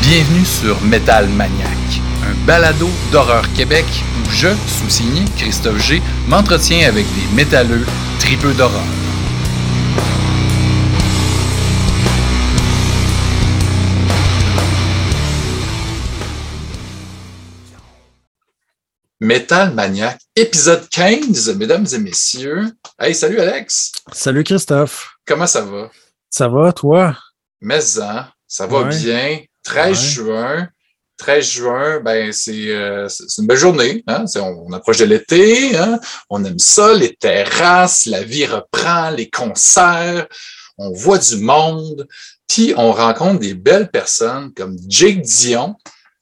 Bienvenue 0.00 0.44
sur 0.44 0.80
Metal 0.82 1.28
Maniac, 1.28 1.68
un 2.24 2.46
balado 2.46 2.88
d'horreur 3.12 3.44
Québec 3.52 3.84
où 4.18 4.30
je, 4.30 4.48
sous-signé 4.66 5.24
Christophe 5.36 5.80
G, 5.86 6.02
m'entretiens 6.26 6.88
avec 6.88 7.06
des 7.14 7.36
métalleux 7.36 7.86
tripeux 8.18 8.54
d'horreur. 8.54 8.82
Metal 19.28 19.72
Maniac, 19.72 20.20
épisode 20.36 20.86
15, 20.90 21.56
mesdames 21.56 21.86
et 21.94 21.96
messieurs. 21.98 22.70
Hey, 22.98 23.14
salut 23.14 23.40
Alex. 23.40 23.90
Salut 24.12 24.44
Christophe. 24.44 25.14
Comment 25.26 25.46
ça 25.46 25.62
va? 25.62 25.90
Ça 26.28 26.46
va, 26.46 26.74
toi? 26.74 27.16
Mais 27.62 27.80
hein, 28.02 28.28
ça 28.46 28.66
va 28.66 28.82
Ouais. 28.82 28.94
bien. 28.98 29.40
13 29.62 29.86
Ouais. 29.88 29.94
juin. 30.10 30.68
13 31.16 31.42
juin, 31.46 32.00
ben 32.00 32.32
c'est 32.34 32.68
euh, 32.68 33.08
c'est 33.08 33.40
une 33.40 33.46
belle 33.46 33.56
journée. 33.56 34.04
Hein? 34.08 34.26
On 34.36 34.70
approche 34.74 34.98
de 34.98 35.06
l'été. 35.06 35.74
Hein? 35.74 35.98
On 36.28 36.44
aime 36.44 36.58
ça, 36.58 36.92
les 36.92 37.16
terrasses, 37.16 38.04
la 38.04 38.22
vie 38.22 38.44
reprend, 38.44 39.08
les 39.08 39.30
concerts. 39.30 40.26
On 40.76 40.92
voit 40.92 41.16
du 41.18 41.36
monde. 41.36 42.06
Puis 42.46 42.74
on 42.76 42.92
rencontre 42.92 43.40
des 43.40 43.54
belles 43.54 43.90
personnes 43.90 44.52
comme 44.52 44.76
Jake 44.86 45.22
Dion, 45.22 45.76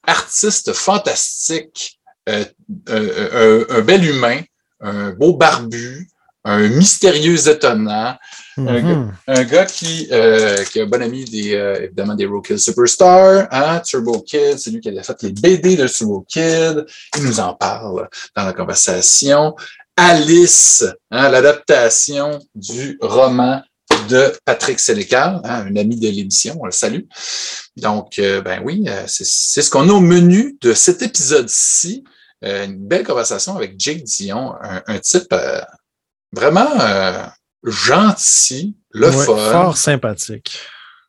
artiste 0.06 0.72
fantastique, 0.72 1.98
euh, 2.28 2.44
euh, 2.88 3.64
un, 3.70 3.76
un 3.78 3.80
bel 3.82 4.04
humain, 4.04 4.40
un 4.80 5.10
beau 5.10 5.34
barbu, 5.34 6.08
un 6.44 6.68
mystérieux 6.68 7.48
étonnant, 7.48 8.16
Un 8.58 8.82
Mhm. 8.82 9.12
un 9.28 9.44
gars 9.44 9.64
qui, 9.64 10.08
euh, 10.12 10.62
qui 10.64 10.78
est 10.78 10.82
un 10.82 10.86
bon 10.86 11.00
ami 11.00 11.24
des, 11.24 11.54
euh, 11.54 11.84
évidemment 11.84 12.14
des 12.14 12.26
Rokill 12.26 12.58
Superstar, 12.58 13.46
hein, 13.50 13.80
Turbo 13.80 14.20
Kid, 14.20 14.58
c'est 14.58 14.70
lui 14.70 14.80
qui 14.80 14.90
a 14.90 15.02
fait 15.02 15.22
les 15.22 15.30
BD 15.32 15.76
de 15.76 15.86
Turbo 15.88 16.24
Kid. 16.28 16.84
Il 17.16 17.22
nous 17.24 17.40
en 17.40 17.54
parle 17.54 18.08
dans 18.36 18.44
la 18.44 18.52
conversation. 18.52 19.54
Alice, 19.96 20.84
hein, 21.10 21.28
l'adaptation 21.30 22.38
du 22.54 22.98
roman 23.00 23.62
de 24.08 24.32
Patrick 24.44 24.80
Sénécal, 24.80 25.40
hein, 25.44 25.64
un 25.68 25.76
ami 25.76 25.96
de 25.96 26.08
l'émission, 26.08 26.58
on 26.60 26.66
le 26.66 26.72
salue. 26.72 27.04
Donc, 27.76 28.18
euh, 28.18 28.40
ben 28.42 28.60
oui, 28.64 28.84
euh, 28.88 29.04
c'est 29.06 29.24
c'est 29.26 29.62
ce 29.62 29.70
qu'on 29.70 29.88
a 29.88 29.92
au 29.92 30.00
menu 30.00 30.56
de 30.60 30.74
cet 30.74 31.02
épisode-ci. 31.02 32.04
Euh, 32.44 32.64
une 32.66 32.76
belle 32.88 33.04
conversation 33.04 33.56
avec 33.56 33.74
Jake 33.78 34.02
Dion, 34.04 34.54
un, 34.62 34.82
un 34.86 34.98
type 34.98 35.32
euh, 35.32 35.60
vraiment 36.32 36.68
euh, 36.80 37.24
gentil, 37.64 38.76
le 38.90 39.08
Ouais, 39.10 39.26
fun, 39.26 39.36
Fort 39.52 39.76
sympathique. 39.76 40.58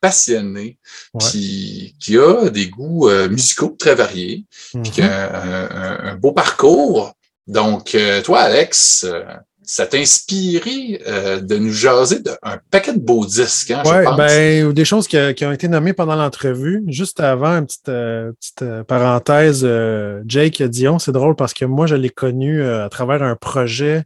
passionné, 0.00 0.78
puis 1.18 1.96
qui 1.98 2.18
a 2.18 2.48
des 2.50 2.68
goûts 2.68 3.08
musicaux 3.30 3.74
très 3.78 3.94
variés, 3.94 4.44
puis 4.82 4.90
qui 4.90 5.00
Mhm. 5.02 5.08
a 5.08 5.42
un, 5.42 5.70
un- 5.70 6.12
un 6.12 6.14
beau 6.16 6.32
parcours. 6.32 7.14
Donc, 7.46 7.94
euh, 7.94 8.22
toi, 8.22 8.40
Alex, 8.40 9.04
euh, 9.04 9.22
ça 9.64 9.86
t'a 9.86 9.98
inspiré 9.98 11.00
euh, 11.06 11.40
de 11.40 11.56
nous 11.56 11.72
jaser 11.72 12.20
d'un 12.20 12.36
paquet 12.70 12.92
de 12.92 12.98
beaux 13.00 13.24
disques, 13.26 13.70
hein, 13.70 13.82
je 13.84 14.04
pense. 14.04 14.16
ben, 14.16 14.66
ou 14.66 14.72
des 14.72 14.84
choses 14.84 15.08
qui, 15.08 15.16
qui 15.34 15.44
ont 15.44 15.52
été 15.52 15.68
nommées 15.68 15.92
pendant 15.92 16.16
l'entrevue. 16.16 16.82
Juste 16.88 17.20
avant, 17.20 17.58
une 17.58 17.66
petite, 17.66 17.88
euh, 17.88 18.32
petite 18.40 18.62
euh, 18.62 18.84
parenthèse, 18.84 19.62
euh, 19.64 20.22
Jake 20.26 20.62
Dion, 20.62 20.98
c'est 20.98 21.12
drôle 21.12 21.36
parce 21.36 21.54
que 21.54 21.64
moi, 21.64 21.86
je 21.86 21.94
l'ai 21.94 22.10
connu 22.10 22.60
euh, 22.62 22.84
à 22.84 22.88
travers 22.88 23.22
un 23.22 23.36
projet, 23.36 24.04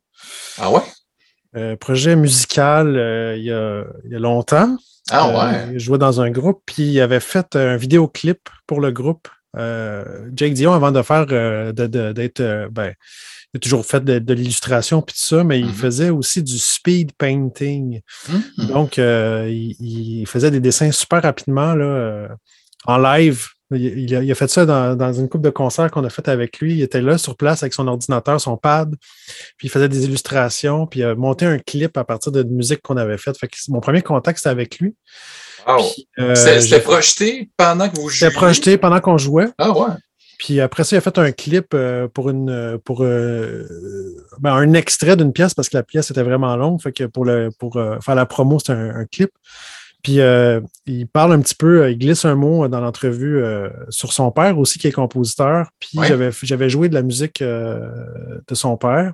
Ah 0.58 0.70
ouais? 0.70 0.80
euh, 1.56 1.76
projet 1.76 2.14
musical 2.16 2.96
euh, 2.96 3.36
il, 3.36 3.44
y 3.44 3.52
a, 3.52 3.84
il 4.04 4.12
y 4.12 4.16
a 4.16 4.18
longtemps. 4.18 4.76
Ah 5.10 5.28
Euh, 5.28 5.38
ouais? 5.38 5.68
il 5.72 5.78
jouait 5.80 5.98
dans 5.98 6.20
un 6.20 6.30
groupe, 6.30 6.62
puis 6.66 6.82
il 6.84 7.00
avait 7.00 7.20
fait 7.20 7.56
un 7.56 7.76
vidéoclip 7.76 8.40
pour 8.66 8.80
le 8.80 8.90
groupe. 8.92 9.28
Euh, 9.56 10.04
Jake 10.34 10.52
Dion, 10.52 10.74
avant 10.74 10.92
de 10.92 11.00
faire, 11.00 11.24
euh, 11.32 11.72
d'être, 11.72 12.40
euh, 12.40 12.68
ben, 12.70 12.92
il 13.54 13.58
a 13.58 13.60
toujours 13.60 13.84
fait 13.86 14.04
de, 14.04 14.18
de 14.18 14.34
l'illustration 14.34 15.00
puis 15.02 15.14
tout 15.14 15.22
ça, 15.36 15.42
mais 15.44 15.58
il 15.58 15.66
Mhm. 15.66 15.72
faisait 15.72 16.10
aussi 16.10 16.42
du 16.42 16.58
speed 16.58 17.12
painting. 17.16 18.00
Mhm. 18.28 18.66
Donc, 18.68 18.98
euh, 18.98 19.48
il, 19.50 20.20
il 20.20 20.26
faisait 20.26 20.50
des 20.50 20.60
dessins 20.60 20.92
super 20.92 21.22
rapidement 21.22 21.74
là, 21.74 21.84
euh, 21.84 22.28
en 22.84 22.98
live. 22.98 23.46
Il, 23.70 23.82
il 23.84 24.16
a, 24.16 24.22
il 24.22 24.32
a 24.32 24.34
fait 24.34 24.48
ça 24.48 24.64
dans, 24.64 24.96
dans 24.96 25.12
une 25.12 25.28
coupe 25.28 25.42
de 25.42 25.50
concerts 25.50 25.90
qu'on 25.90 26.02
a 26.04 26.08
fait 26.10 26.26
avec 26.28 26.58
lui. 26.58 26.74
Il 26.74 26.82
était 26.82 27.02
là 27.02 27.18
sur 27.18 27.36
place 27.36 27.62
avec 27.62 27.74
son 27.74 27.86
ordinateur, 27.86 28.40
son 28.40 28.56
pad, 28.56 28.94
puis 29.58 29.68
il 29.68 29.70
faisait 29.70 29.90
des 29.90 30.04
illustrations, 30.04 30.86
puis 30.86 31.00
il 31.00 31.04
a 31.04 31.14
monté 31.14 31.44
un 31.44 31.58
clip 31.58 31.96
à 31.98 32.04
partir 32.04 32.32
de 32.32 32.42
musique 32.44 32.80
qu'on 32.82 32.96
avait 32.96 33.18
faite. 33.18 33.36
Fait 33.38 33.50
mon 33.68 33.80
premier 33.80 34.00
contact, 34.00 34.38
c'était 34.38 34.48
avec 34.48 34.78
lui. 34.78 34.94
Wow. 35.66 35.82
Euh, 36.18 36.34
C'était 36.34 36.80
projeté 36.80 37.50
pendant 37.58 37.90
que 37.90 37.96
vous 37.96 38.08
jouiez? 38.08 38.28
C'était 38.28 38.34
projeté 38.34 38.78
pendant 38.78 39.00
qu'on 39.00 39.18
jouait. 39.18 39.48
Ah 39.58 39.70
ouais? 39.70 39.88
Puis 40.38 40.60
après 40.60 40.84
ça, 40.84 40.94
il 40.96 40.98
a 40.98 41.00
fait 41.02 41.18
un 41.18 41.32
clip 41.32 41.74
euh, 41.74 42.06
pour 42.08 42.30
une 42.30 42.48
euh, 42.48 42.78
pour 42.78 43.02
euh, 43.02 43.64
ben, 44.38 44.54
un 44.54 44.72
extrait 44.74 45.16
d'une 45.16 45.32
pièce 45.32 45.52
parce 45.52 45.68
que 45.68 45.76
la 45.76 45.82
pièce 45.82 46.10
était 46.12 46.22
vraiment 46.22 46.56
longue. 46.56 46.80
Fait 46.80 46.92
que 46.92 47.04
pour 47.04 47.24
le 47.24 47.50
pour 47.58 47.74
faire 47.74 48.14
la 48.14 48.24
promo, 48.24 48.58
c'était 48.58 48.72
un, 48.72 48.94
un 48.94 49.04
clip. 49.04 49.30
Puis 50.04 50.20
euh, 50.20 50.60
il 50.86 51.08
parle 51.08 51.32
un 51.32 51.40
petit 51.40 51.56
peu, 51.56 51.90
il 51.90 51.98
glisse 51.98 52.24
un 52.24 52.36
mot 52.36 52.68
dans 52.68 52.80
l'entrevue 52.80 53.42
euh, 53.42 53.68
sur 53.88 54.12
son 54.12 54.30
père 54.30 54.56
aussi, 54.58 54.78
qui 54.78 54.86
est 54.86 54.92
compositeur. 54.92 55.70
Puis 55.80 55.98
Ouais. 55.98 56.30
j'avais 56.42 56.70
joué 56.70 56.88
de 56.88 56.94
la 56.94 57.02
musique 57.02 57.42
euh, 57.42 57.80
de 58.46 58.54
son 58.54 58.76
père. 58.76 59.12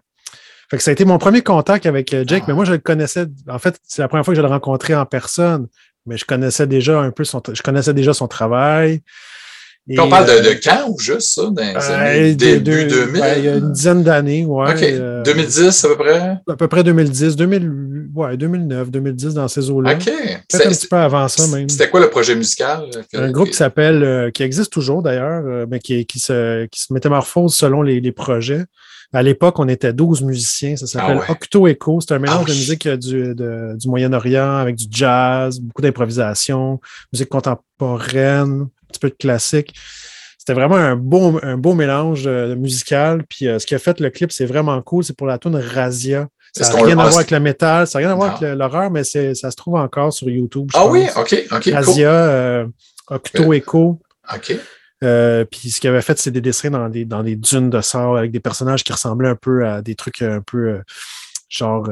Fait 0.70 0.76
que 0.76 0.82
ça 0.82 0.90
a 0.90 0.92
été 0.92 1.06
mon 1.06 1.16
premier 1.16 1.40
contact 1.42 1.86
avec 1.86 2.10
Jake, 2.26 2.42
Ah. 2.42 2.44
mais 2.48 2.54
moi 2.54 2.66
je 2.66 2.72
le 2.72 2.78
connaissais. 2.78 3.26
En 3.48 3.58
fait, 3.58 3.78
c'est 3.82 4.02
la 4.02 4.08
première 4.08 4.26
fois 4.26 4.34
que 4.34 4.36
je 4.36 4.42
l'ai 4.42 4.48
rencontré 4.52 4.94
en 4.94 5.06
personne, 5.06 5.68
mais 6.04 6.18
je 6.18 6.26
connaissais 6.26 6.66
déjà 6.66 7.00
un 7.00 7.10
peu 7.10 7.24
son 7.24 7.40
je 7.50 7.62
connaissais 7.62 7.94
déjà 7.94 8.12
son 8.12 8.28
travail. 8.28 9.00
Puis 9.86 10.00
on 10.00 10.06
Et, 10.06 10.10
parle 10.10 10.26
de, 10.26 10.30
euh, 10.30 10.40
de 10.54 10.60
quand 10.64 10.88
ou 10.88 10.98
juste 10.98 11.34
ça? 11.34 11.42
Dans 11.50 11.58
euh, 11.62 12.34
début 12.34 12.84
de- 12.84 12.88
2000? 12.88 13.20
ben, 13.20 13.34
il 13.38 13.44
y 13.44 13.48
a 13.48 13.56
une 13.56 13.70
dizaine 13.72 14.02
d'années, 14.02 14.46
ouais. 14.46 14.72
OK. 14.72 14.82
euh, 14.82 15.22
2010 15.24 15.84
à 15.84 15.88
peu 15.88 15.96
près? 15.96 16.18
À 16.48 16.56
peu 16.56 16.68
près 16.68 16.82
2010, 16.82 17.36
2000, 17.36 18.08
ouais, 18.14 18.36
2009, 18.38 18.90
2010 18.90 19.34
dans 19.34 19.46
ces 19.46 19.70
eaux-là. 19.70 19.92
OK. 19.92 20.04
Peut-être 20.06 20.66
un 20.66 20.70
petit 20.70 20.86
peu 20.86 20.96
avant 20.96 21.28
ça 21.28 21.46
même. 21.54 21.68
C'était 21.68 21.90
quoi 21.90 22.00
le 22.00 22.08
projet 22.08 22.34
musical? 22.34 22.84
que- 23.12 23.18
Un 23.18 23.30
groupe 23.30 23.48
qui 23.48 23.56
s'appelle, 23.56 24.02
euh, 24.02 24.30
qui 24.30 24.42
existe 24.42 24.72
toujours 24.72 25.02
d'ailleurs, 25.02 25.42
euh, 25.46 25.66
mais 25.70 25.80
qui, 25.80 26.06
qui, 26.06 26.18
se, 26.18 26.64
qui 26.66 26.80
se 26.80 26.90
métamorphose 26.92 27.54
selon 27.54 27.82
les, 27.82 28.00
les 28.00 28.12
projets. 28.12 28.64
À 29.12 29.22
l'époque, 29.22 29.58
on 29.58 29.68
était 29.68 29.92
12 29.92 30.22
musiciens. 30.22 30.76
Ça 30.76 30.86
s'appelle 30.86 31.18
Ah 31.18 31.20
ouais. 31.20 31.30
Octo 31.30 31.68
Echo. 31.68 32.00
C'est 32.00 32.14
un 32.14 32.18
mélange 32.18 32.46
Ah 32.46 32.50
de 32.50 32.54
musique 32.54 32.86
euh, 32.86 32.96
du, 32.96 33.34
de- 33.34 33.76
du 33.76 33.88
Moyen-Orient 33.88 34.56
avec 34.56 34.76
du 34.76 34.86
jazz, 34.90 35.60
beaucoup 35.60 35.82
d'improvisation, 35.82 36.80
musique 37.12 37.28
contemporaine, 37.28 38.66
petit 38.94 39.00
peu 39.00 39.10
de 39.10 39.14
classique. 39.14 39.74
C'était 40.38 40.54
vraiment 40.54 40.76
un 40.76 40.96
beau, 40.96 41.40
un 41.42 41.56
beau 41.56 41.74
mélange 41.74 42.24
euh, 42.26 42.54
musical. 42.54 43.24
Puis 43.28 43.48
euh, 43.48 43.58
ce 43.58 43.66
qui 43.66 43.74
a 43.74 43.78
fait 43.78 43.98
le 44.00 44.10
clip, 44.10 44.30
c'est 44.30 44.44
vraiment 44.44 44.80
cool. 44.82 45.02
C'est 45.02 45.16
pour 45.16 45.26
la 45.26 45.38
tune 45.38 45.56
Razia. 45.56 46.28
Ça 46.52 46.72
n'a 46.72 46.84
rien 46.84 46.98
à 46.98 47.02
voir 47.02 47.16
avec 47.16 47.30
le 47.32 47.40
métal, 47.40 47.86
ça 47.88 47.98
n'a 47.98 48.06
rien 48.06 48.12
à 48.12 48.16
voir 48.16 48.40
Non. 48.40 48.46
avec 48.46 48.58
l'horreur, 48.58 48.90
mais 48.90 49.02
ça 49.02 49.34
se 49.34 49.56
trouve 49.56 49.74
encore 49.74 50.12
sur 50.12 50.28
YouTube. 50.30 50.68
je 50.72 50.78
Ah 50.78 50.86
oui? 50.86 51.06
OK, 51.16 51.34
OK, 51.50 51.62
cool. 51.64 51.72
Razia, 51.72 52.10
euh, 52.10 52.66
Octo 53.08 53.52
Echo. 53.52 54.00
OK. 54.32 54.56
Euh, 55.02 55.44
puis 55.44 55.70
ce 55.70 55.80
qu'il 55.80 55.90
avait 55.90 56.00
fait, 56.00 56.16
c'est 56.18 56.30
des 56.30 56.40
dessins 56.40 56.70
dans 56.70 56.88
des, 56.88 57.04
dans 57.04 57.24
des 57.24 57.34
dunes 57.34 57.70
de 57.70 57.80
sable 57.80 58.16
avec 58.18 58.30
des 58.30 58.38
personnages 58.40 58.84
qui 58.84 58.92
ressemblaient 58.92 59.28
un 59.28 59.34
peu 59.36 59.66
à 59.66 59.82
des 59.82 59.96
trucs 59.96 60.22
un 60.22 60.40
peu 60.42 60.68
euh, 60.68 60.82
genre 61.48 61.88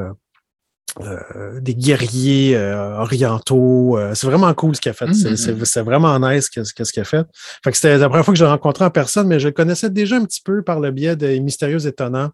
euh, 1.01 1.59
des 1.59 1.73
guerriers 1.75 2.55
euh, 2.55 2.97
orientaux. 2.99 3.97
Euh, 3.97 4.13
c'est 4.13 4.27
vraiment 4.27 4.53
cool 4.53 4.75
ce 4.75 4.81
qu'il 4.81 4.89
a 4.91 4.93
fait. 4.93 5.11
C'est- 5.13 5.51
Mhm. 5.53 5.65
C'est 5.65 5.81
vraiment 5.81 6.19
nice 6.19 6.49
qu'est-ce 6.49 6.73
qu'est-ce 6.73 6.93
qu'il 6.93 7.01
a 7.01 7.05
fait. 7.05 7.25
Fait 7.63 7.71
que 7.71 7.77
c'était 7.77 7.97
la 7.97 8.07
première 8.09 8.23
fois 8.25 8.33
que 8.33 8.39
je 8.39 8.43
l'ai 8.43 8.49
rencontré 8.51 8.85
en 8.85 8.89
personne, 8.91 9.27
mais 9.27 9.39
je 9.39 9.47
le 9.47 9.53
connaissais 9.53 9.89
déjà 9.89 10.17
un 10.17 10.25
petit 10.25 10.41
peu 10.41 10.61
par 10.61 10.79
le 10.79 10.91
biais 10.91 11.15
des 11.15 11.39
Mystérieux 11.39 11.85
Étonnants. 11.87 12.31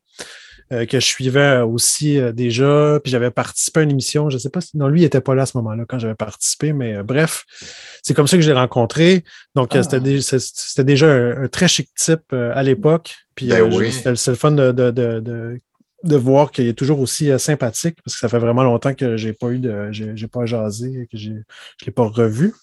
euh, 0.71 0.85
que 0.85 0.99
je 0.99 1.05
suivais 1.05 1.61
aussi 1.61 2.19
euh, 2.19 2.31
déjà, 2.31 2.99
puis 3.03 3.11
j'avais 3.11 3.31
participé 3.31 3.79
à 3.79 3.83
une 3.83 3.89
émission, 3.89 4.29
je 4.29 4.35
ne 4.35 4.39
sais 4.39 4.51
pas 4.51 4.61
si, 4.61 4.77
non, 4.77 4.87
lui, 4.87 4.99
il 4.99 5.03
n'était 5.03 5.19
pas 5.19 5.33
là 5.33 5.41
à 5.41 5.45
ce 5.47 5.57
moment-là 5.57 5.83
quand 5.89 5.97
j'avais 5.97 6.13
participé, 6.13 6.73
mais 6.73 6.97
euh, 6.97 7.01
bref, 7.01 7.43
c'est 8.03 8.13
comme 8.13 8.27
ça 8.27 8.37
que 8.37 8.43
je 8.43 8.51
l'ai 8.51 8.55
rencontré. 8.55 9.23
Donc, 9.55 9.69
Ah. 9.75 9.81
c'était 9.81 10.83
déjà 10.83 11.07
un, 11.11 11.45
un 11.45 11.47
très 11.47 11.67
chic 11.67 11.89
type 11.97 12.21
euh, 12.33 12.51
à 12.53 12.61
l'époque. 12.61 13.15
Puis 13.33 13.47
Ben 13.47 13.63
oui. 13.63 13.91
c'était 13.91 14.15
c'est 14.15 14.29
le 14.29 14.37
fun 14.37 14.51
de, 14.51 14.71
de, 14.71 14.91
de, 14.91 15.19
de, 15.21 15.59
de 16.03 16.15
voir 16.15 16.51
qu'il 16.51 16.67
est 16.67 16.73
toujours 16.73 16.99
aussi 16.99 17.31
euh, 17.31 17.37
sympathique, 17.37 17.97
parce 18.03 18.15
que 18.15 18.19
ça 18.19 18.29
fait 18.29 18.39
vraiment 18.39 18.63
longtemps 18.63 18.93
que 18.93 19.17
j'ai 19.17 19.33
pas 19.33 19.49
eu 19.49 19.59
de. 19.59 19.89
j'ai 19.91 20.27
pas 20.27 20.45
jasé, 20.45 21.07
que 21.11 21.17
je 21.17 21.31
l'ai 21.85 21.91
pas 21.91 22.07
revu. 22.07 22.53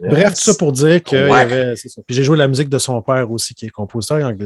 Bref, 0.00 0.34
tout 0.34 0.40
ça 0.40 0.54
pour 0.54 0.72
dire 0.72 1.02
que 1.02 1.30
Ouais. 1.30 1.40
avait. 1.40 1.76
ça. 1.76 2.00
Puis 2.06 2.16
j'ai 2.16 2.24
joué 2.24 2.36
la 2.36 2.48
musique 2.48 2.68
de 2.68 2.78
son 2.78 3.00
père 3.02 3.30
aussi, 3.30 3.54
qui 3.54 3.66
est 3.66 3.70
compositeur 3.70 4.18
et. 4.18 4.36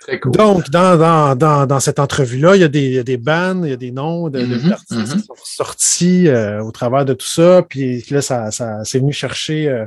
Très 0.00 0.20
cool. 0.20 0.32
Donc, 0.32 0.70
dans, 0.70 0.96
dans, 0.96 1.34
dans, 1.34 1.66
dans 1.66 1.80
cette 1.80 1.98
entrevue-là, 1.98 2.54
il 2.54 2.60
y, 2.60 2.64
a 2.64 2.68
des, 2.68 3.02
des 3.02 3.16
bands, 3.16 3.64
il 3.64 3.70
y 3.70 3.72
a 3.72 3.76
des 3.76 3.90
noms 3.90 4.28
de, 4.28 4.44
d'artistes 4.68 4.92
mhm. 4.92 5.20
qui 5.20 5.26
sont 5.26 5.34
sortis 5.44 6.28
euh, 6.28 6.62
au 6.62 6.70
travers 6.70 7.04
de 7.04 7.12
tout 7.12 7.26
ça. 7.26 7.64
Puis 7.68 8.04
là, 8.10 8.22
ça, 8.22 8.50
ça 8.52 8.84
c'est 8.84 9.00
venu 9.00 9.12
chercher 9.12 9.68
euh, 9.68 9.84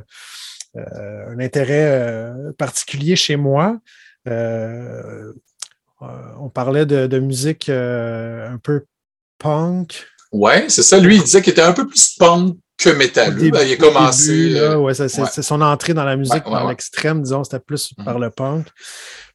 euh, 0.76 1.34
un 1.34 1.40
intérêt 1.40 2.34
particulier 2.58 3.16
chez 3.16 3.38
moi. 3.38 3.80
Euh, 4.28 5.32
on 6.40 6.50
parlait 6.50 6.86
de, 6.86 7.08
de 7.08 7.20
musique 7.20 7.70
euh, 7.70 8.50
un 8.54 8.58
peu 8.58 8.86
punk. 9.38 10.06
Ouais, 10.32 10.66
c'est 10.70 10.84
ça. 10.84 11.00
Lui, 11.00 11.16
il 11.18 11.24
disait 11.24 11.42
qu'il 11.42 11.52
était 11.52 11.62
un 11.62 11.74
peu 11.74 11.88
plus 11.88 12.16
punk 12.18 12.58
que. 12.78 12.90
Ben, 12.92 13.68
il 13.68 13.74
a 13.74 13.76
commencé. 13.78 14.56
Euh, 14.58 14.78
ouais, 14.78 14.94
c'est, 14.94 15.04
ouais. 15.20 15.28
son 15.42 15.62
entrée 15.62 15.94
dans 15.94 16.06
la 16.06 16.16
musique, 16.16 16.46
Ouais, 16.48 16.54
ouais. 16.62 16.68
l'extrême, 16.70 17.22
disons, 17.24 17.44
c'était 17.44 17.60
plus 17.60 17.92
Mhm. 17.98 18.06
par 18.06 18.20
le 18.20 18.30
punk 18.30 18.68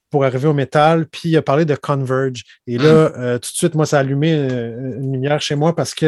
pour 0.09 0.23
arriver 0.25 0.47
au 0.47 0.53
métal. 0.53 1.05
Puis 1.07 1.29
il 1.29 1.37
a 1.37 1.41
parlé 1.41 1.65
de 1.65 1.75
Converge. 1.75 2.43
Et 2.67 2.77
Mhm. 2.77 2.83
là, 2.83 2.89
euh, 2.89 3.33
tout 3.35 3.51
de 3.51 3.55
suite, 3.55 3.75
moi, 3.75 3.85
ça 3.85 3.97
a 3.97 3.99
allumé 3.99 4.33
euh, 4.33 4.97
une 4.99 5.11
lumière 5.13 5.41
chez 5.41 5.55
moi 5.55 5.75
parce 5.75 5.93
que 5.93 6.05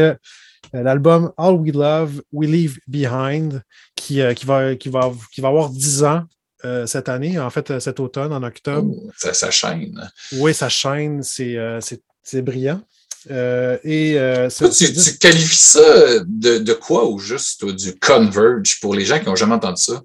euh, 0.75 0.83
l'album 0.83 1.31
All 1.37 1.53
We 1.55 1.73
Love, 1.73 2.21
We 2.31 2.49
Leave 2.49 2.79
Behind, 2.87 3.61
qui, 3.95 4.21
euh, 4.21 4.33
qui, 4.33 4.45
va, 4.45 4.75
qui, 4.75 4.89
va, 4.89 5.11
qui 5.31 5.41
va 5.41 5.49
avoir 5.49 5.69
10 5.69 6.03
ans 6.03 6.23
euh, 6.65 6.85
cette 6.87 7.09
année, 7.09 7.39
en 7.39 7.49
fait, 7.49 7.71
euh, 7.71 7.79
cet 7.79 7.99
automne, 7.99 8.33
en 8.33 8.43
octobre. 8.43 8.91
oh, 8.95 9.11
ça, 9.17 9.33
ça 9.33 9.51
chaîne. 9.51 10.09
Oui, 10.33 10.53
ça 10.53 10.69
chaîne, 10.69 11.21
c'est, 11.23 11.57
euh, 11.57 11.79
c'est, 11.81 12.01
c'est 12.23 12.41
brillant. 12.41 12.81
Euh, 13.29 13.77
et 13.83 14.17
euh, 14.17 14.49
tu, 14.49 14.93
tu 14.93 15.17
qualifies 15.17 15.63
ça 15.63 16.19
de, 16.25 16.59
de 16.59 16.73
quoi 16.73 17.05
au 17.05 17.19
juste, 17.19 17.65
du 17.65 17.99
converge 17.99 18.79
pour 18.79 18.95
les 18.95 19.05
gens 19.05 19.19
qui 19.19 19.25
n'ont 19.25 19.35
jamais 19.35 19.55
entendu 19.55 19.81
ça? 19.81 20.01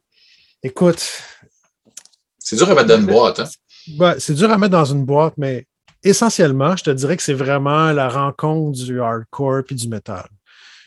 écoute, 0.63 1.03
C'est 2.39 2.57
dur 2.57 2.71
à 2.71 2.75
mettre 2.75 2.89
dans 2.89 2.99
une 2.99 3.07
boîte, 3.07 3.41
hein? 3.41 3.49
Ben, 3.99 4.15
c'est 4.19 4.35
dur 4.35 4.51
à 4.51 4.59
mettre 4.59 4.73
dans 4.73 4.85
une 4.85 5.05
boîte, 5.05 5.35
mais 5.37 5.67
essentiellement, 6.03 6.77
je 6.77 6.85
te 6.85 6.91
dirais 6.91 7.17
que 7.17 7.23
c'est 7.23 7.33
vraiment 7.33 7.93
la 7.93 8.09
rencontre 8.09 8.79
du 8.79 9.01
hardcore 9.01 9.63
puis 9.67 9.77
du 9.77 9.89
metal. 9.89 10.29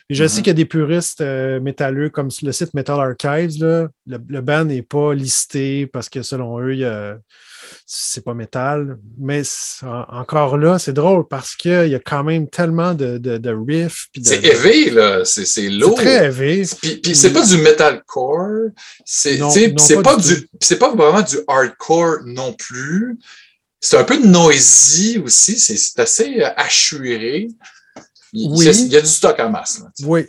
Et 0.08 0.14
je 0.14 0.22
Mhm. 0.22 0.28
sais 0.28 0.36
qu'il 0.38 0.46
y 0.48 0.50
a 0.50 0.54
des 0.54 0.64
puristes 0.66 1.20
euh, 1.20 1.58
métalleux 1.60 2.10
comme 2.10 2.28
le 2.42 2.52
site 2.52 2.74
Metal 2.74 3.00
Archives, 3.00 3.60
là, 3.62 3.88
le, 4.06 4.18
le 4.28 4.40
band 4.40 4.64
n'est 4.66 4.82
pas 4.82 5.12
listé 5.14 5.86
parce 5.88 6.08
que 6.08 6.22
selon 6.22 6.60
eux, 6.60 7.18
c'est 7.86 8.24
pas 8.24 8.34
métal. 8.34 8.98
Mais 9.18 9.42
en- 9.82 10.04
encore 10.20 10.56
là, 10.58 10.78
c'est 10.78 10.92
drôle 10.92 11.26
parce 11.26 11.56
qu'il 11.56 11.88
y 11.88 11.94
a 11.96 11.98
quand 11.98 12.22
même 12.22 12.48
tellement 12.48 12.94
de, 12.94 13.18
de, 13.18 13.38
de 13.38 13.50
riffs. 13.50 14.06
C'est 14.22 14.44
élevé, 14.44 14.90
là. 14.90 15.24
C'est 15.24 15.44
c'est 15.44 15.62
C'est 15.62 15.68
lourd. 15.70 15.96
très 15.96 16.26
élevé. 16.26 16.62
Puis, 16.80 16.96
puis 16.98 17.16
c'est 17.16 17.32
pas 17.32 17.44
du 17.44 17.56
metalcore, 17.58 18.70
c'est 19.04 19.38
pas 19.38 20.02
pas, 20.02 20.16
du 20.16 20.36
du, 20.36 20.48
c'est 20.60 20.78
pas 20.78 20.94
vraiment 20.94 21.22
du 21.22 21.36
hardcore 21.48 22.18
non 22.24 22.52
plus. 22.52 23.18
C'est 23.80 23.98
un 23.98 24.04
peu 24.04 24.18
noisy 24.24 25.18
aussi, 25.18 25.58
c'est 25.58 25.76
c'est 25.76 26.00
assez 26.00 26.40
euh, 26.42 26.48
assuré. 26.56 27.48
Il, 28.36 28.50
Oui. 28.50 28.66
il 28.66 28.92
y 28.92 28.96
a 28.96 29.00
du 29.00 29.06
stock 29.06 29.38
en 29.40 29.50
masse. 29.50 29.80
là. 29.80 29.86
Oui. 30.04 30.26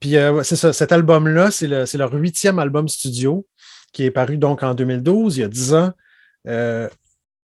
Puis 0.00 0.16
euh, 0.16 0.42
c'est 0.42 0.56
ça, 0.56 0.72
cet 0.72 0.92
album-là, 0.92 1.50
c'est, 1.50 1.66
le- 1.66 1.84
c'est 1.86 1.98
leur 1.98 2.12
huitième 2.14 2.58
album 2.58 2.88
studio 2.88 3.46
qui 3.92 4.04
est 4.04 4.10
paru 4.10 4.36
donc 4.38 4.62
en 4.62 4.74
2012, 4.74 5.36
il 5.36 5.40
y 5.40 5.44
a 5.44 5.48
10 5.48 5.74
ans. 5.74 5.92
Euh, 6.48 6.88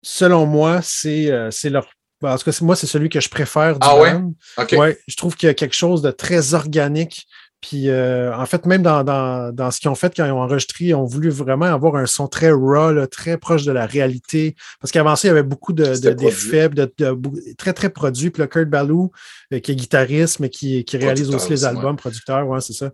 selon 0.03 0.47
moi, 0.47 0.81
c'est, 0.83 1.31
euh, 1.31 1.51
leur. 1.65 1.89
ben, 2.21 2.33
En 2.33 2.39
tout 2.39 2.51
cas, 2.51 2.57
moi, 2.63 2.77
c'est 2.77 2.87
celui 2.87 3.09
que 3.09 3.21
je 3.21 3.29
préfère 3.29 3.73
du 3.75 3.79
Ah 3.89 3.99
ouais? 3.99 4.13
band. 4.13 4.33
OK. 4.59 4.73
Ouais, 4.79 4.99
je 5.09 5.17
trouve 5.17 5.35
qu'il 5.37 5.47
y 5.49 5.51
a 5.51 5.55
quelque 5.55 5.75
chose 5.75 6.03
de 6.03 6.11
très 6.11 6.55
organique. 6.55 7.27
Puis, 7.69 7.89
euh, 7.91 8.33
en 8.33 8.47
fait, 8.47 8.65
même 8.65 8.83
dans, 8.83 9.03
dans, 9.03 9.53
dans 9.53 9.73
ce 9.73 9.81
qu'ils 9.81 9.91
ont 9.91 9.97
fait 9.97 10.13
quand 10.17 10.25
ils 10.25 10.31
ont 10.31 10.41
enregistré, 10.41 10.85
ils 10.85 10.95
ont 10.95 11.05
voulu 11.05 11.31
vraiment 11.31 11.67
avoir 11.67 11.97
un 11.97 12.07
son 12.07 12.29
très 12.29 12.53
raw, 12.53 12.93
là, 12.93 13.09
très 13.09 13.39
proche 13.39 13.65
de 13.65 13.73
la 13.73 13.87
réalité. 13.87 14.55
Parce 14.81 14.93
qu'avant 14.93 15.17
ça, 15.17 15.27
il 15.27 15.31
y 15.31 15.33
avait 15.33 15.43
beaucoup 15.43 15.73
de, 15.73 15.83
C'était 15.95 16.11
de- 16.11 16.15
d'effets, 16.15 16.69
de, 16.69 16.93
de- 16.97 17.11
beaucoup- 17.11 17.41
très, 17.59 17.73
très 17.73 17.91
produits. 17.91 18.31
Puis 18.31 18.41
là, 18.41 18.47
Kurt 18.47 18.69
Ballou, 18.69 19.11
euh, 19.53 19.59
qui 19.59 19.73
est 19.73 19.75
guitariste, 19.75 20.39
mais 20.39 20.49
qui, 20.49 20.85
qui 20.85 20.97
réalise 20.97 21.29
aussi 21.35 21.51
les 21.51 21.65
albums, 21.79 21.97
producteur, 21.97 22.47
ouais, 22.47 22.61
c'est 22.61 22.73
ça, 22.73 22.91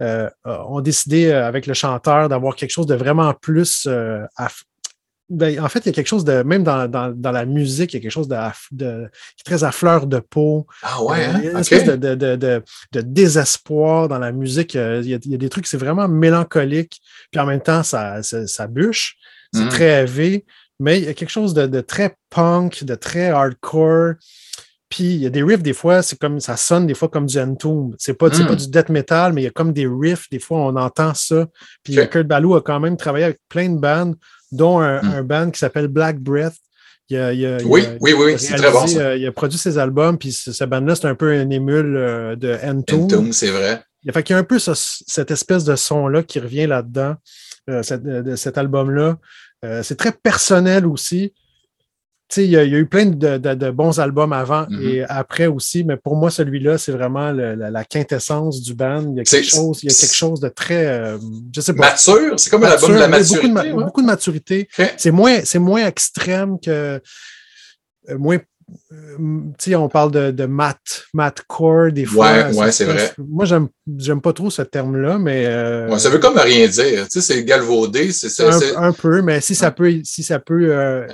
euh, 0.00 0.30
ont 0.46 0.80
décidé 0.80 1.26
euh, 1.26 1.46
avec 1.46 1.66
le 1.66 1.74
chanteur 1.74 2.30
d'avoir 2.30 2.56
quelque 2.56 2.70
chose 2.70 2.86
de 2.86 2.94
vraiment 2.94 3.34
plus 3.34 3.86
euh, 3.86 4.22
aff- 4.38 4.62
ben, 5.36 5.60
en 5.60 5.68
fait, 5.68 5.80
il 5.80 5.86
y 5.86 5.88
a 5.90 5.92
quelque 5.92 6.06
chose 6.08 6.24
de, 6.24 6.42
même 6.42 6.62
dans, 6.64 6.88
dans, 6.88 7.10
dans 7.14 7.30
la 7.32 7.44
musique, 7.46 7.92
il 7.92 7.96
y 7.96 7.98
a 7.98 8.02
quelque 8.02 8.10
chose 8.10 8.28
de, 8.28 8.36
qui 8.76 8.84
est 8.84 9.44
très 9.44 9.64
à 9.64 9.72
fleur 9.72 10.06
de 10.06 10.18
peau. 10.18 10.66
Ah 10.82 11.02
ouais, 11.02 11.24
hein? 11.24 11.38
Il 11.38 11.44
y 11.44 11.48
a 11.48 11.50
une 11.52 11.56
OK. 11.56 11.60
espèce 11.72 11.84
de, 11.84 12.14
de, 12.14 13.00
désespoir 13.00 14.08
dans 14.08 14.18
la 14.18 14.32
musique. 14.32 14.76
Euh, 14.76 15.00
Il 15.02 15.10
y 15.10 15.14
a, 15.14 15.18
il 15.24 15.30
y 15.30 15.34
a 15.34 15.38
des 15.38 15.48
trucs, 15.48 15.66
c'est 15.66 15.76
vraiment 15.76 16.08
mélancolique, 16.08 17.00
puis 17.30 17.40
en 17.40 17.46
même 17.46 17.60
temps, 17.60 17.82
ça, 17.82 18.22
ça, 18.22 18.46
ça 18.46 18.66
bûche. 18.66 19.16
C'est 19.52 19.62
Mhm. 19.62 19.68
très 19.68 20.00
élevé, 20.02 20.44
mais 20.80 20.98
il 20.98 21.04
y 21.04 21.08
a 21.08 21.14
quelque 21.14 21.30
chose 21.30 21.54
de, 21.54 21.66
de 21.66 21.80
très 21.80 22.16
punk, 22.30 22.82
de 22.84 22.94
très 22.96 23.28
hardcore. 23.30 24.14
Puis 24.88 25.04
il 25.04 25.22
y 25.22 25.26
a 25.26 25.30
des 25.30 25.42
riffs, 25.42 25.62
des 25.62 25.72
fois, 25.72 26.02
c'est 26.02 26.18
comme 26.18 26.40
ça 26.40 26.56
sonne 26.56 26.86
des 26.86 26.94
fois 26.94 27.08
comme 27.08 27.26
du 27.26 27.38
Entomb. 27.38 27.94
C'est 27.98 28.14
pas, 28.14 28.28
Mm. 28.28 28.46
pas 28.46 28.54
du 28.56 28.68
death 28.68 28.88
metal, 28.90 29.32
mais 29.32 29.42
il 29.42 29.44
y 29.44 29.48
a 29.48 29.50
comme 29.50 29.72
des 29.72 29.86
riffs, 29.86 30.28
des 30.30 30.38
fois 30.38 30.58
on 30.58 30.76
entend 30.76 31.14
ça. 31.14 31.46
Puis. 31.82 31.94
Kurt 32.10 32.26
Ballou 32.26 32.54
a 32.54 32.62
quand 32.62 32.78
même 32.80 32.96
travaillé 32.96 33.24
avec 33.24 33.38
plein 33.48 33.68
de 33.70 33.78
bands, 33.78 34.14
dont 34.54 34.78
un, 34.80 35.02
Mm. 35.02 35.12
un 35.14 35.22
band 35.22 35.50
qui 35.50 35.58
s'appelle 35.58 35.88
Black 35.88 36.18
Breath. 36.18 36.54
Il 37.10 37.16
a, 37.18 37.32
il 37.34 37.44
a- 37.44 37.58
il 37.60 37.66
Oui, 37.66 37.84
a- 37.84 37.96
oui, 38.00 38.14
oui, 38.16 38.34
c'est 38.38 38.54
très 38.56 38.70
bon, 38.72 38.86
ça. 38.86 38.98
euh, 39.00 39.16
il 39.16 39.26
a 39.26 39.32
produit 39.32 39.58
ses 39.58 39.76
albums, 39.78 40.16
puis 40.16 40.32
ce, 40.32 40.64
band-là, 40.64 40.94
c'est 40.94 41.06
un 41.06 41.14
peu 41.14 41.32
un 41.32 41.50
émule 41.50 41.96
euh, 41.96 42.34
de 42.36 42.56
Entomb. 42.64 43.02
Entomb, 43.04 43.32
c'est 43.32 43.50
vrai. 43.50 43.82
Il 44.04 44.12
fait 44.12 44.28
y 44.30 44.32
a 44.32 44.38
un 44.38 44.44
peu 44.44 44.58
ce- 44.58 44.72
cette 44.74 45.30
espèce 45.30 45.64
de 45.64 45.76
son-là 45.76 46.22
qui 46.22 46.40
revient 46.40 46.66
là-dedans, 46.66 47.16
euh, 47.68 47.82
euh, 48.06 48.36
cet 48.36 48.56
album-là. 48.58 49.18
C'est 49.82 49.96
très 49.96 50.12
personnel 50.12 50.86
aussi. 50.86 51.32
Il 52.42 52.50
y, 52.50 52.56
a, 52.56 52.64
il 52.64 52.72
y 52.72 52.74
a 52.74 52.78
eu 52.78 52.86
plein 52.86 53.06
de, 53.06 53.38
de- 53.38 53.54
de 53.54 53.70
bons 53.70 54.00
albums 54.00 54.32
avant 54.32 54.66
Mhm. 54.68 54.80
et 54.82 55.02
après 55.04 55.46
aussi, 55.46 55.84
mais 55.84 55.96
pour 55.96 56.16
moi, 56.16 56.30
celui-là, 56.30 56.78
c'est 56.78 56.92
vraiment 56.92 57.30
le- 57.32 57.54
la, 57.54 57.70
la 57.70 57.84
quintessence 57.84 58.60
du 58.62 58.74
band. 58.74 59.02
Il 59.12 59.16
y 59.18 59.20
a 59.20 59.24
quelque, 59.24 59.44
chose, 59.44 59.80
il 59.82 59.90
y 59.90 59.94
a 59.94 59.96
quelque 59.96 60.14
chose 60.14 60.40
de 60.40 60.48
très. 60.48 60.86
euh, 60.86 61.18
je 61.54 61.60
sais 61.60 61.74
pas. 61.74 61.90
Mature, 61.90 62.38
c'est 62.40 62.50
comme 62.50 62.62
l'album 62.62 62.92
de 62.92 62.98
la 62.98 63.08
maturité. 63.08 63.48
Beaucoup 63.48 63.62
de, 63.66 63.72
ouais. 63.74 63.84
beaucoup 63.84 64.02
de 64.02 64.06
maturité. 64.06 64.68
C'est 64.96 65.10
moins, 65.10 65.40
c'est 65.44 65.58
moins 65.58 65.86
extrême 65.86 66.58
que. 66.60 66.70
euh, 66.70 68.18
moins. 68.18 68.38
euh, 68.92 69.16
tu 69.58 69.70
sais, 69.70 69.74
on 69.76 69.88
parle 69.88 70.10
de, 70.10 70.30
de 70.30 70.46
mat, 70.46 70.78
matcore 71.12 71.92
des 71.92 72.06
fois. 72.06 72.32
Ouais, 72.32 72.56
ouais, 72.56 72.72
c'est 72.72 72.86
vrai. 72.86 73.12
Moi, 73.18 73.44
j'aime, 73.44 73.68
j'aime 73.98 74.20
pas 74.22 74.32
trop 74.32 74.50
ce 74.50 74.62
terme-là, 74.62 75.18
mais. 75.18 75.44
euh, 75.46 75.88
Ouais, 75.90 75.98
ça 75.98 76.08
veut 76.08 76.18
comme 76.18 76.38
rien 76.38 76.66
dire. 76.66 77.04
Tu 77.04 77.20
sais, 77.20 77.20
c'est 77.20 77.44
galvaudé, 77.44 78.10
c'est 78.12 78.28
un, 78.76 78.92
peu, 78.92 79.20
mais 79.22 79.40
si 79.42 79.54
ça 79.54 79.70
peut, 79.70 80.00
si 80.04 80.22
ça 80.22 80.38
peut 80.38 80.68
euh, 80.74 81.06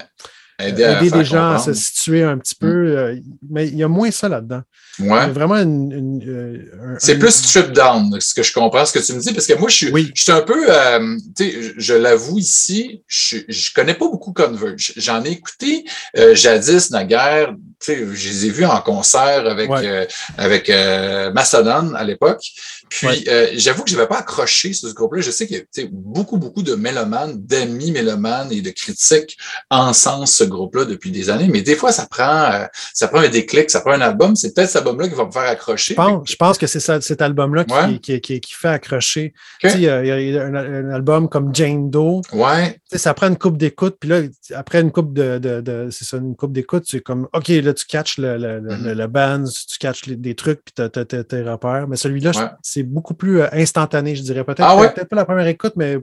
aider, 0.68 0.84
à 0.84 0.98
aider 1.02 1.10
des 1.10 1.24
gens 1.24 1.52
à 1.52 1.58
se 1.58 1.72
situer 1.72 2.22
un 2.22 2.38
petit 2.38 2.54
peu, 2.54 2.66
euh, 2.98 3.16
mais 3.50 3.66
il 3.68 3.76
y 3.76 3.82
a 3.82 3.88
moins 3.88 4.10
ça 4.10 4.28
là-dedans. 4.28 4.62
Ouais. 4.98 5.28
vraiment 5.28 5.54
une. 5.56 5.92
une, 5.92 6.22
euh, 6.28 6.94
un- 6.94 6.98
C'est 6.98 7.16
un- 7.16 7.18
plus 7.18 7.30
strip 7.34 7.72
down, 7.72 8.20
ce 8.20 8.34
que 8.34 8.42
je 8.42 8.52
comprends, 8.52 8.84
ce 8.84 8.92
que 8.92 8.98
tu 9.04 9.12
me 9.14 9.20
dis, 9.20 9.32
parce 9.32 9.46
que 9.46 9.54
moi, 9.54 9.68
je 9.70 9.76
suis, 9.76 9.90
Oui. 9.90 10.10
je 10.14 10.22
suis 10.24 10.32
un 10.32 10.42
peu, 10.42 10.66
euh, 10.68 11.16
tu 11.36 11.44
sais, 11.44 11.62
je, 11.62 11.72
je 11.78 11.94
l'avoue 11.94 12.38
ici, 12.38 13.02
je, 13.06 13.38
je 13.48 13.72
connais 13.72 13.94
pas 13.94 14.06
beaucoup 14.10 14.32
Converge. 14.32 14.92
J'en 14.96 15.24
ai 15.24 15.30
écouté 15.30 15.84
euh, 16.18 16.34
jadis, 16.34 16.90
naguère, 16.90 17.48
tu 17.52 17.56
sais, 17.80 18.06
je 18.12 18.28
les 18.28 18.46
ai 18.46 18.50
vus 18.50 18.66
en 18.66 18.80
concert 18.82 19.46
avec, 19.46 19.70
Ouais. 19.70 19.80
euh, 19.86 20.04
avec 20.36 20.68
euh, 20.68 21.32
Mastodon 21.32 21.94
à 21.94 22.04
l'époque. 22.04 22.42
Puis, 22.90 23.06
Ouais. 23.06 23.24
euh, 23.28 23.46
j'avoue 23.54 23.84
que 23.84 23.90
je 23.90 23.94
n'avais 23.96 24.08
pas 24.08 24.18
accroché 24.18 24.72
sur 24.72 24.88
ce 24.88 24.94
groupe-là. 24.94 25.22
Je 25.22 25.30
sais 25.30 25.46
qu'il 25.46 25.56
y 25.56 25.60
a 25.60 25.86
beaucoup, 25.92 26.36
beaucoup 26.38 26.62
de 26.62 26.74
mélomanes, 26.74 27.40
d'amis 27.40 27.92
mélomanes 27.92 28.52
et 28.52 28.60
de 28.60 28.70
critiques 28.70 29.38
encensent 29.70 30.36
ce 30.36 30.44
groupe-là 30.44 30.84
depuis 30.84 31.10
des 31.12 31.30
années. 31.30 31.48
Mais 31.48 31.62
des 31.62 31.76
fois, 31.76 31.92
ça 31.92 32.06
prend, 32.10 32.50
euh, 32.52 32.66
ça 32.92 33.06
prend 33.08 33.20
un 33.20 33.28
déclic, 33.28 33.70
ça 33.70 33.80
prend 33.80 33.92
un 33.92 34.00
album. 34.00 34.34
C'est 34.34 34.52
peut-être 34.54 34.68
cet 34.70 34.78
album-là 34.78 35.08
qui 35.08 35.14
va 35.14 35.24
me 35.26 35.30
faire 35.30 35.42
accrocher. 35.48 35.94
Je 35.94 35.96
pense, 35.96 36.28
je 36.30 36.36
pense 36.36 36.58
que 36.58 36.66
c'est 36.66 36.80
ça- 36.80 37.00
cet 37.00 37.22
album-là 37.22 37.64
qui, 37.64 37.72
Ouais. 37.74 37.98
qui, 38.00 38.20
qui- 38.20 38.40
qui 38.40 38.52
fait 38.54 38.68
accrocher. 38.68 39.32
Ok. 39.36 39.60
Tu 39.60 39.70
sais, 39.70 39.74
Il 39.78 39.82
y 39.84 39.88
a, 39.88 40.02
il 40.20 40.34
y 40.34 40.36
a 40.38 40.42
un, 40.42 40.54
un 40.54 40.90
album 40.90 41.28
comme 41.28 41.54
Jane 41.54 41.90
Doe. 41.90 42.22
Ouais. 42.32 42.79
Ça 42.92 43.14
prend 43.14 43.28
une 43.28 43.38
coupe 43.38 43.56
d'écoute, 43.56 43.96
puis 44.00 44.08
là, 44.10 44.20
après 44.54 44.80
une 44.80 44.90
coupe 44.90 45.12
de, 45.14 45.38
de, 45.38 45.60
de- 45.60 45.88
c'est 45.90 46.04
ça, 46.04 46.16
une 46.16 46.34
coupe 46.34 46.52
d'écoute, 46.52 46.84
c'est 46.86 47.00
comme 47.00 47.28
OK, 47.32 47.48
là, 47.48 47.72
tu 47.72 47.86
catches 47.86 48.18
le, 48.18 48.36
le, 48.36 48.58
le- 48.58 48.76
Mhm. 48.76 48.92
le 48.92 49.06
band, 49.06 49.44
tu 49.44 49.78
catches 49.78 50.06
les- 50.06 50.16
des 50.16 50.34
trucs, 50.34 50.60
puis 50.64 50.74
tu 50.74 50.82
as, 50.82 50.88
tes 51.24 51.42
repères. 51.42 51.86
Mais 51.88 51.96
celui-là, 51.96 52.30
Ouais. 52.36 52.48
c'est 52.62 52.82
beaucoup 52.82 53.14
plus 53.14 53.40
euh, 53.42 53.46
instantané, 53.52 54.16
je 54.16 54.22
dirais. 54.22 54.42
Peut-être 54.44 54.62
Ah 54.62 54.76
ouais? 54.76 54.92
peut-être 54.92 55.08
pas 55.08 55.16
la 55.16 55.24
première 55.24 55.46
écoute, 55.46 55.74
mais 55.76 55.98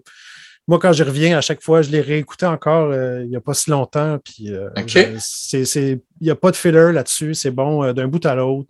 moi, 0.68 0.80
quand 0.80 0.94
je 0.94 1.04
reviens, 1.04 1.38
à 1.38 1.42
chaque 1.42 1.62
fois, 1.62 1.82
je 1.82 1.90
l'ai 1.92 2.02
réécouté 2.02 2.46
encore 2.46 2.90
euh, 2.92 3.22
il 3.24 3.30
n'y 3.30 3.36
a 3.36 3.42
pas 3.42 3.54
si 3.54 3.70
longtemps. 3.70 4.18
Puis 4.24 4.54
euh, 4.54 4.70
je- 4.88 5.00
il 5.94 6.00
n'y 6.22 6.30
a 6.30 6.36
pas 6.36 6.52
de 6.52 6.56
filler 6.56 6.92
là-dessus. 6.94 7.34
C'est 7.34 7.52
bon 7.52 7.84
euh, 7.84 7.94
d'un 7.94 8.08
bout 8.08 8.26
à 8.26 8.36
l'autre. 8.36 8.70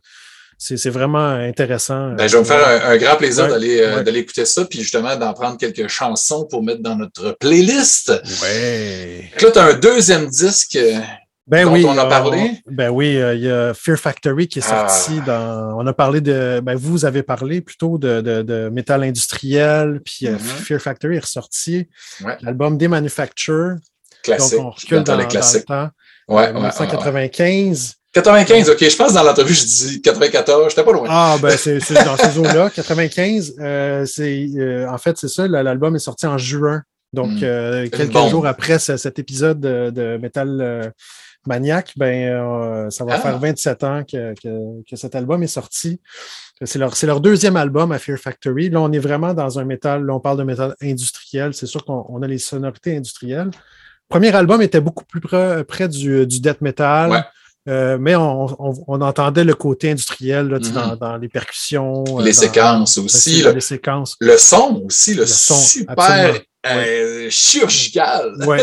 C'est 0.59 0.75
c'est 0.77 0.89
vraiment 0.89 1.29
intéressant. 1.35 2.13
Ben, 2.13 2.27
je 2.27 2.33
vais 2.33 2.39
me 2.39 2.45
faire 2.45 2.67
un, 2.67 2.89
un 2.91 2.97
grand 2.97 3.15
plaisir 3.15 3.43
Ouais, 3.45 3.49
d'aller 3.51 3.79
euh, 3.79 3.97
ouais. 3.97 4.03
d'aller 4.03 4.19
écouter 4.21 4.45
ça, 4.45 4.65
puis 4.65 4.79
justement 4.81 5.15
d'en 5.15 5.33
prendre 5.33 5.57
quelques 5.57 5.87
chansons 5.87 6.45
pour 6.49 6.63
mettre 6.63 6.81
dans 6.81 6.95
notre 6.95 7.37
playlist. 7.39 8.09
Ouais. 8.41 9.29
Donc 9.33 9.41
Là, 9.43 9.51
tu 9.51 9.59
as 9.59 9.63
un 9.65 9.73
deuxième 9.75 10.27
disque. 10.27 10.75
euh, 10.77 10.99
Ben 11.45 11.63
dont 11.65 11.73
oui, 11.73 11.85
on 11.85 11.95
a 11.97 12.05
euh, 12.05 12.09
parlé? 12.09 12.51
ben 12.65 12.89
oui, 12.89 13.17
euh, 13.17 13.35
il 13.35 13.41
y 13.43 13.49
a 13.51 13.73
Fear 13.75 13.97
Factory 13.99 14.47
qui 14.47 14.57
est 14.59 14.65
Ah. 14.67 14.87
sorti 14.89 15.21
dans. 15.25 15.77
On 15.77 15.85
a 15.85 15.93
parlé 15.93 16.21
de. 16.21 16.59
Ben 16.63 16.73
vous 16.75 17.05
avez 17.05 17.21
parlé 17.23 17.61
plutôt 17.61 17.99
de, 17.99 18.21
de, 18.21 18.41
de 18.41 18.69
métal 18.69 19.03
industriel, 19.03 20.01
puis 20.03 20.25
euh, 20.27 20.31
Mhm. 20.31 20.39
Fear 20.39 20.81
Factory 20.81 21.17
est 21.17 21.19
ressorti. 21.19 21.87
Ouais. 22.23 22.35
L'album 22.41 22.79
Demanufacture. 22.79 23.75
Classique. 24.23 24.57
Donc 24.57 24.65
on 24.65 24.69
recule 24.71 25.03
dans, 25.03 25.13
les 25.15 25.19
dans 25.19 25.23
le 25.23 25.25
classiques. 25.29 25.65
temps. 25.65 25.89
Ouais, 26.27 26.35
Euh, 26.35 26.35
ouais, 26.35 26.41
ouais, 26.47 26.47
ouais. 26.47 26.53
1995. 26.53 27.93
95, 28.21 28.69
OK. 28.69 28.79
Je 28.89 28.95
pense 28.95 29.09
que 29.09 29.13
dans 29.15 29.23
l'entrevue, 29.23 29.53
je 29.53 29.65
dis 29.65 30.01
94. 30.01 30.69
J'étais 30.69 30.83
pas 30.83 30.91
loin. 30.91 31.07
Ah, 31.09 31.37
ben 31.41 31.49
c'est 31.57 31.79
dans 32.05 32.17
ces 32.17 32.37
eaux-là. 32.39 32.69
95, 32.69 33.55
euh, 33.59 34.05
c'est 34.05 34.47
euh, 34.57 34.87
en 34.89 34.97
fait, 34.97 35.17
c'est 35.17 35.27
ça, 35.27 35.47
la- 35.47 35.63
l'album 35.63 35.95
est 35.95 35.99
sorti 35.99 36.25
en 36.27 36.37
juin. 36.37 36.81
Donc, 37.13 37.31
Mm. 37.31 37.39
euh, 37.43 37.89
quelques 37.89 38.17
jours 38.29 38.45
après 38.47 38.79
ce- 38.79 38.97
cet 38.97 39.17
épisode 39.19 39.59
de, 39.59 39.89
de 39.91 40.17
Metal, 40.21 40.91
Maniac, 41.45 41.93
ben, 41.95 42.89
ça 42.91 43.05
va 43.05 43.13
Ah. 43.15 43.19
faire 43.19 43.39
27 43.39 43.83
ans 43.85 44.03
que, 44.03 44.33
que- 44.41 44.83
que 44.89 44.95
cet 44.97 45.15
album 45.15 45.41
est 45.43 45.47
sorti. 45.47 46.01
C'est 46.63 46.79
leur, 46.79 46.93
leur 47.03 47.21
deuxième 47.21 47.55
album 47.55 47.91
à 47.91 47.99
Fear 47.99 48.17
Factory. 48.17 48.69
Là, 48.69 48.81
on 48.81 48.91
est 48.91 48.99
vraiment 48.99 49.33
dans 49.33 49.57
un 49.59 49.63
métal, 49.63 50.03
là, 50.05 50.13
on 50.13 50.19
parle 50.19 50.37
de 50.39 50.43
métal 50.43 50.75
industriel. 50.81 51.53
C'est 51.53 51.67
sûr 51.67 51.85
qu'on 51.85 52.05
on 52.09 52.21
a 52.23 52.27
les 52.27 52.39
sonorités 52.39 52.97
industrielles. 52.97 53.47
Le 53.51 54.09
premier 54.09 54.33
album 54.35 54.61
était 54.61 54.81
beaucoup 54.81 55.05
plus 55.05 55.21
près, 55.21 55.63
près 55.63 55.87
du, 55.87 56.25
du 56.27 56.39
death 56.41 56.59
metal. 56.61 57.11
Ouais. 57.11 57.19
Euh, 57.67 57.97
mais 57.99 58.15
on, 58.15 58.45
on- 58.65 58.83
on 58.87 59.01
entendait 59.01 59.43
le 59.43 59.53
côté 59.53 59.91
industriel 59.91 60.47
là, 60.47 60.59
sais, 60.61 60.69
Mhm. 60.69 60.75
dans, 60.75 60.95
dans 60.95 61.17
les 61.17 61.27
percussions. 61.29 62.03
euh, 62.07 62.23
Les 62.23 62.31
dans- 62.31 62.39
séquences 62.39 62.97
aussi. 62.97 63.41
dans 63.41 63.49
Le, 63.49 63.55
les 63.55 63.61
séquences. 63.61 64.15
le 64.21 64.37
son 64.37 64.83
aussi, 64.85 65.13
le, 65.15 65.21
Le 65.21 65.27
son, 65.27 65.55
super 65.55 66.33
euh, 66.65 67.29
chirurgical. 67.29 68.33
Ouais. 68.45 68.61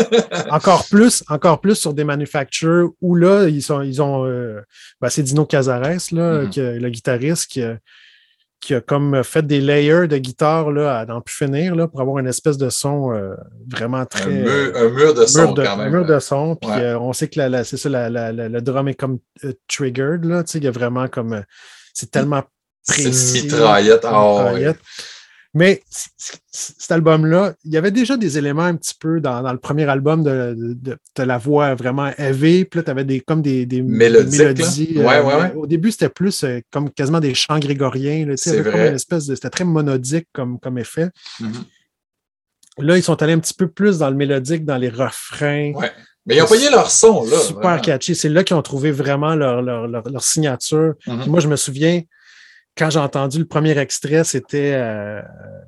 encore 0.49 0.85
plus, 0.89 1.23
encore 1.29 1.59
plus 1.61 1.75
sur 1.75 1.93
des 1.93 2.03
manufactures 2.03 2.91
où 3.01 3.15
là, 3.15 3.47
ils 3.47 3.61
sont, 3.61 3.81
ils 3.81 4.01
ont, 4.01 4.25
euh, 4.25 4.61
ben, 5.01 5.09
c'est 5.09 5.23
Dino 5.23 5.45
Cazares, 5.45 5.81
là, 6.11 6.41
Mhm. 6.43 6.49
qui 6.49 6.59
le 6.61 6.89
guitariste, 6.89 7.47
qui 7.47 7.61
qui 8.61 8.73
a 8.73 8.81
comme 8.81 9.23
fait 9.23 9.45
des 9.45 9.61
layers 9.61 10.07
de 10.07 10.17
guitare 10.17 10.71
là, 10.71 10.97
à 10.99 11.05
n'en 11.05 11.21
plus 11.21 11.35
finir 11.35 11.75
là, 11.75 11.87
pour 11.87 12.01
avoir 12.01 12.17
une 12.19 12.27
espèce 12.27 12.57
de 12.57 12.69
son 12.69 13.13
euh, 13.13 13.35
vraiment 13.71 14.05
très. 14.05 14.23
un, 14.23 14.27
mur, 14.29 14.71
un 14.75 14.89
mur 14.89 15.13
de 15.13 15.21
un 15.21 15.27
son 15.27 15.51
de, 15.53 15.63
quand 15.63 15.73
un 15.73 15.77
même. 15.77 15.91
mur 15.91 16.05
de 16.05 16.19
son. 16.19 16.55
Puis 16.55 16.71
Ouais. 16.71 16.79
euh, 16.81 16.99
on 16.99 17.13
sait 17.13 17.27
que 17.27 17.37
la, 17.39 17.49
la- 17.49 17.63
c'est 17.63 17.77
ça, 17.77 17.89
la- 17.89 18.09
la- 18.09 18.31
la- 18.31 18.49
le 18.49 18.61
drum 18.61 18.87
est 18.87 18.95
comme 18.95 19.19
euh, 19.43 19.53
triggered. 19.67 20.25
Là, 20.25 20.43
tu 20.43 20.53
sais, 20.53 20.57
il 20.57 20.63
y 20.63 20.67
a 20.67 20.71
vraiment 20.71 21.07
comme. 21.07 21.33
euh, 21.33 21.41
c'est 21.93 22.09
tellement 22.09 22.43
C'est 22.81 23.03
précis. 23.03 23.39
une 23.39 23.43
mitraillette. 23.45 24.05
Ah. 24.05 24.53
Mais 25.55 25.81
cet 26.51 26.91
album-là, 26.91 27.53
il 27.63 27.71
y 27.71 27.77
avait 27.77 27.89
déjà 27.89 28.17
des 28.17 28.37
éléments 28.37 28.65
un 28.65 28.75
petit 28.75 28.93
peu 28.99 29.21
dans, 29.21 29.41
dans 29.41 29.53
le 29.53 29.57
premier 29.57 29.85
album 29.85 30.21
de, 30.21 30.53
de, 30.57 31.23
la 31.23 31.37
voix 31.37 31.75
vraiment 31.75 32.11
heavy. 32.17 32.65
Puis 32.65 32.79
là, 32.79 32.83
tu 32.83 32.91
avais 32.91 33.05
des, 33.05 33.21
comme 33.21 33.41
des, 33.41 33.65
des 33.65 33.81
mélodies. 33.81 34.41
Ouais, 34.97 35.15
euh, 35.15 35.23
ouais, 35.23 35.35
ouais. 35.35 35.53
Au 35.55 35.65
début, 35.65 35.91
c'était 35.91 36.09
plus 36.09 36.43
euh, 36.43 36.59
comme 36.71 36.89
quasiment 36.89 37.21
des 37.21 37.33
chants 37.33 37.57
grégoriens. 37.57 38.27
C'était 38.35 39.49
très 39.49 39.63
monodique 39.63 40.27
comme, 40.33 40.59
comme 40.59 40.77
effet. 40.77 41.07
Mhm. 41.39 41.53
Là, 42.79 42.97
ils 42.97 43.03
sont 43.03 43.23
allés 43.23 43.33
un 43.33 43.39
petit 43.39 43.53
peu 43.53 43.69
plus 43.69 43.99
dans 43.99 44.09
le 44.09 44.17
mélodique, 44.17 44.65
dans 44.65 44.77
les 44.77 44.89
refrains. 44.89 45.71
Ouais. 45.71 45.91
Mais 46.25 46.35
ils 46.35 46.41
ont 46.41 46.47
payé 46.47 46.69
leur 46.69 46.91
son, 46.91 47.23
là. 47.23 47.39
Super 47.39 47.61
vraiment. 47.61 47.81
catchy. 47.81 48.13
C'est 48.13 48.27
là 48.27 48.43
qu'ils 48.43 48.57
ont 48.57 48.61
trouvé 48.61 48.91
vraiment 48.91 49.35
leur, 49.35 49.61
leur, 49.61 49.87
leur, 49.87 50.03
leur 50.09 50.23
signature. 50.23 50.95
Mhm. 51.07 51.21
Puis 51.21 51.29
Moi, 51.29 51.39
je 51.39 51.47
me 51.47 51.55
souviens, 51.55 52.01
quand 52.77 52.89
j'ai 52.89 52.99
entendu 52.99 53.39
le 53.39 53.45
premier 53.45 53.77
extrait, 53.77 54.23
c'était 54.23 54.73
euh, 54.75 55.21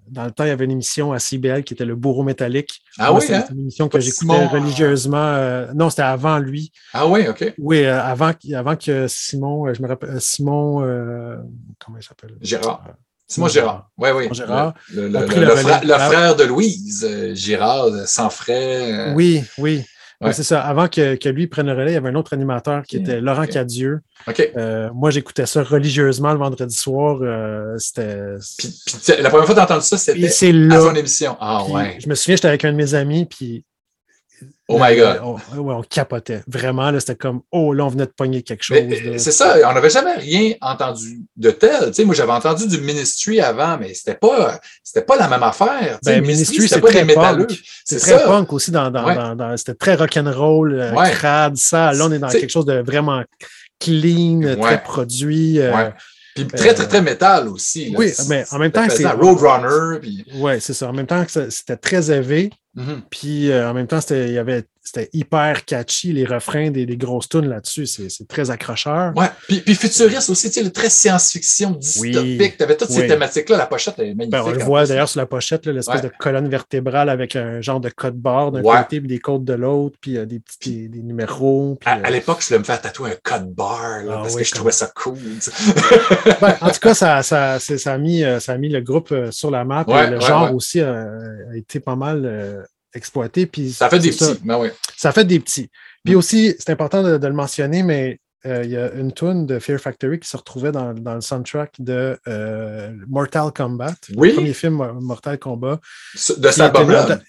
dans 0.10 0.26
le 0.26 0.32
temps, 0.32 0.44
il 0.44 0.48
y 0.50 0.52
avait 0.52 0.66
une 0.66 0.72
émission 0.72 1.14
à 1.14 1.20
CBL 1.20 1.64
qui 1.64 1.74
était 1.74 1.86
le 1.86 1.96
Bourreau 1.96 2.24
métallique. 2.24 2.82
Ah 3.00 3.12
Moi, 3.12 3.20
oui, 3.20 3.26
c'était 3.28 3.34
hein? 3.40 3.46
une 3.52 3.60
émission 3.62 3.88
que 3.90 4.00
j'écoutais 4.00 4.46
religieusement. 4.48 5.18
euh, 5.18 5.68
non, 5.74 5.90
c'était 5.90 6.02
avant 6.04 6.38
lui. 6.40 6.72
Ah 6.94 7.08
oui, 7.08 7.28
OK. 7.28 7.54
Oui, 7.58 7.84
euh, 7.86 8.02
avant, 8.02 8.34
qu- 8.34 8.54
avant 8.56 8.76
que 8.76 9.08
Simon, 9.08 9.74
je 9.74 9.82
me 9.82 9.88
rappelle, 9.88 10.20
Simon, 10.20 10.82
comment 11.80 11.98
il 11.98 12.04
s'appelle? 12.04 12.36
Gérard. 12.42 12.84
Simon 13.30 13.48
Gérard. 13.50 13.90
Oui, 13.98 14.10
oui. 14.16 14.28
Gérard. 14.32 14.74
Le, 14.94 15.12
Ah. 15.94 16.00
frère 16.10 16.36
de 16.36 16.44
Louise, 16.46 17.06
Gérard, 17.34 17.88
sans 18.06 18.30
frais. 18.30 19.14
Oui, 19.14 19.44
oui. 19.58 19.84
Ouais. 20.20 20.30
Oui, 20.30 20.34
C'est 20.34 20.44
ça. 20.44 20.62
Avant 20.62 20.88
que, 20.88 21.16
que 21.16 21.30
lui 21.30 21.46
prenne 21.46 21.68
le 21.68 21.74
relais, 21.74 21.92
il 21.92 21.94
y 21.94 21.98
avait 21.98 22.10
un 22.10 22.16
autre 22.16 22.34
animateur 22.34 22.82
qui 22.84 22.98
était 22.98 23.22
Laurent 23.22 23.44
ok. 23.44 23.50
Cadieux. 23.52 24.00
Euh, 24.58 24.90
moi, 24.94 25.12
j'écoutais 25.12 25.46
ça 25.46 25.62
religieusement 25.62 26.32
le 26.34 26.40
vendredi 26.40 26.76
soir. 26.76 27.20
euh, 27.22 27.76
c'était. 27.78 28.18
La 29.22 29.30
première 29.30 29.46
fois 29.46 29.54
que 29.54 29.60
tu 29.60 29.60
as 29.60 29.64
entendu 29.66 29.86
ça, 29.86 29.98
c'était 29.98 30.14
à 30.72 30.82
son 30.82 30.96
émission. 30.96 31.38
Ah 31.40 31.62
Puis 31.66 31.74
ouais. 31.74 31.98
Je 32.00 32.10
me 32.10 32.16
souviens, 32.16 32.36
j'étais 32.36 32.48
avec 32.48 32.66
un 32.66 32.72
de 32.72 32.78
mes 32.78 32.94
amis, 32.96 33.26
puis. 33.26 33.64
Oh 34.70 34.78
my 34.82 34.96
God. 34.98 35.22
On, 35.24 35.34
ouais, 35.62 35.74
on 35.76 35.82
capotait. 35.82 36.42
Vraiment, 36.46 36.92
là, 36.92 37.00
c'était 37.00 37.16
comme, 37.16 37.40
oh, 37.52 37.72
là, 37.74 37.86
on 37.86 37.88
venait 37.88 38.06
de 38.06 38.12
pogner 38.12 38.42
quelque 38.44 38.64
chose. 38.64 38.78
C'est 39.18 39.32
ça, 39.32 39.56
on 39.66 39.74
n'avait 39.74 39.90
jamais 39.90 40.16
rien 40.16 40.54
entendu 40.60 41.22
de 41.38 41.52
tel. 41.52 41.86
Tu 41.88 41.94
sais, 41.94 42.04
moi, 42.06 42.14
j'avais 42.14 42.34
entendu 42.34 42.68
du 42.68 42.82
Ministry 42.82 43.40
avant, 43.40 43.78
mais 43.78 43.94
c'était 43.94 44.16
pas, 44.16 44.60
pas 45.08 45.16
la 45.16 45.30
même 45.30 45.44
affaire. 45.44 46.00
Ben, 46.04 46.22
Ministry, 46.22 46.68
c'est 46.68 46.82
très 46.82 47.06
punk. 47.06 47.58
C'est 47.86 48.00
très 48.00 48.12
ça. 48.20 48.26
punk 48.26 48.52
aussi. 48.52 48.72
Dans, 48.72 48.92
dans, 48.92 49.06
Ouais. 49.06 49.16
dans- 49.16 49.36
dans- 49.36 49.56
c'était 49.56 49.74
très 49.76 49.96
rock'n'roll, 49.96 50.74
euh, 50.74 50.92
Ouais. 50.94 51.12
crade, 51.12 51.56
ça. 51.56 51.94
Là, 51.94 52.06
on 52.06 52.12
est 52.12 52.20
dans 52.20 52.28
quelque 52.28 52.50
chose 52.52 52.66
de 52.66 52.80
vraiment 52.82 53.24
clean, 53.80 54.42
très 54.60 54.84
produit. 54.84 55.60
euh. 55.62 55.90
Puis 56.46 56.58
très, 56.58 56.74
très, 56.74 56.88
très 56.88 57.01
métal 57.01 57.48
aussi. 57.48 57.89
là. 57.91 58.00
oui, 58.00 58.12
mais 58.29 58.46
en 58.51 58.60
même 58.60 58.72
temps, 58.72 58.84
C'était 58.89 59.03
c'est-. 59.03 59.12
Roadrunner. 59.12 60.00
Puis... 60.00 60.25
Ouais, 60.36 60.60
c'est 60.60 60.74
ça. 60.74 60.89
En 60.89 60.94
même 60.94 61.08
temps, 61.08 61.24
que 61.25 61.50
c'était 61.50 61.77
très 61.77 62.12
élevé. 62.12 62.51
Mhm. 62.75 63.01
Puis 63.10 63.50
euh, 63.51 63.70
en 63.70 63.74
même 63.74 63.88
temps, 63.88 64.00
il 64.10 64.32
y 64.32 64.38
avait- 64.38 64.65
c'était 64.88 65.10
hyper 65.13 65.65
catchy, 65.65 66.13
les 66.13 66.25
refrains 66.25 66.72
des, 66.72 66.86
des 66.86 66.98
grosses 66.98 67.29
tunes 67.29 67.48
là-dessus. 67.48 67.86
C'est 67.86 68.27
très 68.27 68.50
accrocheur. 68.50 69.13
Ouais. 69.15 69.27
Puis, 69.48 69.60
puis 69.62 69.75
futuriste 69.75 70.29
aussi, 70.29 70.48
tu 70.50 70.56
sais, 70.60 70.63
le 70.63 70.72
très 70.72 70.89
science-fiction, 70.89 71.72
dystopique. 71.72 72.39
Oui. 72.39 72.53
Tu 72.58 72.63
avais 72.63 72.77
toutes 72.77 72.89
ces 72.91 73.08
thématiques-là. 73.08 73.58
La 73.58 73.65
pochette 73.65 74.00
est 74.00 74.13
magnifique. 74.13 74.32
Ben, 74.32 74.44
on 74.46 74.51
le 74.51 74.60
voit 74.60 74.86
d'ailleurs 74.86 75.10
sur 75.10 75.20
la 75.20 75.25
pochette, 75.25 75.65
l'espèce 75.67 75.96
Ouais. 75.98 76.01
de 76.10 76.12
colonne 76.20 76.48
vertébrale 76.50 77.10
avec 77.10 77.36
un 77.36 77.62
genre 77.62 77.79
de 77.79 77.89
code 77.89 78.15
barre 78.15 78.51
d'un 78.51 78.62
Ouais. 78.63 78.77
côté 78.77 79.00
puis 79.00 79.08
des 79.08 79.20
codes 79.20 79.46
de 79.46 79.53
l'autre, 79.53 79.98
puis 80.01 80.17
euh, 80.17 80.25
des 80.25 80.39
petits 80.39 80.58
des, 80.84 80.88
des 80.89 81.01
numéros. 81.03 81.77
puis, 81.79 81.89
À, 81.89 81.98
euh, 81.98 82.01
à 82.03 82.10
l'époque, 82.10 82.38
je 82.41 82.48
voulais 82.48 82.60
me 82.60 82.63
faire 82.63 82.82
tatouer 82.82 83.12
un 83.12 83.15
code 83.24 83.51
bar 83.53 84.03
là, 84.06 84.13
Ah 84.15 84.20
parce 84.24 84.36
oui, 84.36 84.41
que 84.41 84.48
je 84.48 84.53
trouvais 84.53 84.72
ça 84.72 84.88
cool. 84.96 85.17
ben, 86.41 86.56
en 86.62 86.70
tout 86.70 86.79
cas, 86.79 86.94
ça, 86.94 87.24
ça, 87.24 87.60
ça, 87.60 87.94
a 87.94 87.98
mis, 87.98 88.24
euh, 88.24 88.39
ça 88.39 88.53
a 88.53 88.58
mis 88.58 88.70
le 88.70 88.82
groupe 88.82 89.13
sur 89.32 89.51
la 89.51 89.63
map. 89.63 89.84
Ouais, 89.88 90.08
et 90.08 90.10
le 90.12 90.20
genre 90.20 90.53
aussi 90.53 90.82
a 90.82 91.08
été 91.56 91.79
pas 91.79 91.96
mal 91.96 92.67
exploité. 92.94 93.46
Puis 93.46 93.72
Ça 93.72 93.89
fait 93.89 94.00
des 94.00 94.12
ça. 94.12 94.34
petits. 94.34 94.41
Ben 94.46 94.58
oui. 94.60 94.70
Ça 94.96 95.12
fait 95.12 95.25
des 95.25 95.39
petits. 95.39 95.70
Puis 96.03 96.13
Mm. 96.15 96.17
aussi, 96.17 96.56
c'est 96.60 96.70
important 96.72 97.03
de, 97.03 97.17
de 97.17 97.27
le 97.27 97.34
mentionner, 97.34 97.84
mais 97.84 98.20
euh, 98.46 98.63
il 98.63 98.70
y 98.70 98.77
a 98.77 98.91
une 98.94 99.12
tune 99.12 99.46
de 99.46 99.60
Fear 99.60 99.79
Factory 99.79 100.20
qui 100.20 100.29
se 100.29 100.38
retrouvait 100.38 100.72
dans, 100.72 100.94
dans 100.94 101.15
le 101.15 101.22
soundtrack 101.22 101.74
de 101.79 102.17
euh, 102.27 102.94
Mortal 103.08 103.51
Kombat, 103.51 103.96
Oui. 104.15 104.29
le 104.29 104.36
premier 104.36 104.53
film 104.53 104.79
euh, 104.79 104.94
Mortal 104.94 105.38
Kombat. 105.39 105.79
De 106.38 106.50
cet 106.50 106.60
album-là. 106.60 107.20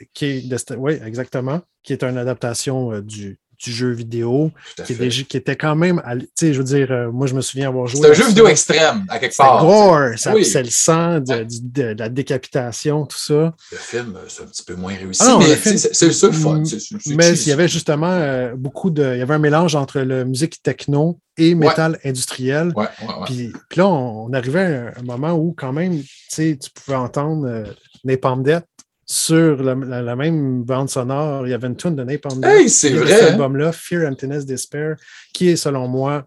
Oui, 0.76 0.98
exactement. 1.04 1.60
Qui 1.82 1.92
est 1.94 2.04
une 2.04 2.18
adaptation 2.18 2.92
euh, 2.92 3.00
du, 3.02 3.38
du 3.58 3.72
jeu 3.72 3.90
vidéo, 3.90 4.52
qui, 4.86 5.36
était 5.36 5.56
quand 5.56 5.74
même, 5.74 6.00
tu 6.18 6.28
sais, 6.34 6.52
je 6.52 6.58
veux 6.58 6.64
dire, 6.64 6.92
euh, 6.92 7.10
moi 7.10 7.26
je 7.26 7.34
me 7.34 7.40
souviens 7.40 7.68
avoir 7.68 7.86
joué. 7.86 8.00
C'est 8.02 8.10
un 8.10 8.14
jeu 8.14 8.26
vidéo 8.28 8.46
extrême, 8.46 9.04
à 9.08 9.18
quelque 9.18 9.36
part. 9.36 9.64
gore, 9.64 10.16
ça 10.16 10.34
Oui. 10.34 10.44
c'est 10.44 10.62
le 10.62 10.70
sang, 10.70 11.20
de, 11.20 11.28
Ouais. 11.32 11.94
la 11.94 12.08
décapitation, 12.08 13.04
tout 13.06 13.18
ça. 13.18 13.54
Le 13.72 13.78
film, 13.78 14.14
euh, 14.16 14.24
c'est 14.28 14.42
un 14.42 14.46
petit 14.46 14.62
peu 14.62 14.74
moins 14.74 14.94
réussi, 14.94 15.22
Ah 15.24 15.30
non, 15.30 15.38
mais 15.40 15.56
c'est 15.56 16.06
le 16.06 16.32
fun. 16.32 16.60
Mm, 16.60 17.16
Mais 17.16 17.32
il 17.32 17.48
y 17.48 17.52
avait 17.52 17.68
justement 17.68 18.10
euh, 18.10 18.54
beaucoup 18.56 18.90
de. 18.90 19.14
Il 19.14 19.18
y 19.18 19.22
avait 19.22 19.34
un 19.34 19.38
mélange 19.38 19.74
entre 19.74 20.00
la 20.00 20.24
musique 20.24 20.62
techno 20.62 21.18
et 21.36 21.54
métal 21.54 21.98
industriel. 22.04 22.72
Ouais, 22.76 22.86
ouais, 23.00 23.06
ouais. 23.06 23.14
Puis, 23.26 23.52
puis 23.68 23.78
là, 23.78 23.86
on, 23.88 24.26
on 24.26 24.32
arrivait 24.32 24.92
à 24.94 25.00
un, 25.00 25.02
moment 25.02 25.32
où, 25.32 25.54
quand 25.56 25.72
même, 25.72 26.00
tu 26.00 26.08
sais, 26.28 26.58
tu 26.60 26.70
pouvais 26.70 26.96
entendre 26.96 27.46
euh, 27.46 27.64
Napalm 28.04 28.42
Death 28.42 28.64
sur 29.10 29.62
la, 29.62 29.74
la- 29.74 30.02
la 30.02 30.16
même 30.16 30.62
bande 30.64 30.90
sonore. 30.90 31.46
Il 31.46 31.50
y 31.50 31.54
avait 31.54 31.66
une 31.66 31.76
tune 31.76 31.96
de 31.96 32.04
Napalm. 32.04 32.44
Hey, 32.44 32.68
c'est 32.68 32.90
vrai, 32.90 33.10
Cet 33.10 33.22
hein? 33.22 33.32
album-là, 33.32 33.72
Fear, 33.72 34.06
Emptiness, 34.10 34.44
Despair, 34.44 34.96
qui 35.32 35.48
est, 35.48 35.56
selon 35.56 35.88
moi, 35.88 36.26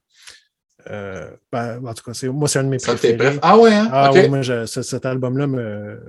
euh, 0.90 1.30
ben, 1.52 1.80
en 1.86 1.94
tout 1.94 2.04
cas, 2.04 2.14
c'est, 2.16 2.28
moi, 2.28 2.48
c'est 2.48 2.58
un 2.58 2.64
de 2.64 2.70
mes 2.70 2.80
Ça, 2.80 2.96
préférés. 2.96 3.38
Ah 3.44 3.56
ouais, 3.60 3.72
hein? 3.72 3.88
Ah 3.92 4.12
oui, 4.12 4.28
moi, 4.28 4.42
je- 4.42 4.66
ce- 4.66 4.82
cet 4.82 5.06
album-là 5.06 5.46
me, 5.46 6.00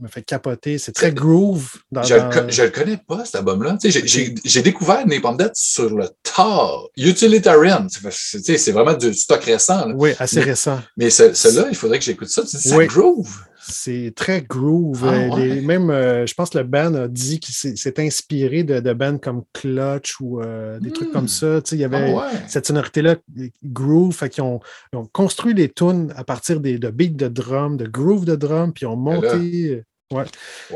me 0.00 0.08
fait 0.08 0.22
capoter. 0.22 0.78
C'est 0.78 0.92
très 0.92 1.12
groove. 1.12 1.70
Dans, 1.92 2.02
Je, 2.02 2.14
le 2.14 2.20
dans- 2.20 2.48
je 2.48 2.62
le 2.62 2.70
connais 2.70 2.96
pas, 2.96 3.26
cet 3.26 3.34
album-là. 3.34 3.76
J'ai- 3.84 4.62
découvert 4.62 5.06
Napalm 5.06 5.36
Death 5.36 5.52
sur 5.54 5.94
le 5.94 6.08
tard. 6.22 6.88
Utilitarian. 6.96 7.86
C'est 7.90 8.72
vraiment 8.72 8.94
du 8.94 9.12
stock 9.12 9.44
récent. 9.44 9.88
là. 9.88 9.94
Oui, 9.94 10.12
assez 10.18 10.36
Mais- 10.36 10.44
récent. 10.46 10.80
Mais 10.96 11.10
ce- 11.10 11.34
celui-là, 11.34 11.66
il 11.68 11.76
faudrait 11.76 11.98
que 11.98 12.04
j'écoute 12.06 12.28
ça. 12.30 12.40
Tu 12.40 12.56
dis, 12.56 12.68
ça 12.70 12.86
groove. 12.86 13.36
C'est 13.62 14.12
très 14.16 14.42
groove. 14.42 15.04
Ah, 15.04 15.12
Euh, 15.12 15.36
les- 15.38 15.60
même, 15.60 15.90
euh, 15.90 16.26
je 16.26 16.34
pense 16.34 16.50
que 16.50 16.58
le 16.58 16.64
band 16.64 16.94
a 16.94 17.08
dit 17.08 17.40
qu'il 17.40 17.54
s'est 17.54 18.00
inspiré 18.00 18.62
de, 18.64 18.80
de 18.80 18.92
bands 18.92 19.18
comme 19.18 19.42
Clutch 19.52 20.18
ou 20.20 20.40
euh, 20.40 20.78
des 20.80 20.90
trucs 20.90 21.08
Hmm. 21.10 21.12
comme 21.12 21.28
ça. 21.28 21.60
Tu 21.62 21.70
sais, 21.70 21.76
il 21.76 21.80
y 21.80 21.84
avait 21.84 22.10
Ah 22.12 22.16
ouais. 22.16 22.38
cette 22.48 22.66
sonorité-là, 22.66 23.16
groove. 23.64 24.14
Fait 24.14 24.40
ont, 24.40 24.60
ils 24.92 24.96
ont 24.96 25.06
construit 25.12 25.54
les 25.54 25.68
tunes 25.68 26.12
à 26.16 26.24
partir 26.24 26.60
des, 26.60 26.78
de 26.78 26.88
beats 26.88 27.08
de 27.14 27.28
drum, 27.28 27.76
de 27.76 27.86
groove 27.86 28.24
de 28.24 28.34
drum, 28.36 28.72
puis 28.72 28.84
ils 28.84 28.88
ont 28.88 28.96
monté. 28.96 29.82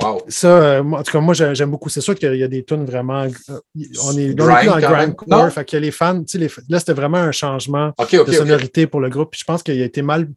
Wow. 0.00 0.22
Ça, 0.28 0.46
euh, 0.48 0.82
moi, 0.84 1.00
en 1.00 1.02
tout 1.02 1.10
cas, 1.10 1.18
moi, 1.20 1.34
j'ai- 1.34 1.54
j'aime 1.56 1.70
beaucoup. 1.70 1.88
C'est 1.88 2.00
sûr 2.00 2.14
qu'il 2.14 2.32
y 2.36 2.42
a 2.44 2.46
des 2.48 2.64
tunes 2.64 2.84
vraiment. 2.84 3.24
euh, 3.24 3.88
on 4.04 4.16
est, 4.16 4.32
dans 4.34 4.46
le 4.46 4.80
grindcore. 4.80 5.50
Fait 5.50 5.64
que 5.64 5.76
les 5.76 5.90
fans, 5.90 6.22
les- 6.34 6.48
là, 6.68 6.78
c'était 6.78 6.92
vraiment 6.92 7.18
un 7.18 7.32
changement 7.32 7.92
de 7.98 8.32
sonorité 8.32 8.86
pour 8.86 9.00
le 9.00 9.08
groupe. 9.08 9.30
Puis 9.32 9.40
je 9.40 9.44
pense 9.44 9.62
qu'il 9.64 9.80
a 9.80 9.84
été 9.84 10.02
mal 10.02 10.28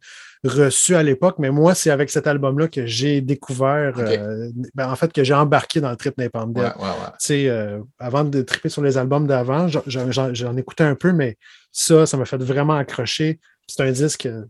reçu 0.48 0.96
à 0.96 1.04
l'époque, 1.04 1.36
mais 1.40 1.50
moi, 1.52 1.76
c'est 1.76 1.90
avec 1.90 2.10
cet 2.10 2.28
album-là 2.28 2.68
que 2.68 2.86
j'ai 2.86 3.22
découvert, 3.22 3.94
euh, 3.98 4.50
ben, 4.76 4.90
en 4.92 4.96
fait, 4.96 5.12
que 5.14 5.24
j'ai 5.24 5.34
embarqué 5.34 5.80
dans 5.82 5.90
le 5.90 5.96
trip 5.98 6.18
Napalm 6.18 6.54
Death. 6.54 6.64
ouais, 6.78 6.84
ouais. 6.84 7.48
Euh, 7.50 7.80
avant 8.00 8.24
de 8.24 8.42
triper 8.42 8.70
sur 8.70 8.82
les 8.82 8.98
albums 8.98 9.28
d'avant, 9.28 9.68
j'en- 9.68 10.58
écoutais 10.58 10.84
un 10.84 10.96
peu, 10.96 11.12
mais 11.14 11.38
ça, 11.72 12.06
ça 12.06 12.18
m'a 12.18 12.26
fait 12.26 12.42
vraiment 12.42 12.76
accrocher. 12.76 13.40
C'est 13.68 13.84
un 13.84 13.92
disque 13.92 14.26
euh, 14.26 14.44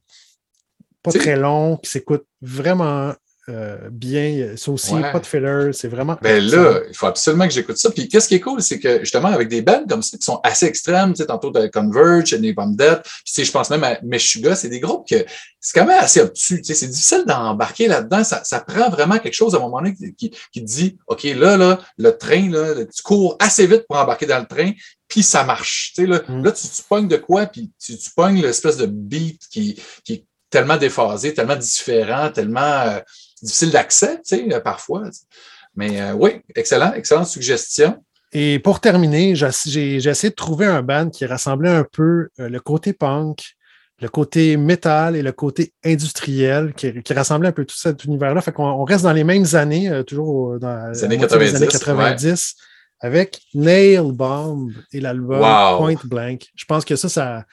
pas 1.03 1.11
très 1.11 1.35
long, 1.35 1.77
qui 1.77 1.89
s'écoute 1.89 2.25
vraiment 2.41 3.13
euh, 3.49 3.77
bien. 3.91 4.53
C'est 4.57 4.69
aussi 4.69 4.93
Ouais. 4.93 5.11
pas 5.11 5.19
de 5.19 5.25
filler. 5.25 5.71
C'est 5.73 5.87
vraiment. 5.87 6.17
Ben 6.21 6.43
là, 6.43 6.81
il 6.89 6.95
faut 6.95 7.05
absolument 7.07 7.47
que 7.47 7.53
j'écoute 7.53 7.77
ça. 7.77 7.89
Puis 7.91 8.07
qu'est-ce 8.09 8.27
qui 8.27 8.35
est 8.35 8.39
cool, 8.39 8.61
c'est 8.61 8.79
que 8.79 8.99
justement, 8.99 9.29
avec 9.29 9.47
des 9.47 9.61
bands 9.61 9.83
comme 9.87 10.01
ça 10.03 10.17
qui 10.17 10.23
sont 10.23 10.39
assez 10.43 10.65
extrêmes, 10.65 11.13
tu 11.13 11.17
sais, 11.21 11.25
tantôt 11.27 11.49
de 11.51 11.67
Converge, 11.67 12.33
Napalm 12.35 12.75
Death, 12.75 13.01
puis 13.03 13.11
tu 13.25 13.33
sais, 13.33 13.45
je 13.45 13.51
pense 13.51 13.69
même 13.69 13.83
à 13.83 13.97
Meshuga, 14.03 14.55
c'est 14.55 14.69
des 14.69 14.79
groupes 14.79 15.07
que 15.07 15.25
c'est 15.59 15.79
quand 15.79 15.85
même 15.85 15.99
assez 15.99 16.19
obtus. 16.21 16.57
Tu 16.61 16.63
sais, 16.65 16.73
c'est 16.73 16.87
difficile 16.87 17.23
d'embarquer 17.25 17.87
là-dedans. 17.87 18.23
Ça, 18.23 18.43
ça 18.43 18.59
prend 18.59 18.89
vraiment 18.89 19.17
quelque 19.19 19.33
chose 19.33 19.55
à 19.55 19.57
un 19.57 19.61
moment 19.61 19.77
donné 19.81 19.95
qui, 19.95 20.13
qui, 20.15 20.31
qui 20.51 20.61
dit 20.61 20.97
OK, 21.07 21.23
là, 21.23 21.57
là, 21.57 21.79
le 21.97 22.11
train, 22.17 22.49
là, 22.49 22.73
tu 22.85 23.01
cours 23.01 23.37
assez 23.39 23.65
vite 23.67 23.85
pour 23.87 23.97
embarquer 23.97 24.25
dans 24.25 24.39
le 24.39 24.45
train, 24.45 24.71
puis 25.07 25.23
ça 25.23 25.43
marche. 25.45 25.93
Tu 25.95 26.01
sais, 26.03 26.07
là, 26.07 26.21
Mm. 26.27 26.43
là 26.43 26.51
tu, 26.51 26.67
tu 26.67 26.83
pognes 26.87 27.07
de 27.07 27.17
quoi, 27.17 27.45
puis 27.45 27.71
tu, 27.79 27.97
tu 27.97 28.09
pognes 28.15 28.41
l'espèce 28.41 28.75
de 28.77 28.85
beat 28.87 29.41
qui, 29.49 29.81
qui 30.03 30.13
est 30.13 30.25
tellement 30.49 30.77
déphasé, 30.77 31.33
tellement 31.33 31.55
différent, 31.55 32.29
tellement 32.29 32.59
euh, 32.61 32.99
difficile 33.45 33.71
d'accès, 33.71 34.17
tu 34.17 34.35
sais, 34.37 34.53
euh, 34.53 34.59
parfois. 34.59 35.09
Mais 35.75 36.01
euh, 36.01 36.13
oui, 36.13 36.41
excellent, 36.55 36.93
excellente 36.93 37.27
suggestion. 37.27 38.03
Et 38.33 38.59
pour 38.59 38.81
terminer, 38.81 39.35
j'ai 39.35 39.95
essayé 39.95 40.29
de 40.29 40.35
trouver 40.35 40.65
un 40.65 40.81
band 40.81 41.09
qui 41.09 41.25
rassemblait 41.25 41.69
un 41.69 41.85
peu 41.85 42.29
euh, 42.39 42.49
le 42.49 42.59
côté 42.59 42.91
punk, 42.91 43.55
le 44.01 44.09
côté 44.09 44.57
métal 44.57 45.15
et 45.15 45.21
le 45.21 45.31
côté 45.31 45.73
industriel, 45.85 46.73
qui, 46.73 47.01
qui 47.01 47.13
rassemblait 47.13 47.49
un 47.49 47.53
peu 47.53 47.63
tout 47.63 47.77
cet 47.77 48.03
univers-là. 48.03 48.41
Fait 48.41 48.51
qu'on 48.51 48.65
on 48.65 48.83
reste 48.83 49.03
dans 49.03 49.13
les 49.13 49.23
mêmes 49.23 49.45
années, 49.53 49.89
euh, 49.89 50.03
toujours 50.03 50.59
dans 50.59 50.91
Les 50.91 50.99
la 50.99 51.05
années 51.05 51.17
moitié 51.17 51.37
des 51.37 51.45
90, 51.45 51.55
années 51.55 51.67
90, 51.67 52.55
avec 52.99 53.39
Nail 53.53 54.11
Bomb 54.11 54.71
et 54.91 54.99
l'album 54.99 55.39
Wow. 55.39 55.77
Point 55.77 56.01
Blank. 56.03 56.47
Je 56.55 56.65
pense 56.65 56.83
que 56.83 56.95
ça, 56.95 57.07
ça, 57.07 57.45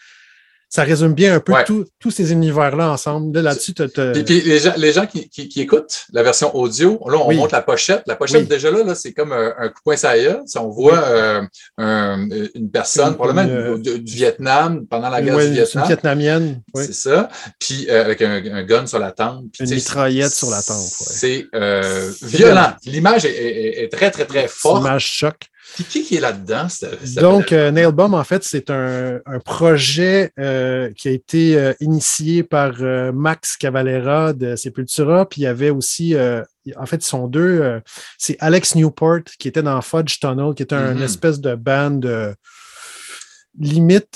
ça 0.74 0.82
résume 0.82 1.14
bien 1.14 1.36
un 1.36 1.40
peu 1.40 1.52
Ouais. 1.52 1.62
tout- 1.64 1.84
tous 2.00 2.10
ces 2.10 2.32
univers-là 2.32 2.90
ensemble. 2.90 3.32
Là, 3.36 3.42
Là-dessus, 3.42 3.74
Puis, 3.74 4.24
puis 4.24 4.40
les 4.40 4.58
gens, 4.58 4.72
les 4.76 4.92
gens 4.92 5.06
qui, 5.06 5.28
qui, 5.28 5.48
qui 5.48 5.60
écoutent 5.60 6.06
la 6.12 6.24
version 6.24 6.54
audio, 6.56 6.98
là, 7.08 7.18
on 7.18 7.28
Oui. 7.28 7.36
montre 7.36 7.54
la 7.54 7.62
pochette. 7.62 8.02
La 8.08 8.16
pochette, 8.16 8.40
Oui. 8.42 8.46
déjà 8.48 8.72
là, 8.72 8.82
là 8.82 8.94
c'est 8.96 9.12
comme 9.12 9.32
un, 9.32 9.54
un 9.56 9.68
coup 9.68 9.82
gueule. 9.92 10.40
Si 10.46 10.58
on 10.58 10.68
voit 10.70 10.98
euh, 10.98 11.42
un- 11.78 12.28
une 12.56 12.70
personne, 12.72 13.10
Une- 13.10 13.14
probablement 13.14 13.74
une, 13.76 13.82
du, 13.82 14.00
du 14.00 14.12
Vietnam, 14.14 14.84
pendant 14.90 15.10
la 15.10 15.22
guerre 15.22 15.36
du 15.36 15.42
c'est 15.42 15.48
une 15.48 15.54
Vietnam. 15.54 15.86
vietnamienne. 15.86 16.62
oui. 16.74 16.84
C'est 16.86 16.92
ça. 16.94 17.28
Puis 17.60 17.86
euh, 17.88 18.04
avec 18.04 18.20
un, 18.22 18.42
un 18.52 18.62
gun 18.64 18.86
sur 18.86 18.98
la 18.98 19.12
tempe. 19.12 19.44
Puis, 19.52 19.68
Une 19.68 19.74
mitraillette 19.76 20.32
sur 20.34 20.50
la 20.50 20.60
tempe, 20.60 20.78
ouais. 20.78 20.86
C'est 21.20 21.46
euh, 21.54 22.10
violent. 22.22 22.72
L'image 22.84 23.24
est, 23.24 23.30
est- 23.30 23.84
est 23.84 23.88
très, 23.92 24.10
très, 24.10 24.24
très 24.24 24.48
forte. 24.48 24.80
une 24.80 24.86
image 24.88 25.06
choc. 25.06 25.36
Puis 25.74 25.84
qui, 25.84 26.04
qui 26.04 26.16
est 26.16 26.20
là-dedans? 26.20 26.68
Donc, 27.16 27.50
euh, 27.52 27.70
Nailbomb, 27.72 28.12
en 28.12 28.22
fait, 28.24 28.44
c'est 28.44 28.70
un, 28.70 29.20
un 29.26 29.40
projet 29.40 30.30
euh, 30.38 30.90
qui 30.96 31.08
a 31.08 31.10
été 31.10 31.58
euh, 31.58 31.72
initié 31.80 32.44
par 32.44 32.74
euh, 32.80 33.10
Max 33.12 33.56
Cavalera 33.56 34.32
de 34.32 34.54
Sepultura. 34.54 35.28
Puis 35.28 35.40
il 35.40 35.44
y 35.44 35.46
avait 35.48 35.70
aussi, 35.70 36.14
en 36.76 36.86
fait, 36.86 36.96
ils 36.96 37.08
sont 37.08 37.26
deux. 37.26 37.80
c'est 38.18 38.36
Alex 38.40 38.74
Newport 38.76 39.24
qui 39.38 39.48
était 39.48 39.62
dans 39.62 39.80
Fudge 39.82 40.18
Tunnel, 40.20 40.54
qui 40.54 40.62
était 40.62 40.74
un 40.76 40.94
Mhm. 40.94 41.02
espèce 41.02 41.40
de 41.40 41.54
band 41.56 42.00
limite. 43.58 44.14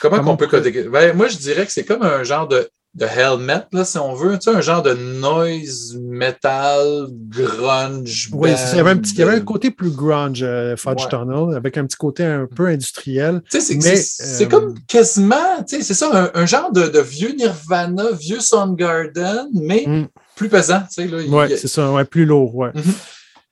Comment, 0.00 0.16
comment 0.18 0.32
on 0.32 0.36
peut 0.36 0.46
coder- 0.46 0.88
Ben, 0.90 1.16
moi, 1.16 1.28
je 1.28 1.36
dirais 1.36 1.64
que 1.66 1.72
c'est 1.72 1.84
comme 1.84 2.02
un 2.02 2.22
genre 2.24 2.46
de, 2.48 2.68
de 2.94 3.06
helmet, 3.06 3.62
là, 3.72 3.84
si 3.84 3.98
on 3.98 4.14
veut. 4.14 4.38
Tu 4.38 4.50
sais, 4.50 4.56
un 4.56 4.60
genre 4.60 4.82
de 4.82 4.94
noise 4.94 5.98
metal, 6.00 7.08
grunge. 7.28 8.28
oui, 8.32 8.50
il 8.72 8.76
y 8.76 8.80
avait 8.80 8.90
un, 8.90 8.96
petit, 8.96 9.14
il 9.14 9.18
y 9.18 9.22
avait 9.22 9.32
un 9.34 9.38
band. 9.38 9.44
côté 9.44 9.70
plus 9.70 9.90
grunge, 9.90 10.42
euh, 10.42 10.76
Fudge 10.76 11.02
Ouais. 11.04 11.08
Tunnel, 11.10 11.56
avec 11.56 11.76
un 11.76 11.84
petit 11.86 11.96
côté 11.96 12.24
un 12.24 12.46
peu 12.46 12.66
industriel. 12.66 13.42
Tu 13.50 13.60
sais, 13.60 13.66
c'est- 13.66 13.74
Mais, 13.76 13.96
c'est 13.96 14.24
c'est 14.24 14.44
euh, 14.44 14.48
comme 14.48 14.74
quasiment, 14.86 15.62
tu 15.66 15.76
sais, 15.76 15.82
c'est 15.82 15.94
ça, 15.94 16.30
un, 16.34 16.40
un 16.40 16.46
genre 16.46 16.70
de, 16.72 16.86
de 16.86 17.00
vieux 17.00 17.34
Nirvana, 17.36 18.04
vieux 18.12 18.40
Soundgarden, 18.40 19.48
mais 19.52 19.84
Mm. 19.86 20.06
plus 20.36 20.48
pesant, 20.48 20.80
tu 20.92 21.02
sais, 21.02 21.06
là. 21.08 21.48
c'est 21.56 21.68
ça, 21.68 21.90
ouais, 21.92 22.04
plus 22.04 22.24
lourd, 22.26 22.54
ouais. 22.54 22.70
Mhm. 22.74 22.82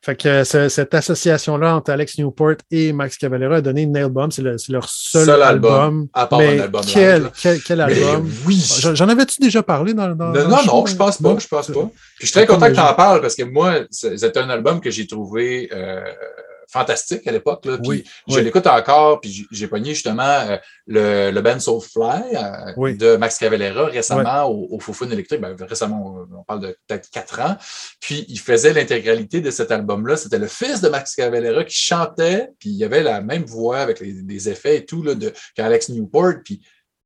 Fait 0.05 0.17
que 0.17 0.29
euh, 0.29 0.45
ce- 0.45 0.69
cette 0.69 0.93
association-là 0.95 1.77
entre 1.77 1.93
Alex 1.93 2.19
Newport 2.19 2.57
et 2.73 2.93
Max 2.93 3.17
Cavalera 3.17 3.57
a 3.57 3.61
donné 3.61 3.87
Nailbomb. 3.87 4.31
C'est 4.33 4.43
le- 4.43 4.59
c'est 4.59 4.73
leur 4.73 4.89
seul, 4.89 5.27
Seul 5.27 5.43
album, 5.43 5.73
album. 5.73 6.09
à 6.13 6.27
part 6.27 6.41
Mais 6.41 6.59
un 6.59 6.63
album 6.65 6.83
quel, 6.85 7.31
quel, 7.41 7.63
quel 7.63 7.79
Mais 7.87 8.03
album? 8.03 8.29
oui! 8.45 8.61
J'en 8.95 9.09
avais-tu 9.09 9.41
déjà 9.41 9.63
parlé 9.63 9.95
dans, 9.95 10.09
dans 10.09 10.27
Non, 10.27 10.33
dans 10.33 10.49
non, 10.49 10.57
le 10.57 10.63
show? 10.65 10.71
non, 10.73 10.87
je 10.87 10.97
pense 10.97 11.19
pas, 11.19 11.29
Non? 11.29 11.39
je 11.39 11.47
pense 11.47 11.67
pas. 11.69 11.73
Puis 11.73 11.91
je 12.19 12.27
suis 12.27 12.33
très 12.33 12.47
content 12.47 12.67
que 12.67 12.75
tu 12.75 12.81
en 12.81 12.95
parles 12.95 13.21
parce 13.21 13.37
que 13.37 13.45
moi, 13.45 13.75
c'est 13.91 14.19
c'est 14.19 14.37
un 14.37 14.51
album 14.51 14.81
que 14.81 14.91
j'ai 14.91 15.07
trouvé 15.07 15.71
euh, 15.73 16.01
fantastique 16.73 17.27
à 17.27 17.33
l'époque. 17.33 17.65
là. 17.67 17.77
Puis 17.79 17.89
Oui, 17.89 18.05
je 18.29 18.37
oui. 18.37 18.45
l'écoute 18.45 18.67
encore, 18.67 19.21
puis 19.21 19.47
j'ai- 19.51 19.67
pogné 19.69 19.91
justement 19.95 20.23
euh, 20.23 20.57
le, 20.87 21.31
le 21.31 21.41
band 21.41 21.59
Soulfly 21.61 22.35
euh, 22.35 22.73
Oui. 22.77 22.97
de 22.97 23.17
Max 23.17 23.39
Cavalera 23.39 23.87
récemment 23.87 24.45
au, 24.45 24.69
au 24.75 24.81
Faux 24.81 24.93
Fun 24.93 25.09
électrique. 25.11 25.41
Ben, 25.41 25.55
récemment, 25.61 26.27
on, 26.31 26.39
on 26.39 26.43
parle 26.45 26.61
de 26.61 26.77
peut-être 26.87 27.09
quatre 27.11 27.41
ans. 27.41 27.57
Puis 28.01 28.25
il 28.29 28.39
faisait 28.41 28.73
l'intégralité 28.73 29.41
de 29.41 29.51
cet 29.51 29.71
album-là. 29.71 30.17
C'était 30.17 30.39
le 30.39 30.47
fils 30.49 30.81
de 30.81 30.89
Max 30.89 31.15
Cavalera 31.15 31.65
qui 31.65 31.77
chantait, 31.77 32.49
puis 32.59 32.71
il 32.71 32.77
y 32.77 32.85
avait 32.85 33.03
la 33.03 33.21
même 33.21 33.45
voix 33.45 33.79
avec 33.79 34.01
les, 34.01 34.13
des 34.23 34.49
effets 34.49 34.77
et 34.79 34.85
tout 34.85 35.03
là, 35.03 35.15
de 35.15 35.33
qu'Alex 35.55 35.89
Newport. 35.91 36.35
Puis 36.45 36.61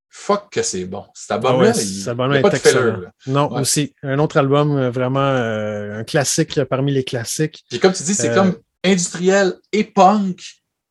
fuck 0.08 0.50
que 0.50 0.62
c'est 0.62 0.86
bon. 0.86 1.04
Cet 1.14 1.30
Ah 1.30 1.34
album-là, 1.34 1.58
ouais, 1.72 1.74
il 1.76 1.84
cet 1.86 2.04
n'y 2.04 2.08
album-là 2.10 2.38
a 2.38 2.42
pas 2.42 2.50
de 2.50 2.56
filler. 2.56 2.92
Non, 3.26 3.52
Ouais. 3.52 3.60
aussi. 3.60 3.94
Un 4.02 4.18
autre 4.18 4.38
album, 4.38 4.74
euh, 4.76 4.90
vraiment 4.90 5.20
euh, 5.20 5.98
un 6.00 6.04
classique 6.04 6.58
parmi 6.64 6.92
les 6.92 7.04
classiques. 7.04 7.62
Puis 7.68 7.78
comme 7.78 7.92
tu 7.92 8.02
dis, 8.02 8.14
c'est 8.14 8.30
Euh, 8.30 8.34
comme 8.34 8.56
industriel 8.84 9.54
et 9.72 9.84
punk, 9.84 10.40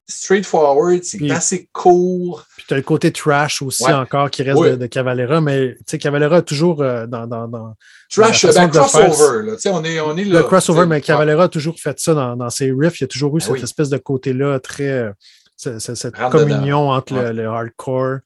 straightforward, 0.08 1.04
c'est 1.04 1.32
assez 1.32 1.68
court. 1.74 2.46
Puis 2.58 2.66
tu 2.68 2.74
as 2.74 2.78
le 2.78 2.84
côté 2.84 3.12
trash 3.12 3.62
aussi 3.62 3.84
Ouais. 3.86 3.94
encore 3.94 4.30
qui 4.30 4.44
reste 4.44 4.58
Oui. 4.60 4.72
de, 4.72 4.76
de 4.76 4.86
Cavalera, 4.86 5.42
mais 5.42 5.76
tu 5.80 5.84
sais, 5.88 5.98
Cavalera 5.98 6.38
a 6.38 6.42
toujours 6.42 6.82
euh, 6.84 7.08
dans, 7.08 7.26
dans, 7.28 7.48
dans 7.48 7.74
Trash, 8.12 8.46
ben, 8.46 8.70
crossover, 8.70 9.46
là. 9.48 9.56
On 9.72 9.84
est, 9.84 10.00
on 10.00 10.16
est 10.16 10.24
là. 10.26 10.40
le 10.40 10.44
crossover, 10.44 10.86
mais 10.86 11.02
Cavalera 11.02 11.46
a 11.46 11.50
toujours 11.50 11.80
fait 11.80 12.00
ça 12.00 12.14
dans, 12.14 12.36
dans 12.36 12.50
ses 12.52 12.72
riffs. 12.72 13.00
Il 13.00 13.04
y 13.04 13.06
a 13.06 13.08
toujours 13.08 13.36
eu 13.36 13.40
Ah 13.42 13.46
cette 13.46 13.54
oui. 13.56 13.62
espèce 13.64 13.90
de 13.90 13.98
côté-là 13.98 14.60
très. 14.60 14.88
euh, 14.90 15.12
ce- 15.58 15.80
ce- 15.80 15.96
cette 15.96 16.16
communion 16.32 16.90
entre 16.90 17.14
Ouais. 17.16 17.32
le, 17.34 17.44
le 17.44 17.48
hardcore 17.48 18.18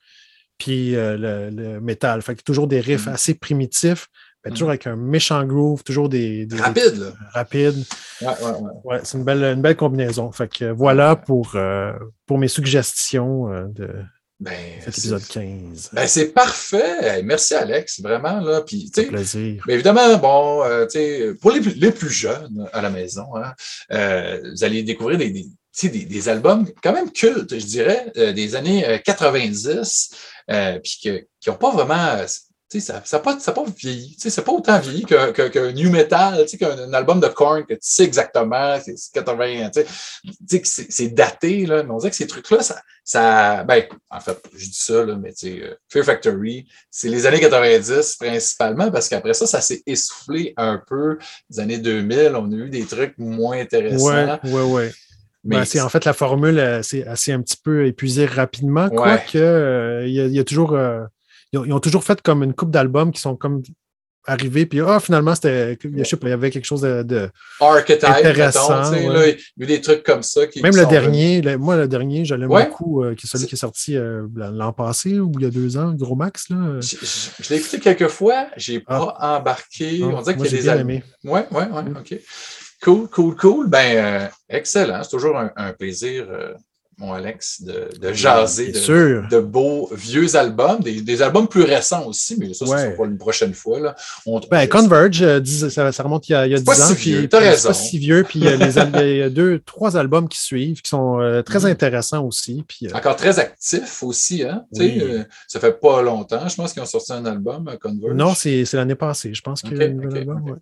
puis 0.58 0.96
euh, 0.96 1.16
le, 1.16 1.50
le 1.56 1.80
métal. 1.80 2.22
Fait 2.24 2.36
que 2.36 2.42
toujours 2.42 2.68
des 2.68 2.82
riffs 2.82 3.06
Mhm. 3.08 3.14
assez 3.14 3.36
primitifs, 3.36 4.08
mais 4.46 4.52
toujours 4.52 4.70
avec 4.70 4.88
un 4.88 4.96
méchant 4.96 5.44
groove, 5.46 5.84
toujours 5.84 6.10
des. 6.10 6.48
Rapide, 6.54 6.96
là. 6.98 7.08
des- 7.10 7.14
rapides. 7.34 7.84
Ouais, 8.22 8.28
ouais, 8.28 8.52
ouais. 8.52 8.72
Ouais, 8.84 9.00
c'est 9.04 9.18
une 9.18 9.24
belle, 9.24 9.44
une 9.44 9.62
belle 9.62 9.76
combinaison. 9.76 10.32
Fait 10.32 10.48
que 10.52 10.66
euh, 10.66 10.74
voilà 10.74 11.16
pour, 11.16 11.52
euh, 11.56 11.94
pour 12.26 12.38
mes 12.38 12.48
suggestions 12.48 13.52
euh, 13.52 13.66
de 13.68 13.90
Ben, 14.40 14.54
cet 14.80 14.98
épisode 14.98 15.26
15. 15.28 15.90
ben, 15.94 16.08
c'est 16.08 16.28
parfait. 16.34 17.22
Merci, 17.24 17.54
C'est 17.88 18.02
vraiment, 18.02 18.40
là. 18.40 18.62
Puis, 18.62 18.86
tu 18.86 18.92
C'est 18.96 19.02
un 19.02 19.04
sais, 19.04 19.10
plaisir. 19.10 19.64
Mais 19.68 19.74
évidemment, 19.74 20.18
bon, 20.18 20.64
euh, 20.64 20.86
tu 20.86 20.92
sais, 21.00 21.34
pour 21.42 21.52
les 21.52 21.60
plus, 21.60 21.74
les 21.76 21.92
plus 21.92 22.10
jeunes 22.10 22.68
à 22.72 22.82
la 22.82 22.90
maison, 22.90 23.26
hein, 23.36 23.54
euh, 23.92 24.40
vous 24.54 24.64
allez 24.64 24.84
découvrir 24.84 25.18
des, 25.18 25.30
des, 25.32 25.46
des, 25.90 26.06
des 26.06 26.30
albums 26.30 26.66
quand 26.82 26.94
même 26.94 27.12
cultes, 27.12 27.58
je 27.60 27.66
dirais, 27.66 28.12
euh, 28.18 28.32
des 28.32 28.56
années 28.56 28.88
euh, 28.88 28.98
90, 28.98 30.12
euh, 30.52 30.80
puis 30.82 31.00
que- 31.04 31.28
qui 31.42 31.50
n'ont 31.50 31.56
pas 31.58 31.72
vraiment. 31.72 32.18
Euh, 32.70 32.80
tu 32.80 32.80
sais, 32.82 32.94
ça 33.04 33.18
n'a 33.18 33.24
pas, 33.24 33.40
ça 33.40 33.52
pas 33.52 33.64
vieilli. 33.78 34.16
Tu 34.16 34.22
sais, 34.22 34.30
c'est 34.30 34.44
pas 34.44 34.52
autant 34.52 34.80
vieilli 34.80 35.04
qu'un 35.06 35.32
que, 35.32 35.48
qu'un 35.48 35.72
new 35.72 35.90
metal, 35.90 36.44
tu 36.44 36.50
sais, 36.50 36.58
qu'un 36.58 36.78
un 36.78 36.94
album 36.94 37.20
de 37.20 37.28
Korn 37.28 37.66
que 37.66 37.74
tu 37.74 37.80
sais 37.82 38.04
exactement, 38.04 38.78
c'est 38.84 38.98
c'est 38.98 39.12
80, 39.14 39.70
tu 39.72 39.82
sais, 39.82 39.86
tu 40.26 40.32
sais, 40.48 40.62
que 40.62 40.68
c'est 40.94 41.08
daté, 41.10 41.66
là, 41.66 41.84
mais 41.84 41.92
on 41.92 41.98
dirait 41.98 42.12
que 42.12 42.16
ces 42.16 42.28
trucs-là, 42.28 42.62
ça, 42.62 42.80
ça, 43.04 43.64
ben, 43.64 43.84
en 44.12 44.20
fait, 44.20 44.38
je 44.56 44.66
dis 44.66 44.78
ça, 44.80 45.04
là, 45.04 45.16
mais 45.16 45.34
tu 45.34 45.48
sais, 45.58 45.64
euh, 45.64 45.76
Fear 45.90 46.06
Factory, 46.06 46.68
c'est 46.92 47.10
les 47.10 47.26
années 47.26 47.40
90 47.40 48.18
principalement, 48.20 48.92
parce 48.92 49.10
qu'après 49.10 49.34
ça, 49.34 49.48
ça 49.48 49.62
s'est 49.62 49.82
essoufflé 49.88 50.54
un 50.58 50.80
peu. 50.86 51.18
Les 51.50 51.60
années 51.60 51.80
2000, 51.80 52.34
on 52.36 52.52
a 52.52 52.56
eu 52.56 52.70
des 52.70 52.86
trucs 52.86 53.16
moins 53.18 53.58
intéressants. 53.60 54.06
Ouais, 54.44 54.52
ouais, 54.52 54.62
ouais. 54.62 54.92
mais 55.44 55.56
Ben, 55.58 55.66
c'est 55.66 55.82
en 55.82 55.90
fait 55.90 56.06
la 56.06 56.14
formule, 56.14 56.60
euh, 56.60 56.84
c'est 56.84 57.08
assez 57.08 57.32
un 57.32 57.42
petit 57.42 57.58
peu 57.58 57.88
épuisé 57.88 58.26
rapidement, 58.28 58.86
Ouais. 58.90 58.96
quoique 58.96 59.38
euh, 59.40 60.06
il 60.06 60.14
y, 60.14 60.22
a- 60.22 60.26
il 60.26 60.34
y 60.34 60.40
a 60.40 60.44
toujours. 60.44 60.74
euh, 60.74 61.04
ils, 61.54 61.60
ont, 61.60 61.66
ils 61.66 61.74
ont 61.74 61.80
toujours 61.80 62.04
fait 62.04 62.22
comme 62.22 62.44
une 62.44 62.54
coupe 62.54 62.72
d'albums 62.72 63.12
qui 63.12 63.22
sont 63.22 63.36
comme 63.36 63.62
arrivés, 64.26 64.66
puis 64.68 64.82
ah, 64.82 65.00
finalement, 65.00 65.34
c'était. 65.34 65.78
Je 65.82 66.04
sais 66.04 66.18
pas, 66.18 66.28
il 66.28 66.32
y 66.32 66.34
avait 66.34 66.52
quelque 66.52 66.66
chose 66.66 66.82
de. 66.82 67.30
Intéressant, 68.20 68.92
ouais. 68.92 69.08
là, 69.14 69.28
il 69.28 69.34
y 69.34 69.62
a 69.62 69.64
eu 69.64 69.66
des 69.66 69.82
trucs 69.82 70.04
comme 70.04 70.22
ça. 70.22 70.46
Qui, 70.46 70.62
Même 70.62 70.74
qui 70.74 70.78
le 70.80 70.86
dernier, 70.86 71.42
le- 71.42 71.58
moi, 71.58 71.78
le 71.78 71.88
dernier, 71.88 72.26
je 72.26 72.36
l'aime 72.36 72.52
Ouais. 72.52 72.68
beaucoup, 72.68 73.04
euh, 73.04 73.16
qui 73.16 73.26
est 73.26 73.30
celui 73.30 73.48
qui 73.48 73.56
est 73.56 73.58
sorti 73.58 73.96
euh, 73.98 74.28
l'an 74.36 74.74
passé 74.74 75.20
ou 75.20 75.32
il 75.40 75.44
y 75.44 75.46
a 75.48 75.50
deux 75.50 75.78
ans, 75.78 75.94
Gros 75.94 76.16
Max. 76.16 76.50
Là. 76.50 76.80
Je, 76.82 76.98
je- 76.98 77.44
je 77.44 77.50
l'ai 77.50 77.60
écouté 77.60 77.80
quelques 77.80 78.10
fois, 78.10 78.48
j'ai 78.58 78.82
pas 78.82 79.16
embarqué. 79.20 80.00
Non, 80.00 80.18
on 80.18 80.22
dirait 80.22 80.36
Ah. 80.40 80.44
qu'il 80.44 80.64
y 80.66 80.70
a 80.70 80.76
des 80.76 80.82
aimé. 80.82 81.04
Ouais, 81.24 81.48
ouais, 81.52 81.64
ouais, 81.68 81.84
OK. 82.00 82.20
Cool, 82.84 83.08
cool, 83.10 83.36
cool. 83.36 83.68
Ben, 83.68 83.98
euh, 83.98 84.28
excellent. 84.48 85.02
C'est 85.04 85.10
toujours 85.10 85.38
un, 85.38 85.52
un 85.56 85.74
plaisir 85.74 86.28
mon 87.00 87.14
Alex, 87.14 87.62
de, 87.62 87.90
de 88.00 88.14
jaser 88.14 88.72
de, 88.74 89.40
beaux 89.40 89.90
vieux 89.94 90.36
albums, 90.36 90.80
des, 90.82 91.02
des 91.02 91.22
albums 91.22 91.48
plus 91.48 91.64
récents 91.64 92.06
aussi, 92.06 92.36
mais 92.38 92.54
ça, 92.54 92.66
Ouais. 92.66 92.78
c'est 92.78 92.96
pour 92.96 93.06
une 93.06 93.18
prochaine 93.18 93.54
fois. 93.54 93.80
Là. 93.80 93.96
On, 94.26 94.40
Ben, 94.52 94.68
Converge, 94.68 95.22
euh, 95.22 95.42
ça, 95.44 95.92
ça 95.92 96.04
remonte 96.04 96.28
il 96.28 96.34
y 96.34 96.36
a, 96.36 96.46
il 96.46 96.52
y 96.52 96.54
a 96.54 96.58
C'est 96.58 96.64
10 96.64 96.66
pas 96.66 96.82
ans. 96.84 96.88
si 96.90 96.96
vieux, 96.96 97.28
puis 97.30 97.38
raison. 97.40 97.70
Pas 97.70 97.74
si 97.74 97.98
vieux. 98.00 98.24
Puis 98.28 98.40
il 98.40 99.18
y 99.18 99.22
a 99.24 99.30
deux, 99.30 99.60
trois 99.66 99.96
albums 99.98 100.28
qui 100.28 100.40
suivent 100.42 100.82
qui 100.82 100.90
sont 100.90 101.20
euh, 101.22 101.42
très 101.42 101.60
Mhm. 101.60 101.66
intéressants 101.68 102.26
aussi. 102.26 102.64
Puis, 102.68 102.88
euh, 102.88 102.92
Encore 102.94 103.16
très 103.16 103.40
actif 103.40 104.04
aussi, 104.04 104.44
hein? 104.44 104.66
Oui. 104.74 105.02
ça 105.48 105.60
fait 105.60 105.80
pas 105.80 106.02
longtemps. 106.02 106.48
Je 106.50 106.56
pense 106.56 106.74
qu'ils 106.74 106.82
ont 106.82 106.86
sorti 106.86 107.14
un 107.14 107.26
album, 107.26 107.70
Converge. 107.82 108.14
non, 108.16 108.34
c'est 108.36 108.66
l'année 108.74 108.96
passée, 108.96 109.34
je 109.34 109.42
pense 109.42 109.62
qu'il 109.62 109.78
y 109.78 109.82
a 109.82 109.86
Ok, 109.86 109.92
un 109.92 109.94
nouvel 109.94 110.10
ok, 110.10 110.18
album. 110.18 110.42
ok. 110.42 110.48
ouais. 110.54 110.60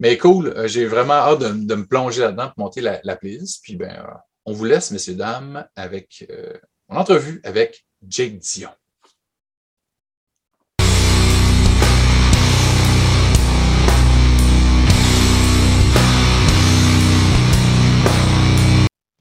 Mais 0.00 0.16
cool, 0.18 0.54
j'ai 0.66 0.86
vraiment 0.86 1.14
hâte 1.14 1.40
de, 1.40 1.48
de 1.66 1.74
me 1.74 1.84
plonger 1.86 2.20
là-dedans 2.22 2.50
pour 2.54 2.64
monter 2.66 2.80
la, 2.80 3.00
la 3.04 3.16
playlist. 3.16 3.60
Puis 3.62 3.76
ben, 3.76 3.92
on 4.44 4.52
vous 4.52 4.64
laisse, 4.64 4.90
messieurs, 4.90 5.14
dames, 5.14 5.66
avec 5.76 6.26
euh, 6.30 6.54
mon 6.88 6.98
entrevue 6.98 7.40
avec 7.44 7.86
Jake 8.06 8.38
Dion. 8.38 8.70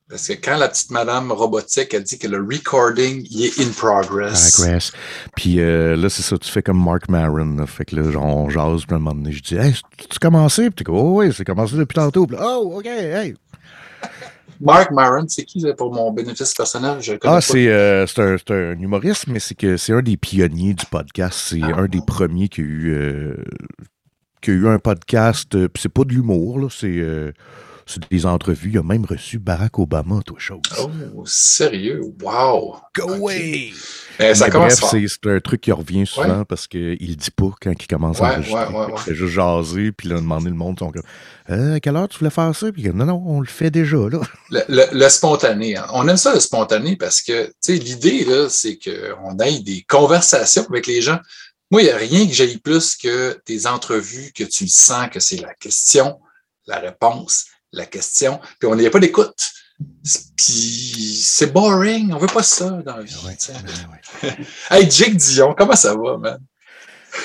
Parce 0.09 0.29
que 0.29 0.33
quand 0.33 0.57
la 0.57 0.69
petite 0.69 0.89
madame 0.89 1.31
robotique 1.31 1.93
a 1.93 1.99
dit 1.99 2.17
que 2.17 2.27
le 2.27 2.37
recording 2.37 3.27
est 3.39 3.59
in 3.59 3.69
progress. 3.71 4.55
Progress. 4.55 4.91
Puis 5.35 5.59
euh, 5.59 5.95
là, 5.97 6.09
c'est 6.09 6.23
ça, 6.23 6.37
tu 6.37 6.49
fais 6.49 6.63
comme 6.63 6.83
Mark 6.83 7.09
Maron. 7.09 7.57
là. 7.57 7.67
Fait 7.67 7.85
que 7.85 7.97
là, 7.97 8.09
genre, 8.09 8.25
on 8.25 8.49
jase, 8.49 8.85
puis 8.85 8.93
à 8.93 8.95
un 8.95 8.99
moment 8.99 9.13
donné, 9.13 9.33
je 9.33 9.43
dis, 9.43 9.55
hey, 9.55 9.73
tu 10.09 10.17
commencé? 10.19 10.71
Puis 10.71 10.85
tu 10.85 10.91
dis, 10.91 10.97
oh, 10.97 11.19
oui, 11.19 11.33
c'est 11.35 11.43
commencé 11.43 11.75
depuis 11.75 11.95
tantôt. 11.95 12.25
Puis 12.25 12.37
oh, 12.39 12.77
OK, 12.79 12.85
hey. 12.85 13.35
Mark 14.59 14.91
Maron, 14.91 15.25
c'est 15.27 15.43
qui 15.45 15.63
pour 15.77 15.93
mon 15.93 16.11
bénéfice 16.11 16.53
personnel? 16.53 16.97
Je 17.01 17.13
Ah, 17.23 17.41
c'est 17.41 17.67
euh, 17.67 18.05
c'est 18.07 18.21
un, 18.21 18.37
un 18.53 18.79
humoriste, 18.79 19.27
mais 19.27 19.39
c'est 19.39 19.55
que 19.55 19.77
c'est 19.77 19.93
un 19.93 20.01
des 20.01 20.17
pionniers 20.17 20.73
du 20.73 20.85
podcast. 20.85 21.37
C'est 21.49 21.61
Ah. 21.63 21.77
un 21.81 21.87
des 21.87 22.01
premiers 22.05 22.47
qui 22.49 22.61
a 22.61 22.63
eu, 22.63 22.93
euh, 22.93 23.35
qui 24.41 24.51
a 24.51 24.53
eu 24.53 24.67
un 24.67 24.79
podcast. 24.79 25.55
euh, 25.55 25.67
c'est 25.77 25.91
pas 25.91 26.03
de 26.03 26.13
l'humour, 26.13 26.59
là, 26.59 26.67
c'est 26.69 27.01
c'est 27.87 28.09
des 28.11 28.25
entrevues. 28.25 28.69
Il 28.73 28.77
a 28.77 28.83
même 28.83 29.05
reçu 29.05 29.39
Barack 29.39 29.79
Obama, 29.79 30.19
toi, 30.25 30.37
chose. 30.39 30.59
Oh, 30.79 31.23
sérieux? 31.25 32.01
Wow! 32.21 32.77
Go 32.95 33.09
away! 33.13 33.71
Eh, 34.19 34.33
ça 34.35 34.49
bref, 34.49 34.73
c'est 34.91 35.29
un 35.29 35.39
truc 35.39 35.61
qui 35.61 35.71
revient 35.71 36.05
souvent 36.07 36.43
parce 36.43 36.67
qu'il 36.67 36.97
le 36.99 37.15
dit 37.15 37.31
pas 37.31 37.51
quand 37.61 37.71
il 37.79 37.87
commence 37.87 38.19
Ouais, 38.19 38.27
à 38.27 38.33
enregistrer. 38.33 38.65
ouais. 38.73 38.85
Il 38.97 39.01
fait 39.01 39.15
juste 39.15 39.33
jaser, 39.33 39.91
puis 39.91 40.09
là, 40.09 40.15
demander 40.15 40.49
le 40.49 40.55
monde, 40.55 40.75
ils 40.77 40.83
sont 40.85 40.91
comme 40.91 41.03
euh, 41.49 41.75
à 41.75 41.79
quelle 41.79 41.95
heure 41.95 42.07
tu 42.09 42.17
voulais 42.19 42.31
faire 42.31 42.53
ça? 42.55 42.71
Puis 42.71 42.81
il 42.81 42.91
dit, 42.91 42.97
non, 42.97 43.05
non, 43.05 43.23
on 43.25 43.39
le 43.39 43.47
fait 43.47 43.69
déjà, 43.71 43.97
là. 43.97 44.19
Le, 44.49 44.61
le- 44.69 44.87
le 44.91 45.09
spontané. 45.09 45.77
hein. 45.77 45.85
On 45.93 46.07
aime 46.07 46.17
ça, 46.17 46.33
le 46.33 46.39
spontané, 46.39 46.95
parce 46.97 47.21
que 47.21 47.45
tu 47.45 47.53
sais, 47.61 47.73
l'idée, 47.75 48.25
là, 48.25 48.47
c'est 48.49 48.77
qu'on 48.79 49.37
ait 49.39 49.59
des 49.59 49.85
conversations 49.87 50.65
avec 50.69 50.87
les 50.87 51.01
gens. 51.01 51.19
Moi, 51.69 51.81
il 51.83 51.85
n'y 51.85 51.91
a 51.91 51.97
rien 51.97 52.25
que 52.25 52.33
j'aille 52.33 52.57
plus 52.57 52.95
que 52.95 53.39
des 53.45 53.67
entrevues 53.67 54.31
que 54.33 54.43
tu 54.45 54.67
sens 54.67 55.09
que 55.11 55.19
c'est 55.19 55.37
la 55.41 55.53
question, 55.53 56.17
la 56.65 56.79
réponse, 56.79 57.45
la 57.71 57.85
question, 57.85 58.39
puis 58.59 58.69
on 58.69 58.75
n'y 58.75 58.85
a 58.85 58.89
pas 58.89 58.99
d'écoute. 58.99 59.35
Puis 60.35 61.21
c'est 61.23 61.51
boring, 61.53 62.11
on 62.13 62.17
veut 62.17 62.27
pas 62.27 62.43
ça 62.43 62.69
dans 62.83 62.97
la 62.97 63.03
vie. 63.03 63.15
Ouais. 63.25 64.35
Hey, 64.71 64.89
Jake 64.89 65.15
Dion, 65.15 65.53
comment 65.57 65.75
ça 65.75 65.95
va, 65.95 66.17
man? 66.17 66.39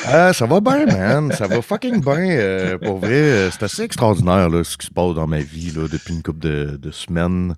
Euh, 0.08 0.32
ça 0.32 0.46
va 0.46 0.60
bien, 0.60 0.86
man. 0.86 1.32
Ça 1.32 1.46
va 1.46 1.62
fucking 1.62 2.00
bien. 2.00 2.30
Euh, 2.30 2.78
pour 2.78 2.98
vrai, 2.98 3.12
euh, 3.12 3.50
c'est 3.50 3.62
assez 3.62 3.82
extraordinaire 3.82 4.48
là, 4.48 4.64
ce 4.64 4.76
qui 4.76 4.86
se 4.86 4.92
passe 4.92 5.14
dans 5.14 5.26
ma 5.26 5.40
vie 5.40 5.70
là, 5.70 5.86
depuis 5.88 6.14
une 6.14 6.22
couple 6.22 6.40
de, 6.40 6.78
de 6.80 6.90
semaines. 6.90 7.54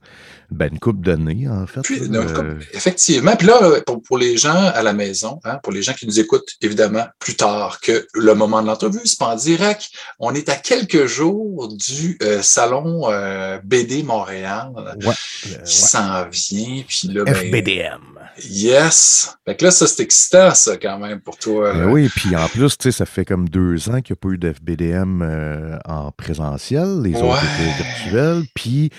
Ben, 0.55 0.71
une 0.73 0.79
couple 0.79 1.05
d'années, 1.05 1.49
en 1.49 1.67
fait. 1.67 1.81
Puis, 1.83 2.01
Euh, 2.15 2.55
effectivement. 2.73 3.35
Puis 3.37 3.47
là, 3.49 3.81
pour, 3.87 4.01
pour 4.03 4.19
les 4.19 4.37
gens 4.37 4.55
à 4.75 4.83
la 4.83 4.93
maison, 4.93 5.41
hein, 5.45 5.59
pour 5.63 5.73
les 5.73 5.83
gens 5.83 5.93
qui 5.93 6.07
nous 6.07 6.21
écoutent, 6.21 6.49
évidemment, 6.61 7.05
plus 7.19 7.35
tard 7.35 7.81
que 7.81 8.07
le 8.15 8.35
moment 8.35 8.63
de 8.63 8.69
l'entrevue, 8.69 9.01
c'est 9.05 9.19
pas 9.19 9.29
en 9.29 9.37
direct. 9.37 9.89
On 10.19 10.35
est 10.35 10.49
à 10.49 10.57
quelques 10.57 11.07
jours 11.07 11.69
du 11.69 12.17
euh, 12.23 12.41
salon 12.43 13.11
euh, 13.11 13.59
BD 13.65 14.03
Montréal 14.03 14.71
ouais, 14.77 15.09
euh, 15.09 15.63
qui 15.65 15.77
s'en 15.77 16.29
vient. 16.31 16.83
Puis 16.87 17.09
là, 17.09 17.25
ben, 17.25 17.35
FBDM. 17.35 18.01
yes. 18.49 19.37
Fait 19.45 19.57
que 19.57 19.65
là, 19.65 19.71
ça, 19.71 19.87
c'est 19.87 20.03
excitant, 20.03 20.55
ça, 20.55 20.77
quand 20.77 20.99
même, 20.99 21.21
pour 21.21 21.37
toi. 21.37 21.73
Ben 21.73 21.91
oui, 21.91 22.09
puis 22.15 22.35
en 22.37 22.49
plus, 22.49 22.77
tu 22.79 22.85
sais, 22.85 22.93
ça 22.93 23.07
fait 23.07 23.25
comme 23.25 23.49
deux 23.49 23.89
ans 23.89 24.01
qu'il 24.01 24.15
n'y 24.15 24.19
a 24.19 24.21
pas 24.21 24.29
eu 24.29 24.39
de 24.39 24.53
FBDM 24.53 25.23
euh, 25.23 25.79
en 25.85 26.13
présentiel. 26.13 27.03
Les 27.03 27.15
autres 27.17 27.43
étaient 27.43 27.83
virtuels. 27.83 28.43
Puis 28.55 28.91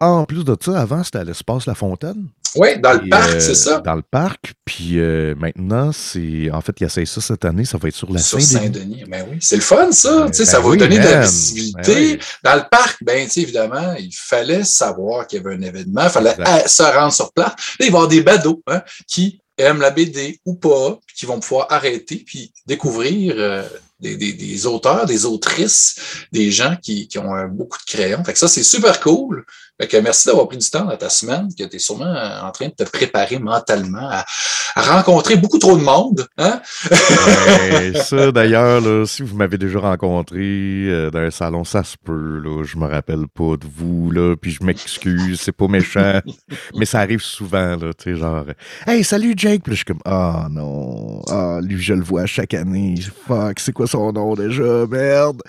en 0.00 0.24
plus 0.24 0.44
de 0.44 0.56
ça, 0.60 0.80
avant, 0.80 1.02
c'était 1.02 1.18
à 1.18 1.24
l'espace 1.24 1.66
La 1.66 1.74
Fontaine. 1.74 2.28
Oui, 2.54 2.78
dans 2.80 2.94
le 2.94 3.06
Et, 3.06 3.08
parc, 3.10 3.30
euh, 3.34 3.40
c'est 3.40 3.54
ça. 3.54 3.80
Dans 3.80 3.94
le 3.94 4.02
parc. 4.02 4.54
Puis 4.64 4.98
euh, 4.98 5.34
maintenant, 5.36 5.92
c'est. 5.92 6.50
En 6.50 6.60
fait, 6.60 6.72
il 6.80 6.84
essaye 6.84 7.06
ça 7.06 7.20
cette 7.20 7.44
année. 7.44 7.64
Ça 7.64 7.76
va 7.78 7.88
être 7.88 7.94
sur 7.94 8.10
la 8.10 8.18
sur 8.18 8.40
Saint-Denis. 8.40 8.64
Saint-Denis. 8.74 9.04
Ben 9.08 9.26
oui, 9.30 9.38
c'est 9.40 9.56
le 9.56 9.62
fun, 9.62 9.92
ça. 9.92 10.24
Ben 10.26 10.32
ça 10.32 10.60
va 10.60 10.68
oui, 10.68 10.78
donner 10.78 10.98
de 10.98 11.04
la 11.04 11.20
visibilité. 11.22 11.82
Ben 11.94 12.18
oui. 12.18 12.18
Dans 12.44 12.54
le 12.54 12.62
parc, 12.70 13.02
ben, 13.04 13.28
évidemment, 13.36 13.94
il 13.98 14.12
fallait 14.12 14.64
savoir 14.64 15.26
qu'il 15.26 15.42
y 15.42 15.46
avait 15.46 15.56
un 15.56 15.62
événement. 15.62 16.04
Il 16.04 16.10
fallait 16.10 16.40
à- 16.40 16.66
se 16.66 16.82
rendre 16.82 17.12
sur 17.12 17.32
place. 17.32 17.52
Là, 17.78 17.86
il 17.86 17.86
va 17.86 17.86
y 17.86 17.88
avoir 17.88 18.08
des 18.08 18.22
badauds 18.22 18.62
hein, 18.68 18.82
qui 19.06 19.40
aiment 19.58 19.80
la 19.80 19.90
BD 19.90 20.38
ou 20.44 20.54
pas, 20.54 20.98
puis 21.06 21.16
qui 21.16 21.26
vont 21.26 21.40
pouvoir 21.40 21.66
arrêter 21.70 22.22
puis 22.26 22.52
découvrir 22.66 23.34
euh, 23.36 23.66
des, 23.98 24.16
des- 24.16 24.66
auteurs, 24.66 25.06
des 25.06 25.24
autrices, 25.24 25.96
des 26.32 26.50
gens 26.50 26.76
qui, 26.82 27.08
qui 27.08 27.18
ont 27.18 27.34
euh, 27.34 27.46
beaucoup 27.46 27.78
de 27.78 27.84
crayons. 27.84 28.22
Fait 28.24 28.32
que 28.32 28.38
ça, 28.38 28.48
c'est 28.48 28.62
super 28.62 29.00
cool. 29.00 29.44
Fait 29.80 29.88
que 29.88 29.96
merci 29.98 30.28
d'avoir 30.28 30.48
pris 30.48 30.58
du 30.58 30.68
temps 30.68 30.84
dans 30.84 30.96
ta 30.96 31.10
semaine, 31.10 31.48
que 31.54 31.64
tu 31.64 31.76
es 31.76 31.78
sûrement 31.78 32.14
en 32.42 32.50
train 32.50 32.68
de 32.68 32.74
te 32.74 32.84
préparer 32.84 33.38
mentalement 33.38 34.08
à 34.10 34.24
rencontrer 34.82 35.36
beaucoup 35.36 35.58
trop 35.58 35.76
de 35.76 35.82
monde. 35.82 36.26
Hein? 36.38 36.60
Ouais, 36.90 37.92
ça, 38.04 38.30
d'ailleurs, 38.30 39.08
si 39.08 39.22
vous 39.22 39.36
m'avez 39.36 39.58
déjà 39.58 39.78
rencontré 39.78 40.38
euh, 40.38 41.10
dans 41.10 41.20
un 41.20 41.30
salon, 41.30 41.64
ça 41.64 41.82
se 41.82 41.96
peut. 41.96 42.38
Là, 42.38 42.62
je 42.64 42.76
me 42.76 42.86
rappelle 42.86 43.26
pas 43.32 43.56
de 43.56 43.66
vous, 43.66 44.10
là, 44.10 44.36
puis 44.36 44.50
je 44.50 44.62
m'excuse, 44.62 45.40
c'est 45.40 45.52
pas 45.52 45.68
méchant, 45.68 46.20
mais 46.76 46.84
ça 46.84 47.00
arrive 47.00 47.22
souvent, 47.22 47.76
là, 47.76 47.92
tu 47.94 48.04
sais, 48.04 48.16
genre, 48.16 48.44
hey, 48.86 49.02
salut 49.02 49.34
Jake, 49.36 49.62
puis 49.62 49.72
je 49.72 49.76
suis 49.76 49.84
comme, 49.84 50.02
ah 50.04 50.48
non, 50.50 51.22
ah, 51.28 51.58
lui, 51.62 51.80
je 51.80 51.94
le 51.94 52.02
vois 52.02 52.26
chaque 52.26 52.54
année, 52.54 52.96
fuck, 53.26 53.58
c'est 53.58 53.72
quoi 53.72 53.86
son 53.86 54.12
nom 54.12 54.34
déjà, 54.34 54.86
merde. 54.86 55.42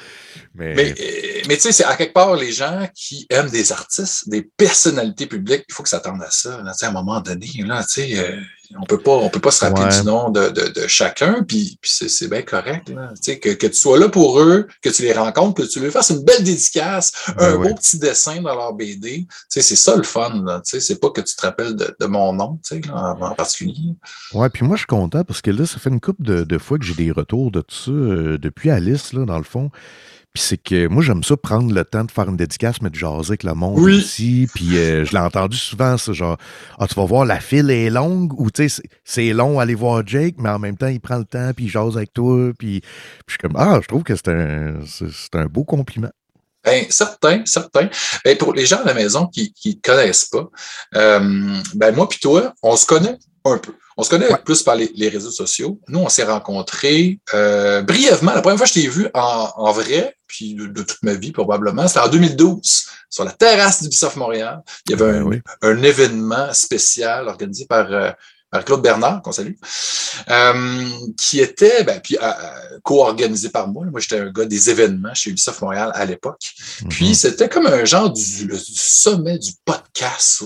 Mais, 0.55 0.73
Mais, 0.73 0.91
euh, 0.91 1.41
mais 1.47 1.55
tu 1.55 1.61
sais, 1.61 1.71
c'est 1.71 1.83
à 1.83 1.95
quelque 1.95 2.13
part 2.13 2.35
les 2.35 2.51
gens 2.51 2.87
qui 2.95 3.27
aiment 3.29 3.49
des 3.49 3.71
artistes, 3.71 4.27
des 4.27 4.41
personnalités 4.41 5.27
publiques, 5.27 5.65
il 5.69 5.73
faut 5.73 5.83
que 5.83 5.89
s'attendent 5.89 6.23
à 6.23 6.31
ça. 6.31 6.61
Là, 6.63 6.71
Tu 6.71 6.79
sais, 6.79 6.85
à 6.87 6.89
un 6.89 6.93
moment 6.93 7.21
donné, 7.21 7.47
là, 7.65 7.83
tu 7.83 8.01
sais, 8.01 8.17
euh, 8.17 8.39
on 8.79 8.85
peut 8.85 8.97
pas, 8.99 9.11
on 9.11 9.29
peut 9.29 9.39
pas 9.39 9.51
se 9.51 9.63
rappeler 9.63 9.85
Ouais. 9.85 9.99
du 10.01 10.05
nom 10.05 10.29
de, 10.29 10.49
de, 10.49 10.67
de 10.81 10.87
chacun, 10.87 11.43
puis, 11.47 11.77
puis 11.81 11.91
c'est, 11.93 12.09
c'est 12.09 12.27
bien 12.27 12.41
correct. 12.41 12.89
Là, 12.89 13.13
que, 13.25 13.53
que 13.53 13.67
tu 13.67 13.73
sois 13.73 13.99
là 13.99 14.09
pour 14.09 14.39
eux, 14.39 14.67
que 14.81 14.89
tu 14.89 15.01
les 15.03 15.13
rencontres, 15.13 15.61
que 15.63 15.67
tu 15.67 15.79
leur 15.79 15.91
fasses 15.91 16.09
une 16.09 16.23
belle 16.23 16.43
dédicace, 16.43 17.11
un 17.37 17.55
Ouais, 17.55 17.69
beau 17.69 17.75
petit 17.75 17.99
dessin 17.99 18.41
dans 18.41 18.55
leur 18.55 18.73
BD. 18.73 19.27
C'est 19.49 19.61
ça 19.61 19.95
le 19.95 20.03
fun. 20.03 20.43
C'est 20.63 20.99
pas 20.99 21.09
que 21.11 21.21
tu 21.21 21.35
te 21.35 21.41
rappelles 21.41 21.75
de, 21.75 21.95
de 21.99 22.05
mon 22.05 22.33
nom, 22.33 22.59
là, 22.71 22.77
en, 22.93 23.21
en 23.21 23.35
particulier. 23.35 23.93
Ouais, 24.33 24.49
puis 24.49 24.65
moi, 24.65 24.75
je 24.75 24.81
suis 24.81 24.87
content 24.87 25.23
parce 25.23 25.41
que 25.41 25.51
là, 25.51 25.65
ça 25.65 25.79
fait 25.79 25.89
une 25.89 26.01
couple 26.01 26.23
de, 26.23 26.43
de 26.43 26.57
fois 26.57 26.77
que 26.77 26.85
j'ai 26.85 26.95
des 26.95 27.11
retours 27.11 27.51
de 27.51 27.61
tout 27.61 27.75
ça 27.75 27.91
euh, 27.91 28.37
depuis 28.37 28.69
Alice, 28.69 29.13
là, 29.13 29.25
dans 29.25 29.37
le 29.37 29.43
fond. 29.43 29.71
Puis 30.33 30.43
c'est 30.43 30.57
que 30.61 30.87
moi, 30.87 31.01
j'aime 31.01 31.23
ça 31.23 31.35
prendre 31.35 31.73
le 31.73 31.83
temps 31.83 32.03
de 32.03 32.11
faire 32.11 32.29
une 32.29 32.37
dédicace, 32.37 32.79
mais 32.83 32.91
de 32.91 32.95
jaser 32.95 33.29
avec 33.29 33.43
le 33.43 33.55
monde 33.55 33.79
Oui. 33.79 33.97
aussi. 33.97 34.47
Puis 34.53 34.77
euh, 34.77 35.03
je 35.03 35.13
l'ai 35.13 35.17
entendu 35.19 35.57
souvent, 35.57 35.97
ça, 35.97 36.13
genre, 36.13 36.37
ah, 36.77 36.85
tu 36.87 36.93
vas 36.93 37.05
voir, 37.05 37.25
la 37.25 37.39
file 37.39 37.71
est 37.71 37.89
longue, 37.89 38.39
ou 38.39 38.51
tu 38.51 38.69
sais, 38.69 38.83
c'est- 39.03 39.33
long 39.33 39.59
aller 39.59 39.73
voir 39.73 40.05
Jake, 40.05 40.35
mais 40.37 40.49
en 40.49 40.59
même 40.59 40.77
temps, 40.77 40.87
il 40.87 40.99
prend 40.99 41.17
le 41.17 41.25
temps, 41.25 41.51
puis 41.55 41.65
il 41.65 41.69
jase 41.71 41.97
avec 41.97 42.13
toi. 42.13 42.51
Puis, 42.59 42.81
puis 42.81 42.89
je 43.27 43.31
suis 43.33 43.39
comme, 43.39 43.55
ah, 43.55 43.79
je 43.81 43.87
trouve 43.87 44.03
que 44.03 44.15
c'est 44.15 44.27
un, 44.27 44.75
c'est 44.85 45.35
un 45.35 45.45
beau 45.47 45.63
compliment. 45.63 46.11
Ben, 46.63 46.85
certains, 46.89 47.43
certains. 47.45 47.89
Ben, 48.25 48.37
pour 48.37 48.53
les 48.53 48.65
gens 48.65 48.81
à 48.81 48.85
la 48.85 48.93
maison 48.93 49.25
qui 49.27 49.53
ne 49.65 49.71
te 49.71 49.79
connaissent 49.89 50.25
pas, 50.25 50.47
euh, 50.95 51.55
ben, 51.75 51.95
moi 51.95 52.07
puis 52.09 52.19
toi, 52.19 52.53
on 52.61 52.75
se 52.75 52.85
connaît 52.85 53.17
un 53.45 53.57
peu. 53.57 53.73
On 53.97 54.03
se 54.03 54.09
connaît 54.09 54.31
Ouais. 54.31 54.37
plus 54.45 54.61
par 54.63 54.75
les, 54.75 54.91
les 54.95 55.09
réseaux 55.09 55.31
sociaux. 55.31 55.79
Nous, 55.87 55.99
on 55.99 56.09
s'est 56.09 56.23
rencontrés 56.23 57.19
euh, 57.33 57.81
brièvement. 57.81 58.33
La 58.33 58.41
première 58.41 58.57
fois 58.57 58.67
que 58.67 58.73
je 58.73 58.79
t'ai 58.81 58.87
vu 58.87 59.07
en, 59.13 59.49
en 59.55 59.71
vrai, 59.71 60.15
puis 60.27 60.53
de, 60.53 60.67
de 60.67 60.83
toute 60.83 61.01
ma 61.03 61.13
vie 61.15 61.31
probablement, 61.31 61.87
c'était 61.87 62.01
en 62.01 62.07
2012, 62.09 62.85
sur 63.09 63.23
la 63.23 63.31
terrasse 63.31 63.81
d'Ubisoft 63.81 64.15
Montréal. 64.17 64.61
Il 64.85 64.91
y 64.91 64.93
avait 64.93 65.11
Ben 65.13 65.21
un, 65.21 65.23
oui. 65.23 65.41
un 65.61 65.81
événement 65.83 66.53
spécial 66.53 67.27
organisé 67.27 67.65
par, 67.65 67.91
euh, 67.91 68.11
par 68.51 68.63
Claude 68.65 68.81
Bernard, 68.81 69.21
qu'on 69.21 69.31
salue, 69.31 69.53
euh, 70.29 70.85
qui 71.17 71.39
était, 71.39 71.83
ben, 71.83 71.99
puis 72.01 72.17
euh, 72.21 72.31
co-organisé 72.83 73.49
par 73.49 73.67
moi. 73.67 73.85
Moi, 73.89 73.99
j'étais 73.99 74.19
un 74.19 74.29
gars 74.31 74.45
des 74.45 74.69
événements 74.69 75.13
chez 75.13 75.29
Ubisoft 75.31 75.61
Montréal 75.61 75.91
à 75.93 76.05
l'époque. 76.05 76.53
Mhm. 76.83 76.89
Puis, 76.89 77.15
c'était 77.15 77.49
comme 77.49 77.67
un 77.67 77.85
genre 77.85 78.11
du, 78.11 78.45
le- 78.47 78.55
du 78.57 78.73
sommet 78.75 79.37
du 79.37 79.51
podcast 79.65 80.43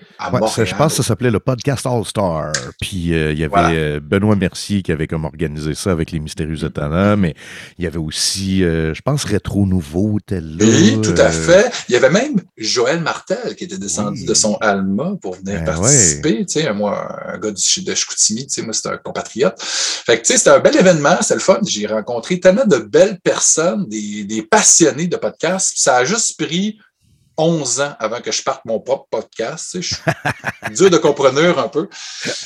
Ouais, 0.00 0.32
ça, 0.32 0.38
Montréal. 0.38 0.66
je 0.66 0.74
pense 0.74 0.92
que 0.92 1.02
ça 1.02 1.08
s'appelait 1.08 1.30
le 1.30 1.40
podcast 1.40 1.86
All-Star. 1.86 2.52
Puis 2.80 3.14
euh, 3.14 3.32
il 3.32 3.38
y 3.38 3.44
avait 3.44 3.48
Voilà. 3.48 3.70
euh, 3.70 4.00
Benoît 4.00 4.36
Mercier 4.36 4.82
qui 4.82 4.92
avait 4.92 5.06
comme 5.06 5.24
organisé 5.24 5.74
ça 5.74 5.90
avec 5.92 6.10
les 6.12 6.20
Mystérieux 6.20 6.62
Étonnants, 6.64 7.16
mais 7.16 7.34
il 7.78 7.84
y 7.84 7.86
avait 7.86 7.98
aussi, 7.98 8.62
euh, 8.64 8.92
je 8.94 9.00
pense, 9.02 9.24
Rétro 9.24 9.64
Nouveau 9.66 10.18
était 10.18 10.40
là. 10.40 10.56
Oui, 10.60 10.98
tout 11.02 11.14
à 11.16 11.30
fait. 11.30 11.70
Il 11.88 11.92
y 11.92 11.96
avait 11.96 12.10
même 12.10 12.40
Joël 12.58 13.00
Martel 13.00 13.54
qui 13.56 13.64
était 13.64 13.78
descendu 13.78 14.20
Oui. 14.20 14.26
de 14.26 14.34
son 14.34 14.56
Alma 14.60 15.12
pour 15.22 15.36
venir 15.36 15.60
Ben 15.60 15.64
participer. 15.64 16.44
Tu 16.46 16.60
sais, 16.60 16.72
moi, 16.74 17.16
un 17.32 17.38
gars 17.38 17.50
du, 17.52 17.82
de 17.84 17.94
Chicoutimi, 17.94 18.46
tu 18.46 18.54
sais, 18.54 18.62
moi, 18.62 18.72
c'était 18.72 18.90
un 18.90 18.96
compatriote. 18.98 19.56
Fait 19.60 20.18
que, 20.18 20.26
tu 20.26 20.32
sais, 20.32 20.38
c'était 20.38 20.50
un 20.50 20.58
bel 20.60 20.76
événement, 20.76 21.16
c'était 21.22 21.34
le 21.34 21.40
fun. 21.40 21.58
J'ai 21.66 21.86
rencontré 21.86 22.40
tellement 22.40 22.66
de 22.66 22.76
belles 22.78 23.18
personnes, 23.22 23.86
des, 23.88 24.24
des 24.24 24.42
passionnés 24.42 25.06
de 25.06 25.16
podcasts. 25.16 25.72
Ça 25.76 25.96
a 25.96 26.04
juste 26.04 26.38
pris 26.38 26.78
11 27.40 27.80
ans 27.80 27.96
avant 27.98 28.20
que 28.20 28.30
je 28.30 28.42
parte 28.42 28.64
mon 28.64 28.80
propre 28.80 29.06
podcast. 29.10 29.70
Tu 29.72 29.82
sais, 29.82 29.96
je 30.62 30.66
suis 30.66 30.76
dur 30.76 30.90
de 30.90 30.98
comprendre 30.98 31.58
un 31.58 31.68
peu. 31.68 31.88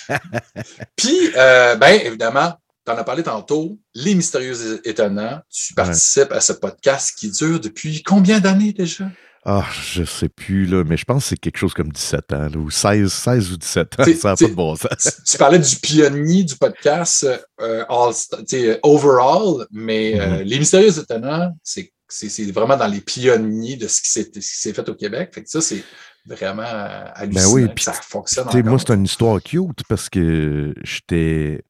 Puis, 0.97 1.31
euh, 1.37 1.77
ben, 1.77 2.01
évidemment, 2.05 2.55
tu 2.87 2.93
en 2.93 2.97
as 2.97 3.05
parlé 3.05 3.23
tantôt, 3.23 3.79
Les 3.95 4.15
Mystérieux 4.15 4.81
Étonnants. 4.87 5.41
Tu 5.51 5.75
participes 5.75 6.33
à 6.33 6.41
ce 6.41 6.53
podcast 6.53 7.15
qui 7.17 7.31
dure 7.31 7.61
depuis 7.61 8.03
combien 8.03 8.41
d'années 8.41 8.73
déjà? 8.73 9.07
Ah, 9.47 9.67
je 9.93 10.05
sais 10.05 10.31
plus, 10.31 10.65
là, 10.65 10.85
mais 10.85 10.97
je 10.97 11.05
pense 11.05 11.25
que 11.25 11.29
c'est 11.31 11.37
quelque 11.37 11.59
chose 11.59 11.75
comme 11.75 11.93
17 11.93 12.33
ans, 12.33 12.49
là, 12.49 12.57
ou 12.57 12.71
16, 12.71 13.13
16 13.13 13.53
ou 13.53 13.57
17 13.59 14.01
ans. 14.01 14.05
Ça 14.05 14.29
n'a 14.31 14.37
pas 14.37 14.47
de 14.47 14.55
bon 14.55 14.75
sens. 14.75 15.21
tu, 15.27 15.37
parlais 15.37 15.59
du 15.59 15.77
pionnier 15.77 16.45
du 16.45 16.57
podcast 16.57 17.27
euh, 17.61 17.85
all, 17.91 18.15
tu 18.15 18.45
sais, 18.47 18.81
overall, 18.83 19.67
mais 19.71 20.19
euh, 20.19 20.39
Mhm. 20.39 20.43
Les 20.45 20.59
Mystérieux 20.59 20.99
Étonnants, 20.99 21.53
c'est 21.63 21.93
c'est- 22.29 22.53
vraiment 22.53 22.77
dans 22.77 22.87
les 22.87 23.01
pionniers 23.01 23.77
de 23.77 23.89
ce 23.89 24.01
qui 24.03 24.11
s'est 24.43 24.73
fait 24.73 24.89
au 24.89 24.95
Québec. 24.95 25.31
Fait 25.35 25.43
que 25.43 25.49
ça, 25.51 25.61
c'est 25.61 25.83
vraiment 26.27 26.63
euh, 26.63 27.05
hallucinant 27.15 27.49
Ben 27.55 27.55
oui, 27.55 27.69
puis 27.75 27.85
ça 27.85 27.93
fonctionne 27.93 28.47
moi, 28.65 28.79
c'est 28.79 28.95
une 28.95 29.05
histoire 29.05 29.43
cute 29.43 29.83
parce 29.89 30.09
que 30.09 30.75
j'étais 30.83 31.63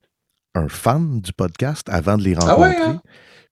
un 0.54 0.68
fan 0.68 1.20
du 1.20 1.32
podcast 1.32 1.88
avant 1.90 2.16
de 2.16 2.22
les 2.22 2.34
Ah 2.36 2.54
rencontrer. 2.54 2.70
ouais, 2.70 2.86
hein? 2.86 3.02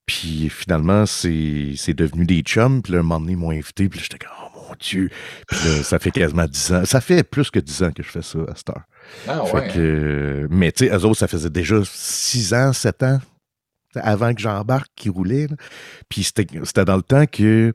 Puis 0.07 0.49
finalement, 0.49 1.07
c'est 1.07 1.95
devenu 1.95 2.25
des 2.27 2.41
chums. 2.43 2.83
Puis 2.83 2.93
là, 2.93 2.99
un 3.01 3.03
moment 3.03 3.21
donné, 3.21 3.33
ils 3.33 3.39
m'ont 3.39 3.51
invité. 3.51 3.89
Puis 3.89 4.01
j'étais 4.01 4.19
comme, 4.19 4.31
oh 4.55 4.59
mon 4.69 4.75
Dieu. 4.79 5.11
Puis 5.49 5.59
là, 5.65 5.83
ça 5.85 5.99
fait 5.99 6.11
quasiment 6.11 6.45
10 6.47 6.73
ans. 6.73 6.85
Ça 6.85 7.01
fait 7.01 7.23
plus 7.23 7.51
que 7.51 7.61
10 7.61 7.83
ans 7.85 7.93
que 7.93 8.03
je 8.03 8.09
fais 8.09 8.23
ça 8.23 8.39
à 8.49 8.55
cette 8.57 8.71
heure. 8.71 8.83
Ah 9.29 9.45
ouais. 9.45 9.69
que, 9.69 9.79
euh, 9.79 10.47
mais 10.51 10.73
tu 10.73 10.87
sais, 10.87 10.93
eux 10.95 11.05
autres, 11.05 11.19
ça 11.19 11.29
faisait 11.29 11.51
déjà 11.51 11.77
6 11.85 12.53
ans, 12.53 12.73
7 12.73 13.03
ans 13.05 13.21
avant 13.97 14.35
que 14.35 14.41
j'embarque 14.41 14.89
qui 14.97 15.09
roulait. 15.09 15.47
là. 15.49 15.57
Puis 16.09 16.25
c'était 16.25 16.85
dans 16.85 16.97
le 16.97 17.03
temps 17.03 17.27
que 17.27 17.73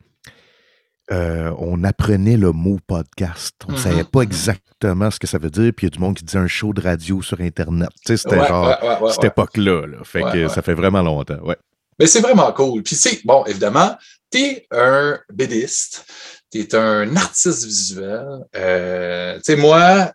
euh, 1.12 1.54
on 1.58 1.84
apprenait 1.86 2.36
le 2.36 2.52
mot 2.52 2.80
podcast. 2.86 3.56
On 3.68 3.72
ne 3.72 3.78
Mhm, 3.78 3.84
savait 3.84 4.04
pas 4.04 4.22
exactement 4.22 5.10
ce 5.10 5.20
que 5.20 5.28
ça 5.28 5.38
veut 5.38 5.50
dire. 5.50 5.72
Puis 5.76 5.88
il 5.88 5.90
y 5.90 5.94
a 5.94 5.96
du 5.96 6.00
monde 6.00 6.16
qui 6.18 6.26
disait 6.26 6.40
un 6.40 6.48
show 6.48 6.74
de 6.74 6.82
radio 6.82 7.22
sur 7.22 7.40
Internet. 7.40 7.90
Tu 8.06 8.08
sais, 8.08 8.18
c'était 8.18 8.40
Ouais, 8.40 8.48
genre 8.48 8.68
ouais, 8.68 8.88
ouais, 8.90 9.00
ouais, 9.02 9.12
cette 9.14 9.24
époque-là. 9.24 9.88
là. 9.88 9.98
Fait 10.04 10.24
que 10.24 10.48
ça 10.50 10.62
fait 10.62 10.74
vraiment 10.74 11.02
longtemps. 11.02 11.40
Ouais. 11.44 11.56
Mais 12.00 12.08
c'est 12.08 12.20
vraiment 12.20 12.52
cool. 12.52 12.84
Puis, 12.84 12.96
tu 12.96 13.02
sais, 13.10 13.20
bon, 13.24 13.44
évidemment, 13.46 13.98
tu 14.32 14.40
es 14.40 14.68
un 14.72 15.18
bédiste, 15.34 16.06
tu 16.52 16.60
es 16.60 16.76
un 16.76 17.16
artiste 17.16 17.64
visuel. 17.66 18.28
Euh, 18.56 19.38
tu 19.38 19.42
sais, 19.44 19.56
moi, 19.56 20.12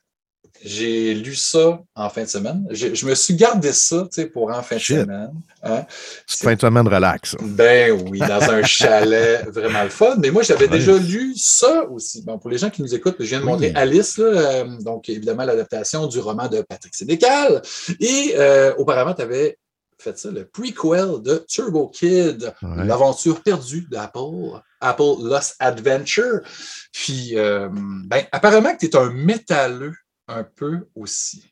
j'ai 0.65 1.15
lu 1.15 1.35
ça 1.35 1.81
en 1.95 2.09
fin 2.09 2.23
de 2.23 2.29
semaine. 2.29 2.67
Je 2.71 3.07
me 3.07 3.15
suis 3.15 3.35
gardé 3.35 3.73
ça, 3.73 4.03
tu 4.13 4.23
sais, 4.23 4.27
pour 4.27 4.51
en 4.51 4.63
fin 4.63 4.77
de 4.77 4.81
semaine. 4.81 5.33
Hein? 5.63 5.85
C'est 6.27 6.45
fin 6.45 6.55
de 6.55 6.61
semaine 6.61 6.87
relax. 6.87 7.37
Ben 7.41 7.93
oui, 8.09 8.19
dans 8.21 8.51
un 8.51 8.63
chalet 8.65 9.45
vraiment 9.49 9.83
le 9.83 9.89
fun. 9.89 10.17
Mais 10.19 10.31
moi, 10.31 10.43
j'avais 10.43 10.69
déjà 10.69 10.97
lu 10.97 11.35
ça 11.37 11.85
aussi. 11.91 12.23
Bon, 12.23 12.39
pour 12.39 12.51
les 12.51 12.59
gens 12.59 12.71
qui 12.71 12.83
nous 12.83 12.95
écoutent, 12.95 13.17
je 13.21 13.25
viens 13.25 13.41
de 13.41 13.45
Oui. 13.45 13.51
montrer 13.51 13.73
Alice, 13.75 14.19
là, 14.19 14.25
euh, 14.27 14.65
donc 14.81 15.09
évidemment 15.09 15.45
l'adaptation 15.45 16.07
du 16.07 16.19
roman 16.21 16.49
de 16.49 16.63
Patrick 16.63 16.95
Sénécal. 16.95 17.61
Et 18.01 18.35
euh, 18.37 18.73
auparavant, 18.79 19.15
tu 19.15 19.23
avais 19.23 19.59
fait 19.99 20.19
ça, 20.19 20.31
le 20.33 20.45
prequel 20.47 21.23
de 21.23 21.45
Turbo 21.49 21.89
Kid, 21.89 22.53
Ouais. 22.63 22.85
l'aventure 22.87 23.41
perdue 23.41 23.87
d'Apple, 23.91 24.61
Apple 24.81 25.23
Lost 25.23 25.55
Adventure. 25.61 26.41
Puis, 26.93 27.33
euh, 27.39 27.69
ben, 27.73 28.25
apparemment 28.33 28.73
que 28.75 28.79
tu 28.79 28.87
es 28.87 28.97
un 28.97 29.11
métalleux 29.13 29.95
un 30.29 30.45
peu 30.45 30.89
aussi. 30.95 31.45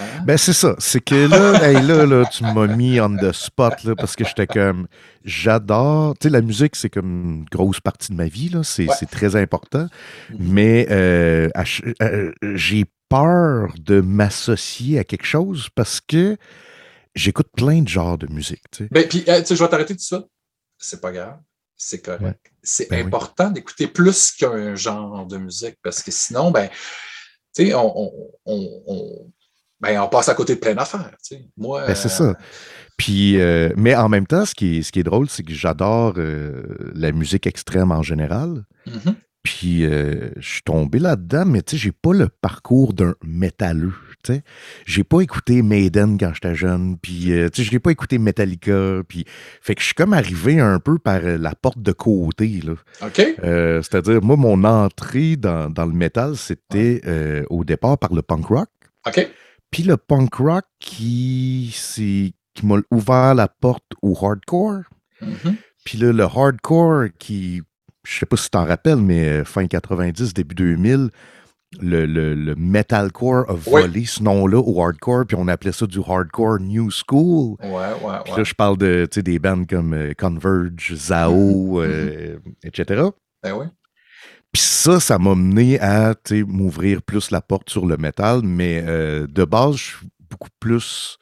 Hein? 0.00 0.24
Ben, 0.24 0.36
c'est 0.36 0.52
ça. 0.54 0.74
C'est 0.78 1.00
que 1.00 1.14
là, 1.28 1.62
hey, 1.64 1.80
là, 1.86 2.04
là, 2.06 2.24
tu 2.26 2.42
m'as 2.42 2.66
mis 2.66 3.00
on 3.00 3.16
the 3.16 3.32
spot 3.32 3.84
là, 3.84 3.94
parce 3.94 4.16
que 4.16 4.24
j'étais 4.24 4.46
comme. 4.46 4.88
J'adore. 5.24 6.14
Tu 6.18 6.28
sais, 6.28 6.30
la 6.32 6.40
musique, 6.40 6.74
c'est 6.74 6.90
comme 6.90 7.06
une 7.40 7.44
grosse 7.44 7.80
partie 7.80 8.10
de 8.10 8.16
ma 8.16 8.26
vie. 8.26 8.48
là. 8.48 8.62
C'est 8.64 8.86
Ouais. 8.88 8.94
c'est 8.98 9.10
très 9.10 9.36
important. 9.36 9.86
Mhm. 10.30 10.36
Mais 10.52 10.86
euh, 10.90 11.48
euh, 12.02 12.32
j'ai 12.54 12.86
peur 13.08 13.72
de 13.78 14.00
m'associer 14.00 14.98
à 14.98 15.04
quelque 15.04 15.26
chose 15.26 15.68
parce 15.74 16.00
que 16.00 16.36
j'écoute 17.14 17.48
plein 17.56 17.82
de 17.82 17.88
genres 17.88 18.18
de 18.18 18.26
musique. 18.32 18.62
tu 18.70 18.84
sais. 18.84 18.88
Ben, 18.90 19.06
puis, 19.08 19.24
euh, 19.28 19.40
tu 19.40 19.46
sais, 19.46 19.56
je 19.56 19.62
vais 19.62 19.68
t'arrêter 19.70 19.94
tout 19.94 20.02
ça. 20.04 20.24
C'est 20.78 21.00
pas 21.00 21.12
grave. 21.12 21.38
C'est 21.76 22.04
correct. 22.04 22.22
Ouais. 22.22 22.34
C'est 22.62 22.90
Ben 22.90 23.00
oui. 23.00 23.06
important 23.06 23.50
d'écouter 23.50 23.86
plus 23.86 24.32
qu'un 24.32 24.74
genre 24.74 25.26
de 25.26 25.38
musique 25.38 25.76
parce 25.82 26.02
que 26.02 26.10
sinon, 26.10 26.50
ben, 26.50 26.68
sais, 27.52 27.74
on, 27.74 28.10
on, 28.46 29.30
ben, 29.80 30.00
on 30.00 30.08
passe 30.08 30.28
à 30.28 30.34
côté 30.34 30.54
de 30.54 30.60
plein 30.60 30.74
d'affaires. 30.74 31.10
tu 31.22 31.36
sais. 31.36 31.48
Moi, 31.56 31.86
Ben, 31.86 31.94
c'est 31.94 32.08
ça. 32.08 32.34
Puis, 32.96 33.40
euh, 33.40 33.70
mais 33.76 33.94
en 33.94 34.08
même 34.08 34.26
temps, 34.26 34.44
ce 34.44 34.54
qui 34.54 34.78
est, 34.78 34.82
ce 34.82 34.90
qui 34.90 34.98
est 35.00 35.04
drôle, 35.04 35.28
c'est 35.28 35.44
que 35.44 35.52
j'adore 35.54 36.14
euh, 36.16 36.62
la 36.94 37.12
musique 37.12 37.46
extrême 37.46 37.92
en 37.92 38.02
général. 38.02 38.64
mhm. 38.86 39.14
Puis 39.44 39.86
euh, 39.86 40.30
je 40.36 40.48
suis 40.54 40.62
tombé 40.62 40.98
là-dedans, 40.98 41.46
mais 41.46 41.62
tu 41.62 41.70
sais, 41.70 41.76
j'ai 41.82 41.92
pas 41.92 42.12
le 42.12 42.28
parcours 42.28 42.92
d'un 42.92 43.14
métalleux. 43.24 43.94
Tu 44.24 44.34
sais, 44.34 44.42
j'ai 44.84 45.04
pas 45.04 45.20
écouté 45.20 45.62
Maiden 45.62 46.18
quand 46.18 46.32
j'étais 46.34 46.54
jeune, 46.54 46.98
puis 46.98 47.32
euh, 47.32 47.48
tu 47.50 47.62
sais, 47.62 47.68
je 47.68 47.72
n'ai 47.72 47.78
pas 47.78 47.90
écouté 47.90 48.18
Metallica, 48.18 49.02
puis 49.06 49.24
fait 49.60 49.74
que 49.74 49.80
je 49.80 49.86
suis 49.86 49.94
comme 49.94 50.12
arrivé 50.12 50.58
un 50.60 50.80
peu 50.80 50.98
par 50.98 51.20
euh, 51.24 51.38
la 51.38 51.54
porte 51.54 51.80
de 51.80 51.92
côté 51.92 52.60
là. 52.64 52.74
OK? 53.02 53.20
Euh, 53.44 53.82
C'est-à-dire, 53.82 54.22
moi, 54.22 54.36
mon 54.36 54.64
entrée 54.64 55.36
dans, 55.36 55.70
dans 55.70 55.86
le 55.86 55.92
métal, 55.92 56.36
c'était 56.36 57.00
euh, 57.06 57.44
au 57.50 57.64
départ 57.64 57.98
par 57.98 58.12
le 58.12 58.22
punk 58.22 58.46
rock. 58.46 58.68
OK? 59.06 59.28
Puis 59.70 59.82
le 59.82 59.96
punk 59.96 60.34
rock 60.34 60.64
qui, 60.80 61.74
qui 62.54 62.66
m'a 62.66 62.76
ouvert 62.90 63.34
la 63.34 63.48
porte 63.48 63.92
au 64.02 64.16
hardcore. 64.20 64.82
Mhm. 65.20 65.56
Puis 65.84 65.98
là, 65.98 66.12
le 66.12 66.24
hardcore 66.24 67.08
qui, 67.18 67.62
je 68.04 68.18
sais 68.18 68.26
pas 68.26 68.36
si 68.36 68.44
tu 68.44 68.50
t'en 68.50 68.64
rappelles, 68.64 68.96
mais 68.96 69.44
fin 69.44 69.66
90, 69.66 70.34
début 70.34 70.54
2000, 70.54 71.10
le, 71.80 72.06
le, 72.06 72.34
le 72.34 72.54
metalcore 72.54 73.44
a 73.48 73.52
Oui. 73.54 73.82
volé 73.82 74.04
ce 74.06 74.22
nom-là 74.22 74.58
au 74.58 74.82
hardcore, 74.82 75.26
puis 75.26 75.36
on 75.38 75.48
appelait 75.48 75.72
ça 75.72 75.86
du 75.86 75.98
hardcore 76.06 76.58
new 76.60 76.90
school. 76.90 77.56
Ouais, 77.62 77.68
ouais, 77.70 78.18
Puis 78.24 78.32
ouais. 78.32 78.38
là, 78.38 78.44
je 78.44 78.54
parle 78.54 78.78
de, 78.78 79.06
des 79.16 79.38
bands 79.38 79.64
comme 79.64 79.92
euh, 79.92 80.12
Converge, 80.18 80.94
Zao, 80.94 81.80
Mhm. 81.80 81.86
euh, 81.86 82.38
etc. 82.64 83.02
Ben 83.42 83.52
oui. 83.54 83.66
Puis 84.50 84.62
ça, 84.62 84.98
ça 84.98 85.18
m'a 85.18 85.34
mené 85.34 85.78
à 85.78 86.14
m'ouvrir 86.46 87.02
plus 87.02 87.30
la 87.30 87.42
porte 87.42 87.68
sur 87.68 87.84
le 87.84 87.98
métal, 87.98 88.40
mais 88.42 88.82
euh, 88.86 89.26
de 89.26 89.44
base, 89.44 89.76
je 89.76 89.84
suis 89.98 90.08
beaucoup 90.30 90.48
plus 90.58 91.18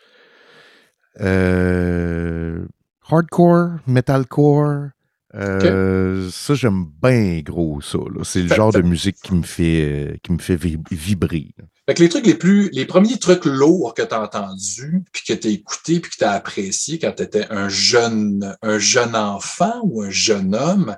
hardcore, 3.11 3.71
metalcore. 3.87 4.91
Euh, 5.37 6.29
Ça, 6.31 6.55
j'aime 6.55 6.87
bien 7.03 7.41
gros 7.43 7.81
ça. 7.81 7.99
C'est 8.25 8.43
le 8.43 8.49
Fait- 8.49 8.55
genre 8.57 8.73
de 8.73 8.81
musique 8.83 9.17
qui 9.23 9.35
me 9.35 9.43
fait, 9.43 9.83
euh, 9.83 10.17
qui 10.23 10.33
me 10.33 10.39
fait 10.39 10.57
vi- 10.57 10.79
vibrer. 10.91 11.55
là. 11.59 11.65
Fait 11.89 11.95
que 11.95 12.03
les 12.03 12.09
trucs 12.09 12.27
les 12.27 12.35
plus, 12.35 12.69
les 12.73 12.85
premiers 12.85 13.17
trucs 13.19 13.45
lourds 13.45 13.95
que 13.95 14.03
tu 14.03 14.13
as 14.13 14.21
entendus, 14.23 15.03
puis 15.13 15.23
que 15.23 15.33
tu 15.35 15.47
as 15.47 15.51
écouté, 15.51 16.01
puis 16.01 16.11
que 16.11 16.17
tu 16.17 16.25
as 16.25 16.33
apprécié 16.33 16.99
quand 16.99 17.13
tu 17.17 17.23
étais 17.23 17.47
un 17.51 17.69
jeune, 17.69 18.57
un 18.63 18.79
jeune 18.79 19.15
enfant 19.15 19.81
ou 19.85 20.03
un 20.03 20.11
jeune 20.11 20.55
homme, 20.57 20.97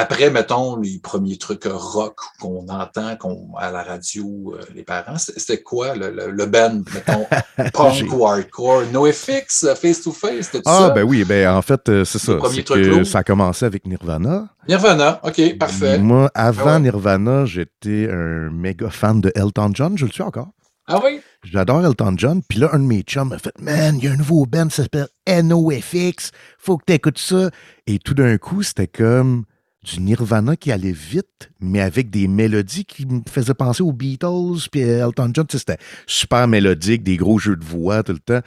après, 0.00 0.30
mettons, 0.30 0.76
les 0.76 0.98
premiers 1.02 1.36
trucs 1.36 1.64
rock 1.66 2.16
qu'on 2.40 2.68
entend 2.68 3.16
qu'on, 3.16 3.54
à 3.58 3.70
la 3.70 3.82
radio, 3.82 4.54
euh, 4.54 4.62
les 4.74 4.82
parents, 4.84 5.16
c'était 5.18 5.62
quoi 5.62 5.94
le, 5.96 6.10
le, 6.10 6.30
le 6.30 6.46
band, 6.46 6.82
mettons, 6.94 7.26
punk 7.72 8.12
ou 8.12 8.26
hardcore? 8.26 8.82
NoFX, 8.92 9.64
euh, 9.64 9.74
Face 9.74 10.02
to 10.02 10.12
Face, 10.12 10.46
c'était 10.52 10.62
Ah, 10.66 10.78
ça? 10.88 10.90
ben 10.90 11.02
oui, 11.02 11.24
ben 11.24 11.48
en 11.50 11.62
fait, 11.62 11.88
euh, 11.88 12.04
c'est 12.04 12.18
ça. 12.18 12.38
C'est 12.50 12.64
que 12.64 13.04
ça 13.04 13.18
a 13.18 13.24
commencé 13.24 13.64
avec 13.64 13.86
Nirvana. 13.86 14.48
Nirvana, 14.68 15.20
OK, 15.24 15.58
parfait. 15.58 15.98
Moi, 15.98 16.30
avant 16.34 16.62
Ah 16.66 16.74
ouais. 16.74 16.80
Nirvana, 16.80 17.44
j'étais 17.46 18.08
un 18.10 18.50
méga 18.50 18.90
fan 18.90 19.20
de 19.20 19.32
Elton 19.34 19.70
John. 19.74 19.96
Je 19.98 20.06
le 20.06 20.12
suis 20.12 20.22
encore. 20.22 20.48
Ah 20.86 21.00
oui? 21.04 21.20
J'adore 21.44 21.84
Elton 21.84 22.14
John. 22.16 22.40
Puis 22.48 22.58
là, 22.60 22.70
un 22.72 22.78
de 22.78 22.84
mes 22.84 23.02
chums 23.02 23.28
m'a 23.28 23.38
fait 23.38 23.52
Man, 23.60 23.96
il 23.98 24.04
y 24.04 24.08
a 24.08 24.12
un 24.12 24.16
nouveau 24.16 24.46
band, 24.46 24.70
ça 24.70 24.84
s'appelle 24.84 25.08
NoFX. 25.26 26.30
Faut 26.58 26.78
que 26.78 26.84
tu 26.86 26.94
écoutes 26.94 27.18
ça. 27.18 27.50
Et 27.86 27.98
tout 27.98 28.14
d'un 28.14 28.38
coup, 28.38 28.62
c'était 28.62 28.86
comme 28.86 29.44
du 29.88 30.00
Nirvana 30.00 30.56
qui 30.56 30.72
allait 30.72 30.92
vite, 30.92 31.50
mais 31.60 31.80
avec 31.80 32.10
des 32.10 32.28
mélodies 32.28 32.84
qui 32.84 33.06
me 33.06 33.20
faisaient 33.28 33.54
penser 33.54 33.82
aux 33.82 33.92
Beatles. 33.92 34.68
Puis 34.70 34.80
Elton 34.80 35.30
John, 35.32 35.46
c'était 35.50 35.78
super 36.06 36.48
mélodique, 36.48 37.02
des 37.02 37.16
gros 37.16 37.38
jeux 37.38 37.56
de 37.56 37.64
voix 37.64 38.02
tout 38.02 38.12
le 38.12 38.18
temps. 38.18 38.40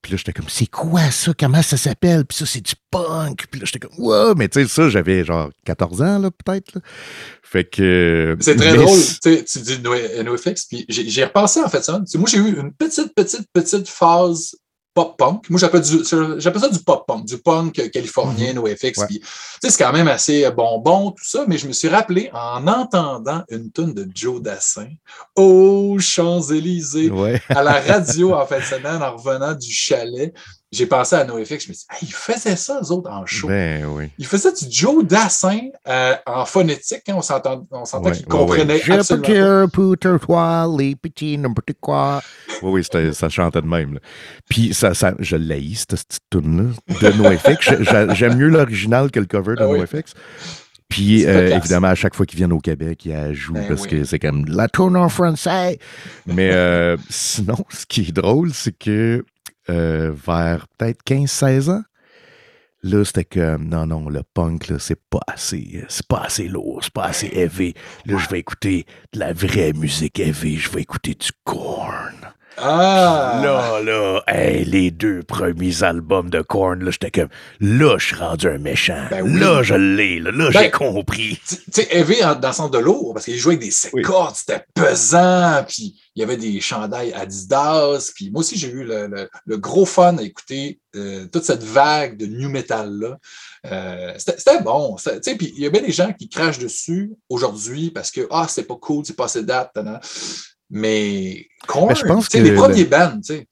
Puis 0.00 0.12
là, 0.12 0.16
j'étais 0.16 0.32
comme, 0.32 0.48
c'est 0.48 0.66
quoi 0.70 1.10
ça? 1.10 1.32
Comment 1.38 1.60
ça 1.60 1.76
s'appelle? 1.76 2.24
Puis 2.24 2.38
ça, 2.38 2.46
c'est 2.46 2.60
du 2.60 2.74
punk. 2.90 3.46
Puis 3.50 3.60
là, 3.60 3.66
j'étais 3.66 3.80
comme, 3.80 3.98
wow! 3.98 4.34
Mais 4.36 4.48
tu 4.48 4.62
sais, 4.62 4.68
ça, 4.68 4.88
j'avais 4.88 5.24
genre 5.24 5.50
14 5.64 6.02
ans, 6.02 6.18
là, 6.20 6.30
peut-être. 6.30 6.78
Fait 7.42 7.64
que. 7.64 8.36
C'est 8.40 8.54
très 8.54 8.72
mais 8.72 8.76
drôle, 8.84 9.00
tu 9.22 9.44
tu 9.44 9.58
dis 9.58 9.80
No- 9.82 10.22
NoFX, 10.22 10.66
puis 10.66 10.86
j'ai 10.88 11.24
repensé 11.24 11.60
en 11.60 11.68
fait 11.68 11.82
ça. 11.82 12.00
Moi, 12.14 12.28
j'ai 12.30 12.38
eu 12.38 12.60
une 12.60 12.72
petite, 12.72 13.12
petite, 13.14 13.46
petite 13.52 13.88
phase 13.88 14.54
pop-punk. 14.94 15.48
Moi, 15.50 15.60
j'appelle 15.60 15.84
ça 15.84 16.68
du 16.68 16.78
pop-punk, 16.80 17.24
du 17.24 17.38
punk 17.38 17.90
californien, 17.90 18.52
NoFX. 18.54 18.98
Ouais. 18.98 19.06
Puis, 19.06 19.20
tu 19.20 19.26
sais, 19.62 19.70
c'est 19.70 19.84
quand 19.84 19.92
même 19.92 20.08
assez 20.08 20.50
bonbon, 20.50 21.12
tout 21.12 21.24
ça, 21.24 21.44
mais 21.46 21.56
je 21.58 21.68
me 21.68 21.72
suis 21.72 21.88
rappelé 21.88 22.30
en 22.32 22.66
entendant 22.66 23.44
une 23.50 23.70
tune 23.70 23.94
de 23.94 24.08
Joe 24.14 24.42
Dassin 24.42 24.88
aux 25.36 25.98
Champs-Élysées, 25.98 27.10
Ouais. 27.10 27.40
à 27.48 27.62
la 27.62 27.80
radio 27.80 28.34
en 28.34 28.46
fin 28.46 28.58
de 28.58 28.64
semaine, 28.64 29.02
en 29.02 29.16
revenant 29.16 29.54
du 29.54 29.70
chalet. 29.72 30.32
J'ai 30.70 30.84
pensé 30.84 31.16
à 31.16 31.24
NoFX, 31.24 31.48
je 31.48 31.54
me 31.54 31.58
suis 31.58 31.72
dit, 31.72 31.86
hey, 31.92 31.98
ils 32.02 32.12
faisaient 32.12 32.54
ça, 32.56 32.78
eux 32.82 32.92
autres, 32.92 33.10
en 33.10 33.24
show. 33.24 33.48
Ben 33.48 33.86
oui. 33.86 34.10
Il 34.18 34.26
faisait 34.26 34.52
du 34.52 34.66
Joe 34.70 35.02
Dassin 35.02 35.60
euh, 35.88 36.14
en 36.26 36.44
phonétique. 36.44 37.08
hein, 37.08 37.14
on 37.16 37.22
s'entend- 37.22 37.64
Ouais, 37.72 38.12
qu'il 38.12 38.22
ouais, 38.26 38.28
comprenait 38.28 38.74
ouais. 38.74 38.80
Je 38.84 38.92
absolument 38.92 39.26
peux 39.26 39.32
pas. 39.32 39.40
dire 39.62 39.70
pour 39.72 40.20
toi, 40.26 40.66
les 40.78 40.94
petits 40.94 41.38
n'importe 41.38 41.72
quoi. 41.80 42.20
Oui, 42.62 42.82
oui, 42.92 43.12
ça 43.14 43.28
chantait 43.30 43.62
de 43.62 43.66
même. 43.66 43.94
là. 43.94 44.00
Puis 44.50 44.74
ça, 44.74 44.92
ça, 44.92 45.14
je 45.18 45.36
l'haïs, 45.36 45.86
cette 45.88 46.06
petite 46.06 46.22
tune-là, 46.30 46.70
de 47.00 47.16
NoFX. 47.16 48.14
J'aime 48.14 48.36
mieux 48.36 48.48
l'original 48.48 49.10
que 49.10 49.20
le 49.20 49.26
cover 49.26 49.54
de 49.56 49.62
Ah 49.62 49.68
oui. 49.68 49.78
NoFX. 49.78 50.12
Puis 50.90 51.26
euh, 51.26 51.54
évidemment, 51.56 51.88
à 51.88 51.94
chaque 51.94 52.14
fois 52.14 52.24
qu'ils 52.26 52.38
viennent 52.38 52.52
au 52.52 52.60
Québec, 52.60 53.04
ils 53.04 53.34
jouent 53.34 53.52
Ben 53.54 53.68
parce 53.68 53.82
oui. 53.82 53.88
que 53.88 54.04
c'est 54.04 54.18
comme 54.18 54.44
la 54.46 54.68
tune 54.68 54.96
en 54.96 55.08
français. 55.08 55.78
Mais 56.26 56.50
euh, 56.52 56.96
sinon, 57.10 57.56
ce 57.70 57.84
qui 57.86 58.02
est 58.02 58.12
drôle, 58.12 58.52
c'est 58.54 58.72
que 58.76 59.24
euh, 59.70 60.12
vers 60.12 60.66
peut-être 60.68 61.02
15-16 61.04 61.70
ans, 61.70 61.82
Là, 62.84 63.04
c'était 63.04 63.24
comme, 63.24 63.68
non, 63.68 63.86
non, 63.86 64.08
le 64.08 64.22
punk, 64.22 64.72
c'est 64.78 65.02
pas 65.10 65.20
assez, 65.26 65.84
c'est 65.88 66.06
pas 66.06 66.20
assez 66.20 66.46
lourd, 66.46 66.78
c'est 66.80 66.92
pas 66.92 67.06
assez 67.06 67.26
heavy. 67.26 67.74
Là, 68.06 68.18
je 68.18 68.28
vais 68.28 68.38
écouter 68.38 68.86
de 69.12 69.18
la 69.18 69.32
vraie 69.32 69.72
musique 69.72 70.20
heavy, 70.20 70.58
je 70.58 70.70
vais 70.70 70.82
écouter 70.82 71.14
du 71.14 71.30
Korn. 71.42 72.14
Ah! 72.60 73.40
Là, 73.42 73.80
là, 73.82 74.22
hey, 74.26 74.64
les 74.64 74.90
deux 74.90 75.22
premiers 75.22 75.82
albums 75.82 76.30
de 76.30 76.40
Korn, 76.42 76.82
là, 76.84 76.90
j'étais 76.90 77.10
comme, 77.10 77.28
là, 77.60 77.96
je 77.98 78.06
suis 78.06 78.16
rendu 78.16 78.48
un 78.48 78.58
méchant. 78.58 79.06
Ben 79.10 79.22
oui. 79.22 79.38
Là, 79.38 79.62
je 79.62 79.74
l'ai, 79.74 80.18
là, 80.20 80.30
là, 80.30 80.50
Ben- 80.52 80.62
j'ai 80.62 80.70
compris. 80.70 81.40
Tu 81.48 81.56
sais, 81.72 81.88
Heavy 81.90 82.16
dans 82.20 82.48
le 82.48 82.52
sens 82.54 82.70
de 82.70 82.78
lourd, 82.78 83.14
parce 83.14 83.24
qu'il 83.26 83.36
jouait 83.36 83.54
avec 83.54 83.68
des 83.68 83.74
Oui. 83.92 84.02
cordes, 84.02 84.34
c'était 84.36 84.64
pesant, 84.74 85.64
puis 85.68 86.00
il 86.14 86.20
y 86.20 86.22
avait 86.24 86.36
des 86.36 86.60
chandails 86.60 87.12
Adidas, 87.12 88.10
puis 88.14 88.30
moi 88.30 88.40
aussi 88.40 88.56
j'ai 88.58 88.70
eu 88.70 88.82
le, 88.84 89.06
le- 89.06 89.28
le 89.46 89.56
gros 89.56 89.86
fun 89.86 90.16
à 90.18 90.22
écouter 90.22 90.80
euh, 90.96 91.26
toute 91.32 91.44
cette 91.44 91.62
vague 91.62 92.16
de 92.16 92.26
new 92.26 92.48
metal-là. 92.48 93.18
Euh, 93.66 94.12
c'était 94.18 94.62
bon. 94.62 94.96
tu 94.96 95.10
sais, 95.22 95.36
Puis 95.36 95.52
il 95.56 95.62
y 95.62 95.66
a 95.66 95.70
bien 95.70 95.82
des 95.82 95.92
gens 95.92 96.12
qui 96.12 96.28
crachent 96.28 96.58
dessus 96.58 97.12
aujourd'hui 97.28 97.90
parce 97.90 98.10
que 98.10 98.26
ah, 98.30 98.46
c'est 98.48 98.64
pas 98.64 98.76
cool, 98.76 99.04
c'est 99.04 99.14
pas 99.16 99.26
assez 99.26 99.44
date. 99.44 99.70
Mais 100.70 101.46
Korn, 101.66 101.94
je 101.96 102.04
pense 102.04 102.28
que 102.28 102.38
les 102.38 102.52
premiers 102.52 102.84
le- 102.84 102.90
bands, 102.90 103.16
tu 103.24 103.34
sais, 103.34 103.46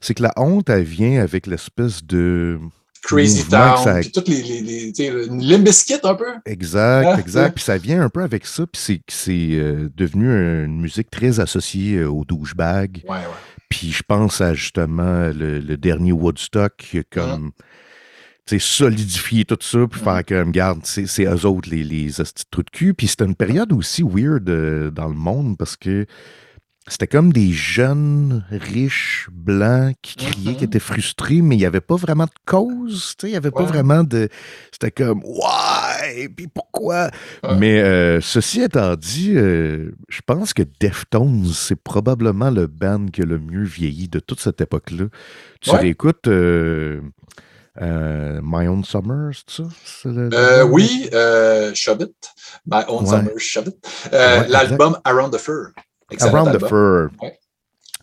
C'est 0.00 0.14
que 0.14 0.22
la 0.22 0.32
honte, 0.36 0.68
elle 0.70 0.82
vient 0.84 1.20
avec 1.22 1.46
l'espèce 1.46 2.04
de. 2.04 2.58
Crazy 3.02 3.44
Town, 3.44 3.84
ça- 3.84 4.00
puis 4.00 4.10
toutes 4.12 4.28
les, 4.28 5.58
Bizkit 5.58 5.98
un 6.04 6.14
peu. 6.14 6.24
Exact, 6.46 7.06
Ah, 7.06 7.20
exact. 7.20 7.44
ouais. 7.44 7.52
Puis 7.52 7.64
ça 7.64 7.76
vient 7.76 8.00
un 8.02 8.08
peu 8.08 8.22
avec 8.22 8.46
ça, 8.46 8.66
puis 8.66 8.80
c'est 8.80 8.96
que 8.96 9.02
c'est 9.12 9.48
euh, 9.52 9.90
devenu 9.94 10.26
une 10.64 10.80
musique 10.80 11.10
très 11.10 11.38
associée 11.38 11.96
euh, 11.98 12.08
au 12.08 12.24
douchebag. 12.24 13.02
Ouais, 13.04 13.16
ouais. 13.16 13.24
Puis 13.68 13.92
je 13.92 14.02
pense 14.06 14.40
à 14.40 14.54
justement 14.54 15.28
le, 15.34 15.58
le 15.58 15.76
dernier 15.76 16.12
Woodstock 16.12 16.76
qui 16.78 16.98
a 16.98 17.02
comme 17.02 17.50
sais, 18.46 18.58
solidifié 18.58 19.44
tout 19.44 19.58
ça, 19.60 19.86
puis 19.90 20.00
faire 20.00 20.24
comme, 20.24 20.52
garde, 20.52 20.80
c'est 20.84 21.24
eux 21.24 21.46
autres 21.46 21.68
les, 21.70 21.82
les 21.84 22.10
trous 22.50 22.62
de 22.62 22.70
cul. 22.70 22.94
Puis 22.94 23.08
c'était 23.08 23.24
une 23.24 23.34
période 23.34 23.72
aussi 23.72 24.02
weird 24.02 24.48
euh, 24.48 24.90
dans 24.90 25.08
le 25.08 25.14
monde 25.14 25.56
parce 25.56 25.76
que 25.76 26.06
c'était 26.86 27.06
comme 27.06 27.32
des 27.32 27.50
jeunes 27.50 28.44
riches 28.50 29.28
blancs 29.32 29.96
qui 30.02 30.16
criaient, 30.16 30.54
qui 30.54 30.64
étaient 30.64 30.78
frustrés, 30.78 31.40
mais 31.40 31.54
il 31.56 31.58
n'y 31.60 31.64
avait 31.64 31.80
pas 31.80 31.96
vraiment 31.96 32.26
de 32.26 32.30
cause. 32.44 33.14
tu 33.18 33.22
sais, 33.22 33.28
Il 33.28 33.30
n'y 33.30 33.36
avait 33.38 33.50
pas 33.50 33.64
vraiment 33.64 34.04
de. 34.04 34.28
C'était 34.70 34.90
comme, 34.90 35.22
ouais, 35.24 36.28
puis 36.28 36.46
pourquoi? 36.46 37.10
Ouais. 37.42 37.56
Mais 37.58 37.80
euh, 37.80 38.20
ceci 38.20 38.60
étant 38.60 38.96
dit, 38.96 39.32
euh, 39.34 39.92
je 40.10 40.20
pense 40.26 40.52
que 40.52 40.62
Deftones, 40.78 41.46
c'est 41.54 41.82
probablement 41.82 42.50
le 42.50 42.66
band 42.66 43.06
qui 43.06 43.22
a 43.22 43.24
le 43.24 43.38
mieux 43.38 43.64
vieilli 43.64 44.08
de 44.08 44.20
toute 44.20 44.40
cette 44.40 44.60
époque-là. 44.60 45.06
Tu 45.62 45.70
Ouais. 45.70 45.78
réécoutes 45.78 46.28
euh, 46.28 47.00
euh, 47.80 48.40
My 48.42 48.66
Own 48.68 48.84
Summer, 48.84 49.30
c'est 49.34 49.62
ça? 49.62 49.68
Le- 50.08 50.30
Euh, 50.32 50.64
oui, 50.64 51.08
euh, 51.12 51.72
My 52.66 52.82
Own 52.88 53.04
Ouais. 53.04 53.10
Summer. 53.38 53.72
Euh, 54.12 54.40
Ouais, 54.40 54.48
L'album 54.48 54.98
Around 55.04 55.32
the 55.34 55.38
Fur. 55.38 55.68
Excellent 56.10 56.46
Around 56.46 56.58
the. 56.60 56.66
Fur. 56.68 57.10
Ouais. 57.22 57.38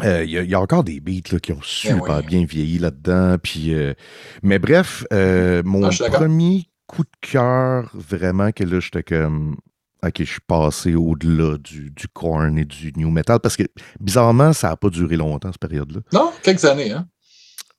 Euh, 0.02 0.24
Il 0.24 0.32
y, 0.32 0.38
a- 0.38 0.42
il 0.42 0.50
y 0.50 0.56
a 0.56 0.60
encore 0.60 0.84
des 0.84 1.00
beats 1.00 1.32
là, 1.32 1.40
qui 1.40 1.52
ont 1.52 1.62
super 1.62 2.02
ouais. 2.18 2.24
bien 2.24 2.44
vieilli 2.46 2.80
là-dedans. 2.80 3.38
Puis, 3.42 3.74
euh, 3.74 3.94
mais 4.42 4.58
bref, 4.60 5.04
euh, 5.14 5.62
mon 5.64 5.86
Ah, 5.86 5.90
d'accord. 6.00 6.20
premier 6.22 6.66
coup 6.88 7.04
de 7.04 7.10
cœur, 7.30 7.90
vraiment, 7.94 8.52
que 8.52 8.64
là, 8.64 8.80
j'étais 8.80 9.04
comme. 9.04 9.58
Ok, 10.04 10.16
je 10.18 10.24
suis 10.24 10.40
passé 10.48 10.96
au-delà 10.96 11.60
du, 11.60 11.92
du 11.92 12.08
corn 12.08 12.58
et 12.58 12.66
du 12.66 12.92
new 12.98 13.12
metal 13.12 13.40
parce 13.40 13.56
que 13.56 13.62
bizarrement, 14.00 14.52
ça 14.52 14.70
n'a 14.70 14.76
pas 14.76 14.90
duré 14.90 15.16
longtemps 15.16 15.52
cette 15.52 15.62
période-là. 15.62 16.00
Non, 16.12 16.32
quelques 16.42 16.66
années, 16.66 16.92
hein? 16.92 17.08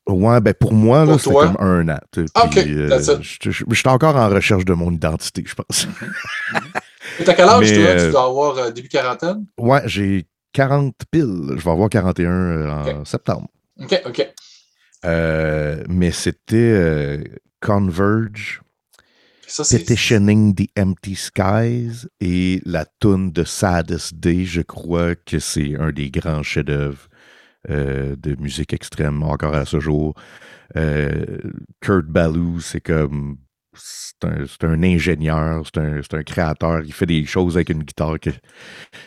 Ouais, 0.08 0.40
ben 0.40 0.52
pour 0.54 0.72
moi, 0.72 1.00
là, 1.04 1.12
Pour 1.12 1.20
c'était 1.20 1.34
toi? 1.34 1.46
comme 1.46 1.56
un 1.60 1.88
an. 1.88 1.98
Ah, 2.34 2.48
puis, 2.50 2.60
ok, 2.60 2.66
euh, 2.68 3.18
j'étais- 3.22 3.50
J'étais 3.70 3.88
encore 3.88 4.16
en 4.16 4.28
recherche 4.28 4.64
de 4.64 4.72
mon 4.74 4.90
identité, 4.90 5.44
je 5.46 5.54
pense. 5.54 5.86
T'as 7.24 7.34
quel 7.34 7.48
âge, 7.48 7.60
Mais, 7.70 7.74
toi? 7.76 7.84
euh, 7.86 8.06
Tu 8.06 8.10
dois 8.12 8.24
avoir 8.24 8.58
euh, 8.58 8.70
début 8.70 8.88
quarantaine? 8.88 9.46
Ouais, 9.58 9.82
j'ai 9.86 10.26
40 10.52 10.94
piles. 11.10 11.50
Je 11.56 11.62
vais 11.64 11.70
avoir 11.70 11.88
41 11.88 12.30
euh, 12.30 12.70
en 13.00 13.04
septembre. 13.04 13.48
OK, 13.80 14.02
OK. 14.06 14.28
Euh, 15.04 15.82
mais 15.88 16.10
c'était 16.10 16.56
euh, 16.56 17.24
Converge, 17.60 18.60
Ça. 19.46 19.62
Petitioning 19.64 20.54
the 20.54 20.68
Empty 20.78 21.14
Skies 21.14 22.06
et 22.20 22.60
la 22.64 22.86
tune 23.00 23.30
de 23.32 23.44
Saddest 23.44 24.14
Day. 24.14 24.44
Je 24.44 24.62
crois 24.62 25.14
que 25.14 25.38
c'est 25.38 25.76
un 25.78 25.90
des 25.92 26.10
grands 26.10 26.42
chefs-d'œuvre 26.42 27.08
euh, 27.70 28.16
de 28.16 28.35
musique 28.40 28.72
extrême 28.72 29.22
encore 29.22 29.55
à 29.55 29.64
ce 29.64 29.81
jour. 29.81 30.14
Euh, 30.77 31.38
Kurt 31.81 32.07
Ballou, 32.07 32.61
c'est 32.61 32.81
comme. 32.81 33.37
C'est 33.75 34.29
un, 34.29 34.44
c'est 34.46 34.64
un 34.66 34.83
ingénieur, 34.83 35.62
c'est 35.64 35.81
un, 35.81 36.01
un 36.18 36.22
créateur. 36.22 36.83
Il 36.85 36.92
fait 36.92 37.07
des 37.07 37.25
choses 37.25 37.57
avec 37.57 37.70
une 37.70 37.83
guitare 37.85 38.20
que 38.20 38.29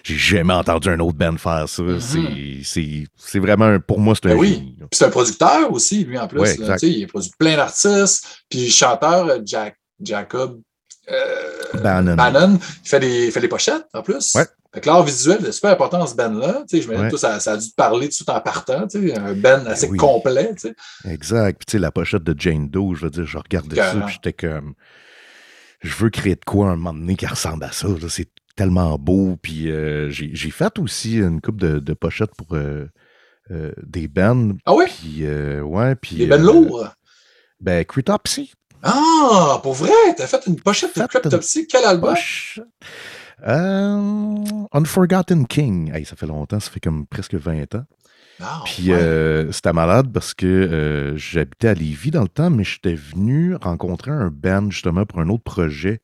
j'ai 0.04 0.16
jamais 0.16 0.56
entendu 0.56 0.90
un 0.90 1.00
autre 1.02 1.18
band 1.20 1.38
faire 1.38 1.70
ça. 1.70 1.84
Mhm. 1.84 2.64
C'est- 2.64 3.40
vraiment, 3.40 3.80
pour 3.80 4.00
moi, 4.00 4.16
c'est 4.16 4.26
un 4.32 4.34
Ben 4.34 4.40
oui. 4.40 4.76
c'est 4.92 5.06
un 5.06 5.10
producteur 5.12 5.72
aussi, 5.72 6.04
lui, 6.04 6.18
en 6.18 6.28
plus. 6.28 6.40
Ouais, 6.40 6.58
là. 6.58 6.78
il 6.82 7.04
a 7.04 7.08
produit 7.08 7.32
plein 7.38 7.56
d'artistes. 7.58 8.44
Puis 8.50 8.72
chanteur, 8.72 9.28
euh, 9.30 9.40
Jack, 9.46 9.78
Jacob 10.02 10.60
euh, 11.12 11.82
Bannon. 11.84 12.16
Bannon, 12.16 12.60
il 12.84 12.90
fait 12.90 13.00
des, 13.00 13.26
il 13.28 13.32
fait 13.32 13.42
des 13.42 13.48
pochettes, 13.48 13.86
en 13.94 14.02
plus. 14.02 14.34
Ouais. 14.34 14.46
L'art 14.86 15.04
visuel 15.04 15.46
est 15.46 15.52
super 15.52 15.72
important 15.72 16.00
dans 16.00 16.08
ce 16.08 16.16
band-là. 16.16 16.64
Tu 16.70 16.78
sais, 16.78 16.82
je 16.84 16.90
me 16.90 16.98
Ouais. 16.98 17.18
ça, 17.18 17.40
ça 17.40 17.54
a 17.54 17.58
dû 17.58 17.70
te 17.70 17.76
parler 17.76 18.10
tout 18.10 18.30
en 18.30 18.40
partant. 18.42 18.88
Tu 18.88 19.10
sais, 19.10 19.18
un 19.18 19.34
band 19.34 19.66
assez 19.68 19.88
oui. 19.88 19.98
complet. 19.98 20.54
Tu 20.56 20.70
sais. 20.70 20.76
Exact. 21.10 21.60
Puis 21.60 21.66
tu 21.66 21.72
sais, 21.74 21.80
la 21.80 21.92
pochette 21.92 22.24
de 22.24 22.36
Jane 22.38 22.68
Doe, 22.70 22.96
je 22.96 23.06
veux 23.06 23.10
dire, 23.12 23.26
je 23.26 23.38
regardais 23.38 23.76
ça, 23.76 23.94
puis 24.06 24.14
j'étais 24.14 24.34
comme. 24.34 24.74
Je 25.82 25.94
veux 25.96 26.10
créer 26.10 26.36
de 26.36 26.46
quoi 26.46 26.70
un 26.70 26.76
moment 26.78 26.94
donné 26.94 27.16
qui 27.16 27.28
ressemble 27.28 27.64
à 27.64 27.72
ça. 27.72 27.88
C'est 28.10 28.30
tellement 28.56 28.98
beau. 28.98 29.38
Puis 29.42 29.70
euh, 29.70 30.10
j'ai 30.10 30.52
fait 30.52 30.80
aussi 30.80 31.18
une 31.18 31.42
coupe 31.42 31.60
de, 31.62 31.80
de 31.80 31.94
pochettes 31.94 32.34
pour 32.36 32.56
euh, 32.56 32.88
euh, 33.52 33.72
des 33.84 34.08
bands. 34.08 34.54
Ah 34.66 34.74
oui? 34.74 34.86
Puis, 34.88 35.28
ouais, 35.62 35.96
puis. 35.96 36.16
Les 36.16 36.28
bands 36.28 36.38
lourds? 36.42 36.88
Ben, 37.60 37.86
Cryptopsy. 37.86 38.54
Ah, 38.84 39.60
pour 39.64 39.74
vrai? 39.74 39.92
T'as 40.16 40.28
fait 40.28 40.46
une 40.48 40.58
pochette 40.58 40.96
de 40.96 41.02
Fait 41.02 41.08
Cryptopsy? 41.08 41.68
Quel 41.68 41.86
album? 41.86 42.14
Poche. 42.14 42.60
Euh, 43.46 44.44
Unforgotten 44.72 45.46
King. 45.48 45.92
Hey, 45.94 46.06
ça 46.06 46.16
fait 46.16 46.28
longtemps, 46.28 46.60
ça 46.60 46.72
fait 46.72 46.80
comme 46.80 47.06
presque 47.06 47.36
20 47.36 47.76
ans. 47.76 47.86
Ah, 48.42 48.64
Puis 48.66 48.92
ouais. 48.92 48.98
euh, 48.98 49.52
c'était 49.52 49.72
malade 49.72 50.12
parce 50.14 50.34
que 50.34 50.46
euh, 50.46 51.16
j'habitais 51.18 51.70
à 51.70 51.74
Lévis 51.74 52.12
dans 52.12 52.22
le 52.24 52.28
temps, 52.28 52.50
mais 52.50 52.64
j'étais 52.66 52.96
venu 52.96 53.56
rencontrer 53.56 54.12
un 54.12 54.30
band 54.30 54.70
justement 54.72 55.06
pour 55.06 55.20
un 55.20 55.30
autre 55.30 55.44
projet. 55.44 56.02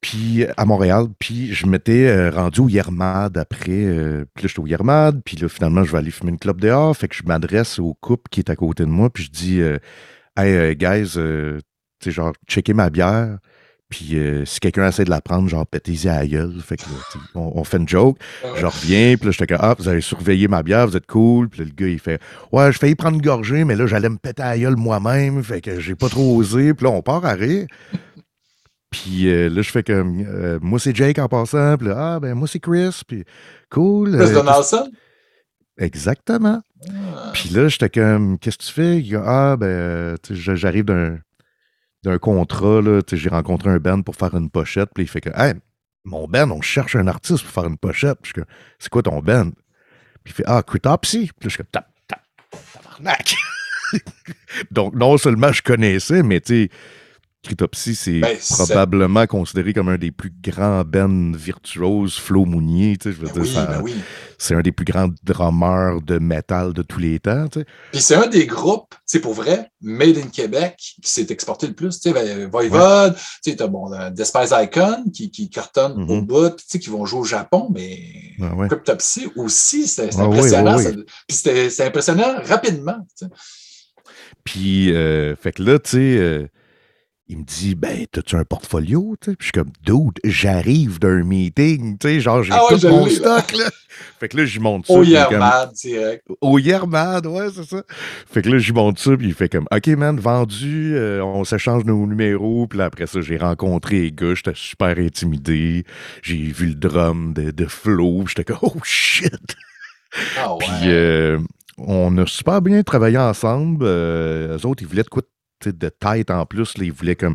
Puis 0.00 0.46
à 0.56 0.64
Montréal, 0.64 1.06
puis 1.18 1.52
je 1.54 1.66
m'étais 1.66 2.28
rendu 2.28 2.60
au 2.60 2.68
Yermad 2.68 3.36
après. 3.36 4.24
puis 4.32 4.44
là, 4.44 4.48
j'étais 4.48 4.60
au 4.60 4.66
Yermad, 4.66 5.22
puis 5.24 5.36
là, 5.36 5.48
finalement, 5.48 5.82
je 5.82 5.90
vais 5.90 5.98
aller 5.98 6.12
fumer 6.12 6.30
une 6.30 6.38
clope 6.38 6.60
dehors. 6.60 6.96
Fait 6.96 7.08
que 7.08 7.16
je 7.16 7.24
m'adresse 7.24 7.80
au 7.80 7.94
couple 7.94 8.28
qui 8.30 8.38
est 8.40 8.50
à 8.50 8.54
côté 8.54 8.84
de 8.84 8.90
moi, 8.90 9.10
puis 9.10 9.24
je 9.24 9.30
dis 9.30 9.60
Hey, 10.36 10.76
guys, 10.76 11.14
tu 11.14 11.60
sais, 12.00 12.10
genre, 12.12 12.32
checkez 12.46 12.74
ma 12.74 12.90
bière. 12.90 13.38
Puis 13.88 14.18
euh, 14.18 14.44
si 14.44 14.60
quelqu'un 14.60 14.88
essaie 14.88 15.04
de 15.04 15.10
la 15.10 15.22
prendre, 15.22 15.48
genre 15.48 15.66
pétez-y 15.66 16.08
à 16.08 16.18
la 16.18 16.26
gueule. 16.26 16.54
Fait 16.60 16.76
que, 16.76 16.82
on, 17.34 17.64
fait 17.64 17.78
une 17.78 17.88
joke. 17.88 18.18
Je 18.56 18.66
reviens, 18.66 19.16
puis 19.16 19.26
là, 19.26 19.32
j'étais 19.32 19.46
comme, 19.46 19.64
ah, 19.64 19.74
vous 19.78 19.88
avez 19.88 20.02
surveillé 20.02 20.46
ma 20.46 20.62
bière, 20.62 20.86
vous 20.86 20.96
êtes 20.96 21.06
cool. 21.06 21.48
Puis 21.48 21.60
là, 21.60 21.66
le 21.66 21.74
gars, 21.74 21.90
il 21.90 21.98
fait, 21.98 22.20
ouais, 22.52 22.70
je 22.70 22.78
failli 22.78 22.94
prendre 22.94 23.16
une 23.16 23.22
gorgée, 23.22 23.64
mais 23.64 23.76
là, 23.76 23.86
j'allais 23.86 24.10
me 24.10 24.18
péter 24.18 24.42
à 24.42 24.50
la 24.50 24.58
gueule 24.58 24.76
moi-même. 24.76 25.42
Fait 25.42 25.62
que 25.62 25.80
j'ai 25.80 25.94
pas 25.94 26.10
trop 26.10 26.36
osé. 26.36 26.74
Puis 26.74 26.84
là, 26.84 26.90
on 26.90 27.00
part 27.00 27.24
à 27.24 27.32
rire. 27.32 27.66
Puis 28.90 29.28
euh, 29.28 29.48
là, 29.48 29.62
je 29.62 29.70
fais 29.70 29.82
comme, 29.82 30.22
euh, 30.26 30.58
moi, 30.60 30.78
c'est 30.78 30.94
Jake 30.94 31.18
en 31.18 31.28
passant. 31.28 31.76
Puis 31.78 31.88
là, 31.88 32.14
ah, 32.14 32.20
ben, 32.20 32.34
moi, 32.34 32.46
c'est 32.46 32.60
Chris. 32.60 33.00
Puis 33.06 33.24
cool. 33.70 34.18
Chris 34.18 34.32
Donaldson? 34.32 34.90
Exactement. 35.78 36.60
Ah. 36.90 37.30
Puis 37.32 37.48
là, 37.50 37.68
j'étais 37.68 37.88
comme, 37.88 38.38
qu'est-ce 38.38 38.58
que 38.58 38.64
tu 38.64 38.72
fais? 38.72 39.16
Ah, 39.24 39.56
ben, 39.58 40.16
j'arrive 40.30 40.84
d'un 40.84 41.18
d'un 42.04 42.18
contrat, 42.18 42.80
là, 42.80 43.00
j'ai 43.10 43.28
rencontré 43.28 43.70
un 43.70 43.78
band 43.78 44.02
pour 44.02 44.16
faire 44.16 44.34
une 44.34 44.50
pochette, 44.50 44.90
puis 44.94 45.04
il 45.04 45.08
fait 45.08 45.20
que, 45.20 45.30
hey, 45.34 45.54
mon 46.04 46.26
band, 46.26 46.50
on 46.50 46.60
cherche 46.60 46.96
un 46.96 47.06
artiste 47.06 47.44
pour 47.44 47.52
faire 47.52 47.66
une 47.66 47.76
pochette. 47.76 48.18
Puis 48.22 48.32
c'est 48.78 48.88
quoi 48.88 49.02
ton 49.02 49.20
band? 49.20 49.50
Puis 50.24 50.32
il 50.32 50.32
fait, 50.32 50.44
ah, 50.46 50.62
Critopsy. 50.66 51.30
Puis 51.38 51.50
je 51.50 51.54
suis 51.54 51.64
tap, 51.70 51.88
tap, 52.06 52.22
tabarnak. 52.72 53.34
Donc, 54.70 54.94
non 54.94 55.18
seulement 55.18 55.52
je 55.52 55.62
connaissais, 55.62 56.22
mais 56.22 56.40
tu 56.40 56.64
sais, 56.64 56.70
Cryptopsy, 57.44 57.94
c'est 57.94 58.18
ben, 58.18 58.36
probablement 58.50 59.26
considéré 59.26 59.72
comme 59.72 59.88
un 59.88 59.96
des 59.96 60.10
plus 60.10 60.32
grands 60.42 60.82
bands 60.82 61.30
virtuoses, 61.36 62.16
Flo 62.18 62.44
Mounier, 62.44 62.96
tu 62.96 63.10
sais, 63.10 63.16
je 63.16 63.20
veux 63.24 63.32
ben 63.32 63.42
dire, 63.42 63.68
ben 63.68 63.84
c'est 64.38 64.56
un 64.56 64.60
des 64.60 64.72
plus 64.72 64.84
grands 64.84 65.08
drummers 65.22 66.02
de 66.02 66.18
métal 66.18 66.72
de 66.72 66.82
tous 66.82 66.98
les 66.98 67.20
temps, 67.20 67.46
tu 67.46 67.60
sais. 67.60 67.66
Puis 67.92 68.00
c'est 68.00 68.16
un 68.16 68.26
des 68.26 68.46
groupes, 68.46 68.92
c'est 69.06 69.20
pour 69.20 69.34
vrai, 69.34 69.70
Made 69.80 70.18
in 70.18 70.28
Québec, 70.28 70.74
qui 70.78 71.10
s'est 71.10 71.28
exporté 71.30 71.68
le 71.68 71.74
plus, 71.74 72.00
tu 72.00 72.10
sais, 72.10 72.46
Voivode, 72.46 73.14
tu 73.14 73.50
sais, 73.50 73.56
t'as 73.56 73.68
bon, 73.68 73.88
Despise 74.10 74.52
Icon, 74.52 75.04
qui, 75.14 75.30
qui 75.30 75.48
cartonne 75.48 75.92
au 76.10 76.16
mm-hmm. 76.16 76.26
bout, 76.26 76.56
tu 76.56 76.64
sais, 76.66 76.78
qui 76.80 76.90
vont 76.90 77.06
jouer 77.06 77.20
au 77.20 77.24
Japon, 77.24 77.70
mais 77.72 78.00
Cryptopsy 78.68 79.28
aussi, 79.36 79.86
c'est 79.86 80.12
impressionnant, 80.18 80.76
puis 81.28 81.36
c'était 81.36 81.86
impressionnant 81.86 82.34
rapidement, 82.44 82.98
tu 83.16 83.26
sais. 83.26 83.32
Puis, 84.42 84.92
euh, 84.92 85.36
fait 85.36 85.52
que 85.52 85.62
là, 85.62 85.78
tu 85.78 85.90
sais... 85.90 86.16
Euh, 86.18 86.48
il 87.28 87.38
me 87.38 87.44
dit 87.44 87.74
ben 87.74 88.06
t'as-tu 88.10 88.36
un 88.36 88.44
portfolio 88.44 89.16
puis 89.20 89.34
je 89.38 89.44
suis 89.44 89.52
comme 89.52 89.70
dude 89.84 90.18
j'arrive 90.24 90.98
d'un 90.98 91.22
meeting 91.24 91.98
tu 91.98 92.08
sais 92.08 92.20
genre 92.20 92.42
j'ai 92.42 92.52
ah 92.52 92.62
tout 92.68 92.88
mon 92.88 93.06
stock 93.06 93.52
là. 93.52 93.70
Fait 94.20 94.28
que 94.28 94.36
là 94.36 94.44
j'y 94.44 94.60
monte 94.60 94.86
ça 94.86 94.94
au 94.94 95.02
Yermad 95.02 95.72
direct. 95.72 96.24
Au 96.40 96.58
Yermad 96.58 97.26
ouais 97.26 97.48
c'est 97.54 97.64
ça. 97.64 97.82
Fait 98.30 98.42
que 98.42 98.48
là 98.48 98.58
j'y 98.58 98.72
monte 98.72 98.98
ça 98.98 99.16
puis 99.16 99.28
il 99.28 99.34
fait 99.34 99.48
comme 99.48 99.66
ok 99.74 99.86
man 99.88 100.18
vendu 100.18 100.94
euh, 100.94 101.22
on 101.22 101.44
s'échange 101.44 101.84
nos 101.84 102.06
numéros 102.06 102.66
puis 102.66 102.80
après 102.80 103.06
ça 103.06 103.20
j'ai 103.20 103.36
rencontré 103.36 104.00
les 104.00 104.12
gars 104.12 104.34
j'étais 104.34 104.52
super 104.54 104.98
intimidé 104.98 105.84
j'ai 106.22 106.36
vu 106.36 106.68
le 106.68 106.74
drum 106.74 107.34
de, 107.34 107.50
de 107.50 107.66
Flo 107.66 108.24
j'étais 108.26 108.44
comme 108.44 108.58
oh 108.62 108.74
shit! 108.84 109.56
Ah 110.38 110.54
ouais. 110.54 110.58
puis 110.60 110.76
euh, 110.84 111.38
on 111.78 112.16
a 112.18 112.26
super 112.26 112.60
bien 112.60 112.82
travaillé 112.82 113.18
ensemble. 113.18 113.84
Euh, 113.86 114.58
eux 114.58 114.66
autres, 114.66 114.82
ils 114.82 114.88
voulaient 114.88 115.02
de 115.02 115.08
quoi 115.08 115.22
de 115.66 115.88
tête 115.88 116.30
en 116.30 116.46
plus. 116.46 116.76
Là, 116.78 116.84
ils 116.84 116.92
voulaient 116.92 117.16
comme 117.16 117.34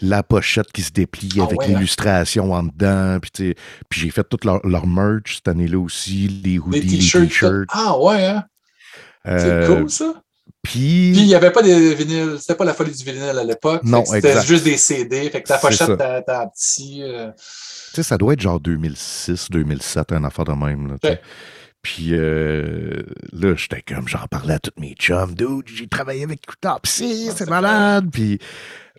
la 0.00 0.22
pochette 0.22 0.70
qui 0.72 0.82
se 0.82 0.90
déplie 0.90 1.38
ah 1.38 1.44
avec 1.44 1.62
hein? 1.62 1.66
l'illustration 1.68 2.52
en 2.52 2.64
dedans. 2.64 3.18
Puis, 3.20 3.54
puis 3.88 4.00
j'ai 4.00 4.10
fait 4.10 4.24
toute 4.24 4.44
leur, 4.44 4.86
merch 4.86 5.36
cette 5.36 5.48
année-là 5.48 5.78
aussi, 5.78 6.28
les 6.44 6.58
hoodies, 6.58 6.80
les 6.80 6.98
t-shirts. 6.98 7.68
ah 7.70 7.98
ouais, 7.98 8.24
hein? 8.26 8.44
C'est 9.24 9.50
euh, 9.50 9.66
cool 9.66 9.90
ça. 9.90 10.22
Puis 10.62 11.10
il 11.10 11.26
n'y 11.26 11.34
avait 11.34 11.50
pas 11.50 11.62
de 11.62 11.68
vinyle, 11.68 12.36
c'était 12.38 12.54
pas 12.54 12.64
la 12.64 12.72
folie 12.72 12.92
du 12.92 13.04
vinyle 13.04 13.36
à 13.36 13.44
l'époque. 13.44 13.82
Non, 13.82 14.04
C'était 14.04 14.40
juste 14.42 14.64
des 14.64 14.76
CD. 14.76 15.28
Fait 15.28 15.42
que 15.42 15.48
ta 15.48 15.58
pochette, 15.58 15.98
t'as 15.98 16.42
un 16.42 16.46
petit. 16.46 17.02
Euh, 17.02 17.30
tu 17.36 17.96
sais, 17.96 18.02
ça 18.04 18.16
doit 18.16 18.34
être 18.34 18.40
genre 18.40 18.60
2006, 18.60 19.48
2007, 19.50 20.12
un 20.12 20.24
affaire 20.24 20.44
de 20.44 20.52
même. 20.52 20.96
Là, 21.02 21.16
puis 21.82 22.10
euh, 22.12 23.02
là, 23.32 23.54
j'étais 23.56 23.82
comme, 23.82 24.06
j'en 24.06 24.26
parlais 24.28 24.54
à 24.54 24.58
tous 24.60 24.80
mes 24.80 24.94
chums. 24.94 25.34
Dude, 25.34 25.66
j'ai 25.66 25.88
travaillé 25.88 26.22
avec 26.22 26.40
ah, 26.64 26.78
c'est 26.84 27.48
malade. 27.48 28.08
Puis 28.12 28.38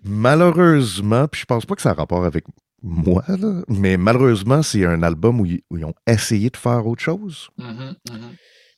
malheureusement, 0.03 1.27
puis 1.27 1.41
je 1.41 1.45
pense 1.45 1.65
pas 1.65 1.75
que 1.75 1.81
ça 1.81 1.91
a 1.91 1.93
rapport 1.93 2.25
avec 2.25 2.43
moi, 2.81 3.23
là, 3.27 3.61
mais 3.69 3.95
malheureusement, 3.95 4.61
c'est 4.61 4.85
un 4.85 5.01
album 5.03 5.39
où 5.39 5.45
ils, 5.45 5.85
ont 5.85 5.93
essayé 6.05 6.49
de 6.49 6.57
faire 6.57 6.85
autre 6.85 7.01
chose. 7.01 7.47
Mm-hmm, 7.57 7.95
mm-hmm. 8.09 8.35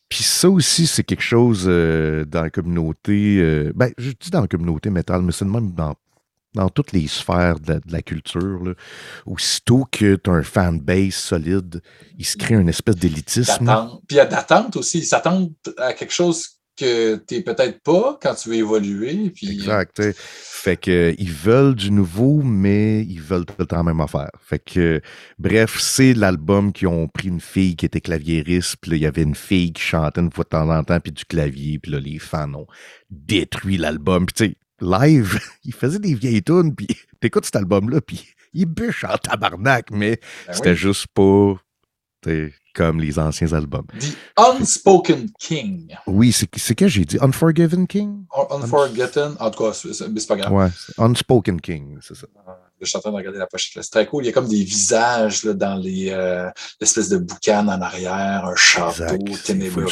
Puis 0.10 0.24
ça 0.24 0.49
aussi, 0.49 0.86
c'est 0.86 1.03
quelque 1.03 1.24
chose 1.24 1.66
euh, 1.68 2.26
dans 2.26 2.43
la 2.43 2.51
communauté. 2.51 3.38
Euh, 3.39 3.74
ben, 3.76 3.89
je 3.97 4.12
dis 4.12 4.30
dans 4.30 4.41
la 4.41 4.47
communauté 4.47 4.91
métal, 4.91 5.24
mais 5.24 5.32
c'est 5.32 5.45
même 5.45 5.72
dans 5.72 5.95
dans 6.56 6.70
toutes 6.70 6.91
les 6.91 7.08
sphères 7.08 7.60
de, 7.60 7.80
la 7.89 8.01
culture. 8.01 8.64
Là. 8.64 8.74
Aussitôt 9.26 9.86
que 9.91 10.16
tu 10.16 10.30
as 10.30 10.34
un 10.34 10.43
fanbase 10.43 11.14
solide, 11.14 11.82
il 12.18 12.26
se 12.26 12.38
crée 12.38 12.56
une 12.56 12.70
espèce 12.70 12.95
d'élitisme. 12.95 13.66
Puis 14.08 14.16
il 14.16 14.18
y 14.18 14.20
a 14.20 14.26
d'attente 14.26 14.76
aussi. 14.78 14.99
Ils 14.99 15.06
s'attendent 15.06 15.53
à 15.78 15.93
quelque 15.93 16.14
chose 16.14 16.56
que 16.78 17.16
tu 17.28 17.36
n'es 17.36 17.41
peut-être 17.41 17.82
pas 17.82 18.20
quand 18.22 18.36
tu 18.36 18.49
veux 18.49 18.56
évoluer. 18.56 19.30
Puis... 19.30 19.49
Exact. 19.49 20.01
Fait 20.14 20.78
que 20.78 21.16
ils 21.18 21.32
veulent 21.32 21.76
du 21.76 21.91
nouveau, 21.91 22.41
mais 22.41 23.01
ils 23.03 23.22
veulent 23.22 23.45
tout 23.45 23.56
le 23.60 23.66
temps 23.66 23.78
la 23.78 23.84
même 23.84 24.01
affaire. 24.01 24.32
Fait 24.41 24.60
que 24.60 25.01
bref, 25.39 25.78
c'est 25.80 26.14
l'album 26.14 26.74
qui 26.74 26.86
ont 26.86 27.08
pris 27.08 27.30
une 27.30 27.39
fille 27.39 27.76
qui 27.76 27.86
était 27.86 28.01
claviériste, 28.01 28.78
puis 28.82 28.91
il 28.91 28.97
y 28.97 29.06
avait 29.06 29.24
une 29.24 29.36
fille 29.36 29.72
qui 29.72 29.82
chantait 29.82 30.22
une 30.22 30.32
fois 30.32 30.43
de 30.43 30.49
temps 30.49 30.70
en 30.70 30.84
temps, 30.84 30.99
puis 30.99 31.12
du 31.12 31.26
clavier, 31.26 31.80
puis 31.80 31.91
là, 31.91 31.99
les 31.99 32.20
fans 32.20 32.53
ont 32.53 32.68
détruit 33.10 33.78
l'album. 33.78 34.26
Puis 34.26 34.34
tu 34.34 34.45
sais, 34.45 34.58
live, 34.82 35.39
il 35.63 35.73
faisait 35.73 35.99
des 35.99 36.13
vieilles 36.13 36.43
tunes, 36.43 36.76
puis 36.76 36.88
t'écoutes 37.21 37.45
cet 37.45 37.55
album-là, 37.55 38.01
puis 38.01 38.26
il 38.53 38.65
bûche 38.65 39.03
en 39.03 39.17
tabarnak, 39.17 39.91
mais 39.91 40.19
ben 40.47 40.53
c'était 40.53 40.76
juste 40.76 41.07
pas 41.13 41.55
comme 42.73 42.99
les 42.99 43.19
anciens 43.19 43.53
albums. 43.53 43.86
The 43.99 44.15
Unspoken 44.38 45.30
King. 45.39 45.95
Oui, 46.07 46.32
c'est 46.32 46.76
que 46.76 46.88
j'ai 46.88 47.05
dit? 47.05 47.17
Unforgiven 47.21 47.88
King? 47.88 48.26
Unforgotten, 48.51 49.36
en 49.39 49.51
tout 49.51 49.63
cas, 49.63 49.73
c'est 49.73 50.28
pas 50.28 50.36
grave. 50.36 50.51
Ouais, 50.51 50.69
Unspoken 50.97 51.61
King, 51.61 51.97
c'est 52.01 52.15
ça. 52.15 52.28
Je 52.82 52.86
suis 52.88 52.97
en 52.97 53.01
train 53.01 53.11
de 53.11 53.15
regarder 53.15 53.39
la 53.39 53.47
pochette. 53.47 53.82
C'est 53.84 53.89
très 53.89 54.05
cool. 54.05 54.23
Il 54.23 54.28
y 54.28 54.30
a 54.30 54.34
comme 54.34 54.49
des 54.49 54.63
visages 54.63 55.43
là, 55.43 55.53
dans 55.53 55.82
euh, 55.82 56.49
l'espèce 56.82 57.07
de 57.09 57.17
boucan 57.17 57.67
en 57.67 57.82
arrière, 57.82 58.45
un 58.45 58.55
château 58.55 59.17
ténébreux. 59.43 59.86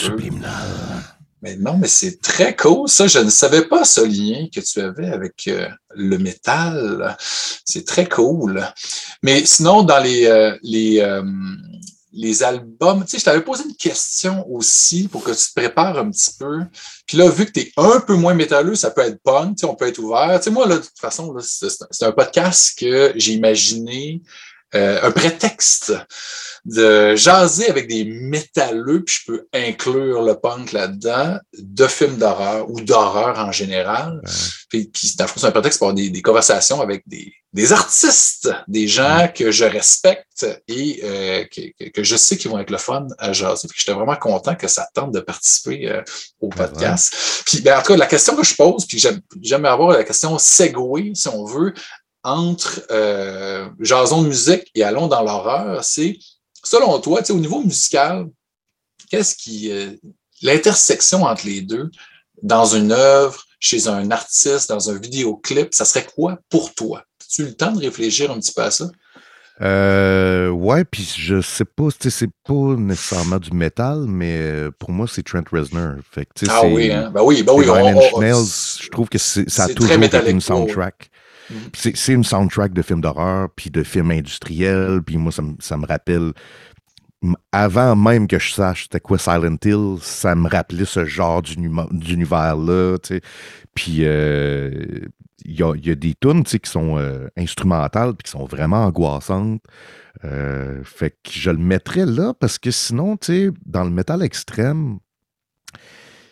Mais 1.44 1.58
non, 1.58 1.78
mais 1.78 1.90
c'est 1.90 2.22
très 2.22 2.56
cool, 2.56 2.88
ça. 2.88 3.06
Je 3.06 3.20
ne 3.20 3.30
savais 3.30 3.66
pas 3.66 3.84
ce 3.84 4.00
lien 4.00 4.48
que 4.48 4.62
tu 4.62 4.80
avais 4.80 5.10
avec 5.10 5.50
euh, 5.50 5.68
le 5.94 6.18
métal. 6.18 7.18
C'est 7.66 7.86
très 7.86 8.08
cool. 8.08 8.66
Mais 9.22 9.46
sinon, 9.46 9.84
dans 9.84 10.00
les, 10.00 10.26
euh, 10.26 10.58
les, 10.64 11.02
euh, 11.02 11.22
les 12.14 12.44
albums, 12.44 13.04
tu 13.04 13.10
sais, 13.10 13.20
je 13.20 13.26
t'avais 13.26 13.44
posé 13.44 13.66
une 13.66 13.76
question 13.76 14.50
aussi 14.50 15.10
pour 15.10 15.22
que 15.22 15.32
tu 15.32 15.50
te 15.50 15.54
prépares 15.54 15.98
un 15.98 16.10
petit 16.12 16.32
peu. 16.40 16.62
Puis 17.06 17.18
là, 17.18 17.28
vu 17.28 17.46
que 17.46 17.52
tu 17.52 17.60
es 17.60 17.72
un 17.76 18.00
peu 18.00 18.16
moins 18.16 18.36
métalleux, 18.36 18.76
ça 18.76 18.92
peut 18.92 19.02
être 19.02 19.22
punk, 19.22 19.58
tu 19.58 19.62
sais, 19.62 19.66
on 19.66 19.76
peut 19.76 19.90
être 19.90 20.00
ouvert. 20.00 20.40
Tu 20.40 20.46
sais, 20.46 20.50
moi, 20.50 20.66
là, 20.66 20.78
de 20.78 20.82
toute 20.82 20.98
façon, 20.98 21.36
c'est 21.42 22.06
un 22.06 22.14
podcast 22.14 22.80
que 22.80 23.12
j'ai 23.18 23.34
imaginé 23.34 24.22
un 24.74 25.12
prétexte 25.12 25.94
de 26.66 27.16
jaser 27.16 27.70
avec 27.70 27.90
des 27.90 28.06
métalleux, 28.06 29.04
puis 29.04 29.16
je 29.20 29.32
peux 29.32 29.48
inclure 29.54 30.22
le 30.22 30.36
punk 30.36 30.72
là-dedans, 30.72 31.38
de 31.58 31.88
films 31.88 32.18
d'horreur 32.18 32.70
ou 32.70 32.80
d'horreur 32.80 33.38
en 33.38 33.52
général. 33.52 34.22
Puis, 34.70 34.86
puis 34.86 35.14
dans 35.18 35.26
le 35.26 35.30
fond, 35.30 35.42
c'est 35.42 35.48
un 35.48 35.52
prétexte 35.52 35.80
pour 35.80 35.90
avoir 35.90 35.96
des, 35.96 36.10
des 36.10 36.22
conversations 36.22 36.80
avec 36.80 37.04
des, 37.06 37.34
des, 37.52 37.74
artistes, 37.74 38.50
des 38.70 38.88
gens 38.88 39.28
que 39.36 39.52
je 39.52 39.66
respecte 39.66 40.46
et 40.70 41.02
euh, 41.04 41.44
que, 41.46 41.90
que, 41.90 42.04
je 42.04 42.16
sais 42.16 42.38
qu'ils 42.38 42.50
vont 42.50 42.60
être 42.60 42.72
le 42.72 42.78
fun 42.78 43.08
à 43.18 43.34
jaser. 43.34 43.68
Puis 43.68 43.80
j'étais 43.80 43.94
vraiment 43.94 44.16
content 44.16 44.56
que 44.56 44.70
ça 44.70 44.88
tente 44.94 45.12
de 45.12 45.20
participer 45.20 45.90
euh, 45.90 46.02
au 46.40 46.48
podcast. 46.48 47.14
Puis 47.46 47.60
ben, 47.60 47.78
en 47.78 47.82
tout 47.82 47.92
cas, 47.92 47.98
la 47.98 48.08
question 48.08 48.38
que 48.38 48.46
je 48.46 48.56
pose, 48.56 48.86
puis 48.86 49.04
j'aime 49.42 49.66
avoir 49.66 49.92
la 49.92 50.06
question 50.06 50.38
segway, 50.40 51.12
si 51.14 51.28
on 51.28 51.44
veut, 51.44 51.74
entre 52.24 52.82
euh, 52.92 53.70
jason 53.80 54.22
de 54.22 54.28
musique 54.28 54.72
et 54.76 54.84
allons 54.84 55.08
dans 55.08 55.22
l'horreur, 55.22 55.84
c'est 55.84 56.18
selon 56.64 57.00
toi, 57.00 57.22
au 57.30 57.40
niveau 57.40 57.62
musical, 57.62 58.28
qu'est-ce 59.10 59.36
qui. 59.36 59.72
Euh, 59.72 59.92
l'intersection 60.44 61.24
entre 61.24 61.46
les 61.46 61.62
deux 61.62 61.90
dans 62.44 62.66
une 62.66 62.92
œuvre, 62.92 63.44
chez 63.60 63.88
un 63.88 64.12
artiste, 64.12 64.70
dans 64.70 64.90
un 64.90 64.98
vidéoclip, 64.98 65.74
ça 65.74 65.86
serait 65.86 66.06
quoi 66.06 66.38
pour 66.50 66.74
toi? 66.76 67.06
As-tu 67.22 67.44
eu 67.44 67.46
le 67.46 67.54
temps 67.54 67.72
de 67.72 67.80
réfléchir 67.80 68.30
un 68.30 68.40
petit 68.40 68.52
peu 68.52 68.62
à 68.62 68.72
ça? 68.72 68.90
Euh, 69.62 70.50
ouais, 70.50 70.84
puis 70.84 71.08
je 71.18 71.40
sais 71.40 71.64
pas, 71.64 71.88
c'est 72.10 72.30
pas 72.44 72.76
nécessairement 72.76 73.38
du 73.38 73.52
métal, 73.52 74.06
mais 74.08 74.38
euh, 74.38 74.72
pour 74.78 74.92
moi, 74.92 75.06
c'est 75.10 75.24
Trent 75.24 75.44
Reznor. 75.50 75.94
Fait 76.12 76.28
ah 76.50 76.66
oui, 76.66 76.92
hein? 76.92 77.12
ben 77.14 77.22
oui, 77.24 77.44
ben 77.44 77.54
oui. 77.54 77.66
je 77.66 78.90
trouve 78.90 79.08
que 79.08 79.18
ça 79.18 79.64
a 79.64 79.68
toujours 79.70 80.04
été 80.04 80.30
une 80.30 80.42
soundtrack. 80.42 81.10
C'est 81.74 82.14
une 82.14 82.24
soundtrack 82.24 82.74
de 82.74 82.82
films 82.82 83.02
d'horreur, 83.02 83.50
puis 83.56 83.70
de 83.70 83.84
films 83.84 84.12
industriels, 84.12 85.02
puis 85.06 85.18
moi, 85.18 85.32
ça, 85.32 85.78
me 85.78 85.86
rappelle 85.86 86.34
avant 87.52 87.96
même 87.96 88.28
que 88.28 88.38
je 88.38 88.54
sache 88.54 88.84
c'était 88.84 89.00
quoi 89.00 89.18
Silent 89.18 89.58
Hill, 89.64 89.98
ça 90.02 90.36
me 90.36 90.50
rappelait 90.50 90.86
ce 90.86 91.06
genre 91.06 91.42
d'univers-là. 91.42 92.98
Puis, 93.74 94.00
euh, 94.02 95.08
il 95.46 95.60
y 95.60 95.64
a, 95.64 95.74
y 95.76 95.90
a, 95.90 95.96
des 95.96 96.16
tunes 96.16 96.44
qui 96.44 96.60
sont 96.70 96.98
euh, 96.98 97.28
instrumentales 97.38 98.14
puis 98.16 98.24
qui 98.26 98.32
sont 98.32 98.46
vraiment 98.46 98.86
angoissantes. 98.86 99.62
Euh, 100.24 100.82
fait 100.84 101.12
que 101.12 101.32
je 101.32 101.50
le 101.50 101.58
mettrais 101.58 102.06
là 102.06 102.34
parce 102.34 102.58
que 102.58 102.72
sinon, 102.72 103.18
dans 103.66 103.84
le 103.84 103.90
métal 103.90 104.24
extrême, 104.24 105.00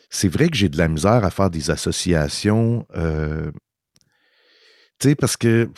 c'est 0.09 0.28
vrai 0.28 0.49
que 0.49 0.55
j'ai 0.55 0.69
de 0.69 0.78
la 0.78 0.88
misère 0.88 1.24
à 1.24 1.30
faire 1.30 1.49
des 1.49 1.72
associations. 1.72 2.86
Tu 5.02 5.10
sais, 5.10 5.16
parce 5.16 5.36
que. 5.36 5.70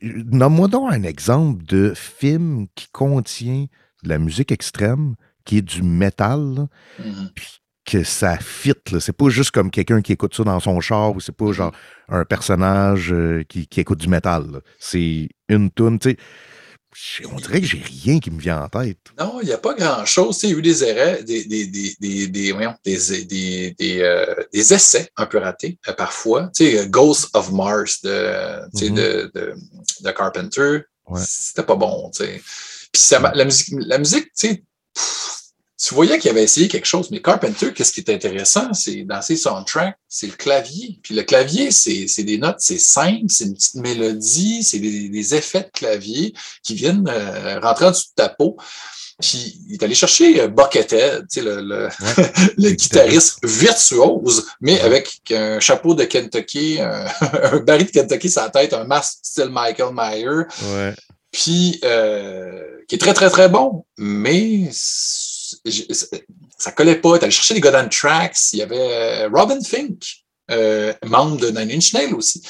Nomme-moi 0.00 0.68
donc 0.68 0.92
un 0.92 1.02
exemple 1.02 1.64
de 1.64 1.92
film 1.96 2.68
qui 2.76 2.86
contient 2.92 3.66
de 4.04 4.08
la 4.08 4.18
musique 4.18 4.52
extrême, 4.52 5.16
qui 5.44 5.58
est 5.58 5.62
du 5.62 5.82
métal, 5.82 6.68
mm-hmm. 7.00 7.32
puis 7.34 7.60
que 7.84 8.04
ça 8.04 8.38
fit. 8.38 8.74
C'est 9.00 9.16
pas 9.16 9.30
juste 9.30 9.50
comme 9.50 9.72
quelqu'un 9.72 10.00
qui 10.00 10.12
écoute 10.12 10.32
ça 10.36 10.44
dans 10.44 10.60
son 10.60 10.78
char 10.78 11.16
ou 11.16 11.18
c'est 11.18 11.32
pas 11.32 11.46
mm-hmm. 11.46 11.54
genre 11.54 11.72
un 12.08 12.24
personnage 12.24 13.12
euh, 13.12 13.42
qui, 13.48 13.66
qui, 13.66 13.80
écoute 13.80 13.98
du 13.98 14.08
métal. 14.08 14.60
C'est 14.78 15.28
une 15.48 15.70
tune, 15.72 15.98
tu 15.98 16.10
sais 16.10 16.16
on 17.30 17.36
dirait 17.36 17.60
que 17.60 17.66
j'ai 17.66 17.82
rien 17.82 18.18
qui 18.18 18.30
me 18.30 18.40
vient 18.40 18.62
en 18.62 18.68
tête. 18.68 18.98
Non, 19.18 19.38
il 19.40 19.46
n'y 19.46 19.52
a 19.52 19.58
pas 19.58 19.74
grand-chose. 19.74 20.42
Il 20.42 20.50
y 20.50 20.54
a 20.54 20.56
eu 20.56 20.62
des 20.62 20.84
erreurs, 20.84 21.22
des, 21.22 21.44
des, 21.44 21.66
des, 21.66 21.94
des, 22.00 22.26
des, 22.28 23.74
des, 23.78 24.00
euh, 24.00 24.34
essais 24.52 25.10
un 25.16 25.26
peu 25.26 25.38
ratés 25.38 25.78
euh, 25.88 25.92
parfois. 25.92 26.50
Sais, 26.52 26.86
Ghost 26.88 27.30
of 27.34 27.52
Mars 27.52 28.02
de, 28.02 28.10
mm-hmm. 28.74 29.54
de, 30.02 30.10
Carpenter, 30.10 30.80
c'était 31.16 31.62
pas 31.62 31.76
bon. 31.76 32.10
Puis 32.18 32.40
ça, 32.94 33.20
la 33.34 33.44
musique, 33.44 33.74
la 33.78 33.98
musique 33.98 34.32
tu 35.78 35.84
sais, 35.84 35.88
tu 35.88 35.94
voyais 35.94 36.18
qu'il 36.18 36.30
avait 36.30 36.42
essayé 36.42 36.66
quelque 36.66 36.86
chose, 36.86 37.10
mais 37.10 37.22
Carpenter, 37.22 37.72
qu'est-ce 37.72 37.92
qui 37.92 38.00
est 38.00 38.10
intéressant, 38.10 38.72
c'est 38.74 39.04
dans 39.04 39.22
ses 39.22 39.36
soundtracks, 39.36 39.96
c'est 40.08 40.26
le 40.26 40.32
clavier. 40.32 40.98
Puis 41.02 41.14
le 41.14 41.22
clavier, 41.22 41.70
c'est 41.70 42.24
des 42.24 42.38
notes, 42.38 42.58
c'est 42.58 42.80
simple, 42.80 43.26
c'est 43.28 43.44
une 43.44 43.54
petite 43.54 43.76
mélodie, 43.76 44.64
c'est 44.64 44.80
des, 44.80 45.08
des, 45.08 45.34
effets 45.34 45.62
de 45.62 45.70
clavier 45.72 46.34
qui 46.64 46.74
viennent 46.74 47.08
euh, 47.08 47.60
rentrer 47.60 47.86
en 47.86 47.90
dessous 47.92 48.08
de 48.16 48.22
ta 48.22 48.28
peau. 48.28 48.56
Puis 49.20 49.60
il 49.68 49.74
est 49.74 49.82
allé 49.82 49.94
chercher 49.94 50.40
euh, 50.40 50.48
Buckethead, 50.48 51.26
le, 51.36 51.60
le, 51.62 51.88
le 52.56 52.70
guitariste 52.70 53.38
virtuose, 53.44 54.46
mais 54.60 54.80
avec 54.80 55.20
un 55.30 55.60
chapeau 55.60 55.94
de 55.94 56.04
Kentucky, 56.04 56.80
un, 56.80 57.06
un 57.52 57.58
baril 57.58 57.86
de 57.86 57.90
Kentucky 57.92 58.30
sur 58.30 58.42
la 58.42 58.50
tête, 58.50 58.72
un 58.72 58.84
masque 58.84 59.18
style 59.22 59.50
Michael 59.50 59.94
Meyer. 59.94 60.42
Ouais. 60.72 60.94
Puis 61.30 61.78
euh, 61.84 62.62
qui 62.88 62.94
est 62.94 62.98
très, 62.98 63.12
très, 63.12 63.28
très 63.28 63.48
bon, 63.48 63.84
mais 63.98 64.70
ça 66.58 66.72
collait 66.72 67.00
pas. 67.00 67.18
Tu 67.18 67.24
allais 67.24 67.30
chercher 67.30 67.54
des 67.54 67.60
Godin 67.60 67.88
Tracks. 67.88 68.52
Il 68.52 68.58
y 68.58 68.62
avait 68.62 68.76
euh, 69.24 69.28
Robin 69.32 69.60
Fink, 69.62 70.02
euh, 70.50 70.92
membre 71.06 71.36
de 71.38 71.48
Nine 71.48 71.70
Inch 71.70 71.92
Nails 71.92 72.14
aussi, 72.14 72.42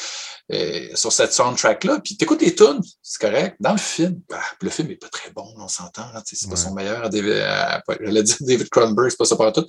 euh, 0.52 0.88
sur 0.94 1.12
cette 1.12 1.32
soundtrack-là. 1.32 2.00
Puis 2.02 2.16
tu 2.16 2.24
écoutes 2.24 2.42
les 2.42 2.54
tunes, 2.54 2.82
c'est 3.02 3.20
correct. 3.20 3.56
Dans 3.60 3.72
le 3.72 3.78
film, 3.78 4.20
bah, 4.28 4.40
le 4.60 4.70
film 4.70 4.88
n'est 4.88 4.96
pas 4.96 5.08
très 5.08 5.30
bon, 5.30 5.46
on 5.56 5.68
s'entend. 5.68 6.06
C'est 6.24 6.48
pas 6.48 6.56
son 6.56 6.74
meilleur. 6.74 7.10
J'allais 7.10 8.22
dire 8.22 8.36
David 8.40 8.68
Cronenberg, 8.70 9.10
c'est 9.10 9.18
pas 9.18 9.24
ça 9.24 9.36
pour 9.36 9.52
tout. 9.52 9.66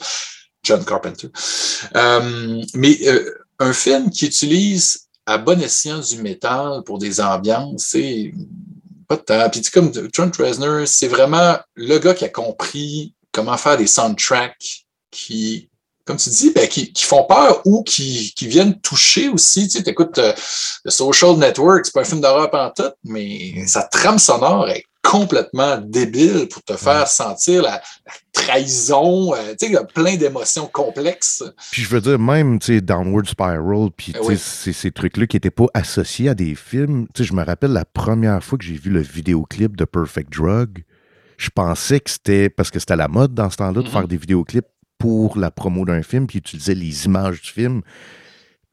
John 0.64 0.84
Carpenter. 0.84 1.30
mais 2.74 3.00
un 3.60 3.74
film 3.74 4.10
qui 4.10 4.26
utilise 4.26 5.08
à 5.26 5.38
bon 5.38 5.62
escient 5.62 6.00
du 6.00 6.22
métal 6.22 6.84
pour 6.84 6.98
des 6.98 7.22
ambiances, 7.22 7.84
c'est 7.90 8.34
pas 9.08 9.16
de 9.16 9.22
temps. 9.22 9.50
Puis 9.50 9.62
comme 9.74 9.92
Trent 9.92 10.32
Reznor, 10.40 10.88
c'est 10.88 11.08
vraiment 11.08 11.58
le 11.76 11.98
gars 12.00 12.14
qui 12.14 12.26
a 12.26 12.30
compris 12.30 13.14
comment 13.32 13.58
faire 13.58 13.78
des 13.78 13.88
soundtracks 13.88 14.86
qui, 15.12 15.70
comme 16.06 16.18
tu 16.18 16.30
dis, 16.30 16.52
ben, 16.52 16.68
qui, 16.68 16.92
qui, 16.92 17.06
font 17.06 17.26
peur 17.26 17.62
ou 17.66 17.84
qui, 17.84 18.34
qui 18.36 18.48
viennent 18.48 18.80
toucher 18.82 19.30
aussi. 19.30 19.68
Tu 19.68 19.80
sais, 19.80 19.90
écoutes 19.90 20.18
euh, 20.18 20.34
The 20.86 20.90
Social 20.90 21.38
Network, 21.38 21.86
c'est 21.86 21.94
pas 21.94 22.02
un 22.02 22.06
film 22.06 22.22
d'horreur 22.22 22.50
en 22.54 22.72
tout, 22.72 22.92
mais 23.04 23.66
sa 23.68 23.84
trame 23.84 24.20
sonore 24.20 24.70
est 24.70 24.84
complètement 25.02 25.78
débile 25.78 26.48
pour 26.50 26.62
te 26.64 26.76
faire 26.76 27.08
sentir 27.08 27.64
la, 27.64 27.82
trahison, 28.50 29.34
euh, 29.34 29.52
tu 29.52 29.58
sais, 29.60 29.66
il 29.68 29.74
y 29.74 29.78
a 29.78 29.84
plein 29.84 30.16
d'émotions 30.16 30.68
complexes. 30.68 31.44
Puis 31.72 31.84
je 31.84 31.90
veux 31.90 32.02
dire, 32.02 32.20
même, 32.20 32.60
tu 32.60 32.76
sais, 32.76 32.82
Downward 32.82 33.28
Spiral, 33.28 33.90
puis 33.96 34.14
eh 34.16 34.36
ces, 34.38 34.74
ces 34.74 34.92
trucs-là 34.92 35.28
qui 35.28 35.36
n'étaient 35.36 35.52
pas 35.52 35.68
associés 35.74 36.30
à 36.30 36.34
des 36.34 36.56
films. 36.56 37.08
Tu 37.14 37.24
sais, 37.24 37.30
je 37.30 37.34
me 37.34 37.44
rappelle 37.44 37.72
la 37.72 37.86
première 37.86 38.44
fois 38.44 38.58
que 38.58 38.66
j'ai 38.66 38.78
vu 38.78 38.90
le 38.90 39.02
vidéoclip 39.02 39.76
de 39.76 39.86
Perfect 39.86 40.34
Drug, 40.34 40.84
je 41.40 41.50
pensais 41.50 42.02
que 42.02 42.10
c'était 42.10 42.50
parce 42.50 42.70
que 42.70 42.80
c'était 42.80 42.98
la 42.98 43.08
mode 43.08 43.34
dans 43.34 43.50
ce 43.50 43.58
temps-là 43.58 43.82
de 43.82 43.88
faire 43.88 44.04
mm-hmm. 44.04 44.08
des 44.08 44.18
vidéoclips 44.18 44.68
pour 44.98 45.38
la 45.38 45.50
promo 45.50 45.86
d'un 45.86 46.04
film, 46.04 46.28
puis 46.28 46.40
utiliser 46.40 46.76
les 46.76 47.06
images 47.06 47.42
du 47.42 47.50
film. 47.50 47.82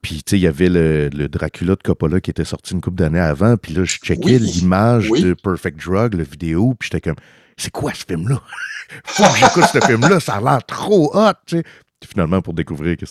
Puis, 0.01 0.17
tu 0.17 0.31
sais, 0.31 0.37
il 0.37 0.41
y 0.41 0.47
avait 0.47 0.69
le, 0.69 1.09
Dracula 1.27 1.75
de 1.75 1.81
Coppola 1.81 2.19
qui 2.19 2.29
était 2.29 2.45
sorti 2.45 2.73
une 2.73 2.81
couple 2.81 2.97
d'années 2.97 3.19
avant, 3.19 3.55
puis 3.55 3.73
là, 3.73 3.85
je 3.85 3.95
checkais 3.97 4.37
l'image 4.37 5.09
de 5.09 5.33
Perfect 5.33 5.83
Drug, 5.83 6.13
le 6.13 6.23
vidéo, 6.23 6.75
puis 6.77 6.89
j'étais 6.91 7.09
comme, 7.09 7.17
c'est 7.55 7.71
quoi 7.71 7.93
ce 7.93 8.03
film-là? 8.07 8.41
Faut 9.05 9.23
que 9.23 9.39
j'écoute 9.39 9.65
ce 9.71 9.79
film-là, 9.85 10.19
ça 10.19 10.35
a 10.35 10.41
l'air 10.41 10.63
trop 10.65 11.15
hot, 11.15 11.33
tu 11.45 11.57
sais. 11.57 11.63
Finalement, 12.05 12.41
pour 12.41 12.53
découvrir 12.53 12.95
que 12.95 13.05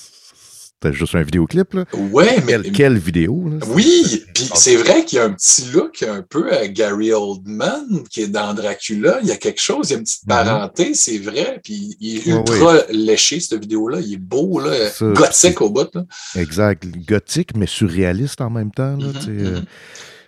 c'était 0.82 0.94
juste 0.94 1.14
un 1.14 1.22
vidéoclip, 1.22 1.72
là? 1.72 1.84
Ouais, 1.94 2.42
mais. 2.44 2.60
Quelle, 2.70 2.98
vidéo, 2.98 3.48
là? 3.48 3.66
Oui, 3.68 4.22
puis 4.34 4.50
c'est 4.54 4.76
vrai 4.76 5.06
qu'il 5.06 5.16
y 5.16 5.20
a 5.20 5.24
un 5.24 5.32
petit 5.32 5.70
look 5.72 6.02
un 6.02 6.20
peu 6.20 6.52
à 6.52 6.68
Gary 6.68 7.12
Oldman 7.12 8.04
qui 8.10 8.22
est 8.22 8.28
dans 8.28 8.52
Dracula. 8.52 9.18
Il 9.22 9.28
y 9.28 9.32
a 9.32 9.36
quelque 9.36 9.60
chose, 9.60 9.88
il 9.88 9.92
y 9.92 9.94
a 9.94 9.98
une 9.98 10.04
petite 10.04 10.24
mm-hmm. 10.24 10.44
parenté, 10.44 10.94
c'est 10.94 11.16
vrai. 11.16 11.60
Puis 11.64 11.96
il 11.98 12.18
est 12.18 12.26
ultra 12.26 12.82
léché, 12.90 13.40
cette 13.40 13.58
vidéo-là. 13.58 14.00
Il 14.00 14.14
est 14.14 14.18
beau, 14.18 14.60
là. 14.60 14.90
gothique 15.00 15.62
au 15.62 15.70
bout, 15.70 15.88
là. 15.94 16.04
Exact. 16.34 16.84
Gothique, 17.08 17.56
mais 17.56 17.66
surréaliste 17.66 18.42
en 18.42 18.50
même 18.50 18.70
temps, 18.70 18.96
là. 18.98 19.06
Mm-hmm, 19.06 19.28
euh. 19.28 19.60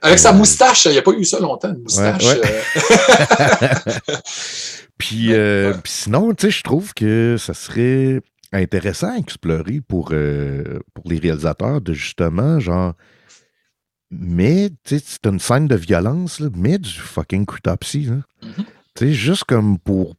Avec 0.00 0.18
sa 0.18 0.30
euh, 0.30 0.34
moustache, 0.34 0.86
il 0.86 0.92
n'y 0.92 0.98
a 0.98 1.02
pas 1.02 1.12
eu 1.12 1.24
ça 1.24 1.40
longtemps, 1.40 1.74
une 1.74 1.82
moustache. 1.82 2.24
Euh. 2.24 3.82
puis, 4.96 5.30
puis 5.82 5.92
sinon, 5.92 6.32
tu 6.32 6.46
sais, 6.46 6.50
je 6.50 6.62
trouve 6.62 6.94
que 6.94 7.36
ça 7.38 7.52
serait 7.52 8.22
intéressant 8.52 9.12
à 9.12 9.18
explorer 9.18 9.80
pour, 9.80 10.10
euh, 10.12 10.80
pour 10.94 11.04
les 11.08 11.18
réalisateurs 11.18 11.80
de 11.80 11.92
justement, 11.92 12.60
genre, 12.60 12.94
mais, 14.10 14.70
tu 14.84 14.98
sais, 14.98 15.04
c'est 15.04 15.26
une 15.26 15.38
scène 15.38 15.68
de 15.68 15.76
violence, 15.76 16.40
là, 16.40 16.48
mais 16.54 16.78
du 16.78 16.90
fucking 16.90 17.44
là. 17.64 17.76
Mm-hmm. 17.76 18.64
Tu 18.94 19.04
sais, 19.04 19.12
juste 19.12 19.44
comme 19.44 19.78
pour. 19.78 20.16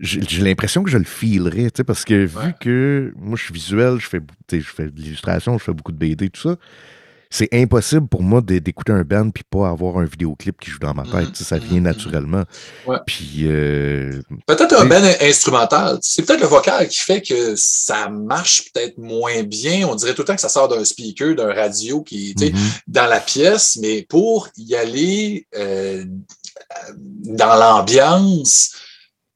J'ai 0.00 0.44
l'impression 0.44 0.84
que 0.84 0.90
je 0.90 0.98
le 0.98 1.04
filerais, 1.04 1.70
tu 1.70 1.78
sais, 1.78 1.84
parce 1.84 2.04
que 2.04 2.24
vu 2.24 2.54
que 2.60 3.12
moi, 3.16 3.36
je 3.36 3.44
suis 3.44 3.54
visuel, 3.54 3.98
je 3.98 4.06
fais, 4.06 4.20
je 4.52 4.60
fais 4.60 4.90
de 4.90 5.00
l'illustration, 5.00 5.58
je 5.58 5.64
fais 5.64 5.72
beaucoup 5.72 5.90
de 5.90 5.96
BD, 5.96 6.30
tout 6.30 6.40
ça 6.40 6.56
c'est 7.30 7.48
impossible 7.52 8.08
pour 8.08 8.22
moi 8.22 8.40
d'écouter 8.40 8.92
un 8.92 9.02
band 9.02 9.30
puis 9.30 9.44
pas 9.48 9.68
avoir 9.68 9.98
un 9.98 10.04
vidéoclip 10.04 10.58
qui 10.60 10.70
joue 10.70 10.78
dans 10.78 10.94
ma 10.94 11.04
tête. 11.04 11.36
ça 11.36 11.58
vient 11.58 11.80
naturellement. 11.80 12.44
Puis 13.06 13.42
euh, 13.42 14.20
peut-être 14.46 14.80
un 14.80 14.86
band 14.86 15.02
instrumental. 15.20 15.98
C'est 16.00 16.24
peut-être 16.24 16.40
le 16.40 16.46
vocal 16.46 16.88
qui 16.88 16.98
fait 16.98 17.20
que 17.22 17.54
ça 17.56 18.08
marche 18.08 18.72
peut-être 18.72 18.98
moins 18.98 19.42
bien. 19.42 19.86
On 19.88 19.94
dirait 19.94 20.14
tout 20.14 20.22
le 20.22 20.26
temps 20.26 20.34
que 20.34 20.40
ça 20.40 20.48
sort 20.48 20.68
d'un 20.68 20.84
speaker, 20.84 21.34
d'un 21.34 21.52
radio 21.52 22.02
qui 22.02 22.30
est 22.30 22.40
mm-hmm. 22.40 22.80
dans 22.86 23.06
la 23.06 23.20
pièce, 23.20 23.78
mais 23.80 24.02
pour 24.08 24.48
y 24.56 24.74
aller 24.74 25.46
euh, 25.56 26.04
dans 27.24 27.54
l'ambiance, 27.56 28.72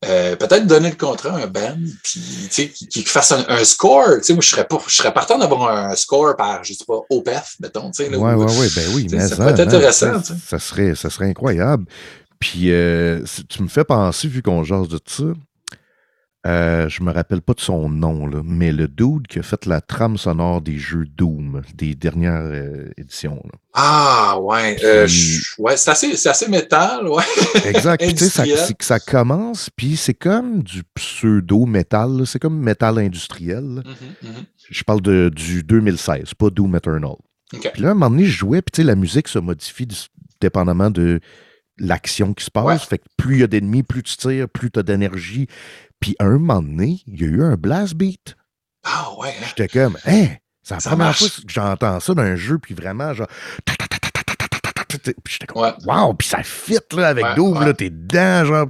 euh, 0.05 0.35
peut-être 0.35 0.67
donner 0.67 0.91
le 0.91 0.97
contrat 0.97 1.37
à 1.37 1.45
un 1.45 1.47
band, 1.47 1.79
puis 2.03 2.49
qui, 2.51 2.71
qui 2.71 3.03
fasse 3.05 3.33
un, 3.33 3.65
score. 3.65 4.09
Moi, 4.09 4.39
je 4.41 4.49
serais, 4.49 4.67
pas, 4.67 4.83
je 4.87 4.97
serais 4.97 5.15
partant 5.15 5.39
d'avoir 5.39 5.69
un 5.69 5.95
score 5.95 6.35
par, 6.37 6.65
je 6.65 6.73
sais 6.73 6.85
pas, 6.85 7.01
OPEF, 7.09 7.57
mettons. 7.61 7.91
Oui, 7.99 8.07
oui, 8.11 8.47
oui, 8.59 8.73
ben 8.75 8.85
oui. 8.95 9.07
Mais 9.11 9.29
ça, 9.29 9.37
pourrait 9.37 9.53
être 9.53 9.61
intéressant. 9.61 10.21
Ça, 10.49 10.59
serait, 10.59 10.95
ça 10.97 11.09
serait 11.09 11.27
incroyable. 11.27 11.85
Puis, 12.41 12.73
euh, 12.73 13.23
tu 13.49 13.63
me 13.63 13.69
fais 13.69 13.85
penser, 13.85 14.27
vu 14.27 14.43
qu'on 14.43 14.65
jase 14.65 14.89
de 14.89 14.99
ça, 15.07 15.25
euh, 16.45 16.89
je 16.89 17.05
me 17.05 17.13
rappelle 17.13 17.41
pas 17.41 17.55
de 17.55 17.61
son 17.61 17.89
nom, 17.89 18.27
là, 18.27 18.43
mais 18.45 18.73
le 18.73 18.89
dude 18.89 19.29
qui 19.29 19.39
a 19.39 19.43
fait 19.43 19.65
la 19.65 19.81
trame 19.81 20.17
sonore 20.17 20.61
des 20.61 20.77
jeux 20.77 21.07
Doom, 21.07 21.63
des 21.75 21.95
dernières 21.95 22.43
euh, 22.43 22.91
éditions. 22.97 23.41
Ah, 23.75 24.37
ouais. 24.41 24.77
Euh, 24.83 25.07
ouais 25.59 25.77
c'est 25.77 25.91
assez, 25.91 26.29
assez, 26.29 26.49
métal, 26.49 27.07
ouais. 27.07 27.23
Exact. 27.65 28.01
tu 28.09 28.17
sais, 28.17 28.29
ça, 28.29 28.45
ça, 28.81 28.99
commence, 28.99 29.71
puis 29.71 29.97
c'est 29.97 30.15
comme 30.15 30.65
du 30.65 30.83
pseudo-métal, 30.95 32.27
c'est 32.27 32.41
comme 32.41 32.59
métal 32.59 32.99
industriel. 32.99 33.85
Mm-hmm, 33.85 34.27
mm-hmm. 34.27 34.45
Je 34.69 34.83
parle 34.83 35.01
de, 35.01 35.31
du 35.33 35.63
2016, 35.63 36.35
pas 36.35 36.51
Doom 36.51 36.75
Eternal. 36.75 37.15
Puis 37.53 37.83
là, 37.83 37.89
à 37.89 37.91
un 37.93 37.95
moment 37.95 38.11
donné, 38.11 38.25
je 38.25 38.37
jouais, 38.37 38.63
puis 38.63 38.83
la 38.83 38.97
musique 38.97 39.29
se 39.29 39.39
modifie 39.39 39.87
dépendamment 40.41 40.91
de 40.91 41.21
l'action 41.79 42.35
qui 42.35 42.45
se 42.45 42.51
passe. 42.51 42.85
Fait 42.85 42.99
que 42.99 43.05
plus 43.17 43.37
il 43.37 43.41
y 43.41 43.45
a 43.45 43.47
d'ennemis, 43.47 43.83
plus 43.83 44.03
tu 44.03 44.17
tires, 44.17 44.49
plus 44.49 44.71
tu 44.71 44.79
as 44.79 44.83
d'énergie, 44.83 45.47
puis 46.03 46.17
un 46.19 46.33
moment 46.33 46.61
donné, 46.61 47.01
il 47.07 47.23
y 47.23 47.25
a 47.25 47.29
eu 47.29 47.43
un 47.43 47.55
blast 47.55 47.95
beat. 47.95 48.37
Ah 48.85 49.09
ouais. 49.19 49.29
Hein? 49.29 49.47
J'étais 49.49 49.69
comme, 49.69 49.97
hein, 50.05 50.27
c'est 50.63 50.75
la 50.75 50.81
première 50.81 51.17
fois 51.17 51.29
que 51.29 51.35
j'entends 51.47 52.01
ça 52.01 52.13
dans 52.13 52.23
un 52.23 52.35
jeu, 52.35 52.59
puis 52.59 52.75
vraiment, 52.75 53.15
genre. 53.15 53.29
Puis 53.65 55.35
j'étais 55.35 55.47
comme, 55.47 55.73
wow, 55.87 56.13
puis 56.15 56.29
ça 56.29 56.43
fit 56.43 56.79
là, 56.93 57.09
avec 57.09 57.25
Doom, 57.37 57.65
là, 57.65 57.73
t'es 57.73 57.89
dedans, 57.89 58.45
genre. 58.45 58.67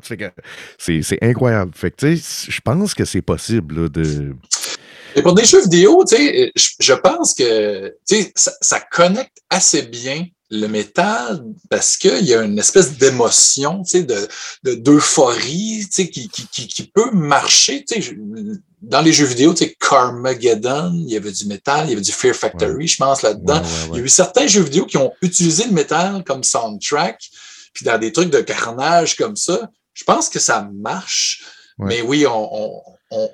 C'est 0.78 1.18
incroyable. 1.22 1.72
Fait 1.74 1.90
que, 1.90 1.96
tu 1.96 2.16
sais, 2.18 2.50
je 2.50 2.60
pense 2.60 2.94
que 2.94 3.06
c'est 3.06 3.22
possible 3.22 3.82
là, 3.82 3.88
de. 3.88 4.36
Et 5.14 5.22
pour 5.22 5.34
des 5.34 5.44
jeux 5.44 5.62
vidéo, 5.62 6.04
tu 6.06 6.16
sais, 6.16 6.52
je, 6.54 6.70
je 6.80 6.92
pense 6.92 7.34
que 7.34 7.88
tu 8.06 8.16
sais, 8.16 8.32
ça, 8.34 8.52
ça 8.60 8.80
connecte 8.80 9.38
assez 9.50 9.82
bien 9.82 10.26
le 10.52 10.68
métal 10.68 11.42
parce 11.70 11.96
qu'il 11.96 12.24
y 12.26 12.34
a 12.34 12.42
une 12.42 12.58
espèce 12.58 12.98
d'émotion, 12.98 13.82
tu 13.82 13.90
sais, 13.90 14.02
de, 14.02 14.28
de, 14.64 14.74
d'euphorie, 14.74 15.86
tu 15.86 15.92
sais, 15.92 16.10
qui, 16.10 16.28
qui, 16.28 16.46
qui, 16.46 16.68
qui 16.68 16.82
peut 16.84 17.10
marcher, 17.10 17.84
tu 17.84 18.02
sais, 18.02 18.16
dans 18.82 19.00
les 19.00 19.14
jeux 19.14 19.24
vidéo, 19.24 19.54
tu 19.54 19.64
sais, 19.64 19.76
Carmageddon, 19.80 20.92
il 21.06 21.10
y 21.10 21.16
avait 21.16 21.32
du 21.32 21.46
métal, 21.46 21.86
il 21.86 21.90
y 21.90 21.92
avait 21.94 22.02
du 22.02 22.12
Fear 22.12 22.34
Factory, 22.34 22.86
je 22.86 22.98
pense, 22.98 23.22
là-dedans. 23.22 23.54
Ouais, 23.54 23.60
ouais, 23.60 23.64
ouais. 23.64 23.88
Il 23.92 23.96
y 23.96 24.00
a 24.02 24.04
eu 24.04 24.08
certains 24.10 24.46
jeux 24.46 24.62
vidéo 24.62 24.84
qui 24.84 24.98
ont 24.98 25.12
utilisé 25.22 25.64
le 25.64 25.72
métal 25.72 26.22
comme 26.22 26.44
soundtrack, 26.44 27.18
puis 27.72 27.86
dans 27.86 27.98
des 27.98 28.12
trucs 28.12 28.30
de 28.30 28.42
carnage 28.42 29.16
comme 29.16 29.36
ça, 29.36 29.70
je 29.94 30.04
pense 30.04 30.28
que 30.28 30.38
ça 30.38 30.68
marche. 30.74 31.44
Mais 31.78 32.02
oui, 32.02 32.26
on, 32.26 32.48
on, 32.54 32.82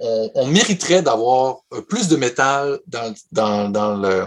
on, 0.00 0.30
on 0.34 0.46
mériterait 0.46 1.02
d'avoir 1.02 1.58
plus 1.88 2.08
de 2.08 2.16
métal 2.16 2.78
dans, 2.86 3.14
dans, 3.32 3.68
dans, 3.68 3.96
le, 3.96 4.26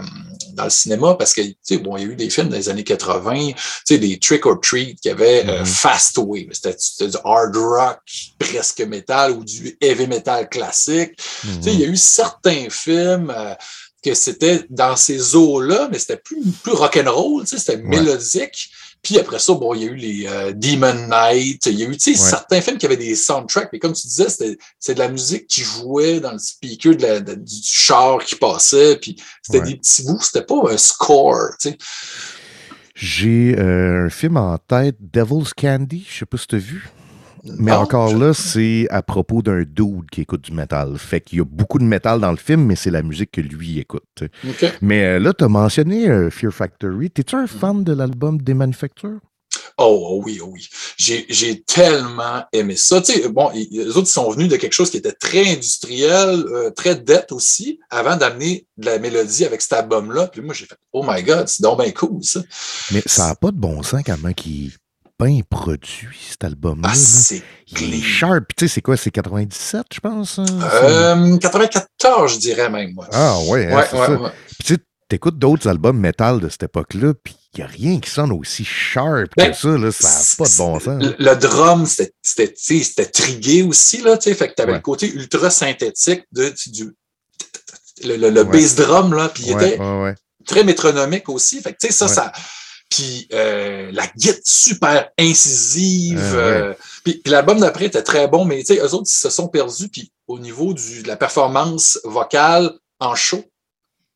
dans 0.54 0.64
le 0.64 0.70
cinéma 0.70 1.14
parce 1.14 1.34
que, 1.34 1.42
tu 1.42 1.54
sais, 1.62 1.76
bon, 1.78 1.96
il 1.96 2.02
y 2.02 2.06
a 2.06 2.08
eu 2.08 2.16
des 2.16 2.30
films 2.30 2.48
dans 2.48 2.56
les 2.56 2.68
années 2.68 2.84
80, 2.84 3.48
tu 3.52 3.54
sais, 3.84 3.98
des 3.98 4.18
Trick 4.18 4.46
or 4.46 4.60
Treat 4.60 4.98
qui 5.00 5.10
avaient 5.10 5.44
euh, 5.48 5.60
Mhm. 5.60 5.66
Fastway, 5.66 6.48
c'était 6.52 6.74
c'était 6.78 7.10
du 7.10 7.16
hard 7.24 7.54
rock 7.56 7.98
presque 8.38 8.80
métal 8.80 9.32
ou 9.32 9.44
du 9.44 9.76
heavy 9.80 10.06
metal 10.06 10.48
classique. 10.48 11.12
Tu 11.42 11.48
sais, 11.62 11.72
il 11.74 11.80
y 11.80 11.84
a 11.84 11.88
eu 11.88 11.96
certains 11.96 12.66
films 12.70 13.32
euh, 13.36 13.54
que 14.04 14.14
c'était 14.14 14.64
dans 14.70 14.96
ces 14.96 15.36
eaux-là, 15.36 15.88
mais 15.92 15.98
c'était 15.98 16.16
plus, 16.16 16.42
plus 16.62 16.72
rock'n'roll, 16.72 17.42
tu 17.44 17.50
sais, 17.50 17.58
c'était 17.58 17.76
Ouais. 17.82 17.88
mélodique. 18.00 18.70
Puis 19.02 19.18
après 19.18 19.40
ça, 19.40 19.52
bon, 19.54 19.74
il 19.74 19.82
y 19.82 19.88
a 19.88 19.90
eu 19.90 19.96
les 19.96 20.26
euh, 20.28 20.52
Demon 20.54 21.08
Knight, 21.08 21.66
il 21.66 21.78
y 21.78 21.82
a 21.84 21.86
eu, 21.88 21.96
tu 21.96 22.14
sais, 22.14 22.22
Ouais. 22.22 22.30
certains 22.30 22.60
films 22.60 22.78
qui 22.78 22.86
avaient 22.86 22.96
des 22.96 23.16
soundtracks, 23.16 23.70
mais 23.72 23.80
comme 23.80 23.92
tu 23.94 24.06
disais, 24.06 24.28
c'était 24.28 24.56
c'est 24.78 24.94
de 24.94 25.00
la 25.00 25.08
musique 25.08 25.48
qui 25.48 25.62
jouait 25.62 26.20
dans 26.20 26.30
le 26.32 26.38
speaker 26.38 26.94
de 26.94 27.02
la- 27.02 27.20
de- 27.20 27.34
du 27.34 27.54
char 27.64 28.24
qui 28.24 28.36
passait, 28.36 28.96
puis 28.96 29.16
c'était 29.42 29.58
Ouais. 29.58 29.66
des 29.72 29.76
petits 29.76 30.04
bouts, 30.04 30.20
c'était 30.22 30.44
pas 30.44 30.54
un 30.70 30.76
score, 30.76 31.50
tu 31.60 31.70
sais. 31.70 31.78
J'ai 32.94 33.56
euh, 33.58 34.06
un 34.06 34.10
film 34.10 34.36
en 34.36 34.56
tête, 34.58 34.96
Devil's 35.00 35.52
Candy, 35.54 36.06
je 36.08 36.18
sais 36.20 36.26
pas 36.26 36.36
si 36.38 36.46
tu 36.46 36.54
as 36.56 36.58
vu. 36.58 36.88
Mais 37.44 37.72
Non, 37.72 37.78
encore 37.78 38.16
là, 38.16 38.32
c'est 38.34 38.86
à 38.90 39.02
propos 39.02 39.42
d'un 39.42 39.62
dude 39.62 40.08
qui 40.10 40.20
écoute 40.20 40.42
du 40.42 40.52
métal. 40.52 40.96
Fait 40.96 41.20
qu'il 41.20 41.38
y 41.38 41.40
a 41.40 41.44
beaucoup 41.44 41.78
de 41.78 41.84
métal 41.84 42.20
dans 42.20 42.30
le 42.30 42.36
film, 42.36 42.64
mais 42.64 42.76
c'est 42.76 42.90
la 42.90 43.02
musique 43.02 43.32
que 43.32 43.40
lui 43.40 43.80
écoute. 43.80 44.24
Mais 44.80 45.04
euh, 45.04 45.18
là, 45.18 45.32
tu 45.32 45.44
as 45.44 45.48
mentionné 45.48 46.08
euh, 46.08 46.30
Fear 46.30 46.52
Factory. 46.52 47.10
T'es-tu 47.10 47.34
un 47.34 47.46
fan 47.46 47.82
de 47.82 47.92
l'album 47.92 48.40
des 48.40 48.54
Manufactures? 48.54 49.18
Oh, 49.78 50.06
oh 50.10 50.22
oui, 50.24 50.38
oh 50.42 50.50
oui. 50.52 50.68
J'ai, 50.96 51.62
tellement 51.62 52.44
aimé 52.52 52.76
ça. 52.76 53.00
Tu 53.00 53.12
sais, 53.12 53.28
bon, 53.28 53.50
les 53.54 53.88
autres 53.88 54.08
ils 54.08 54.12
sont 54.12 54.30
venus 54.30 54.48
de 54.48 54.56
quelque 54.56 54.72
chose 54.72 54.90
qui 54.90 54.98
était 54.98 55.12
très 55.12 55.50
industriel, 55.50 56.44
euh, 56.52 56.70
très 56.70 56.94
dette 56.94 57.32
aussi, 57.32 57.80
avant 57.90 58.16
d'amener 58.16 58.66
de 58.76 58.86
la 58.86 58.98
mélodie 58.98 59.44
avec 59.44 59.62
cet 59.62 59.72
album-là. 59.72 60.28
Puis 60.28 60.42
moi, 60.42 60.54
j'ai 60.54 60.66
fait, 60.66 60.76
oh 60.92 61.04
my 61.06 61.22
God, 61.22 61.48
c'est 61.48 61.62
donc 61.62 61.82
bien 61.82 61.90
cool, 61.90 62.22
ça. 62.22 62.40
Mais 62.92 63.02
ça 63.06 63.28
n'a 63.28 63.34
pas 63.34 63.50
de 63.50 63.56
bon 63.56 63.82
sens 63.82 64.02
comment 64.04 64.32
qu'il 64.32 64.66
est 64.66 64.78
bien 65.24 65.40
produit, 65.48 66.18
cet 66.30 66.44
album-là. 66.44 66.88
Ah, 66.92 66.94
c'est 66.94 67.42
Il 67.80 67.94
est 67.94 68.00
sharp. 68.02 68.44
Tu 68.56 68.66
sais, 68.66 68.74
c'est 68.74 68.80
quoi? 68.80 68.96
C'est 68.96 69.10
97, 69.10 69.86
je 69.94 70.00
pense? 70.00 70.38
hein? 70.38 70.44
Euh, 70.84 71.36
94, 71.38 72.32
je 72.34 72.38
dirais 72.38 72.68
même, 72.70 72.92
moi. 72.94 73.06
Ah, 73.12 73.38
ouais, 73.48 73.66
hein, 73.72 73.84
ouais. 73.92 74.30
Puis 74.58 74.64
tu 74.66 74.74
sais, 74.74 74.80
t'écoutes 75.08 75.38
d'autres 75.38 75.68
albums 75.68 75.98
métal 75.98 76.40
de 76.40 76.48
cette 76.48 76.62
époque-là, 76.64 77.12
puis 77.22 77.36
il 77.54 77.58
n'y 77.60 77.64
a 77.64 77.66
rien 77.66 78.00
qui 78.00 78.08
sonne 78.10 78.32
aussi 78.32 78.64
sharp 78.64 79.30
Ben, 79.36 79.50
que 79.50 79.56
ça. 79.56 79.68
Là, 79.76 79.92
ça 79.92 80.08
n'a 80.08 80.24
pas 80.38 80.50
de 80.50 80.56
bon 80.56 80.80
sens. 80.80 81.02
Le, 81.02 81.14
le 81.18 81.36
drum, 81.36 81.86
c'était, 81.86 82.52
tu 82.54 82.82
trigué 83.12 83.62
aussi, 83.62 84.00
là, 84.02 84.16
tu 84.16 84.34
fait 84.34 84.48
que 84.48 84.54
t'avais 84.54 84.72
Ouais. 84.72 84.78
le 84.78 84.82
côté 84.82 85.12
ultra 85.12 85.50
synthétique 85.50 86.22
de, 86.32 86.48
tu- 86.48 86.70
du, 86.70 86.94
le, 88.04 88.16
le, 88.16 88.30
le 88.30 88.44
bass 88.44 88.74
drum, 88.74 89.12
là, 89.14 89.28
puis 89.28 89.44
il 89.46 89.52
était 89.52 89.78
très 90.46 90.64
métronomique 90.64 91.28
aussi. 91.28 91.60
Fait 91.60 91.72
que, 91.72 91.78
tu 91.80 91.86
sais, 91.88 91.92
ça, 91.92 92.08
ça. 92.08 92.32
Puis 92.94 93.26
euh, 93.32 93.90
la 93.92 94.06
guitare 94.06 94.40
super 94.44 95.10
incisive. 95.18 96.18
Ouais. 96.18 96.36
euh, 96.36 96.74
puis 97.04 97.14
puis 97.22 97.32
l'album 97.32 97.58
d'après 97.58 97.86
était 97.86 98.02
très 98.02 98.28
bon, 98.28 98.44
mais 98.44 98.58
tu 98.58 98.74
sais, 98.74 98.80
eux 98.80 98.94
autres, 98.94 99.08
ils 99.08 99.18
se 99.18 99.30
sont 99.30 99.48
perdus. 99.48 99.88
Puis 99.88 100.12
au 100.26 100.38
niveau 100.38 100.74
du, 100.74 101.02
de 101.02 101.08
la 101.08 101.16
performance 101.16 101.98
vocale 102.04 102.72
en 103.00 103.14
show, 103.14 103.42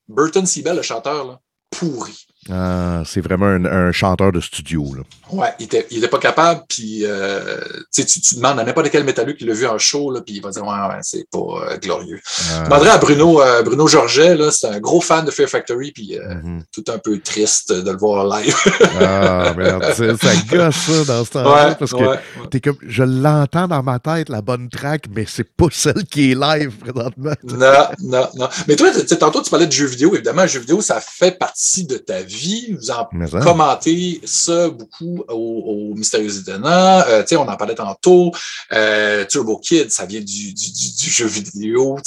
Burton 0.09 0.45
Seabell, 0.45 0.77
le 0.77 0.83
chanteur, 0.83 1.25
là, 1.25 1.41
pourri. 1.71 2.26
Ah, 2.51 3.03
c'est 3.05 3.21
vraiment 3.21 3.47
un, 3.47 3.65
un 3.65 3.93
chanteur 3.93 4.33
de 4.33 4.41
studio. 4.41 4.95
Là. 4.95 5.03
Ouais, 5.33 5.49
il 5.59 5.65
était, 5.65 5.87
il 5.91 5.99
était 5.99 6.09
pas 6.09 6.19
capable. 6.19 6.63
Puis 6.69 7.05
euh, 7.05 7.61
tu 7.93 8.05
tu, 8.05 8.37
demandes 8.37 8.61
à 8.61 8.65
n'importe 8.65 8.91
quel 8.91 9.05
métalleux 9.05 9.33
qui 9.33 9.45
l'a 9.45 9.55
vu 9.55 9.67
en 9.67 9.79
show, 9.79 10.13
là, 10.13 10.21
puis 10.21 10.37
il 10.37 10.43
va 10.43 10.51
dire 10.51 10.63
ouais, 10.65 10.69
ouais, 10.69 11.01
c'est 11.03 11.27
pas 11.31 11.39
euh, 11.39 11.77
glorieux. 11.79 12.21
Ah, 12.25 12.61
Je 12.61 12.65
demanderais 12.65 12.91
à 12.91 12.99
Bruno, 12.99 13.41
euh, 13.41 13.63
Bruno 13.63 13.89
Georget, 13.89 14.39
c'est 14.53 14.69
un 14.69 14.81
gros 14.81 15.01
fan 15.01 15.25
de 15.25 15.31
Fear 15.31 15.49
Factory, 15.49 15.93
puis 15.93 16.19
mhm. 16.19 16.63
tout 16.73 16.85
un 16.89 16.99
peu 16.99 17.19
triste 17.19 17.73
de 17.73 17.91
le 17.91 17.97
voir 17.97 18.27
live. 18.27 18.55
Ah, 19.01 19.53
merde. 19.57 19.85
c'est- 19.95 20.17
Ça 20.17 20.33
gosse, 20.51 20.77
ça, 20.77 21.05
dans 21.05 21.25
ce 21.25 21.31
temps-là. 21.31 21.75
parce 21.75 21.91
que 21.93 21.97
ouais, 21.97 22.61
comme, 22.61 22.77
je 22.87 23.03
l'entends 23.03 23.69
dans 23.69 23.83
ma 23.83 23.99
tête, 23.99 24.29
la 24.29 24.41
bonne 24.41 24.69
track, 24.69 25.05
mais 25.15 25.25
c'est 25.29 25.45
pas 25.57 25.67
celle 25.71 26.05
qui 26.05 26.33
est 26.33 26.35
live 26.35 26.71
présentement. 26.79 27.33
Non, 27.45 27.89
non, 28.03 28.29
non. 28.35 28.49
Mais 28.69 28.77
toi, 28.77 28.89
tantôt, 29.19 29.43
tu 29.43 29.51
parlais 29.51 29.67
de 29.67 29.73
jeux 29.73 29.87
vidéo. 29.87 30.15
Évidemment, 30.15 30.43
le 30.43 30.49
jeu 30.49 30.61
vidéo, 30.61 30.81
ça 30.81 31.01
fait 31.01 31.37
partie 31.39 31.85
de 31.85 31.97
ta 31.97 32.23
vie. 32.23 32.36
Vous 32.79 32.91
en 32.91 33.09
ça, 33.27 33.41
commentez 33.41 34.21
ça 34.25 34.69
beaucoup 34.69 35.25
au, 35.29 35.91
au 35.93 35.95
Mystérieux 35.95 36.39
Étonnant. 36.39 37.03
Euh, 37.09 37.23
on 37.33 37.49
en 37.49 37.57
parlait 37.57 37.75
tantôt. 37.75 38.33
Euh, 38.73 39.25
Turbo 39.27 39.59
Kid, 39.59 39.91
ça 39.91 40.07
vient 40.07 40.21
du, 40.21 40.53
du, 40.53 40.73
du, 40.73 40.93
du 40.95 41.11
jeu 41.11 41.27
vidéo. 41.27 41.99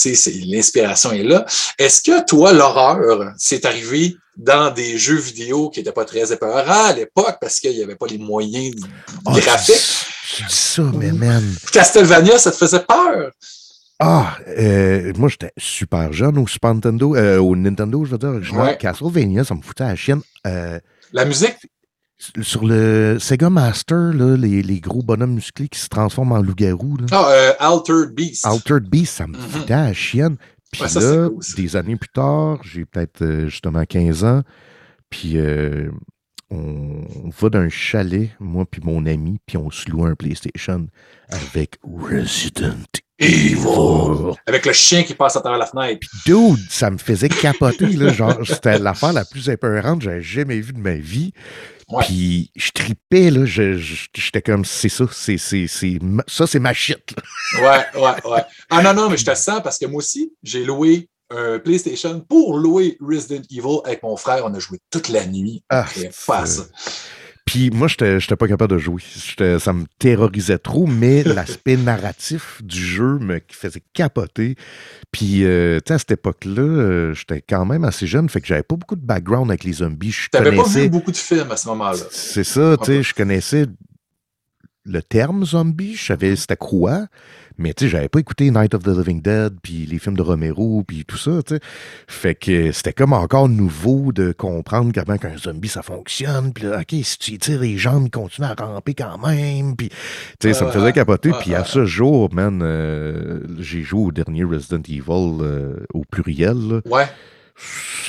L'inspiration 0.46 1.12
est 1.12 1.24
là. 1.24 1.46
Est-ce 1.78 2.02
que 2.02 2.26
toi, 2.26 2.54
l'horreur, 2.54 3.34
c'est 3.38 3.66
arrivé 3.66 4.16
dans 4.38 4.72
des 4.74 4.98
jeux 4.98 5.18
vidéo 5.20 5.70
qui 5.70 5.80
n'étaient 5.80 5.92
pas 5.92 6.06
très 6.06 6.32
épeurants 6.32 6.86
à 6.86 6.94
l'époque 6.94 7.38
parce 7.42 7.60
qu'il 7.60 7.76
n'y 7.76 7.84
avait 7.84 7.96
pas 7.98 8.08
les 8.08 8.18
moyens 8.18 8.76
Ah, 9.26 9.32
graphiques? 9.40 10.06
ça, 10.48 10.84
mais 10.94 11.12
man. 11.12 11.44
Castlevania, 11.72 12.38
ça 12.38 12.52
te 12.52 12.58
faisait 12.58 12.80
peur? 12.80 13.32
Ah, 14.00 14.38
euh, 14.48 15.12
moi, 15.18 15.28
j'étais 15.30 15.52
super 15.58 16.14
jeune 16.14 16.38
au 16.38 16.48
Super 16.48 16.74
Nintendo, 16.74 17.16
euh, 17.16 17.38
au 17.40 17.56
Nintendo, 17.56 18.06
je 18.06 18.12
veux 18.12 18.18
dire, 18.18 18.30
original. 18.30 18.68
Ouais. 18.68 18.78
Castlevania, 18.78 19.44
ça 19.44 19.56
me 19.56 19.62
foutait 19.62 19.84
à 19.84 19.90
la 19.90 19.96
chienne. 19.96 20.22
Euh, 20.48 20.80
La 21.14 21.26
musique? 21.26 21.58
sur 22.42 22.66
le 22.66 23.18
Sega 23.18 23.50
Master, 23.50 24.12
là, 24.14 24.36
les, 24.36 24.62
les 24.62 24.82
gros 24.82 25.02
bonhommes 25.02 25.36
musclés 25.36 25.70
qui 25.70 25.80
se 25.80 25.88
transforment 25.88 26.34
en 26.34 26.42
loup-garou. 26.42 26.98
Ah, 27.12 27.30
euh, 27.30 27.52
Altered 27.60 28.14
Beast. 28.14 28.46
Altered 28.46 28.90
Beast, 28.90 29.16
ça 29.16 29.26
me 29.28 29.38
Mhm. 29.38 29.42
foutait 29.42 29.74
à 29.74 29.84
la 29.86 29.94
chienne. 29.94 30.36
Puis 30.70 30.82
Ouais, 30.84 31.02
là, 31.02 31.30
cool, 31.30 31.40
des 31.56 31.76
années 31.78 31.96
plus 31.96 32.10
tard, 32.10 32.60
j'ai 32.64 32.84
peut-être 32.86 33.46
justement 33.48 33.86
15 33.86 34.26
ans, 34.26 34.44
puis 35.10 35.38
euh, 35.38 35.90
on, 36.52 37.06
on 37.24 37.30
va 37.30 37.50
d'un 37.50 37.70
chalet, 37.70 38.32
moi 38.42 38.66
puis 38.70 38.82
mon 38.84 39.06
ami, 39.06 39.40
puis 39.46 39.56
on 39.58 39.72
se 39.72 39.90
loue 39.90 40.06
un 40.06 40.16
PlayStation 40.16 40.88
avec 41.30 41.78
Resident 41.84 42.76
Evil. 43.20 44.34
Avec 44.48 44.66
le 44.66 44.74
chien 44.74 45.04
qui 45.04 45.14
passe 45.14 45.36
à 45.36 45.42
travers 45.42 45.60
la 45.60 45.66
fenêtre. 45.66 46.08
Dude, 46.26 46.60
ça 46.70 46.90
me 46.90 46.98
faisait 46.98 47.30
capoter, 47.30 47.88
là, 47.88 48.12
genre, 48.14 48.38
c'était 48.46 48.80
l'affaire 48.80 49.14
la 49.14 49.26
plus 49.26 49.50
épeurante 49.50 50.00
que 50.00 50.06
j'avais 50.06 50.22
jamais 50.22 50.60
vue 50.60 50.74
de 50.74 50.80
ma 50.80 50.96
vie. 50.96 51.34
Ouais. 51.90 52.04
Puis 52.06 52.52
je 52.56 52.70
tripais, 52.72 53.32
là, 53.32 53.46
je- 53.46 53.78
je- 53.78 54.08
j'étais 54.16 54.42
comme, 54.44 54.64
c'est 54.64 54.90
ça, 54.90 55.06
c'est, 55.12 55.38
c'est, 55.38 55.68
ça 56.28 56.48
c'est 56.48 56.60
ma 56.60 56.74
shit. 56.74 57.00
là. 57.16 57.62
Ouais, 57.96 58.02
ouais, 58.02 58.32
ouais. 58.32 58.42
Ah 58.70 58.82
non, 58.84 58.94
non, 58.94 59.10
mais 59.10 59.18
je 59.18 59.26
te 59.26 59.36
sens 59.36 59.60
parce 59.64 59.78
que 59.80 59.86
moi 59.88 59.98
aussi, 59.98 60.32
j'ai 60.44 60.64
loué 60.64 61.10
un 61.32 61.60
PlayStation 61.60 62.20
pour 62.22 62.58
louer 62.58 62.98
Resident 63.02 63.42
Evil 63.52 63.80
avec 63.86 64.02
mon 64.04 64.16
frère. 64.18 64.44
On 64.46 64.54
a 64.54 64.60
joué 64.60 64.80
toute 64.92 65.10
la 65.10 65.26
nuit. 65.26 65.64
Ah, 65.70 65.82
Après, 65.82 66.12
pas 66.28 66.46
ça. 66.46 66.64
Puis 67.50 67.72
moi, 67.72 67.88
j'étais, 67.88 68.20
j'étais 68.20 68.36
pas 68.36 68.48
capable 68.48 68.76
de 68.76 68.78
jouer. 68.78 69.02
Ça 69.58 69.74
me 69.74 69.86
terrorisait 69.98 70.60
trop, 70.60 70.86
mais 70.86 71.24
l'aspect 71.26 71.78
narratif 71.78 72.62
du 72.64 72.80
jeu 72.80 73.18
me 73.18 73.42
faisait 73.50 73.82
capoter. 73.94 74.54
Puis, 75.12 75.44
euh, 75.46 75.80
tu 75.80 75.86
sais, 75.88 75.94
à 75.96 75.98
cette 75.98 76.12
époque-là, 76.12 76.62
euh, 76.62 77.14
j'étais 77.16 77.42
quand 77.42 77.66
même 77.66 77.86
assez 77.86 78.06
jeune, 78.06 78.30
fait 78.30 78.40
que 78.40 78.46
j'avais 78.46 78.62
pas 78.62 78.76
beaucoup 78.76 78.96
de 78.96 79.04
background 79.04 79.50
avec 79.50 79.64
les 79.64 79.74
zombies. 79.74 80.12
Je 80.12 80.30
T'avais 80.30 80.52
pas 80.52 80.58
connaissais. 80.58 80.84
vu 80.84 80.90
beaucoup 80.90 81.12
de 81.12 81.18
films 81.18 81.50
à 81.50 81.58
ce 81.58 81.68
moment-là. 81.70 82.04
C'est 82.12 82.44
ça, 82.44 82.78
tu 82.78 82.86
sais, 82.86 83.02
je 83.02 83.16
connaissais 83.16 83.66
le 84.86 85.02
terme 85.02 85.46
zombie, 85.46 85.96
je 85.96 86.06
savais 86.06 86.36
c'était 86.36 86.56
quoi, 86.56 87.08
mais 87.58 87.74
tu 87.74 87.86
sais, 87.86 87.90
j'avais 87.90 88.10
pas 88.10 88.20
écouté 88.20 88.50
Night 88.50 88.74
of 88.74 88.84
the 88.84 88.88
Living 88.88 89.22
Dead, 89.22 89.54
puis 89.62 89.86
les 89.86 90.00
films 90.00 90.16
de 90.16 90.22
Romero, 90.22 90.84
puis 90.88 91.04
tout 91.06 91.18
ça, 91.18 91.44
tu 91.46 91.56
sais. 91.56 91.62
Fait 92.08 92.36
que 92.36 92.72
c'était 92.72 92.94
comme 92.94 93.14
encore 93.14 93.50
nouveau 93.50 94.12
de 94.14 94.32
comprendre 94.32 94.92
comment 94.94 95.18
qu'un 95.18 95.38
zombie 95.38 95.68
ça 95.68 95.82
fonctionne, 95.82 96.54
puis 96.54 96.68
OK, 96.68 96.96
si 97.04 97.18
tu 97.18 97.38
tires 97.38 97.60
les 97.60 97.78
jambes, 97.78 98.06
il 98.06 98.12
continue 98.12 98.48
à 98.48 98.54
ramper 98.54 98.94
quand 98.94 99.18
même, 99.28 99.76
puis 99.76 99.90
tu 99.90 100.48
sais, 100.48 100.54
ça 100.54 100.66
me 100.66 100.72
faisait 100.72 100.94
capoter, 100.94 101.32
puis 101.40 101.54
à 101.54 101.66
ce 101.66 101.86
jour, 101.86 102.34
man, 102.34 102.62
euh, 102.64 103.42
j'ai 103.60 103.84
joué 103.84 104.02
au 104.02 104.12
dernier 104.12 104.44
Resident 104.44 104.82
Evil 104.88 105.42
euh, 105.42 105.86
au 105.94 106.04
pluriel, 106.10 106.58
là. 106.58 106.82
Ouais, 106.86 107.08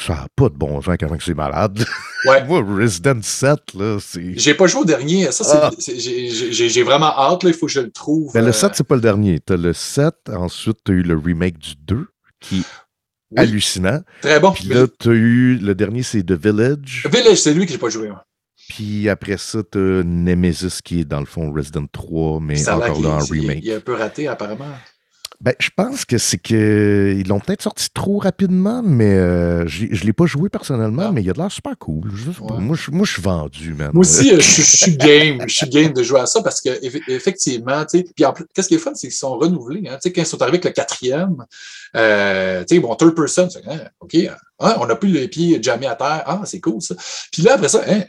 ça 0.06 0.14
n'a 0.14 0.26
pas 0.36 0.48
de 0.48 0.54
bon 0.54 0.80
sens 0.80 0.96
comment 0.98 1.16
que 1.16 1.24
c'est 1.24 1.34
malade. 1.34 1.84
ouais. 2.26 2.44
Moi, 2.44 2.62
Resident 2.62 3.20
7, 3.22 3.58
là, 3.74 3.98
c'est... 4.00 4.38
J'ai 4.38 4.54
pas 4.54 4.66
joué 4.66 4.82
au 4.82 4.84
dernier. 4.84 5.30
Ça, 5.32 5.44
c'est, 5.44 5.56
Ah. 5.56 5.70
j'ai- 5.98 6.82
vraiment 6.82 7.06
hâte. 7.18 7.42
Là. 7.44 7.50
Il 7.50 7.54
faut 7.56 7.66
que 7.66 7.72
je 7.72 7.80
le 7.80 7.90
trouve. 7.90 8.32
Ben, 8.32 8.42
euh, 8.42 8.46
le 8.46 8.52
7, 8.52 8.72
c'est 8.74 8.86
pas 8.86 8.94
le 8.94 9.00
dernier. 9.00 9.40
T'as 9.40 9.56
le 9.56 9.72
7, 9.72 10.14
ensuite, 10.28 10.78
t'as 10.84 10.92
eu 10.92 11.02
le 11.02 11.16
remake 11.16 11.58
du 11.58 11.74
2, 11.86 12.06
qui 12.40 12.64
hallucinant. 13.36 14.00
Très 14.22 14.40
bon. 14.40 14.52
Puis 14.52 14.64
là, 14.64 14.86
tu 14.98 15.08
as 15.08 15.12
eu, 15.12 15.56
le 15.58 15.74
dernier, 15.74 16.02
c'est 16.02 16.22
The 16.22 16.32
Village. 16.32 17.06
Village, 17.12 17.38
c'est 17.38 17.54
lui 17.54 17.66
que 17.66 17.72
j'ai 17.72 17.78
pas 17.78 17.88
joué. 17.90 18.08
moi. 18.08 18.24
Puis 18.68 19.08
après 19.08 19.36
ça, 19.36 19.60
tu 19.70 19.78
as 19.78 20.02
Nemesis 20.04 20.80
qui 20.84 21.00
est 21.00 21.04
dans 21.04 21.18
le 21.20 21.26
fond 21.26 21.52
Resident 21.52 21.86
3, 21.90 22.40
mais 22.40 22.56
Ça 22.56 22.76
encore 22.76 23.00
là 23.00 23.08
en 23.16 23.24
il- 23.24 23.40
remake. 23.40 23.60
Il 23.62 23.70
est 23.70 23.74
un 23.76 23.80
peu 23.80 23.94
raté, 23.94 24.28
apparemment. 24.28 24.66
Ben, 25.42 25.54
je 25.58 25.70
pense 25.74 26.04
que 26.04 26.18
c'est 26.18 26.36
que 26.36 27.14
ils 27.18 27.26
l'ont 27.26 27.40
peut-être 27.40 27.62
sorti 27.62 27.88
trop 27.94 28.18
rapidement, 28.18 28.82
mais 28.84 29.14
euh, 29.14 29.66
je 29.66 30.04
l'ai 30.04 30.12
pas 30.12 30.26
joué 30.26 30.50
personnellement, 30.50 31.04
Ah. 31.06 31.12
mais 31.12 31.22
il 31.22 31.30
a 31.30 31.32
de 31.32 31.38
l'air 31.38 31.50
super 31.50 31.78
cool. 31.78 32.10
Je 32.14 32.30
sais 32.30 32.38
pas. 32.46 32.54
Ouais. 32.56 32.60
Moi, 32.60 32.76
je, 32.76 32.90
moi, 32.90 33.06
je 33.06 33.12
suis 33.14 33.22
vendu, 33.22 33.72
man. 33.72 33.90
Moi 33.94 34.02
aussi, 34.02 34.30
euh, 34.32 34.36
je, 34.36 34.40
suis- 34.50 34.62
je 34.62 34.76
suis 34.76 34.96
game. 34.98 35.38
Je 35.48 35.54
suis 35.54 35.68
game 35.70 35.94
de 35.94 36.02
jouer 36.02 36.20
à 36.20 36.26
ça 36.26 36.42
parce 36.42 36.60
que 36.60 36.68
eff- 36.68 37.00
effectivement, 37.08 37.86
tu 37.86 38.00
sais, 38.00 38.04
puis 38.14 38.24
en 38.26 38.34
plus, 38.34 38.44
qu'est-ce 38.54 38.68
qui 38.68 38.74
est 38.74 38.78
fun, 38.78 38.92
c'est 38.94 39.08
qu'ils 39.08 39.16
sont 39.16 39.38
renouvelés. 39.38 39.84
Hein, 39.88 39.94
tu 39.94 40.00
sais, 40.02 40.12
quand 40.12 40.20
ils 40.20 40.26
sont 40.26 40.42
arrivés 40.42 40.56
avec 40.58 40.66
le 40.66 40.70
quatrième, 40.72 41.36
euh, 41.96 42.62
tu 42.68 42.74
sais, 42.74 42.80
bon, 42.82 42.94
third 42.94 43.14
person, 43.14 43.48
hein, 43.66 43.78
OK, 44.00 44.14
hein, 44.16 44.74
on 44.78 44.84
n'a 44.86 44.94
plus 44.96 45.08
les 45.08 45.28
pieds 45.28 45.58
jamais 45.62 45.86
à 45.86 45.94
terre. 45.94 46.22
Ah, 46.26 46.42
c'est 46.44 46.60
cool 46.60 46.82
ça. 46.82 46.94
Puis 47.32 47.40
là, 47.42 47.54
après 47.54 47.68
ça, 47.70 47.82
hein, 47.88 48.02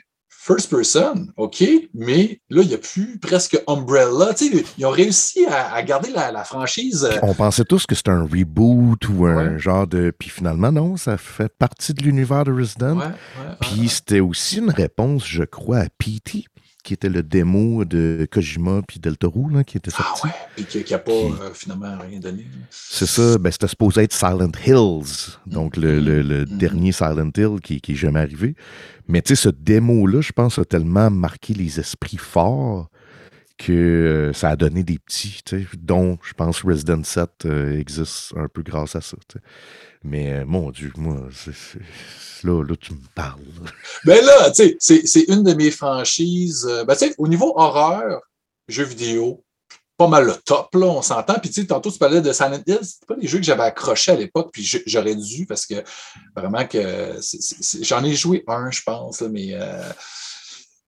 first 0.51 0.69
person, 0.69 1.27
OK, 1.37 1.63
mais 1.93 2.41
là, 2.49 2.61
il 2.61 2.67
n'y 2.67 2.73
a 2.73 2.77
plus 2.77 3.17
presque 3.19 3.57
Umbrella. 3.67 4.33
Tu 4.33 4.49
sais, 4.57 4.65
ils 4.77 4.85
ont 4.85 4.89
réussi 4.91 5.45
à, 5.45 5.73
à 5.73 5.81
garder 5.83 6.09
la, 6.11 6.31
la 6.31 6.43
franchise. 6.43 7.05
euh, 7.09 7.17
On 7.23 7.33
pensait 7.33 7.63
tous 7.65 7.85
que 7.85 7.95
c'était 7.95 8.11
un 8.11 8.23
reboot 8.23 9.07
ou 9.09 9.25
un 9.25 9.31
Ouais. 9.53 9.59
genre 9.59 9.87
de. 9.87 10.11
Puis 10.17 10.29
finalement, 10.29 10.71
non, 10.71 10.97
ça 10.97 11.17
fait 11.17 11.51
partie 11.57 11.93
de 11.93 12.03
l'univers 12.03 12.43
de 12.43 12.51
Resident. 12.51 12.97
ouais, 12.97 13.05
ouais, 13.05 13.11
ouais, 13.49 13.55
Puis 13.61 13.87
c'était 13.89 14.19
aussi 14.19 14.57
une 14.59 14.69
réponse, 14.71 15.25
je 15.25 15.43
crois, 15.43 15.77
à 15.79 15.85
PT, 15.97 16.45
qui 16.83 16.93
était 16.93 17.09
le 17.09 17.23
démo 17.23 17.85
de 17.85 18.27
Kojima 18.31 18.81
puis 18.87 18.99
Del 18.99 19.17
Toro, 19.17 19.49
là, 19.49 19.63
qui 19.63 19.77
était 19.77 19.91
Ah 19.95 20.03
sorti. 20.03 20.27
ouais, 20.27 20.33
puis 20.55 20.65
qui 20.83 20.91
n'a 20.91 20.99
pas 20.99 21.11
euh, 21.11 21.53
finalement 21.53 21.97
rien 21.99 22.19
donné. 22.19 22.47
C'est 22.69 23.05
ça, 23.05 23.37
ben, 23.37 23.51
c'était 23.51 23.67
supposé 23.67 24.03
être 24.03 24.13
Silent 24.13 24.51
Hills, 24.65 25.37
donc 25.45 25.77
le, 25.77 25.99
le- 25.99 26.21
le 26.21 26.45
Mhm. 26.45 26.57
dernier 26.57 26.91
Silent 26.91 27.31
Hill 27.37 27.59
qui, 27.63 27.81
qui 27.81 27.91
est 27.93 27.95
jamais 27.95 28.19
arrivé. 28.19 28.55
Mais 29.07 29.21
tu 29.21 29.35
sais, 29.35 29.43
ce 29.43 29.49
démo-là, 29.49 30.21
je 30.21 30.31
pense, 30.31 30.57
a 30.59 30.65
tellement 30.65 31.09
marqué 31.11 31.53
les 31.53 31.79
esprits 31.79 32.17
forts 32.17 32.89
que 33.65 33.71
euh, 33.71 34.33
ça 34.33 34.49
a 34.49 34.55
donné 34.55 34.83
des 34.83 34.97
petits, 34.99 35.41
tu 35.45 35.61
sais, 35.61 35.67
dont 35.77 36.17
je 36.23 36.33
pense 36.33 36.63
Resident 36.63 37.03
7 37.03 37.29
euh, 37.45 37.79
existe 37.79 38.33
un 38.35 38.47
peu 38.47 38.61
grâce 38.63 38.95
à 38.95 39.01
ça. 39.01 39.17
tu 39.27 39.37
sais. 39.37 39.43
Mais 40.03 40.33
euh, 40.33 40.45
mon 40.45 40.71
Dieu, 40.71 40.91
moi, 40.97 41.17
c'est- 41.31 41.51
c'est- 41.53 41.79
là, 42.47 42.63
là, 42.63 42.75
tu 42.79 42.93
me 42.93 42.99
parles. 43.13 43.39
Ben 44.05 44.23
là, 44.25 44.49
tu 44.51 44.55
sais, 44.63 44.77
c'est- 44.79 45.05
c'est 45.05 45.25
une 45.29 45.43
de 45.43 45.53
mes 45.53 45.69
franchises. 45.71 46.67
Ben, 46.87 46.95
tu 46.95 47.07
sais, 47.07 47.15
au 47.17 47.27
niveau 47.27 47.53
horreur, 47.55 48.21
jeux 48.67 48.83
vidéo, 48.85 49.43
pas 49.97 50.07
mal 50.07 50.25
le 50.25 50.33
top, 50.43 50.73
là, 50.73 50.87
on 50.87 51.01
s'entend. 51.03 51.35
Puis, 51.39 51.51
tu 51.51 51.61
sais, 51.61 51.67
tantôt, 51.67 51.91
tu 51.91 51.99
parlais 51.99 52.21
de 52.21 52.33
Silent 52.33 52.63
Hill. 52.65 52.79
C'était 52.81 53.05
pas 53.05 53.15
des 53.15 53.27
jeux 53.27 53.37
que 53.37 53.43
j'avais 53.45 53.61
accrochés 53.63 54.11
à 54.13 54.15
l'époque, 54.15 54.49
puis 54.51 54.63
j'aurais 54.87 55.15
dû, 55.15 55.45
parce 55.45 55.67
que 55.67 55.75
vraiment 56.35 56.65
que 56.65 57.21
c'est- 57.21 57.41
c'est- 57.41 57.61
c'est- 57.61 57.83
j'en 57.83 58.03
ai 58.03 58.15
joué 58.15 58.43
un, 58.47 58.71
je 58.71 58.81
pense, 58.81 59.21
là, 59.21 59.29
mais 59.29 59.49
euh, 59.53 59.83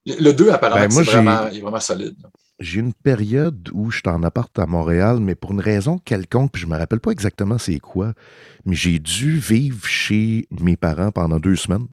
le 0.07 0.31
2, 0.31 0.49
apparemment, 0.49 0.87
Ben, 0.87 0.91
moi, 0.93 1.03
c'est 1.05 1.11
vraiment, 1.11 1.47
il 1.51 1.57
est 1.59 1.61
vraiment 1.61 1.79
solide. 1.79 2.15
là. 2.23 2.29
J'ai 2.63 2.79
une 2.79 2.93
période 2.93 3.69
où 3.73 3.91
j'étais 3.91 4.09
en 4.09 4.23
appart 4.23 4.57
à 4.57 4.65
Montréal, 4.65 5.17
mais 5.19 5.35
pour 5.35 5.51
une 5.51 5.59
raison 5.59 5.97
quelconque, 5.97 6.53
puis 6.53 6.61
je 6.61 6.67
me 6.67 6.77
rappelle 6.77 7.01
pas 7.01 7.11
exactement 7.11 7.57
c'est 7.57 7.79
quoi, 7.79 8.13
mais 8.65 8.73
j'ai 8.75 8.99
dû 8.99 9.37
vivre 9.37 9.85
chez 9.85 10.47
mes 10.61 10.77
parents 10.77 11.11
pendant 11.11 11.39
deux 11.39 11.57
semaines. 11.57 11.87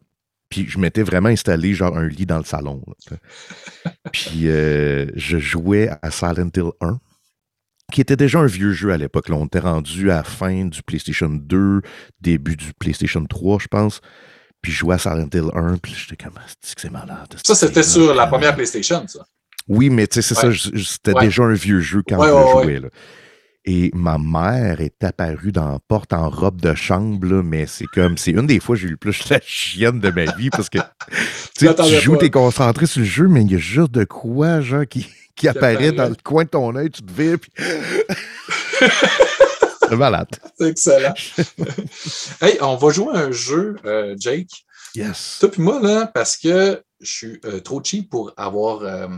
Puis 0.49 0.69
je 0.69 0.79
m'étais 0.79 1.03
vraiment 1.03 1.29
installé 1.29 1.75
genre 1.75 1.97
un 1.97 2.07
lit 2.07 2.25
dans 2.25 2.39
le 2.39 2.45
salon. 2.45 2.83
là, 3.11 3.17
puis 4.13 4.49
euh, 4.49 5.07
je 5.17 5.39
jouais 5.39 5.91
à 6.03 6.11
Silent 6.13 6.51
Hill 6.57 6.71
1, 6.81 6.99
qui 7.93 8.01
était 8.01 8.17
déjà 8.17 8.39
un 8.39 8.47
vieux 8.47 8.73
jeu 8.73 8.93
à 8.93 8.97
l'époque. 8.97 9.29
là. 9.29 9.35
On 9.37 9.47
était 9.47 9.59
rendu 9.59 10.13
à 10.13 10.17
la 10.17 10.25
fin 10.25 10.67
du 10.67 10.85
PlayStation 10.85 11.31
2, 11.31 11.83
début 12.21 12.55
du 12.55 12.73
PlayStation 12.79 13.25
3, 13.25 13.59
je 13.59 13.67
pense. 13.67 14.01
Puis 14.63 14.71
je 14.71 14.79
jouais 14.79 14.95
à 14.95 14.99
Silent 14.99 15.29
Hill 15.35 15.51
1, 15.53 15.79
puis 15.79 15.95
j'étais 15.97 16.23
comme, 16.23 16.35
Ah, 16.37 16.47
c'est 16.61 16.77
que 16.77 16.81
c'est 16.81 16.91
malade. 16.91 17.35
Ça, 17.45 17.57
c'était 17.57 17.83
sur 17.83 18.15
la 18.15 18.29
première 18.29 18.55
PlayStation, 18.55 19.05
ça. 19.09 19.27
Oui, 19.71 19.89
mais 19.89 20.07
tu 20.07 20.21
sais, 20.21 20.23
c'est 20.23 20.35
ça, 20.35 20.49
Ouais. 20.49 20.55
c'était 20.85 21.15
Ouais. 21.15 21.25
déjà 21.27 21.45
un 21.45 21.55
vieux 21.55 21.81
jeu 21.81 22.03
quand 22.07 22.21
je 22.23 22.63
jouais. 22.65 22.81
là. 22.81 22.89
Et 23.67 23.91
ma 23.95 24.17
mère 24.19 24.81
est 24.81 25.05
apparue 25.05 25.53
dans 25.53 25.69
la 25.71 25.79
porte 25.87 26.13
en 26.13 26.29
robe 26.31 26.61
de 26.61 26.75
chambre, 26.75 27.27
là, 27.27 27.43
mais 27.43 27.67
c'est 27.67 27.85
comme, 27.87 28.17
c'est 28.19 28.31
une 28.33 28.47
des 28.47 28.59
fois 28.59 28.75
que 28.75 28.83
j'ai 28.83 28.89
eu 28.89 28.93
le 28.93 28.97
plus 28.97 29.29
la 29.31 29.39
chienne 29.45 30.01
de 30.01 30.11
ma 30.11 30.25
vie 30.35 30.51
parce 30.51 30.69
que 30.71 30.79
tu 31.57 31.69
joues, 32.01 32.17
t'es 32.17 32.31
concentré 32.31 32.87
sur 32.87 33.01
le 33.01 33.07
jeu, 33.07 33.29
mais 33.29 33.43
il 33.43 33.53
y 33.53 33.55
a 33.55 33.59
juste 33.59 33.93
de 33.93 34.05
quoi, 34.05 34.61
genre, 34.61 34.87
qui, 34.89 35.07
qui 35.37 35.47
apparaît 35.47 35.75
apparaît. 35.89 35.93
dans 35.93 36.09
le 36.09 36.17
coin 36.23 36.45
de 36.45 36.49
ton 36.49 36.75
œil, 36.75 36.91
tu 36.91 37.03
te 37.03 37.13
vires, 37.13 37.39
puis. 37.39 37.53
c'est 39.89 39.97
malade. 39.97 40.29
C'est 40.59 40.69
excellent. 40.69 41.15
hey, 42.41 42.59
on 42.63 42.77
va 42.77 42.91
jouer 42.91 43.15
à 43.15 43.19
un 43.21 43.31
jeu, 43.33 43.77
euh, 43.85 44.15
Jake. 44.19 44.49
Yes. 44.95 45.37
Toi 45.41 45.51
puis 45.51 45.63
moi, 45.63 45.81
là, 45.83 46.07
parce 46.13 46.37
que 46.37 46.83
je 47.01 47.11
suis 47.11 47.41
euh, 47.45 47.61
trop 47.61 47.83
cheap 47.83 48.11
pour 48.11 48.33
avoir 48.37 48.83
euh, 48.83 49.09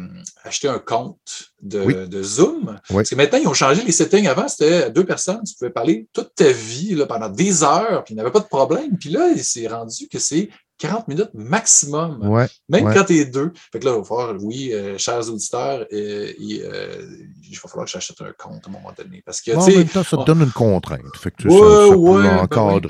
acheté 0.45 0.69
un 0.69 0.79
compte 0.79 1.53
de, 1.61 1.81
Oui. 1.81 2.09
de 2.09 2.23
Zoom. 2.23 2.79
Oui. 2.91 2.97
Parce 2.97 3.11
que 3.11 3.15
maintenant, 3.15 3.39
ils 3.39 3.49
ont 3.49 3.55
changé 3.55 3.83
les 3.83 3.93
settings. 3.93 4.27
Avant, 4.29 4.49
c'était 4.49 4.91
deux 4.91 5.05
personnes, 5.05 5.43
tu 5.45 5.55
pouvais 5.55 5.71
parler 5.71 6.09
toute 6.13 6.35
ta 6.35 6.51
vie 6.51 6.95
là, 6.95 7.07
pendant 7.07 7.29
des 7.29 7.65
heures, 7.65 8.05
puis 8.05 8.15
il 8.15 8.17
n'y 8.17 8.21
avait 8.21 8.31
pas 8.31 8.41
de 8.41 8.47
problème. 8.47 8.97
Puis 8.99 9.11
là, 9.11 9.29
il 9.35 9.43
s'est 9.43 9.67
rendu 9.67 10.09
que 10.09 10.19
c'est 10.19 10.49
40 10.83 11.07
minutes 11.07 11.31
maximum, 11.33 12.29
Ouais. 12.29 12.47
même 12.69 12.85
ouais. 12.87 12.95
quand 12.95 13.05
tu 13.05 13.17
es 13.19 13.25
deux. 13.25 13.53
Fait 13.71 13.79
que 13.79 13.85
là, 13.85 13.93
il 13.95 13.99
va 13.99 14.05
falloir, 14.05 14.35
oui, 14.43 14.71
euh, 14.73 14.99
chers 14.99 15.29
auditeurs, 15.29 15.87
euh, 15.93 16.33
il, 16.41 16.61
euh, 16.65 17.07
il 17.49 17.55
va 17.57 17.69
falloir 17.69 17.85
que 17.87 17.93
j'achète 17.93 18.21
un 18.21 18.33
compte 18.37 18.63
à 18.67 18.69
un 18.69 18.73
moment 18.73 18.93
donné. 18.97 19.23
Parce 19.25 19.41
que, 19.41 19.53
Bon, 19.53 19.61
en 19.63 19.67
même 19.67 19.87
temps, 19.87 20.03
ça 20.03 20.17
te 20.17 20.23
on- 20.23 20.25
donne 20.25 20.43
une 20.43 20.51
contrainte. 20.51 21.01
Fait 21.17 21.31
que 21.31 21.37
tu 21.43 21.49
Ouais, 21.49 21.59
ça, 21.61 21.89
ça 21.89 21.97
ben. 21.97 22.81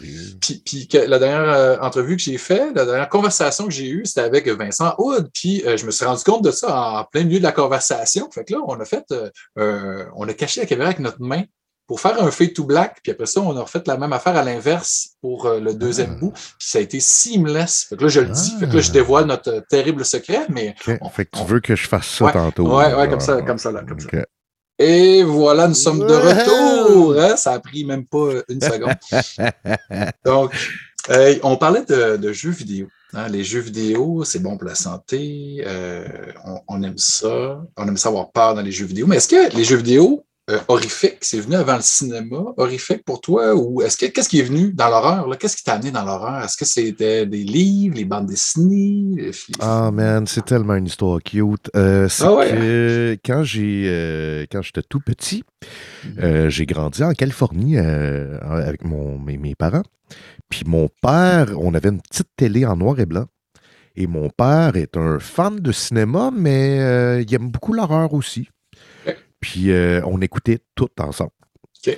Puis, 0.40 0.62
puis 0.64 0.88
que 0.88 0.97
la 0.99 1.18
dernière 1.18 1.82
entrevue 1.82 2.16
que 2.16 2.22
j'ai 2.22 2.38
faite, 2.38 2.74
la 2.74 2.86
dernière 2.86 3.09
conversation 3.11 3.64
que 3.66 3.70
j'ai 3.72 3.88
eue, 3.88 4.07
c'était 4.07 4.20
avec 4.22 4.49
Vincent 4.49 4.95
Hood. 4.99 5.28
Puis 5.34 5.62
je 5.76 5.84
me 5.84 5.90
suis 5.90 6.05
rendu 6.07 6.22
compte 6.24 6.43
de 6.45 6.51
ça 6.51 7.01
en 7.01 7.05
plein 7.05 7.24
milieu 7.24 7.38
de 7.38 7.45
la 7.45 7.53
conversation. 7.53 8.30
Fait 8.30 8.45
que 8.45 8.55
là, 8.55 8.61
on 8.66 8.80
a 8.80 8.84
fait, 8.86 9.05
on 9.57 10.28
a 10.28 10.32
caché 10.34 10.61
la 10.62 10.66
caméra 10.66 10.88
avec 10.88 11.01
notre 11.01 11.20
main 11.20 11.43
pour 11.87 12.01
faire 12.01 12.22
un 12.22 12.30
fade 12.30 12.53
to 12.55 12.64
black. 12.64 13.01
Puis 13.03 13.12
après 13.12 13.26
ça, 13.26 13.41
on 13.41 13.57
a 13.57 13.61
refait 13.61 13.83
la 13.87 13.97
même 13.99 14.12
affaire 14.12 14.37
à 14.37 14.43
l'inverse 14.45 15.11
pour 15.20 15.47
euh, 15.47 15.61
le 15.61 15.74
deuxième 15.74 16.14
Ah. 16.16 16.20
bout. 16.20 16.30
Puis 16.33 16.43
ça 16.68 16.78
a 16.78 16.80
été 16.80 17.01
seamless. 17.01 17.87
Fait 17.89 17.97
que 17.97 18.03
là, 18.05 18.09
je 18.09 18.20
le 18.20 18.28
dis. 18.28 18.53
Fait 18.59 18.66
que 18.68 18.74
là, 18.74 18.80
je 18.80 18.91
Ah. 18.91 18.93
dévoile 18.93 19.26
notre 19.26 19.51
euh, 19.53 19.61
terrible 19.68 20.05
secret. 20.05 20.47
Mais 20.49 20.74
on- 21.01 21.09
Fait 21.11 21.24
que 21.26 21.30
tu 21.37 21.43
on- 21.43 21.45
veux 21.45 21.61
que 21.61 21.76
je 21.76 21.87
fasse 21.89 22.07
ça 22.09 22.24
Ouais. 22.26 22.33
tantôt. 22.33 22.76
Ouais, 22.76 22.95
ouais, 22.95 23.09
comme 23.09 23.20
ça, 23.20 23.43
comme 23.43 23.59
ça, 23.59 23.70
là, 23.72 23.83
comme 23.87 24.01
ça. 24.01 24.09
Et 24.78 25.22
voilà, 25.22 25.68
nous 25.68 25.74
sommes 25.74 26.01
de 26.01 26.14
retour. 26.14 27.18
hein. 27.20 27.37
Ça 27.37 27.53
a 27.53 27.61
pris 27.61 27.85
même 27.85 28.07
pas 28.07 28.30
une 28.49 28.61
seconde. 28.61 28.95
Donc, 30.24 30.53
euh, 31.11 31.35
on 31.43 31.57
parlait 31.57 31.85
de, 31.85 32.16
de 32.16 32.33
jeux 32.33 32.51
vidéo. 32.51 32.89
hein. 33.12 33.28
Les 33.28 33.45
jeux 33.45 33.61
vidéo, 33.61 34.24
c'est 34.24 34.39
bon 34.41 34.57
pour 34.57 34.66
la 34.68 34.74
santé. 34.74 35.62
euh, 35.66 36.07
on, 36.45 36.61
on 36.68 36.83
aime 36.83 36.97
ça. 36.99 37.61
On 37.76 37.87
aime 37.87 37.97
ça 37.97 38.09
avoir 38.09 38.30
peur 38.33 38.55
dans 38.55 38.62
les 38.62 38.72
jeux 38.72 38.87
vidéo. 38.87 39.07
Mais 39.07 39.16
est-ce 39.16 39.28
que 39.28 39.55
les 39.55 39.64
jeux 39.64 39.76
vidéo 39.76 40.24
euh, 40.51 40.59
horrifiques, 40.66 41.18
c'est 41.20 41.38
venu 41.38 41.55
avant 41.55 41.76
le 41.76 41.82
cinéma 41.82 42.43
horrifique 42.57 43.05
pour 43.05 43.20
toi? 43.20 43.55
Ou 43.55 43.80
est-ce 43.82 43.97
que 43.97 44.07
qu'est-ce 44.07 44.28
qui 44.28 44.40
est 44.40 44.45
venu 44.45 44.72
dans 44.72 44.88
l'horreur? 44.88 45.28
Qu'est-ce 45.38 45.57
qui 45.57 45.62
t'a 45.62 45.74
amené 45.74 45.93
dans 45.93 46.05
l'horreur? 46.05 46.43
Est-ce 46.43 46.57
que 46.57 46.64
c'était 46.64 47.26
des 47.26 47.45
livres, 47.45 47.95
les 47.97 48.05
bandes 48.05 48.26
dessinées? 48.26 49.30
Ah 49.61 49.90
man, 49.93 50.26
c'est 50.26 50.45
tellement 50.45 50.74
une 50.74 50.86
histoire 50.86 51.20
cute. 51.22 51.70
Euh, 51.76 52.09
Ah 52.20 52.34
ouais, 52.34 52.51
que 52.51 53.18
quand 53.24 53.45
j'ai 53.45 53.84
euh, 53.86 54.45
quand 54.51 54.62
j'étais 54.62 54.82
tout 54.82 54.99
petit, 54.99 55.45
euh, 56.18 56.51
j'ai 56.51 56.66
grandi 56.66 57.05
en 57.05 57.12
Californie 57.12 57.78
avec 57.78 58.84
mon, 58.84 59.18
mes, 59.20 59.38
mes 59.38 59.55
parents. 59.55 59.84
Puis 60.49 60.64
mon 60.66 60.88
père, 61.01 61.51
on 61.57 61.72
avait 61.74 61.90
une 61.90 62.03
petite 62.03 62.28
télé 62.36 62.66
en 62.66 62.76
noir 62.76 62.99
et 62.99 63.07
blanc. 63.07 63.26
Et 63.95 64.07
mon 64.07 64.28
père 64.28 64.74
est 64.74 64.97
un 64.97 65.18
fan 65.20 65.57
de 65.61 65.70
cinéma, 65.70 66.32
mais 66.34 67.22
il 67.22 67.32
aime 67.34 67.49
beaucoup 67.51 67.74
l'horreur 67.74 68.12
aussi. 68.12 68.49
Puis 69.43 69.70
euh, 69.70 70.01
on 70.07 70.22
écoutait 70.22 70.61
tout 70.74 70.88
ensemble. 70.99 71.32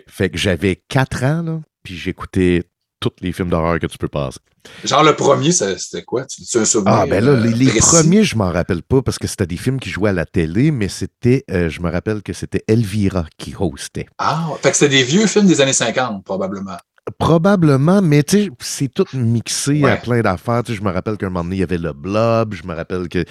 Fait 0.09 0.31
que 0.31 0.39
j'avais 0.39 0.83
4 0.89 1.25
ans, 1.25 1.43
là, 1.43 1.61
puis 1.83 1.95
j'écoutais 1.97 2.65
tous 3.01 3.13
les 3.21 3.33
films 3.33 3.51
d'horreur 3.51 3.79
que 3.79 3.87
tu 3.87 3.99
peux 3.99 4.09
passer. 4.09 4.39
Genre 4.83 5.05
le 5.05 5.15
premier, 5.15 5.53
c'était 5.53 6.03
quoi? 6.05 6.25
Tu 6.25 6.43
tu 6.43 6.57
as 6.57 6.63
un 6.63 6.65
souvenir? 6.65 6.95
Ah, 6.95 7.07
ben 7.07 7.23
là, 7.23 7.37
les, 7.37 7.53
euh, 7.53 7.73
les 7.75 7.81
premiers, 7.81 8.25
je 8.25 8.35
m'en 8.35 8.51
rappelle 8.51 8.83
pas 8.83 9.03
parce 9.03 9.19
que 9.19 9.27
c'était 9.27 9.47
des 9.47 9.59
films 9.59 9.79
qui 9.79 9.91
jouaient 9.91 10.09
à 10.09 10.15
la 10.15 10.25
télé, 10.25 10.71
mais 10.71 10.89
c'était, 10.89 11.45
euh, 11.51 11.69
je 11.69 11.83
me 11.83 11.91
rappelle 11.91 12.23
que 12.23 12.33
c'était 12.33 12.65
Elvira 12.67 13.27
qui 13.37 13.55
hostait. 13.59 14.07
Ah, 14.17 14.49
fait 14.63 14.71
que 14.71 14.77
c'était 14.79 14.97
des 14.97 15.03
vieux 15.03 15.27
films 15.27 15.47
des 15.47 15.61
années 15.61 15.75
50, 15.75 16.25
probablement. 16.25 16.79
Probablement, 17.19 18.01
mais 18.01 18.23
tu 18.23 18.45
sais, 18.45 18.51
c'est 18.61 18.89
tout 18.89 19.05
mixé 19.13 19.85
à 19.85 19.97
plein 19.99 20.23
d'affaires. 20.23 20.63
Tu 20.63 20.73
sais, 20.73 20.79
je 20.79 20.83
me 20.83 20.91
rappelle 20.91 21.19
qu'à 21.19 21.27
un 21.27 21.29
moment 21.29 21.45
donné, 21.45 21.57
il 21.57 21.61
y 21.61 21.63
avait 21.63 21.77
le 21.77 21.93
blob. 21.93 22.55
Je 22.55 22.67
me 22.67 22.75
rappelle 22.75 23.09
que, 23.11 23.25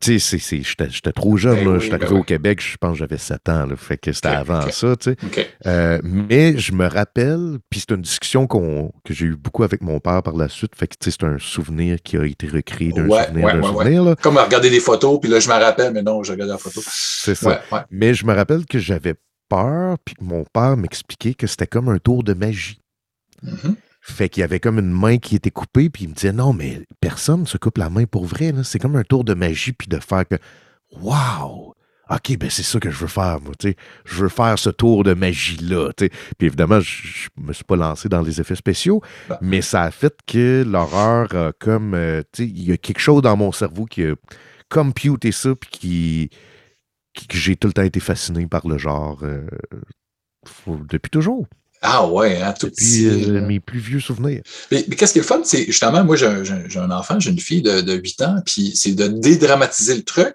tu 0.00 0.20
sais, 0.20 0.38
j'étais 0.38 0.88
j'étais 0.88 1.10
trop 1.10 1.36
jeune. 1.36 1.56
Ben 1.56 1.64
là. 1.64 1.70
oui, 1.72 1.80
J'étais 1.80 1.98
ben 1.98 2.04
arrivé 2.04 2.20
au 2.20 2.22
Québec, 2.22 2.62
je 2.62 2.76
pense 2.76 2.92
que 2.92 2.98
j'avais 2.98 3.18
7 3.18 3.48
ans. 3.48 3.66
Là, 3.66 3.74
fait 3.76 3.98
que 3.98 4.12
c'était 4.12 4.28
avant 4.28 4.60
ça, 4.70 4.94
tu 4.96 5.10
sais. 5.10 5.16
Euh, 5.66 5.98
mais 6.04 6.56
je 6.58 6.72
me 6.72 6.86
rappelle, 6.88 7.58
puis 7.70 7.80
c'est 7.80 7.92
une 7.92 8.02
discussion 8.02 8.46
qu'on 8.46 8.92
que 9.04 9.12
j'ai 9.12 9.26
eu 9.26 9.36
beaucoup 9.36 9.64
avec 9.64 9.82
mon 9.82 9.98
père 9.98 10.22
par 10.22 10.36
la 10.36 10.48
suite. 10.48 10.76
Fait 10.76 10.86
que, 10.86 10.94
tu 11.00 11.10
sais, 11.10 11.16
c'est 11.20 11.26
un 11.26 11.38
souvenir 11.38 11.96
qui 12.00 12.16
a 12.16 12.24
été 12.24 12.46
recréé 12.46 12.92
d'un 12.92 13.08
Ouais, 13.08 13.24
souvenir 13.26 13.46
ouais, 13.46 13.52
d'un 13.54 13.60
ouais, 13.62 13.66
ouais. 13.68 13.72
souvenir. 13.84 14.04
là. 14.04 14.14
Comme 14.14 14.38
à 14.38 14.44
regarder 14.44 14.70
des 14.70 14.80
photos, 14.80 15.18
puis 15.20 15.28
là, 15.28 15.40
je 15.40 15.48
me 15.48 15.54
rappelle, 15.54 15.92
mais 15.92 16.02
non, 16.02 16.22
je 16.22 16.30
regardais 16.30 16.52
la 16.52 16.58
photo. 16.58 16.80
C'est 16.86 17.34
ça. 17.34 17.62
Mais 17.90 18.14
je 18.14 18.24
me 18.24 18.32
rappelle 18.32 18.64
que 18.64 18.78
j'avais 18.78 19.14
peur, 19.48 19.96
puis 20.04 20.14
mon 20.20 20.44
père 20.52 20.76
m'expliquait 20.76 21.34
que 21.34 21.48
c'était 21.48 21.66
comme 21.66 21.88
un 21.88 21.98
tour 21.98 22.22
de 22.22 22.32
magie. 22.34 22.80
Mhm. 23.42 23.76
Fait 24.00 24.28
qu'il 24.28 24.40
y 24.40 24.44
avait 24.44 24.60
comme 24.60 24.78
une 24.78 24.90
main 24.90 25.18
qui 25.18 25.36
était 25.36 25.50
coupée, 25.50 25.90
puis 25.90 26.04
il 26.04 26.10
me 26.10 26.14
disait 26.14 26.32
non, 26.32 26.52
mais 26.52 26.86
personne 27.00 27.42
ne 27.42 27.46
se 27.46 27.58
coupe 27.58 27.78
la 27.78 27.90
main 27.90 28.04
pour 28.04 28.24
vrai. 28.24 28.52
C'est 28.64 28.78
comme 28.78 28.96
un 28.96 29.02
tour 29.02 29.24
de 29.24 29.34
magie, 29.34 29.72
puis 29.72 29.88
de 29.88 29.98
faire 29.98 30.26
que 30.26 30.36
Waouh! 30.92 31.74
OK, 32.10 32.38
ben 32.38 32.48
c'est 32.48 32.62
ça 32.62 32.80
que 32.80 32.90
je 32.90 32.98
veux 32.98 33.06
faire, 33.06 33.38
moi. 33.42 33.52
Je 34.06 34.22
veux 34.22 34.30
faire 34.30 34.58
ce 34.58 34.70
tour 34.70 35.04
de 35.04 35.12
magie-là. 35.12 35.90
Puis 35.94 36.10
évidemment, 36.40 36.80
je 36.80 37.28
ne 37.36 37.48
me 37.48 37.52
suis 37.52 37.64
pas 37.64 37.76
lancé 37.76 38.08
dans 38.08 38.22
les 38.22 38.40
effets 38.40 38.54
spéciaux, 38.54 39.02
bah. 39.28 39.38
mais 39.42 39.60
ça 39.60 39.82
a 39.82 39.90
fait 39.90 40.14
que 40.26 40.64
l'horreur, 40.66 41.52
comme. 41.58 41.94
Euh, 41.94 42.22
il 42.38 42.64
y 42.64 42.72
a 42.72 42.78
quelque 42.78 43.00
chose 43.00 43.20
dans 43.20 43.36
mon 43.36 43.52
cerveau 43.52 43.84
qui 43.84 44.04
a 44.04 44.14
computé 44.70 45.32
ça, 45.32 45.54
puis 45.54 46.30
qui, 47.14 47.26
que 47.28 47.36
j'ai 47.36 47.56
tout 47.56 47.68
le 47.68 47.74
temps 47.74 47.82
été 47.82 48.00
fasciné 48.00 48.46
par 48.46 48.66
le 48.66 48.78
genre 48.78 49.20
euh, 49.24 49.46
depuis 50.88 51.10
toujours. 51.10 51.46
Ah 51.80 52.06
ouais, 52.06 52.40
hein, 52.42 52.52
tout 52.58 52.68
Depuis 52.68 53.06
euh, 53.06 53.40
mes 53.40 53.60
plus 53.60 53.78
vieux 53.78 54.00
souvenirs. 54.00 54.42
Mais, 54.70 54.82
qu'est-ce 54.84 55.12
qui 55.12 55.18
est 55.18 55.22
le 55.22 55.26
fun, 55.26 55.40
c'est 55.44 55.66
justement, 55.66 56.04
moi 56.04 56.16
j'ai 56.16 56.26
un, 56.26 56.90
enfant, 56.90 57.20
j'ai 57.20 57.30
une 57.30 57.38
fille 57.38 57.62
de, 57.62 57.80
de 57.80 57.94
8 57.94 58.22
ans, 58.22 58.36
puis 58.44 58.74
c'est 58.74 58.92
de 58.92 59.06
dédramatiser 59.06 59.94
le 59.94 60.02
truc, 60.02 60.34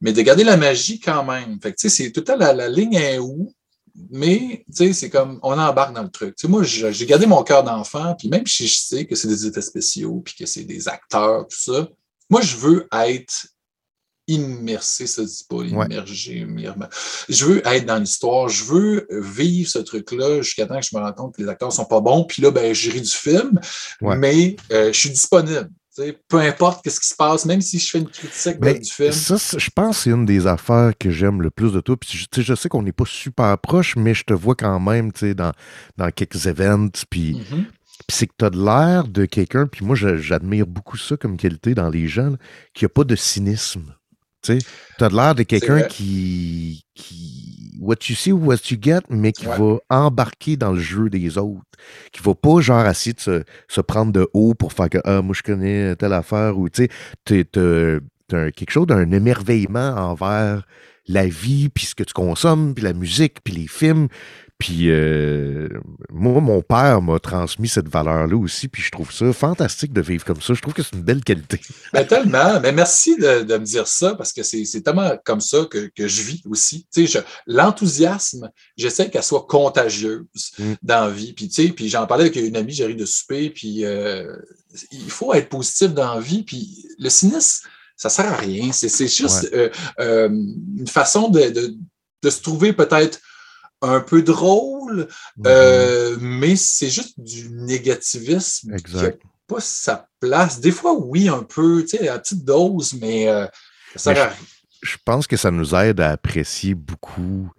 mais 0.00 0.12
de 0.12 0.22
garder 0.22 0.44
la 0.44 0.56
magie 0.56 0.98
quand 0.98 1.24
même. 1.24 1.58
Fait 1.62 1.72
que, 1.72 1.88
c'est 1.88 2.10
tout 2.10 2.24
à 2.28 2.36
la, 2.36 2.52
la 2.54 2.68
ligne 2.68 2.94
est 2.94 3.18
où, 3.18 3.52
mais 4.10 4.64
c'est 4.70 5.10
comme 5.10 5.38
on 5.42 5.58
embarque 5.58 5.94
dans 5.94 6.02
le 6.02 6.10
truc. 6.10 6.36
moi, 6.44 6.62
j'ai 6.62 7.06
gardé 7.06 7.26
mon 7.26 7.42
cœur 7.42 7.62
d'enfant, 7.62 8.14
puis 8.18 8.28
même 8.28 8.46
si 8.46 8.66
je 8.66 8.78
sais 8.78 9.06
que 9.06 9.14
c'est 9.14 9.28
des 9.28 9.46
effets 9.46 9.62
spéciaux, 9.62 10.22
puis 10.24 10.34
que 10.38 10.46
c'est 10.46 10.64
des 10.64 10.88
acteurs, 10.88 11.46
tout 11.48 11.60
ça, 11.60 11.88
moi, 12.30 12.40
je 12.40 12.56
veux 12.56 12.88
être 12.92 13.48
immersé, 14.28 15.06
ça 15.06 15.26
se 15.26 15.38
dit 15.38 15.46
pas, 15.48 15.64
immergé, 15.64 16.46
Je 17.28 17.44
veux 17.44 17.66
être 17.66 17.86
dans 17.86 17.98
l'histoire, 17.98 18.48
je 18.48 18.64
veux 18.64 19.06
vivre 19.10 19.68
ce 19.68 19.78
truc-là 19.78 20.42
jusqu'à 20.42 20.66
temps 20.66 20.78
que 20.78 20.86
je 20.86 20.96
me 20.96 21.02
rende 21.02 21.14
compte 21.14 21.36
que 21.36 21.42
les 21.42 21.48
acteurs 21.48 21.72
sont 21.72 21.84
pas 21.84 22.00
bons, 22.00 22.24
puis 22.24 22.42
là, 22.42 22.50
ben, 22.50 22.74
j'ai 22.74 22.90
ri 22.90 23.00
du 23.00 23.10
film, 23.10 23.60
mais 24.00 24.56
euh, 24.72 24.92
je 24.92 24.98
suis 24.98 25.10
disponible 25.10 25.70
peu 26.28 26.38
importe 26.38 26.88
ce 26.88 27.00
qui 27.00 27.06
se 27.06 27.14
passe, 27.14 27.44
même 27.44 27.60
si 27.60 27.78
je 27.78 27.90
fais 27.90 27.98
une 27.98 28.08
critique 28.08 28.58
ben, 28.58 28.78
du 28.78 28.90
film. 28.90 29.12
Ça, 29.12 29.36
je 29.36 29.70
pense 29.70 29.98
que 29.98 30.02
c'est 30.04 30.10
une 30.10 30.24
des 30.24 30.46
affaires 30.46 30.92
que 30.98 31.10
j'aime 31.10 31.42
le 31.42 31.50
plus 31.50 31.72
de 31.72 31.80
toi. 31.80 31.96
Puis, 31.96 32.26
je 32.34 32.54
sais 32.54 32.68
qu'on 32.68 32.82
n'est 32.82 32.92
pas 32.92 33.04
super 33.06 33.58
proche, 33.58 33.96
mais 33.96 34.14
je 34.14 34.24
te 34.24 34.32
vois 34.32 34.54
quand 34.54 34.80
même 34.80 35.10
dans, 35.36 35.52
dans 35.98 36.10
quelques 36.10 36.46
events. 36.46 37.04
Puis, 37.10 37.34
mm-hmm. 37.34 37.64
c'est 38.08 38.26
que 38.26 38.32
tu 38.38 38.44
as 38.44 38.50
de 38.50 38.64
l'air 38.64 39.06
de 39.06 39.26
quelqu'un, 39.26 39.66
puis 39.66 39.84
moi, 39.84 39.94
j'admire 39.96 40.66
beaucoup 40.66 40.96
ça 40.96 41.16
comme 41.16 41.36
qualité 41.36 41.74
dans 41.74 41.90
les 41.90 42.08
gens, 42.08 42.36
qui 42.72 42.86
a 42.86 42.88
pas 42.88 43.04
de 43.04 43.16
cynisme. 43.16 43.94
Tu 44.42 44.58
as 45.00 45.08
de 45.08 45.16
l'air 45.16 45.34
de 45.34 45.42
quelqu'un 45.42 45.82
qui, 45.82 46.84
qui. 46.94 47.72
What 47.80 47.96
you 48.08 48.14
see, 48.14 48.32
what 48.32 48.58
you 48.70 48.78
get, 48.80 49.00
mais 49.08 49.32
qui 49.32 49.46
va 49.46 49.78
embarquer 49.88 50.56
dans 50.56 50.72
le 50.72 50.80
jeu 50.80 51.10
des 51.10 51.36
autres. 51.36 51.62
Qui 52.12 52.22
va 52.22 52.34
pas, 52.34 52.60
genre, 52.60 52.86
essayer 52.86 53.12
de 53.12 53.44
se, 53.68 53.80
prendre 53.80 54.12
de 54.12 54.28
haut 54.34 54.54
pour 54.54 54.72
faire 54.72 54.88
que, 54.88 54.98
ah, 55.04 55.20
moi, 55.20 55.34
je 55.36 55.42
connais 55.42 55.96
telle 55.96 56.12
affaire, 56.12 56.58
ou, 56.58 56.68
tu 56.68 56.88
sais, 57.26 57.44
t'as 57.44 58.50
quelque 58.52 58.70
chose 58.70 58.86
d'un 58.86 59.10
émerveillement 59.10 59.94
envers 59.96 60.64
la 61.08 61.26
vie, 61.26 61.68
puis 61.68 61.86
ce 61.86 61.94
que 61.94 62.04
tu 62.04 62.14
consommes, 62.14 62.74
puis 62.74 62.84
la 62.84 62.92
musique, 62.92 63.38
puis 63.42 63.54
les 63.54 63.66
films, 63.66 64.08
puis 64.62 64.90
euh, 64.90 65.68
moi, 66.12 66.40
mon 66.40 66.62
père 66.62 67.02
m'a 67.02 67.18
transmis 67.18 67.66
cette 67.66 67.88
valeur-là 67.88 68.36
aussi, 68.36 68.68
puis 68.68 68.80
je 68.80 68.92
trouve 68.92 69.12
ça 69.12 69.32
fantastique 69.32 69.92
de 69.92 70.00
vivre 70.00 70.24
comme 70.24 70.40
ça. 70.40 70.54
Je 70.54 70.62
trouve 70.62 70.72
que 70.72 70.84
c'est 70.84 70.94
une 70.94 71.02
belle 71.02 71.24
qualité. 71.24 71.60
Ben, 71.92 72.06
tellement. 72.06 72.60
Mais 72.60 72.70
merci 72.70 73.16
de, 73.16 73.42
me 73.42 73.64
dire 73.64 73.88
ça, 73.88 74.14
parce 74.14 74.32
que 74.32 74.44
c'est 74.44 74.80
tellement 74.82 75.18
comme 75.24 75.40
ça 75.40 75.66
que, 75.68 75.90
je 75.96 76.22
vis 76.22 76.42
aussi. 76.48 76.86
L'enthousiasme, 77.48 78.52
j'essaie 78.76 79.10
qu'elle 79.10 79.24
soit 79.24 79.46
contagieuse 79.48 80.52
mm. 80.56 80.74
dans 80.80 81.06
la 81.06 81.10
vie. 81.10 81.32
Puis, 81.32 81.48
puis 81.72 81.88
j'en 81.88 82.06
parlais 82.06 82.26
avec 82.26 82.36
une 82.36 82.56
amie, 82.56 82.72
j'arrive 82.72 82.96
de 82.96 83.04
souper, 83.04 83.50
puis 83.50 83.84
euh, 83.84 84.32
il 84.92 85.10
faut 85.10 85.34
être 85.34 85.48
positif 85.48 85.92
dans 85.92 86.14
la 86.14 86.20
vie. 86.20 86.44
Puis 86.44 86.86
le 87.00 87.10
cynisme, 87.10 87.66
ça 87.96 88.08
sert 88.10 88.32
à 88.32 88.36
rien. 88.36 88.70
C'est 88.70 89.08
juste 89.08 89.50
euh, 89.52 90.28
une 90.28 90.88
façon 90.88 91.30
de 91.30 92.30
se 92.30 92.40
trouver 92.42 92.72
peut-être 92.72 93.18
un 93.82 94.00
peu 94.00 94.22
drôle, 94.22 95.08
mm-hmm. 95.38 95.46
euh, 95.46 96.16
mais 96.20 96.56
c'est 96.56 96.88
juste 96.88 97.20
du 97.20 97.50
négativisme 97.50 98.76
qui 98.76 98.96
n'a 98.96 99.10
pas 99.46 99.60
sa 99.60 100.08
place. 100.20 100.60
Des 100.60 100.70
fois, 100.70 100.94
oui, 100.94 101.28
un 101.28 101.42
peu, 101.42 101.82
tu 101.82 101.98
sais, 101.98 102.08
à 102.08 102.18
petite 102.18 102.44
dose, 102.44 102.94
mais 103.00 103.28
euh, 103.28 103.46
ça 103.96 104.14
sert 104.14 104.34
Je, 104.82 104.96
pense 105.04 105.26
que 105.26 105.36
ça 105.36 105.50
nous 105.50 105.74
aide 105.74 106.00
à 106.00 106.10
apprécier 106.10 106.74
beaucoup 106.74 107.50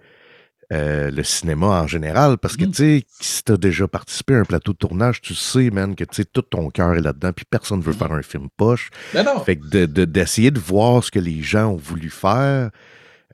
euh, 0.72 1.12
le 1.12 1.24
cinéma 1.24 1.68
en 1.68 1.88
général, 1.88 2.38
parce 2.38 2.56
que, 2.56 2.64
mm-hmm. 2.64 2.76
tu 2.76 3.00
sais, 3.00 3.06
si 3.20 3.44
tu 3.44 3.52
as 3.52 3.58
déjà 3.58 3.88
participé 3.88 4.34
à 4.34 4.40
un 4.40 4.46
plateau 4.46 4.72
de 4.72 4.78
tournage, 4.78 5.22
tu 5.22 5.36
sais, 5.36 5.70
man, 5.72 5.94
que, 5.94 6.06
tu 6.06 6.16
sais, 6.16 6.26
tout 6.26 6.42
ton 6.42 6.70
cœur 6.70 6.94
est 6.96 7.02
là-dedans, 7.02 7.34
puis 7.34 7.46
personne 7.50 7.80
ne 7.80 7.84
veut 7.84 7.92
mm-hmm. 7.92 7.98
faire 7.98 8.12
un 8.14 8.22
film 8.22 8.48
poche. 8.56 8.90
Ben 9.14 9.24
non. 9.24 9.44
Fait 9.44 9.58
que 9.58 9.86
d'essayer 10.06 10.52
de, 10.52 10.60
de 10.60 10.66
voir 10.66 11.04
ce 11.04 11.12
que 11.12 11.20
les 11.20 11.42
gens 11.42 11.68
ont 11.68 11.78
voulu 11.78 12.10
faire, 12.10 12.72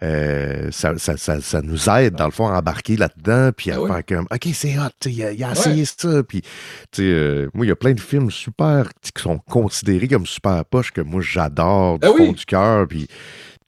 euh, 0.01 0.69
ça, 0.71 0.97
ça, 0.97 1.61
nous 1.61 1.89
aide, 1.89 2.15
dans 2.15 2.25
le 2.25 2.31
fond, 2.31 2.47
à 2.47 2.59
embarquer 2.59 2.95
là-dedans, 2.95 3.51
puis 3.55 3.71
à 3.71 3.77
ben 3.77 3.87
faire 3.87 4.05
comme, 4.05 4.27
OK, 4.31 4.47
c'est 4.53 4.77
hot, 4.77 4.89
il 5.05 5.23
a, 5.23 5.47
a 5.47 5.51
essayé 5.51 5.85
ça. 5.85 6.23
Puis, 6.23 6.41
euh, 6.99 7.49
moi, 7.53 7.65
il 7.65 7.69
y 7.69 7.71
a 7.71 7.75
plein 7.75 7.93
de 7.93 7.99
films 7.99 8.31
super 8.31 8.89
qui 9.01 9.21
sont 9.21 9.39
considérés 9.39 10.07
comme 10.07 10.25
super 10.25 10.63
poches 10.65 10.91
que 10.91 11.01
moi, 11.01 11.21
j'adore 11.21 11.99
du 11.99 12.07
ben 12.07 12.15
fond 12.15 12.31
du 12.31 12.45
cœur. 12.45 12.87
Puis, 12.87 13.07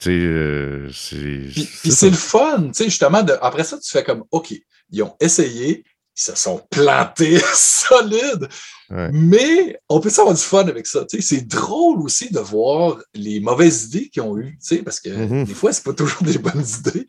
euh, 0.07 0.89
c'est. 0.93 1.49
Puis, 1.53 1.91
c'est 1.91 2.09
le 2.09 2.15
fun, 2.15 2.67
tu 2.67 2.73
sais, 2.73 2.85
justement. 2.85 3.23
De, 3.23 3.33
après 3.41 3.63
ça, 3.63 3.77
tu 3.77 3.91
fais 3.91 4.03
comme, 4.03 4.23
OK, 4.31 4.53
ils 4.89 5.03
ont 5.03 5.15
essayé, 5.19 5.83
ils 6.17 6.21
se 6.21 6.35
sont 6.35 6.61
plantés 6.69 7.39
solides. 7.53 8.47
Mais 9.13 9.79
on 9.89 9.99
peut 9.99 10.11
avoir 10.17 10.33
du 10.33 10.41
fun 10.41 10.67
avec 10.67 10.85
ça. 10.85 11.05
C'est 11.07 11.47
drôle 11.47 12.01
aussi 12.01 12.31
de 12.31 12.39
voir 12.39 12.97
les 13.13 13.39
mauvaises 13.39 13.85
idées 13.85 14.09
qu'ils 14.09 14.23
ont 14.23 14.37
eues, 14.37 14.57
parce 14.83 14.99
que 14.99 15.09
mm-hmm. 15.09 15.45
des 15.45 15.53
fois, 15.53 15.71
c'est 15.71 15.83
pas 15.83 15.93
toujours 15.93 16.21
des 16.23 16.37
bonnes 16.37 16.65
idées. 16.79 17.07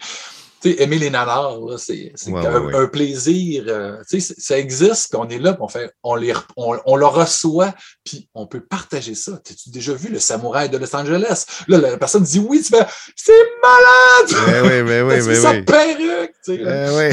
aimer 0.64 0.98
les 0.98 1.10
nanars, 1.10 1.58
c'est 1.78 2.12
un, 2.28 2.86
plaisir. 2.86 3.64
Euh, 3.66 4.00
ça 4.20 4.58
existe, 4.58 5.12
on 5.16 5.28
est 5.28 5.38
là, 5.38 5.56
on, 5.60 5.66
fait, 5.66 5.92
on, 6.04 6.14
les, 6.14 6.32
on, 6.56 6.96
le 6.96 7.06
reçoit, 7.06 7.74
puis 8.04 8.28
on 8.34 8.46
peut 8.46 8.60
partager 8.60 9.16
ça. 9.16 9.32
As-tu 9.32 9.70
déjà 9.70 9.94
vu 9.94 10.08
le 10.08 10.20
samouraï 10.20 10.68
de 10.68 10.78
Los 10.78 10.94
Angeles? 10.94 11.46
Là, 11.66 11.78
la 11.78 11.98
personne 11.98 12.22
dit 12.22 12.38
oui, 12.38 12.62
tu 12.62 12.76
fais 12.76 12.86
c'est 13.16 13.32
malade! 13.62 14.30
oui, 14.64 14.82
mais 14.84 15.02
oui, 15.02 15.20
mais 15.26 15.38
oui. 15.38 15.62
perruque! 15.64 16.36
oui. 16.46 17.10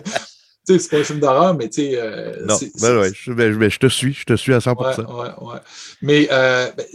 c'est 0.64 0.90
pas 0.90 0.98
un 0.98 1.04
film 1.04 1.20
d'horreur, 1.20 1.54
mais 1.54 1.68
tu 1.68 1.82
sais. 1.82 2.00
Euh, 2.00 2.44
non, 2.44 2.56
ben 2.80 2.98
ouais, 2.98 3.12
je, 3.14 3.32
ben, 3.32 3.56
ben, 3.56 3.70
je, 3.70 3.78
te 3.78 3.86
suis, 3.86 4.12
je 4.12 4.24
te 4.24 4.36
suis 4.36 4.52
à 4.54 4.58
100%. 4.58 4.74
Ouais, 4.76 5.12
ouais, 5.12 5.52
ouais. 5.52 5.58
Mais 6.02 6.28
euh, 6.30 6.70
ben, 6.76 6.86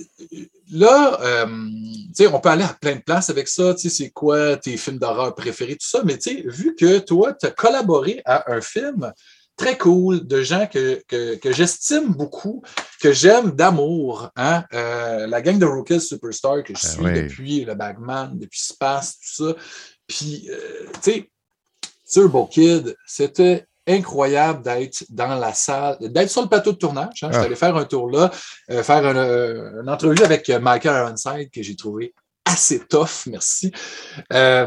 là, 0.72 1.20
euh, 1.22 1.46
tu 1.46 2.10
sais, 2.14 2.28
on 2.28 2.40
peut 2.40 2.50
aller 2.50 2.64
à 2.64 2.76
plein 2.80 2.96
de 2.96 3.02
places 3.02 3.30
avec 3.30 3.48
ça. 3.48 3.74
Tu 3.74 3.90
sais, 3.90 3.90
c'est 3.90 4.10
quoi 4.12 4.58
tes 4.58 4.78
films 4.78 4.98
d'horreur 4.98 5.34
préférés, 5.36 5.76
tout 5.76 5.88
ça. 5.88 6.02
Mais 6.04 6.18
tu 6.18 6.36
sais, 6.36 6.44
vu 6.46 6.76
que 6.76 7.00
toi, 7.00 7.34
tu 7.34 7.48
as 7.48 7.52
collaboré 7.52 8.22
à 8.26 8.52
un 8.52 8.62
film 8.62 9.12
très 9.58 9.78
cool 9.78 10.28
de 10.28 10.42
gens 10.42 10.68
que, 10.68 11.02
que, 11.08 11.36
que 11.36 11.52
j'estime 11.52 12.14
beaucoup, 12.14 12.62
que 13.02 13.14
j'aime 13.14 13.52
d'amour. 13.52 14.30
Hein? 14.36 14.66
Euh, 14.74 15.28
la 15.28 15.42
gang 15.42 15.58
de 15.58 15.66
Rookies 15.66 16.02
Superstar 16.02 16.64
que 16.64 16.74
je 16.76 16.86
suis 16.86 17.04
depuis 17.04 17.66
le 17.66 17.76
Bagman, 17.76 18.32
depuis 18.34 18.60
Space, 18.60 19.18
tout 19.20 19.46
ça. 19.46 19.56
Puis, 20.08 20.50
euh, 20.50 20.86
tu 20.96 21.12
sais, 21.12 21.30
Turbo 22.16 22.48
Kid, 22.48 22.96
c'était 23.06 23.66
incroyable 23.86 24.64
d'être 24.64 25.04
dans 25.10 25.36
la 25.36 25.54
salle, 25.54 25.98
d'être 26.00 26.30
sur 26.30 26.44
le 26.44 26.48
plateau 26.48 26.72
de 26.72 26.78
tournage. 26.78 27.24
Hein. 27.24 27.28
Je 27.28 27.34
suis 27.34 27.42
ah. 27.42 27.46
allé 27.46 27.58
faire 27.58 27.76
un 27.76 27.84
tour 27.84 28.10
là, 28.10 28.32
euh, 28.72 28.84
faire 28.84 29.06
euh, 29.06 29.82
une, 29.82 29.90
entrevue 29.90 30.24
avec 30.24 30.48
Michael 30.48 31.08
Ironside 31.08 31.52
que 31.52 31.62
j'ai 31.62 31.76
trouvé 31.76 32.14
assez 32.46 32.80
tough, 32.88 33.26
merci. 33.28 33.70
Euh, 34.32 34.66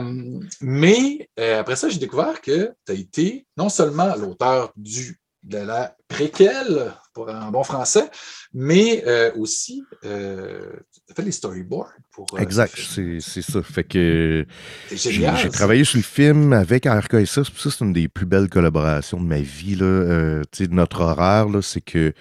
mais 0.61 1.31
après 1.39 1.77
ça, 1.77 1.89
j'ai 1.89 1.99
découvert 1.99 2.43
que 2.43 2.75
tu 2.85 2.93
as 2.93 2.95
été 2.95 3.47
non 3.57 3.71
seulement 3.71 4.15
l'auteur 4.15 4.71
du 4.77 5.19
de 5.43 5.59
la 5.59 5.97
préquelle, 6.09 6.93
pour 7.19 7.29
un 7.31 7.51
bon 7.51 7.65
français, 7.65 8.09
mais 8.55 9.05
aussi 9.37 9.83
euh, 10.05 10.71
fait 11.15 11.23
les 11.23 11.33
storyboards 11.33 11.93
pour. 12.13 12.27
Euh, 12.35 12.39
exact, 12.39 12.77
c'est 12.77 13.43
ça. 13.43 13.63
Fait 13.63 13.85
que 13.85 14.47
j'ai 14.93 15.51
travaillé 15.51 15.85
sur 15.85 15.99
le 15.99 16.03
film 16.03 16.53
avec 16.53 16.87
RKSA. 16.87 17.43
Ça, 17.45 17.71
c'est 17.71 17.81
une 17.81 17.93
des 17.93 18.07
plus 18.07 18.27
belles 18.27 18.49
collaborations 18.49 19.21
de 19.21 19.27
ma 19.27 19.41
vie. 19.41 19.75
Là. 19.75 19.87
Euh, 19.87 20.43
notre 20.71 21.01
horaire, 21.01 21.47
c'est 21.63 21.81
que 21.81 22.13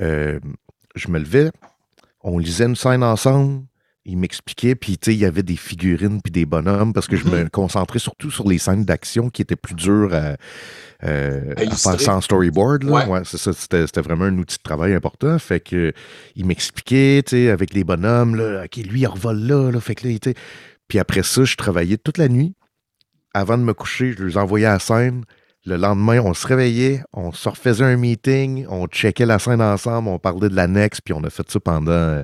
euh, 0.00 0.38
je 0.94 1.08
me 1.08 1.18
levais, 1.18 1.50
on 2.22 2.38
lisait 2.38 2.64
une 2.64 2.76
scène 2.76 3.02
ensemble, 3.02 3.64
il 4.06 4.16
m'expliquait, 4.16 4.74
puis 4.74 4.94
il 5.06 5.14
y 5.14 5.26
avait 5.26 5.42
des 5.42 5.56
figurines 5.56 6.22
puis 6.22 6.30
des 6.30 6.46
bonhommes 6.46 6.92
parce 6.92 7.06
que 7.06 7.16
je 7.16 7.24
me 7.24 7.44
mm-hmm. 7.44 7.50
concentrais 7.50 7.98
surtout 7.98 8.30
sur 8.30 8.48
les 8.48 8.58
scènes 8.58 8.84
d'action 8.84 9.28
qui 9.28 9.42
étaient 9.42 9.56
plus 9.56 9.74
dures 9.74 10.14
à, 10.14 10.36
euh, 11.04 11.54
faire 11.56 12.00
sans 12.00 12.20
storyboard. 12.22 12.84
Là. 12.84 13.22
c'était, 13.24 14.00
vraiment 14.00 14.24
un 14.24 14.38
outil 14.38 14.56
de 14.56 14.62
travail 14.62 14.94
important. 14.94 15.38
Fait 15.38 15.60
que 15.60 15.92
il 16.34 16.46
m'expliquait, 16.46 17.22
avec 17.50 17.74
les 17.74 17.84
bonhommes, 17.84 18.36
là, 18.36 18.64
OK, 18.64 18.76
lui, 18.76 19.00
il 19.00 19.06
revole 19.06 19.40
là, 19.40 19.70
là 19.70 19.80
fait 19.80 19.94
que 19.94 20.08
là, 20.08 20.32
Puis 20.88 20.98
après 20.98 21.22
ça, 21.22 21.44
je 21.44 21.56
travaillais 21.56 21.98
toute 21.98 22.16
la 22.16 22.28
nuit. 22.28 22.54
Avant 23.34 23.58
de 23.58 23.62
me 23.62 23.74
coucher, 23.74 24.14
je 24.18 24.24
les 24.24 24.36
envoyais 24.38 24.66
à 24.66 24.72
la 24.72 24.78
scène. 24.78 25.24
Le 25.66 25.76
lendemain, 25.76 26.20
on 26.24 26.32
se 26.32 26.46
réveillait, 26.46 27.02
on 27.12 27.32
se 27.32 27.46
refaisait 27.48 27.84
un 27.84 27.96
meeting, 27.96 28.66
on 28.70 28.86
checkait 28.86 29.26
la 29.26 29.38
scène 29.38 29.60
ensemble, 29.60 30.08
on 30.08 30.18
parlait 30.18 30.48
de 30.48 30.56
l'annexe, 30.56 31.02
puis 31.02 31.12
on 31.12 31.22
a 31.22 31.28
fait 31.28 31.48
ça 31.50 31.60
pendant 31.60 31.90
euh, 31.92 32.22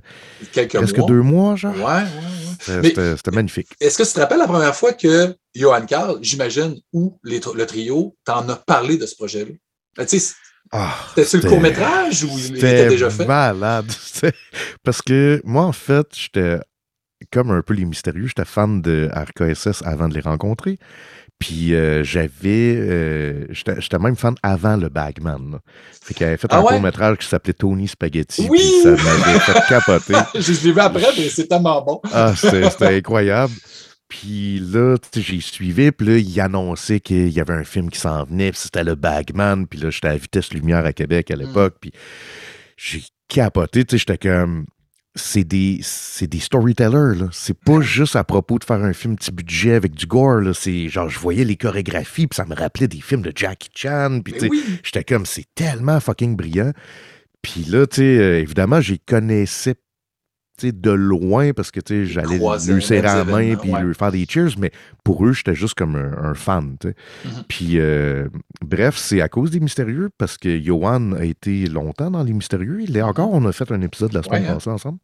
Quelques 0.52 0.76
presque 0.76 0.96
mois. 0.96 1.06
deux 1.08 1.20
mois, 1.20 1.54
genre. 1.54 1.74
Ouais, 1.76 1.82
ouais, 1.82 2.00
ouais. 2.02 2.56
C'était 2.60 2.88
c'était- 2.88 3.16
c'était 3.16 3.30
magnifique. 3.32 3.68
Est-ce 3.78 3.98
que 3.98 4.04
tu 4.04 4.12
te 4.14 4.20
rappelles 4.20 4.38
la 4.38 4.46
première 4.48 4.74
fois 4.74 4.94
que 4.94 5.36
Johan 5.54 5.84
Carl, 5.84 6.18
j'imagine, 6.22 6.76
ou 6.94 7.18
les 7.24 7.38
le 7.54 7.66
trio, 7.66 8.16
t'en 8.24 8.48
a 8.48 8.56
parlé 8.56 8.96
de 8.96 9.04
ce 9.04 9.14
projet-là? 9.14 9.50
Ben, 9.98 10.06
Ah, 10.72 10.94
C'était-tu 11.14 11.36
le 11.36 11.42
c'était- 11.42 11.48
court-métrage 11.48 12.24
ou 12.24 12.28
il 12.38 12.56
était 12.56 12.60
C'était 12.60 12.88
déjà 12.88 13.10
fait? 13.10 13.26
malade. 13.26 13.86
C'était- 14.00 14.36
Parce 14.82 15.02
que 15.02 15.40
moi, 15.44 15.62
en 15.64 15.72
fait, 15.72 16.06
j'étais 16.14 16.58
comme 17.30 17.50
un 17.50 17.60
peu 17.62 17.74
les 17.74 17.84
mystérieux, 17.84 18.26
j'étais 18.26 18.44
fan 18.46 18.80
de 18.82 19.08
RKSS 19.12 19.82
avant 19.84 20.08
de 20.08 20.14
les 20.14 20.20
rencontrer. 20.20 20.78
Puis 21.38 21.74
euh, 21.74 22.02
j'avais. 22.02 22.76
euh, 22.78 23.46
j'étais 23.50 23.98
même 23.98 24.16
fan 24.16 24.34
avant 24.42 24.76
le 24.76 24.88
Bagman. 24.88 25.50
là. 25.52 25.58
Fait 26.02 26.14
qu'il 26.14 26.26
avait 26.26 26.36
fait 26.38 26.48
Ah 26.50 26.58
un 26.58 26.62
ouais? 26.62 26.68
court-métrage 26.72 27.18
qui 27.18 27.26
s'appelait 27.26 27.52
Tony 27.52 27.86
Spaghetti. 27.88 28.46
Oui! 28.48 28.58
Puis 28.58 28.82
ça 28.82 28.90
m'avait 28.90 29.38
fait 29.40 29.60
capoter. 29.68 30.14
Je 30.40 30.52
l'ai 30.66 30.72
vu 30.72 30.80
après, 30.80 31.06
mais 31.16 31.28
c'est 31.28 31.46
tellement 31.46 31.82
bon. 31.82 32.00
Ah, 32.12 32.32
c'était 32.34 32.96
incroyable. 32.96 33.52
Puis 34.08 34.60
là, 34.60 34.96
tu 34.98 35.20
sais, 35.20 35.26
j'y 35.26 35.40
suivais, 35.42 35.90
puis 35.90 36.06
là, 36.06 36.16
il 36.16 36.40
annonçait 36.40 37.00
qu'il 37.00 37.28
y 37.28 37.40
avait 37.40 37.54
un 37.54 37.64
film 37.64 37.90
qui 37.90 37.98
s'en 37.98 38.24
venait, 38.24 38.52
puis 38.52 38.60
c'était 38.62 38.84
le 38.84 38.94
Bagman, 38.94 39.66
puis 39.66 39.80
là, 39.80 39.90
j'étais 39.90 40.06
à 40.08 40.16
Vitesse 40.16 40.52
Lumière 40.54 40.86
à 40.86 40.92
Québec 40.92 41.28
à 41.32 41.34
l'époque, 41.36 41.74
puis 41.80 41.90
j'ai 42.76 43.02
capoté, 43.28 43.84
tu 43.84 43.98
sais, 43.98 43.98
j'étais 44.06 44.16
comme... 44.28 44.66
C'est 45.18 45.44
des, 45.44 45.80
c'est 45.82 46.26
des 46.26 46.40
storytellers, 46.40 47.18
là. 47.18 47.28
C'est 47.32 47.58
pas 47.58 47.80
juste 47.80 48.16
à 48.16 48.24
propos 48.24 48.58
de 48.58 48.64
faire 48.64 48.82
un 48.82 48.92
film 48.92 49.16
petit 49.16 49.32
budget 49.32 49.74
avec 49.74 49.94
du 49.94 50.06
gore, 50.06 50.40
là. 50.42 50.52
C'est 50.52 50.88
genre, 50.88 51.08
je 51.08 51.18
voyais 51.18 51.44
les 51.44 51.56
chorégraphies, 51.56 52.26
puis 52.26 52.36
ça 52.36 52.44
me 52.44 52.54
rappelait 52.54 52.86
des 52.86 53.00
films 53.00 53.22
de 53.22 53.32
Jackie 53.34 53.70
Chan, 53.74 54.20
puis 54.22 54.34
oui. 54.42 54.62
J'étais 54.82 55.04
comme, 55.04 55.24
c'est 55.24 55.46
tellement 55.54 56.00
fucking 56.00 56.36
brillant. 56.36 56.72
Puis 57.40 57.64
là, 57.64 57.86
tu 57.86 57.96
sais, 57.96 58.02
euh, 58.02 58.40
évidemment, 58.40 58.80
j'y 58.80 58.98
connaissais 58.98 59.76
de 60.64 60.90
loin 60.90 61.52
parce 61.52 61.70
que 61.70 61.80
j'allais 62.04 62.38
lui 62.38 62.82
serrer 62.82 63.02
la 63.02 63.24
main 63.24 63.56
puis 63.56 63.70
ouais. 63.72 63.82
lui 63.82 63.94
faire 63.94 64.10
des 64.12 64.26
cheers, 64.28 64.58
mais 64.58 64.70
pour 65.04 65.24
eux, 65.26 65.32
j'étais 65.32 65.54
juste 65.54 65.74
comme 65.74 65.96
un, 65.96 66.30
un 66.30 66.34
fan. 66.34 66.76
Mhm. 67.24 67.30
Puis, 67.48 67.78
euh, 67.78 68.28
bref, 68.64 68.96
c'est 68.96 69.20
à 69.20 69.28
cause 69.28 69.50
des 69.50 69.60
Mystérieux 69.60 70.10
parce 70.18 70.36
que 70.38 70.58
Johan 70.60 71.12
a 71.12 71.24
été 71.24 71.66
longtemps 71.66 72.10
dans 72.10 72.22
les 72.24 72.32
Mystérieux. 72.32 72.78
Il 72.82 72.96
est 72.96 73.02
encore, 73.02 73.30
on 73.32 73.44
a 73.46 73.52
fait 73.52 73.70
un 73.72 73.80
épisode 73.82 74.12
la 74.12 74.22
semaine 74.22 74.42
Ouais, 74.44 74.48
hein. 74.48 74.54
passée 74.54 74.70
ensemble. 74.70 74.98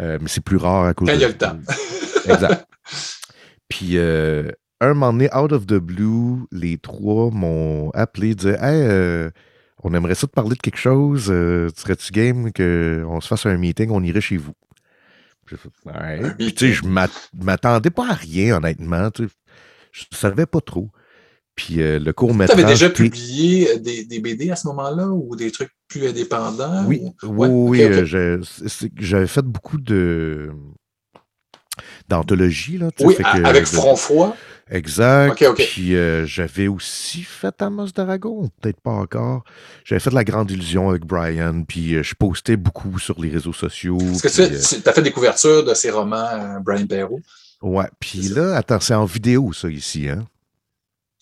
Euh, 0.00 0.18
mais 0.20 0.28
c'est 0.28 0.42
plus 0.44 0.56
rare 0.56 0.86
à 0.86 0.94
cause 0.94 1.08
Quand 1.08 1.14
de 1.14 1.18
il 1.18 1.22
y 1.22 1.24
a 1.24 1.28
le 1.28 1.34
temps. 1.34 1.56
exact. 2.28 2.66
Puis, 3.68 3.90
euh, 3.98 4.50
un 4.80 4.88
moment 4.94 5.12
donné, 5.12 5.28
out 5.34 5.52
of 5.52 5.66
the 5.66 5.74
blue, 5.78 6.44
les 6.52 6.78
trois 6.78 7.30
m'ont 7.30 7.90
appelé, 7.90 8.34
disaient 8.34 8.58
Hey, 8.60 9.30
on 9.86 9.92
aimerait 9.94 10.14
ça 10.14 10.26
te 10.26 10.32
parler 10.32 10.56
de 10.56 10.60
quelque 10.60 10.78
chose. 10.78 11.26
euh, 11.30 11.68
Serais-tu 11.76 12.10
game 12.12 12.50
qu'on 12.52 13.20
se 13.20 13.28
fasse 13.28 13.44
un 13.46 13.56
meeting, 13.58 13.90
on 13.90 14.02
irait 14.02 14.20
chez 14.22 14.36
vous? 14.38 14.52
J'ai 15.50 15.56
fait 15.56 15.68
Ouais. 15.84 16.22
Puis, 16.38 16.54
tu 16.54 16.66
sais, 16.68 16.72
je 16.72 16.84
m'att- 16.84 17.30
m'attendais 17.34 17.90
pas 17.90 18.08
à 18.10 18.14
rien, 18.14 18.56
honnêtement. 18.56 19.10
tu 19.10 19.24
sais. 19.24 19.30
Je 19.92 20.04
savais 20.16 20.46
pas 20.46 20.60
trop. 20.60 20.90
Puis, 21.54 21.80
euh, 21.80 22.00
le 22.00 22.12
Tu 22.12 22.50
avais 22.52 22.64
déjà 22.64 22.90
publié 22.90 23.78
des, 23.78 24.04
des 24.04 24.18
BD 24.18 24.50
à 24.50 24.56
ce 24.56 24.66
moment-là 24.68 25.06
ou 25.08 25.36
des 25.36 25.52
trucs 25.52 25.70
plus 25.86 26.06
indépendants? 26.08 26.84
Oui, 26.86 27.00
ou- 27.04 27.14
oui, 27.28 27.48
Ouais, 27.48 27.48
oui, 27.48 27.82
euh, 27.82 28.04
je- 28.04 28.88
j'avais 28.98 29.28
fait 29.28 29.42
beaucoup 29.44 29.78
de 29.78 30.50
d'anthologie 32.08 32.78
là. 32.78 32.90
tu 32.90 32.98
sais, 33.02 33.06
Oui, 33.08 33.14
fait 33.14 33.24
a- 33.24 33.32
que- 33.38 33.44
avec 33.44 33.66
Front 33.66 33.96
Froid. 33.96 34.36
Exact. 34.70 35.44
Puis 35.56 35.94
euh, 35.94 36.24
j'avais 36.24 36.68
aussi 36.68 37.22
fait 37.22 37.60
Amos 37.60 37.88
d'Aragon, 37.88 38.50
peut-être 38.60 38.80
pas 38.80 38.92
encore. 38.92 39.44
J'avais 39.84 40.00
fait 40.00 40.12
la 40.12 40.24
grande 40.24 40.50
illusion 40.50 40.88
avec 40.88 41.04
Brian, 41.04 41.64
puis 41.64 41.94
euh, 41.94 42.02
je 42.02 42.14
postais 42.14 42.56
beaucoup 42.56 42.98
sur 42.98 43.20
les 43.20 43.28
réseaux 43.30 43.52
sociaux. 43.52 43.98
Est-ce 43.98 44.22
que 44.22 44.48
puis, 44.48 44.82
tu 44.82 44.88
as 44.88 44.92
fait 44.92 45.02
des 45.02 45.12
couvertures 45.12 45.64
de 45.64 45.74
ces 45.74 45.90
romans, 45.90 46.28
euh, 46.32 46.60
Brian 46.60 46.86
Perrault? 46.86 47.20
euh, 47.62 47.68
ouais, 47.68 47.88
puis 48.00 48.22
là, 48.28 48.56
attends, 48.56 48.80
c'est 48.80 48.94
en 48.94 49.04
vidéo 49.04 49.52
ça 49.52 49.68
ici, 49.68 50.08
hein? 50.08 50.26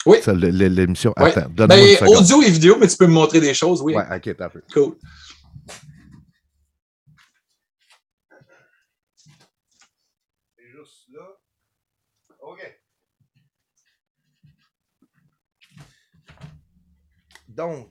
Oui. 0.06 0.18
L'émission. 0.26 1.12
Ouais. 1.16 1.36
Attends, 1.36 1.48
donne-moi 1.50 1.96
Ben, 2.00 2.08
audio 2.08 2.42
et 2.42 2.50
vidéo, 2.50 2.76
mais 2.78 2.88
tu 2.88 2.96
peux 2.96 3.06
me 3.06 3.12
montrer 3.12 3.40
des 3.40 3.54
choses, 3.54 3.82
oui. 3.82 3.94
Ouais, 3.94 4.04
ok, 4.16 4.36
t'as. 4.36 4.50
Cool. 4.72 4.96
C'est 10.56 10.70
juste 10.72 11.06
là. 11.12 11.20
OK. 12.40 12.78
Donc, 17.56 17.88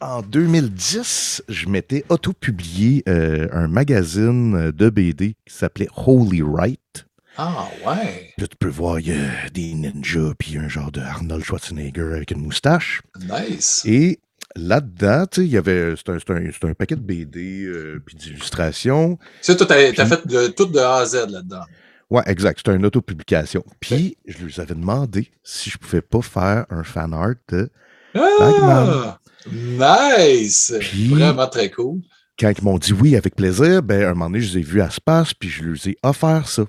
en 0.00 0.22
2010, 0.22 1.42
je 1.48 1.68
m'étais 1.68 2.04
auto-publié 2.08 3.02
euh, 3.08 3.48
un 3.52 3.68
magazine 3.68 4.70
de 4.70 4.90
BD 4.90 5.36
qui 5.46 5.54
s'appelait 5.54 5.88
Holy 5.96 6.42
Right. 6.42 7.06
Ah, 7.36 7.68
ouais. 7.86 8.32
Là, 8.38 8.46
tu 8.46 8.56
peux 8.58 8.68
voir, 8.68 9.00
il 9.00 9.08
y 9.08 9.12
a 9.12 9.48
des 9.52 9.74
ninjas, 9.74 10.34
puis 10.38 10.56
un 10.56 10.68
genre 10.68 10.92
de 10.92 11.00
Arnold 11.00 11.42
Schwarzenegger 11.44 12.12
avec 12.14 12.30
une 12.30 12.42
moustache. 12.42 13.02
Nice. 13.20 13.82
Et 13.84 14.20
là-dedans, 14.54 15.26
tu 15.26 15.40
sais, 15.40 15.46
il 15.46 15.52
y 15.52 15.56
avait. 15.56 15.94
C'est 15.96 16.10
un, 16.10 16.68
un- 16.68 16.74
paquet 16.74 16.94
de 16.94 17.00
BD, 17.00 17.64
euh, 17.64 18.00
puis 18.06 18.14
d'illustrations. 18.14 19.18
T'as 19.44 20.04
Puis- 20.04 20.16
fait 20.16 20.26
de, 20.28 20.46
tout 20.48 20.66
de 20.66 20.78
A 20.78 20.98
à 20.98 21.06
Z 21.06 21.26
là-dedans. 21.28 21.64
Ouais, 22.10 22.22
exact. 22.26 22.58
C'était 22.58 22.76
une 22.76 22.86
autopublication. 22.86 23.64
Puis, 23.80 24.16
je 24.26 24.38
leur 24.46 24.60
avais 24.60 24.74
demandé 24.74 25.30
si 25.42 25.70
je 25.70 25.78
pouvais 25.78 26.00
pas 26.02 26.22
faire 26.22 26.66
un 26.70 26.84
fan 26.84 27.12
art 27.14 27.34
de. 27.48 27.70
Ah! 28.14 29.18
Nice! 29.50 30.74
Puis- 30.80 31.08
Vraiment 31.08 31.46
très 31.48 31.70
cool. 31.70 32.00
Quand 32.38 32.52
ils 32.56 32.64
m'ont 32.64 32.78
dit 32.78 32.92
oui 32.92 33.14
avec 33.16 33.36
plaisir, 33.36 33.82
ben, 33.82 34.02
un 34.04 34.08
moment 34.14 34.26
donné, 34.26 34.40
je 34.40 34.54
les 34.54 34.60
ai 34.60 34.62
vus 34.62 34.80
à 34.80 34.90
Space, 34.90 35.34
puis 35.34 35.48
je 35.48 35.62
leur 35.64 35.76
ai 35.86 35.96
offert 36.02 36.48
ça. 36.48 36.64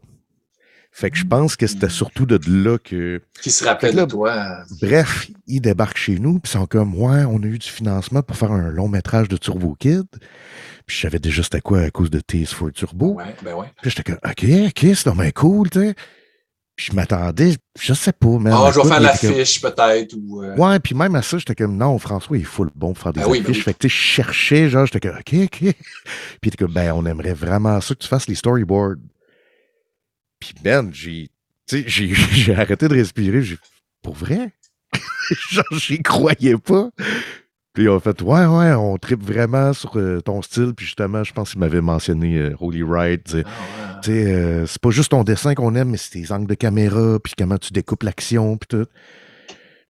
Fait 0.98 1.12
que 1.12 1.18
je 1.18 1.26
pense 1.26 1.58
que 1.58 1.68
c'était 1.68 1.90
surtout 1.90 2.26
de 2.26 2.40
là 2.48 2.78
que. 2.78 3.22
Qui 3.42 3.52
se 3.52 3.66
rappelle 3.66 3.96
de 3.98 4.06
toi. 4.06 4.60
Bref, 4.82 5.28
ils 5.46 5.60
débarquent 5.60 5.98
chez 5.98 6.18
nous, 6.20 6.40
puis 6.40 6.50
ils 6.50 6.58
sont 6.58 6.66
comme, 6.68 6.96
ouais, 6.96 7.26
on 7.26 7.44
a 7.44 7.46
eu 7.48 7.60
du 7.60 7.68
financement 7.68 8.22
pour 8.22 8.38
faire 8.38 8.54
un 8.54 8.70
long 8.70 8.88
métrage 8.88 9.28
de 9.28 9.36
Turbo 9.36 9.76
Kid. 9.78 10.06
Puis 10.86 10.96
je 10.96 11.02
savais 11.02 11.20
déjà 11.20 11.44
c'était 11.44 11.60
quoi 11.60 11.82
à 11.82 11.90
cause 11.92 12.10
de 12.10 12.20
TS4 12.22 12.72
Turbo. 12.72 13.16
Ouais, 13.16 13.36
ben 13.44 13.56
ouais. 13.56 13.66
Puis 13.82 13.92
j'étais 13.92 14.04
comme, 14.04 14.20
OK, 14.24 14.46
OK, 14.68 14.96
c'est 14.96 15.10
vraiment 15.10 15.30
cool, 15.36 15.70
tu 15.70 15.80
sais. 15.82 15.96
Puis 16.78 16.88
je 16.92 16.96
m'attendais, 16.96 17.56
je 17.80 17.94
sais 17.94 18.14
pas, 18.14 18.28
man. 18.38 18.54
Ah, 18.56 18.72
je 18.74 18.80
vais 18.80 18.88
faire 18.88 18.98
était 19.12 19.28
comme- 19.28 19.38
l'affiche 19.38 19.62
peut-être 19.62 20.14
ou. 20.18 20.44
euh, 20.44 20.56
Ouais, 20.56 20.80
puis 20.80 20.96
même 20.96 21.16
à 21.16 21.22
ça, 21.22 21.38
j'étais 21.38 21.56
comme, 21.56 21.76
non, 21.76 21.98
François, 22.00 22.38
il 22.38 22.42
est 22.42 22.46
full 22.46 22.70
bon 22.74 22.94
pour 22.94 23.04
faire 23.04 23.12
des 23.14 23.20
Ben 23.20 23.28
oui, 23.28 23.40
ben 23.42 23.46
affiches. 23.46 23.58
oui. 23.58 23.64
Fait 23.64 23.74
que, 23.74 23.80
tu 23.80 23.90
cherchais, 23.90 24.70
genre, 24.70 24.86
j'étais 24.86 25.02
comme, 25.10 25.18
OK, 25.18 25.34
OK. 25.44 25.60
Puis 26.42 26.48
était 26.48 26.58
comme, 26.58 26.72
ben, 26.74 26.92
on 26.94 27.06
aimerait 27.06 27.34
vraiment 27.34 27.82
ça 27.82 27.94
que 27.96 28.00
tu 28.00 28.08
fasses 28.08 28.28
les 28.28 28.36
storyboards. 28.36 28.96
Puis, 30.40 30.54
ben, 30.64 30.92
j'ai, 30.94 31.30
arrêté 32.56 32.88
de 32.88 32.94
respirer. 32.94 33.42
J'ai, 33.42 33.58
pour 34.02 34.16
vrai? 34.16 34.54
genre, 35.52 35.66
j'y 35.74 36.02
croyais 36.02 36.58
pas. 36.58 36.90
Puis, 37.74 37.90
on 37.90 38.00
fait, 38.00 38.22
ouais, 38.22 38.46
ouais, 38.46 38.72
on 38.74 38.98
tripe 38.98 39.24
vraiment 39.24 39.74
sur 39.74 39.98
euh, 39.98 40.22
ton 40.22 40.42
style. 40.42 40.74
Puis, 40.76 40.86
justement, 40.86 41.24
je 41.24 41.34
pense 41.34 41.52
qu'il 41.52 41.60
m'avait 41.60 41.82
mentionné 41.82 42.38
euh, 42.38 42.56
Holy 42.60 42.84
sais, 43.26 43.44
Ah, 43.46 44.02
ouais. 44.08 44.12
euh, 44.12 44.66
c'est 44.66 44.82
pas 44.82 44.92
juste 44.92 45.12
ton 45.12 45.24
dessin 45.24 45.56
qu'on 45.56 45.76
aime, 45.76 45.90
mais 45.90 45.98
c'est 45.98 46.12
tes 46.12 46.32
angles 46.32 46.48
de 46.48 46.54
caméra, 46.56 47.20
puis 47.22 47.34
comment 47.38 47.58
tu 47.58 47.74
découpes 47.74 48.04
l'action, 48.04 48.58
puis 48.58 48.68
tout. 48.68 48.88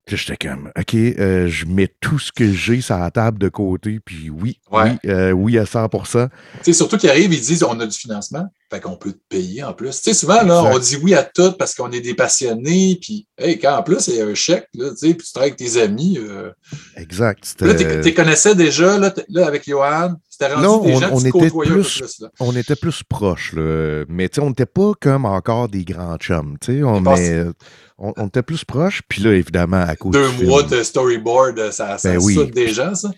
Puis 0.05 0.17
j'étais 0.17 0.47
comme, 0.47 0.71
OK, 0.79 0.93
euh, 0.93 1.47
je 1.47 1.65
mets 1.65 1.89
tout 1.99 2.19
ce 2.19 2.31
que 2.31 2.51
j'ai 2.51 2.79
sur 2.81 2.95
la 2.97 3.09
table 3.09 3.39
de 3.39 3.49
côté, 3.49 3.99
puis 4.05 4.29
oui, 4.29 4.59
Ouais. 4.71 4.91
oui, 5.03 5.09
euh, 5.09 5.31
oui 5.31 5.57
à 5.57 5.65
100 5.65 5.89
Tu 5.89 6.27
sais, 6.61 6.73
surtout 6.73 6.97
qu'ils 6.97 7.09
arrivent, 7.09 7.33
ils 7.33 7.41
disent 7.41 7.63
on 7.63 7.79
a 7.79 7.87
du 7.87 7.97
financement, 7.97 8.45
fait 8.71 8.79
qu'on 8.81 8.97
peut 8.97 9.13
te 9.13 9.19
payer 9.29 9.63
en 9.63 9.73
plus. 9.73 9.89
Tu 10.01 10.03
sais, 10.03 10.13
souvent, 10.13 10.43
là, 10.43 10.59
Exact. 10.59 10.75
on 10.75 10.79
dit 10.79 10.97
oui 11.01 11.13
à 11.15 11.23
tout 11.23 11.53
parce 11.57 11.73
qu'on 11.73 11.91
est 11.91 12.01
des 12.01 12.13
passionnés, 12.13 12.99
puis, 13.01 13.27
hey, 13.39 13.57
quand 13.57 13.75
en 13.77 13.81
plus, 13.81 14.07
il 14.09 14.15
y 14.17 14.21
a 14.21 14.25
un 14.27 14.35
chèque, 14.35 14.67
là, 14.75 14.91
tu 14.91 15.07
sais, 15.07 15.13
puis 15.15 15.25
tu 15.25 15.33
travailles 15.33 15.49
avec 15.51 15.57
tes 15.57 15.81
amis. 15.81 16.19
euh, 16.19 16.51
Exact. 16.97 17.55
Là, 17.61 17.73
tu 17.73 18.13
connaissais 18.13 18.53
déjà, 18.53 18.99
là, 18.99 19.11
là, 19.29 19.47
avec 19.47 19.67
Johan, 19.67 20.13
c'était 20.29 20.53
rendu 20.53 20.63
Non, 20.67 20.83
des 20.83 20.93
on- 20.93 21.15
on 21.15 21.19
était 21.19 21.49
plus- 21.49 21.99
plus, 21.99 22.19
là. 22.21 22.29
on 22.39 22.55
était 22.55 22.75
plus 22.75 23.01
proches, 23.03 23.53
là. 23.53 24.03
mais 24.07 24.29
tu 24.29 24.35
sais, 24.35 24.41
on 24.41 24.49
n'était 24.49 24.65
pas 24.67 24.91
comme 25.01 25.25
encore 25.25 25.67
des 25.67 25.83
grands 25.83 26.17
chums. 26.17 26.57
tu 26.61 26.77
sais, 26.77 26.83
On, 26.83 27.01
mais, 27.01 27.45
on, 27.97 28.13
on 28.17 28.27
était 28.27 28.43
plus 28.43 28.63
proches, 28.65 29.01
puis 29.07 29.21
là, 29.21 29.33
évidemment, 29.33 29.81
à 29.81 29.95
cause 29.95 30.11
Deux 30.13 30.29
du 30.37 30.45
mois 30.45 30.65
film, 30.65 30.79
de 30.79 30.83
storyboard, 30.83 31.71
ça, 31.71 31.97
ça 31.97 32.11
Ben 32.11 32.19
oui. 32.21 32.51
des 32.51 32.69
gens, 32.69 32.93
ça. 32.95 33.11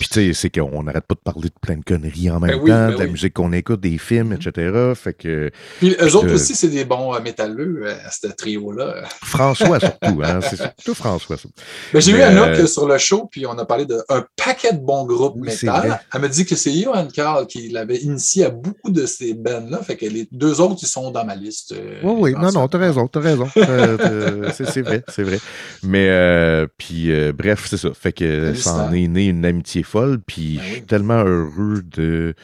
Puis 0.00 0.08
tu 0.08 0.14
sais, 0.14 0.32
c'est 0.32 0.48
qu'on 0.50 0.82
n'arrête 0.82 1.04
pas 1.06 1.14
de 1.14 1.20
parler 1.20 1.50
de 1.50 1.54
plein 1.60 1.76
de 1.76 1.84
conneries 1.84 2.30
en 2.30 2.40
même 2.40 2.52
Ben 2.52 2.60
oui, 2.62 2.70
temps, 2.70 2.86
ben 2.88 2.92
de 2.94 2.98
la 2.98 3.04
oui. 3.04 3.10
musique 3.10 3.34
qu'on 3.34 3.52
écoute, 3.52 3.80
des 3.80 3.98
films, 3.98 4.28
Mhm. 4.30 4.38
etc. 4.48 4.92
Fait 4.94 5.12
que 5.12 5.50
Puis 5.78 5.94
eux 6.00 6.16
autres 6.16 6.28
Euh, 6.30 6.34
aussi, 6.36 6.54
c'est 6.54 6.68
des 6.68 6.86
bons 6.86 7.14
euh, 7.14 7.20
métalleux, 7.20 7.82
euh, 7.84 7.94
ce 8.10 8.28
trio-là. 8.28 9.04
François 9.22 9.78
surtout, 9.78 10.22
hein, 10.24 10.40
c'est 10.40 10.56
surtout 10.56 10.94
François. 10.94 11.36
ça. 11.36 11.48
Ben, 11.92 12.00
j'ai 12.00 12.12
eu 12.12 12.14
Mais, 12.14 12.22
Anouk 12.22 12.48
euh, 12.48 12.66
sur 12.66 12.88
le 12.88 12.96
show, 12.96 13.28
puis 13.30 13.44
on 13.46 13.56
a 13.58 13.66
parlé 13.66 13.84
d'un 13.84 14.24
paquet 14.42 14.72
de 14.72 14.78
bons 14.78 15.04
groupes 15.04 15.34
Oui, 15.36 15.48
métal. 15.48 16.00
Elle 16.14 16.20
me 16.22 16.28
dit 16.28 16.46
que 16.46 16.56
c'est 16.56 16.72
Johan 16.72 17.06
Carl 17.14 17.46
qui 17.46 17.68
l'avait 17.68 17.98
initié 17.98 18.46
à 18.46 18.50
beaucoup 18.50 18.90
de 18.90 19.04
ces 19.04 19.34
bands-là. 19.34 19.82
Fait 19.82 19.96
que 19.98 20.06
les 20.06 20.26
deux 20.32 20.62
autres, 20.62 20.78
ils 20.82 20.86
sont 20.88 21.10
dans 21.10 21.26
ma 21.26 21.36
liste. 21.36 21.74
Oui, 22.02 22.14
oui, 22.18 22.32
non, 22.40 22.50
non, 22.52 22.68
t'as 22.68 22.78
raison, 22.78 23.06
t'as 23.06 23.20
raison. 23.20 23.48
C'est 23.54 24.80
vrai, 24.82 25.02
c'est 25.08 25.22
vrai. 25.24 25.38
Mais, 25.82 26.66
puis, 26.78 27.10
bref, 27.32 27.66
c'est 27.68 27.76
ça. 27.76 27.90
Fait 27.92 28.12
que 28.12 28.54
ça 28.54 28.74
en 28.88 28.92
est 28.94 29.06
né 29.08 29.26
une 29.26 29.44
amitié 29.44 29.82
folle, 29.90 30.18
puis 30.26 30.56
Ben 30.56 30.62
je 30.62 30.66
suis 30.68 30.80
oui. 30.80 30.86
tellement 30.86 31.22
heureux 31.24 31.82
de 31.82 32.34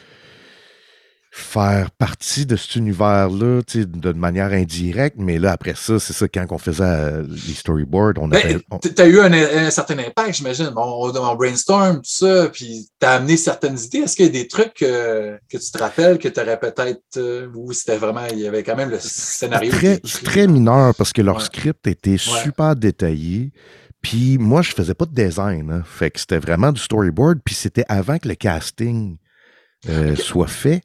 faire 1.31 1.91
partie 1.91 2.47
de 2.47 2.55
cet 2.55 2.77
univers-là, 2.77 3.61
de 3.75 4.11
manière 4.13 4.51
indirecte, 4.53 5.17
mais 5.19 5.37
là, 5.37 5.51
après 5.51 5.75
ça, 5.75 5.99
c'est 5.99 6.13
ça, 6.13 6.27
quand 6.27 6.47
on 6.49 6.57
faisait 6.57 6.83
euh, 6.83 7.23
les 7.29 7.53
storyboards, 7.53 8.13
on 8.17 8.27
Ben, 8.27 8.41
avait... 8.43 8.57
on- 8.71 8.79
t'as 8.79 9.05
eu 9.05 9.19
un, 9.19 9.31
un 9.31 9.69
certain 9.69 9.99
impact, 9.99 10.33
j'imagine. 10.37 10.71
On, 10.75 11.11
on, 11.15 11.35
brainstorm, 11.35 11.97
tout 11.97 12.01
ça, 12.05 12.49
puis 12.51 12.87
t'as 12.97 13.17
amené 13.17 13.37
certaines 13.37 13.77
idées. 13.77 13.99
Est-ce 13.99 14.15
qu'il 14.15 14.25
y 14.25 14.29
a 14.29 14.31
des 14.31 14.47
trucs 14.47 14.81
euh, 14.81 15.37
que 15.47 15.57
tu 15.59 15.69
te 15.71 15.77
rappelles 15.77 16.17
que 16.17 16.27
tu 16.27 16.39
aurais 16.41 16.59
peut-être. 16.59 17.01
euh, 17.17 17.47
ou 17.53 17.71
c'était 17.71 17.97
vraiment. 17.97 18.25
Il 18.31 18.39
y 18.39 18.47
avait 18.47 18.63
quand 18.63 18.75
même 18.75 18.89
le 18.89 18.97
scénario. 18.99 19.71
très, 19.71 19.97
très 19.99 20.47
mineur 20.47 20.95
parce 20.95 21.13
que 21.13 21.21
leur 21.21 21.37
Ouais. 21.37 21.43
script 21.43 21.85
était 21.85 22.17
super 22.17 22.75
détaillé. 22.75 23.51
Puis 24.01 24.37
moi, 24.37 24.61
je 24.61 24.71
faisais 24.71 24.93
pas 24.93 25.05
de 25.05 25.13
design. 25.13 25.71
hein. 25.71 25.83
Fait 25.85 26.11
que 26.11 26.19
c'était 26.19 26.37
vraiment 26.39 26.71
du 26.71 26.79
storyboard. 26.81 27.39
Puis 27.43 27.55
c'était 27.55 27.85
avant 27.89 28.17
que 28.17 28.27
le 28.27 28.35
casting 28.35 29.17
euh, 29.89 30.15
soit 30.15 30.47
fait. 30.47 30.81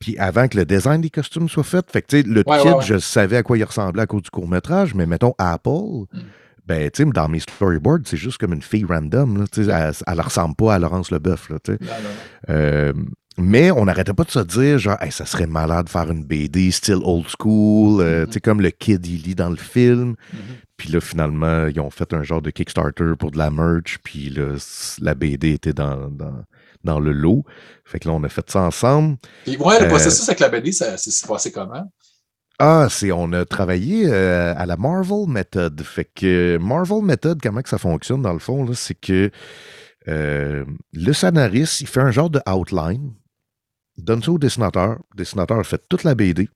Puis 0.00 0.16
avant 0.18 0.48
que 0.48 0.56
le 0.58 0.64
design 0.64 1.00
des 1.00 1.10
costumes 1.10 1.48
soit 1.48 1.64
fait. 1.64 1.88
Fait 1.90 2.02
que 2.02 2.06
tu 2.08 2.16
sais, 2.22 2.22
le 2.26 2.42
Ouais, 2.46 2.58
kid, 2.58 2.66
ouais, 2.66 2.74
ouais. 2.74 2.82
je 2.84 2.98
savais 2.98 3.36
à 3.36 3.42
quoi 3.42 3.58
il 3.58 3.64
ressemblait 3.64 4.02
à 4.02 4.06
cause 4.06 4.22
du 4.22 4.30
court-métrage. 4.30 4.94
Mais 4.94 5.06
mettons 5.06 5.34
Apple. 5.38 6.06
Mm. 6.12 6.20
Ben, 6.66 6.90
tu 6.90 7.04
sais, 7.04 7.10
dans 7.10 7.28
mes 7.28 7.40
storyboards, 7.40 8.00
c'est 8.06 8.16
juste 8.16 8.38
comme 8.38 8.54
une 8.54 8.62
fille 8.62 8.86
random. 8.88 9.36
Là, 9.36 9.44
elle, 9.58 9.92
elle 10.06 10.20
ressemble 10.20 10.54
pas 10.54 10.74
à 10.74 10.78
Laurence 10.78 11.10
Leboeuf. 11.10 11.50
Là, 11.50 11.58
non, 11.68 11.76
non. 11.80 11.88
Euh, 12.48 12.92
mais 13.36 13.70
on 13.70 13.84
n'arrêtait 13.86 14.12
pas 14.14 14.24
de 14.24 14.30
se 14.30 14.38
dire, 14.40 14.78
genre, 14.78 14.96
Hey, 15.00 15.10
ça 15.12 15.26
serait 15.26 15.46
malade 15.46 15.86
de 15.86 15.90
faire 15.90 16.10
une 16.10 16.24
BD 16.24 16.70
style 16.70 17.00
old 17.02 17.26
school, 17.28 18.00
euh, 18.00 18.20
Mhm. 18.22 18.26
tu 18.26 18.32
sais, 18.34 18.40
comme 18.40 18.60
le 18.60 18.70
kid 18.70 19.04
il 19.06 19.22
lit 19.22 19.34
dans 19.34 19.50
le 19.50 19.56
film. 19.56 20.14
Mhm. 20.32 20.38
Puis 20.76 20.90
là, 20.92 21.00
finalement, 21.00 21.66
ils 21.66 21.78
ont 21.80 21.90
fait 21.90 22.12
un 22.12 22.22
genre 22.22 22.42
de 22.42 22.50
Kickstarter 22.50 23.12
pour 23.18 23.30
de 23.30 23.38
la 23.38 23.50
merch, 23.50 23.98
puis 24.02 24.28
là, 24.30 24.56
la 25.00 25.14
BD 25.14 25.52
était 25.52 25.72
dans, 25.72 26.08
dans, 26.10 26.44
dans 26.82 27.00
le 27.00 27.12
lot. 27.12 27.44
Fait 27.84 27.98
que 28.00 28.08
là, 28.08 28.14
on 28.14 28.22
a 28.24 28.28
fait 28.28 28.50
ça 28.50 28.60
ensemble. 28.62 29.16
Puis, 29.44 29.56
ouais, 29.56 29.78
le 29.80 29.86
Euh, 29.86 29.88
processus 29.88 30.28
avec 30.28 30.40
la 30.40 30.48
BD, 30.48 30.72
ça 30.72 30.96
s'est 30.96 31.26
passé 31.26 31.50
comment? 31.52 31.90
Ah, 32.60 32.86
c'est 32.88 33.10
on 33.10 33.32
a 33.32 33.44
travaillé 33.44 34.06
euh, 34.08 34.54
à 34.56 34.64
la 34.66 34.76
Marvel 34.76 35.26
Method. 35.28 35.80
Fait 35.82 36.08
que 36.14 36.56
Marvel 36.60 37.02
Method, 37.02 37.40
comment 37.42 37.62
que 37.62 37.68
ça 37.68 37.78
fonctionne 37.78 38.22
dans 38.22 38.32
le 38.32 38.38
fond, 38.38 38.72
c'est 38.74 38.94
que 38.94 39.30
le 40.06 41.12
scénariste, 41.12 41.80
il 41.80 41.86
fait 41.86 42.00
un 42.00 42.10
genre 42.10 42.30
de 42.30 42.40
outline, 42.48 43.12
donne 43.98 44.22
ça 44.22 44.32
au 44.32 44.38
dessinateur, 44.38 44.98
le 45.12 45.16
dessinateur 45.16 45.64
fait 45.66 45.82
toute 45.88 46.04
la 46.04 46.14
BD, 46.14 46.48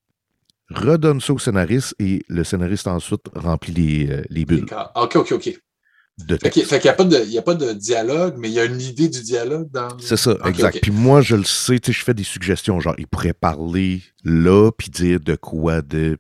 redonne 0.71 1.21
ça 1.21 1.33
au 1.33 1.39
scénariste 1.39 1.95
et 1.99 2.23
le 2.29 2.45
scénariste 2.45 2.87
ensuite 2.89 3.23
remplit 3.35 3.73
les, 3.73 4.11
euh, 4.11 4.23
les 4.31 4.45
bulles 4.45 4.67
Ah, 4.71 4.93
OK, 5.05 5.17
OK, 5.17 5.33
OK. 5.33 5.59
de 6.19 6.37
Fait 6.37 6.51
qu'il 6.51 6.65
n'y 6.65 6.89
a, 6.89 6.93
a 6.93 7.43
pas 7.43 7.55
de 7.55 7.73
dialogue, 7.73 8.35
mais 8.39 8.49
il 8.49 8.55
y 8.55 8.61
a 8.61 8.65
une 8.65 8.81
idée 8.81 9.09
du 9.09 9.23
dialogue 9.23 9.71
dans. 9.71 9.89
C'est 9.99 10.17
ça, 10.17 10.37
exact. 10.45 10.81
Puis 10.83 10.91
moi, 10.91 11.21
je 11.23 11.37
le 11.37 11.45
sais, 11.45 11.79
tu 11.79 11.93
sais, 11.93 11.99
je 11.99 12.05
fais 12.05 12.15
des 12.15 12.25
suggestions, 12.25 12.81
genre, 12.81 12.95
il 12.99 13.07
pourrait 13.07 13.33
parler 13.33 14.03
là, 14.25 14.71
puis 14.77 14.91
dire 14.91 15.21
de 15.21 15.37
quoi 15.37 15.81
de... 15.81 16.19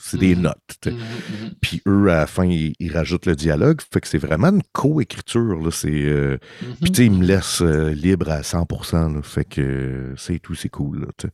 C'est 0.00 0.18
des 0.18 0.34
Mhm. 0.34 0.42
notes. 0.42 0.78
Mhm, 0.86 0.92
mhm. 0.92 1.50
Puis 1.60 1.82
eux, 1.86 2.08
à 2.10 2.16
la 2.18 2.26
fin, 2.26 2.44
ils, 2.44 2.74
ils 2.78 2.92
rajoutent 2.92 3.26
le 3.26 3.34
dialogue. 3.36 3.80
Fait 3.92 4.00
que 4.00 4.08
c'est 4.08 4.18
vraiment 4.18 4.48
une 4.48 4.62
co-écriture. 4.72 5.56
là. 5.62 5.70
C'est, 5.70 5.88
euh. 5.90 6.38
Puis 6.80 6.90
tu 6.92 6.96
sais, 7.02 7.06
ils 7.06 7.12
me 7.12 7.24
laissent 7.24 7.62
euh, 7.62 7.90
libre 7.94 8.30
à 8.30 8.42
100%. 8.42 9.14
là. 9.14 9.22
Fait 9.22 9.44
que 9.44 9.60
euh, 9.60 10.14
c'est 10.16 10.38
tout, 10.38 10.54
c'est 10.54 10.68
cool. 10.68 11.00
là, 11.00 11.06
tu 11.16 11.26
sais. 11.28 11.32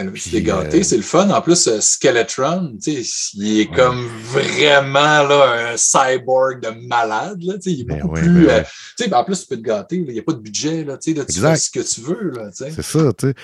Ah, 0.00 0.02
C'est 0.14 0.42
gâté, 0.42 0.78
euh, 0.78 0.82
c'est 0.84 0.96
le 0.96 1.02
fun. 1.02 1.28
En 1.30 1.40
plus, 1.42 1.66
euh, 1.66 1.80
Skeletron, 1.80 2.76
tu 2.80 3.02
sais, 3.02 3.32
il 3.34 3.58
est 3.62 3.68
Ouais. 3.68 3.74
comme 3.76 4.06
vraiment 4.06 5.24
là, 5.26 5.72
un 5.72 5.76
cyborg 5.76 6.62
de 6.62 6.86
malade. 6.86 7.42
Là, 7.42 7.54
tu 7.54 7.62
sais, 7.62 7.72
il 7.72 7.80
est 7.80 7.84
Ben 7.84 7.98
beaucoup 8.02 8.14
ouais, 8.14 8.20
plus. 8.22 8.46
ben 8.46 8.50
euh, 8.52 8.58
ouais. 8.58 8.64
tu 8.96 9.02
sais, 9.04 9.10
ben, 9.10 9.16
en 9.16 9.24
plus, 9.24 9.40
tu 9.40 9.46
peux 9.48 9.56
te 9.56 9.62
gâter. 9.66 9.96
Il 9.96 10.12
n'y 10.12 10.20
a 10.20 10.22
pas 10.22 10.34
de 10.34 10.38
budget. 10.38 10.84
Là, 10.84 10.96
tu 10.98 11.10
sais, 11.10 11.18
là, 11.18 11.24
tu 11.24 11.32
Exact. 11.32 11.50
fais 11.54 11.58
ce 11.58 11.70
que 11.72 11.94
tu 11.94 12.00
veux. 12.08 12.30
Là, 12.30 12.50
tu 12.50 12.58
sais. 12.58 12.70
C'est 12.70 12.82
ça, 12.84 13.12
tu 13.12 13.26
sais. 13.26 13.34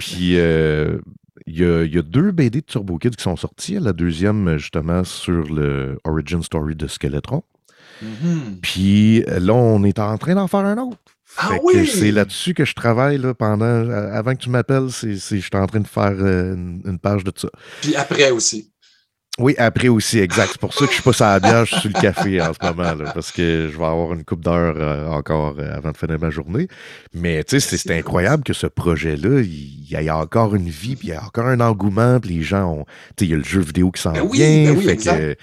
Puis 0.00 0.36
euh, 0.36 0.98
il 1.46 1.58
y, 1.60 1.64
a, 1.64 1.84
il 1.84 1.94
y 1.94 1.98
a 1.98 2.02
deux 2.02 2.30
BD 2.32 2.60
de 2.60 2.66
Turbo 2.66 2.98
Kid 2.98 3.16
qui 3.16 3.22
sont 3.22 3.36
sortis. 3.36 3.78
La 3.78 3.92
deuxième, 3.92 4.56
justement, 4.58 5.04
sur 5.04 5.52
le 5.52 5.98
Origin 6.04 6.42
Story 6.42 6.74
de 6.76 6.86
Skeletron. 6.86 7.42
Mhm. 8.02 8.58
Puis 8.62 9.22
là, 9.26 9.52
on 9.54 9.82
est 9.84 9.98
en 9.98 10.16
train 10.18 10.34
d'en 10.34 10.48
faire 10.48 10.60
un 10.60 10.78
autre. 10.78 10.98
Ah 11.36 11.52
oui! 11.62 11.86
C'est 11.86 12.10
là-dessus 12.10 12.54
que 12.54 12.64
je 12.64 12.74
travaille 12.74 13.18
là, 13.18 13.34
pendant. 13.34 13.64
euh, 13.64 14.12
Avant 14.12 14.34
que 14.34 14.40
tu 14.40 14.50
m'appelles, 14.50 14.88
je 14.88 15.14
suis 15.14 15.42
en 15.54 15.66
train 15.66 15.80
de 15.80 15.86
faire 15.86 16.14
euh, 16.18 16.54
une, 16.54 16.82
une 16.84 16.98
page 16.98 17.22
de 17.22 17.32
ça. 17.36 17.48
Puis 17.82 17.94
après 17.94 18.30
aussi. 18.30 18.69
Oui, 19.40 19.54
après 19.56 19.88
aussi, 19.88 20.18
exact. 20.18 20.50
C'est 20.52 20.60
pour 20.60 20.74
ça 20.74 20.84
que 20.84 20.90
je 20.90 20.94
suis 20.96 21.02
pas 21.02 21.14
sur 21.14 21.24
la 21.24 21.40
bière, 21.40 21.64
je 21.64 21.72
suis 21.72 21.80
sur 21.80 21.90
le 21.94 22.00
café 22.00 22.42
en 22.42 22.52
ce 22.52 22.58
moment, 22.62 22.94
là, 22.94 23.10
parce 23.14 23.32
que 23.32 23.70
je 23.72 23.78
vais 23.78 23.84
avoir 23.86 24.12
une 24.12 24.22
coupe 24.22 24.44
d'heures 24.44 24.76
euh, 24.76 25.08
encore 25.08 25.54
euh, 25.58 25.74
avant 25.74 25.92
de 25.92 25.96
finir 25.96 26.18
ma 26.18 26.28
journée. 26.28 26.68
Mais 27.14 27.42
tu 27.44 27.58
sais, 27.58 27.76
c'est, 27.78 27.96
incroyable 27.96 28.44
que 28.44 28.52
ce 28.52 28.66
projet-là, 28.66 29.40
il 29.40 29.90
y, 29.90 30.08
a 30.08 30.16
encore 30.18 30.54
une 30.54 30.68
vie, 30.68 30.94
puis 30.94 31.08
il 31.08 31.10
y 31.12 31.14
a 31.14 31.24
encore 31.24 31.46
un 31.46 31.60
engouement, 31.60 32.20
puis 32.20 32.36
les 32.36 32.42
gens 32.42 32.70
ont. 32.70 32.84
Tu 33.16 33.24
sais, 33.24 33.24
il 33.24 33.30
y 33.30 33.34
a 33.34 33.38
le 33.38 33.44
jeu 33.44 33.60
vidéo 33.60 33.90
qui 33.90 34.02
s'en 34.02 34.12
Ben 34.12 34.20
oui, 34.28 34.38
vient. 34.38 34.72
ben 34.72 34.78
oui, 34.78 34.84
fait 34.84 34.92
exact. 34.92 35.18
que. 35.18 35.36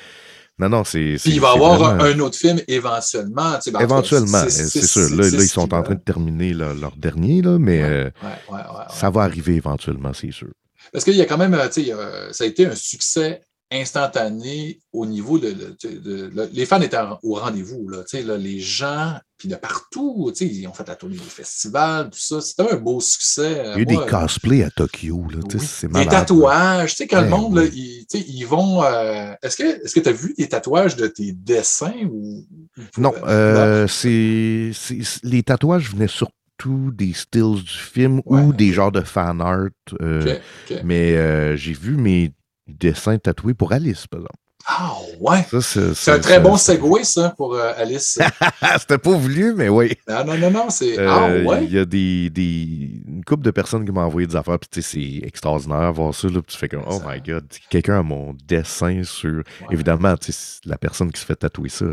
Non, 0.60 0.70
non, 0.70 0.84
c'est. 0.84 1.16
Puis 1.20 1.34
il 1.34 1.42
va 1.42 1.54
y 1.54 1.56
avoir 1.56 1.84
un, 1.84 2.00
un 2.00 2.20
autre 2.20 2.38
film 2.38 2.60
éventuellement. 2.68 3.58
ben, 3.72 3.80
Éventuellement, 3.80 4.44
c'est- 4.48 4.86
sûr. 4.86 5.10
Là, 5.10 5.24
là, 5.24 5.38
ils 5.40 5.48
sont 5.48 5.74
en 5.74 5.82
train 5.82 5.96
de 5.96 6.00
terminer 6.00 6.54
leur, 6.54 6.76
leur 6.76 6.96
dernier, 6.96 7.42
là, 7.42 7.58
mais 7.58 7.82
Ouais, 7.82 7.90
euh, 7.90 8.10
ouais, 8.52 8.58
ouais, 8.58 8.86
ça 8.92 9.10
va 9.10 9.22
arriver 9.24 9.56
éventuellement, 9.56 10.14
c'est 10.14 10.32
sûr. 10.32 10.50
Parce 10.94 11.04
qu'il 11.04 11.16
y 11.16 11.22
a 11.22 11.26
quand 11.26 11.38
même, 11.38 11.58
tu 11.74 11.84
sais, 11.84 11.94
ça 12.32 12.44
a 12.44 12.48
été 12.48 12.66
un 12.66 12.76
succès 12.76 13.42
instantané 13.72 14.80
au 14.94 15.06
niveau 15.06 15.40
de. 15.40 15.52
de- 15.52 15.76
de- 15.84 15.98
de- 16.00 16.32
le- 16.34 16.50
les 16.54 16.66
fans 16.66 16.82
étaient 16.82 16.98
en- 16.98 17.20
au 17.24 17.36
rendez-vous, 17.36 17.88
là, 17.90 18.04
là, 18.14 18.38
les 18.38 18.60
gens, 18.60 19.14
puis 19.38 19.48
de 19.50 19.56
partout, 19.56 20.32
ils 20.40 20.68
ont 20.68 20.74
fait 20.74 20.88
la 20.88 20.96
tournée 20.96 21.16
des 21.18 21.22
festivals, 21.24 22.10
tout 22.10 22.20
ça. 22.20 22.42
C'était 22.42 22.72
un 22.72 22.78
beau 22.78 23.00
succès. 23.00 23.62
Il 23.64 23.68
y 23.68 23.70
a 23.70 23.78
eu 23.80 23.86
des 23.86 23.98
cosplays 24.10 24.64
à 24.64 24.70
Tokyo, 24.72 25.26
là, 25.32 25.40
Oui. 25.54 25.60
c'est 25.60 25.88
Des 25.88 25.94
malade. 25.94 26.10
tatouages, 26.10 26.92
tu 26.92 26.96
sais, 26.98 27.08
quand 27.08 27.22
le 27.22 27.30
Ben 27.30 27.38
monde, 27.38 27.58
là, 27.58 27.64
ils, 27.66 28.06
ils 28.14 28.46
vont. 28.46 28.84
euh, 28.84 29.34
est-ce 29.44 29.58
que 29.58 30.00
tu 30.00 30.10
as 30.10 30.12
vu 30.14 30.34
des 30.38 30.48
tatouages 30.50 30.96
de 30.96 31.08
tes 31.08 31.32
dessins 31.34 31.94
ou. 32.12 32.46
Non, 32.98 33.14
euh, 33.28 33.88
c'est, 33.88 34.72
c'est- 34.74 35.04
c'est- 35.04 35.24
les 35.24 35.44
tatouages 35.44 35.92
venaient 35.92 36.08
surtout 36.08 36.92
des 36.92 37.14
stills 37.14 37.62
du 37.64 37.70
film 37.70 38.22
ou 38.26 38.52
des 38.54 38.72
genres 38.74 38.92
de 38.92 39.02
fan 39.02 39.42
art. 39.42 39.68
euh. 40.02 40.38
Mais 40.84 41.16
euh, 41.16 41.56
j'ai 41.56 41.74
vu 41.74 41.96
mes 41.98 42.32
dessins 42.68 43.18
tatoués 43.18 43.54
pour 43.54 43.72
Alice, 43.74 44.08
par 44.08 44.20
exemple. 44.20 44.36
Ah, 44.70 44.92
ouais. 45.22 45.46
C'est, 45.62 46.12
un 46.12 46.20
très 46.20 46.42
bon 46.42 46.58
segway, 46.58 47.06
ça, 47.06 47.34
pour 47.38 47.56
euh, 47.56 47.72
Alice. 47.78 48.20
C'était 48.80 48.98
pas 48.98 49.12
voulu, 49.16 49.54
mais 49.56 49.70
oui. 49.70 49.94
non, 50.10 50.26
non, 50.26 50.38
non, 50.38 50.52
non, 50.52 50.70
c'est. 50.70 50.98
ah, 50.98 51.28
Euh, 51.30 51.46
ouais. 51.46 51.64
Il 51.64 51.72
y 51.72 51.80
a 51.80 51.86
des, 51.86 52.30
des, 52.30 53.02
une 53.08 53.24
couple 53.26 53.44
de 53.46 53.52
personnes 53.52 53.86
qui 53.86 53.92
m'ont 53.94 54.02
envoyé 54.02 54.28
des 54.28 54.36
affaires, 54.36 54.60
puis 54.60 54.68
tu 54.70 54.82
sais, 54.82 54.90
c'est 55.22 55.26
extraordinaire 55.26 55.94
voir 55.94 56.14
ça, 56.14 56.28
là, 56.28 56.42
puis 56.42 56.52
tu 56.52 56.58
fais 56.58 56.68
comme, 56.68 56.84
oh 56.86 57.00
Ça- 57.00 57.06
my 57.10 57.22
god, 57.22 57.46
quelqu'un 57.70 58.00
a 58.00 58.04
mon 58.04 58.36
dessin 58.46 59.04
sur. 59.06 59.36
Ouais. 59.38 59.44
Évidemment, 59.72 60.18
tu 60.18 60.34
sais, 60.34 60.60
la 60.66 60.78
personne 60.78 61.14
qui 61.14 61.22
se 61.22 61.26
fait 61.26 61.38
tatouer 61.38 61.70
ça, 61.70 61.86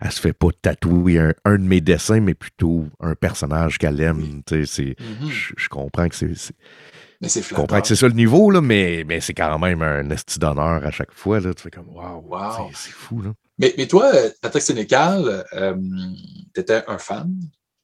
elle 0.00 0.10
se 0.12 0.20
fait 0.20 0.32
pas 0.32 0.48
tatouer 0.62 1.18
un, 1.18 1.34
un 1.44 1.58
de 1.58 1.64
mes 1.64 1.82
dessins, 1.82 2.20
mais 2.20 2.32
plutôt 2.34 2.86
un 3.00 3.14
personnage 3.14 3.76
qu'elle 3.76 4.00
aime. 4.00 4.40
tu 4.46 4.64
sais, 4.64 4.96
Mhm. 4.98 5.28
Je 5.28 5.52
je 5.58 5.68
comprends 5.68 6.08
que 6.08 6.14
c'est. 6.16 6.32
C'est- 7.28 7.40
Mais 7.40 7.42
c'est 7.44 7.48
Je 7.50 7.54
comprends 7.54 7.80
que 7.80 7.86
c'est 7.88 7.96
ça 7.96 8.08
le 8.08 8.14
niveau, 8.14 8.50
là, 8.50 8.60
mais, 8.60 9.04
mais 9.06 9.20
c'est 9.20 9.34
quand 9.34 9.58
même 9.58 9.82
un 9.82 10.08
esti 10.10 10.38
d'honneur 10.38 10.84
à 10.84 10.90
chaque 10.90 11.12
fois. 11.12 11.40
Là. 11.40 11.54
Tu 11.54 11.62
fais 11.62 11.70
comme, 11.70 11.88
waouh, 11.90 12.24
Wow. 12.28 12.70
c'est- 12.74 12.90
fou. 12.90 13.22
Là. 13.22 13.32
Mais, 13.58 13.74
mais 13.78 13.86
toi, 13.86 14.10
euh, 14.14 14.30
Attaque 14.42 14.62
Sénécal, 14.62 15.44
tu 16.54 16.60
étais 16.60 16.82
un 16.88 16.98
fan 16.98 17.32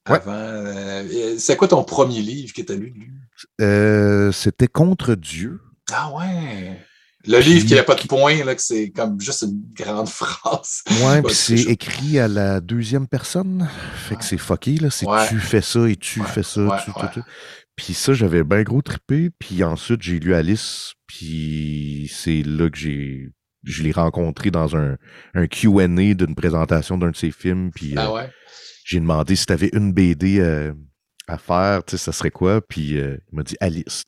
Ouais. 0.08 0.16
avant. 0.16 0.32
euh, 0.32 1.34
c'est 1.38 1.56
quoi 1.56 1.68
ton 1.68 1.84
premier 1.84 2.20
livre 2.22 2.52
que 2.54 2.62
tu 2.62 2.72
as 2.72 2.76
lu? 2.76 2.92
lui? 2.96 3.10
Euh, 3.60 4.32
C'était 4.32 4.66
contre 4.68 5.14
Dieu. 5.14 5.60
Ah 5.92 6.10
ouais! 6.14 6.80
Le 7.26 7.38
livre 7.40 7.66
qui 7.66 7.74
n'a 7.74 7.82
pas 7.82 7.94
de 7.94 8.06
point, 8.06 8.42
là, 8.44 8.54
que 8.54 8.62
c'est 8.62 8.90
comme 8.90 9.20
juste 9.20 9.42
une 9.42 9.62
grande 9.74 10.08
phrase. 10.08 10.82
Ouais, 11.02 11.20
puis 11.22 11.34
c'est 11.34 11.60
écrit 11.62 12.18
à 12.18 12.26
la 12.28 12.60
deuxième 12.60 13.06
personne. 13.06 13.68
Fait 14.08 14.16
que 14.16 14.24
c'est 14.24 14.38
fucké, 14.38 14.76
là. 14.76 14.88
C'est 14.90 15.06
Ouais. 15.06 15.28
tu 15.28 15.38
fais 15.38 15.60
ça 15.60 15.86
et 15.88 15.96
tu 15.96 16.20
Ouais, 16.20 16.26
fais 16.26 16.42
ça. 16.42 16.62
ouais, 16.62 16.76
tu, 16.84 16.92
tu, 16.92 16.98
ouais. 17.00 17.10
tu. 17.12 17.20
Puis 17.78 17.94
ça, 17.94 18.12
j'avais 18.12 18.42
bien 18.42 18.64
gros 18.64 18.82
trippé. 18.82 19.30
Puis 19.38 19.62
ensuite, 19.62 20.02
j'ai 20.02 20.18
lu 20.18 20.34
Alice. 20.34 20.94
Puis 21.06 22.10
c'est 22.12 22.42
là 22.42 22.68
que 22.68 22.76
j'ai. 22.76 23.28
Je 23.62 23.82
l'ai 23.84 23.92
rencontré 23.92 24.50
dans 24.50 24.76
un, 24.76 24.96
un 25.34 25.46
QA 25.46 25.86
d'une 25.88 26.34
présentation 26.34 26.98
d'un 26.98 27.10
de 27.10 27.16
ses 27.16 27.30
films. 27.30 27.70
Puis 27.72 27.94
Ah 27.96 28.08
euh, 28.08 28.14
ouais? 28.14 28.30
j'ai 28.84 28.98
demandé 28.98 29.36
si 29.36 29.46
tu 29.46 29.52
avais 29.52 29.70
une 29.72 29.92
BD 29.92 30.40
euh, 30.40 30.72
à 31.28 31.38
faire, 31.38 31.84
tu 31.84 31.92
sais, 31.92 32.04
ça 32.04 32.10
serait 32.12 32.30
quoi? 32.32 32.60
Puis 32.60 32.98
euh, 32.98 33.16
il 33.32 33.36
m'a 33.36 33.42
dit 33.44 33.56
Alice. 33.60 34.04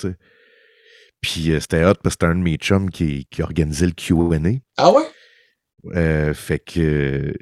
Puis 1.20 1.52
c'était 1.60 1.84
hot 1.84 1.94
parce 2.02 2.16
que 2.16 2.24
c'était 2.24 2.26
un 2.26 2.34
de 2.34 2.42
mes 2.42 2.56
chums 2.56 2.90
qui, 2.90 3.26
qui 3.30 3.42
organisait 3.42 3.86
le 3.86 3.92
QA. 3.92 4.38
Ah 4.78 4.90
ouais? 4.92 6.32
Fait 6.34 6.59
que 6.59 7.32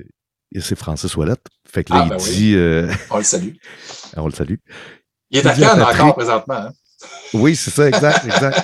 c'est 0.60 0.76
Francis 0.78 1.16
Wallet. 1.16 1.34
Fait 1.66 1.84
que 1.84 1.92
là, 1.92 2.00
Ah, 2.00 2.04
il 2.06 2.08
ben 2.10 2.16
dit 2.18 2.54
On 3.10 3.18
le 3.18 3.24
salue. 3.24 3.52
on 4.16 4.26
le 4.26 4.32
salue. 4.32 4.56
Il 5.30 5.38
est 5.38 5.46
à 5.46 5.54
Cannes 5.54 5.82
encore 5.82 6.14
présentement. 6.14 6.54
hein. 6.54 6.70
Oui, 7.32 7.54
c'est 7.54 7.70
ça, 7.70 7.86
exact, 7.86 8.24
exact. 8.24 8.58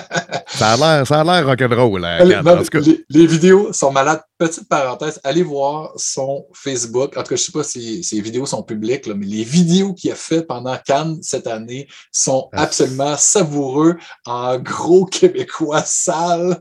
ça 0.47 0.73
a 0.73 0.77
l'air, 0.77 1.07
ça 1.07 1.21
a 1.21 1.23
l'air 1.23 1.45
rock'n'roll, 1.45 2.01
là. 2.01 2.15
Allez, 2.17 2.33
Cannes, 2.33 2.47
en 2.49 2.57
tout 2.57 2.65
cas. 2.65 2.79
les, 2.79 3.05
les 3.09 3.27
vidéos 3.27 3.71
sont 3.71 3.91
malades. 3.91 4.21
Petite 4.37 4.67
parenthèse, 4.67 5.21
allez 5.23 5.43
voir 5.43 5.93
son 5.95 6.45
Facebook. 6.53 7.15
En 7.15 7.21
tout 7.23 7.29
cas, 7.29 7.35
je 7.37 7.41
ne 7.43 7.45
sais 7.45 7.51
pas 7.53 7.63
si 7.63 8.03
ses 8.03 8.19
vidéos 8.19 8.45
sont 8.45 8.63
publiques, 8.63 9.05
là, 9.05 9.13
mais 9.15 9.25
les 9.25 9.43
vidéos 9.45 9.93
qu'il 9.93 10.11
a 10.11 10.15
faites 10.15 10.47
pendant 10.47 10.75
Cannes 10.85 11.17
cette 11.21 11.47
année 11.47 11.87
sont 12.11 12.49
Ah. 12.51 12.63
absolument 12.63 13.15
savoureux 13.15 13.95
en 14.25 14.57
gros 14.59 15.05
québécois 15.05 15.83
sale. 15.85 16.59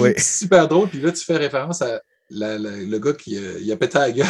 Oui. 0.00 0.14
Super 0.18 0.66
drôle. 0.66 0.88
Puis 0.88 1.00
là, 1.00 1.12
tu 1.12 1.24
fais 1.24 1.36
référence 1.36 1.82
à 1.82 2.00
la- 2.32 2.58
la- 2.58 2.76
le 2.76 2.98
gars 2.98 3.12
qui 3.12 3.36
euh, 3.36 3.58
il 3.60 3.70
a 3.70 3.76
pété 3.76 3.98
à 3.98 4.08
la 4.08 4.10
gueule. 4.12 4.26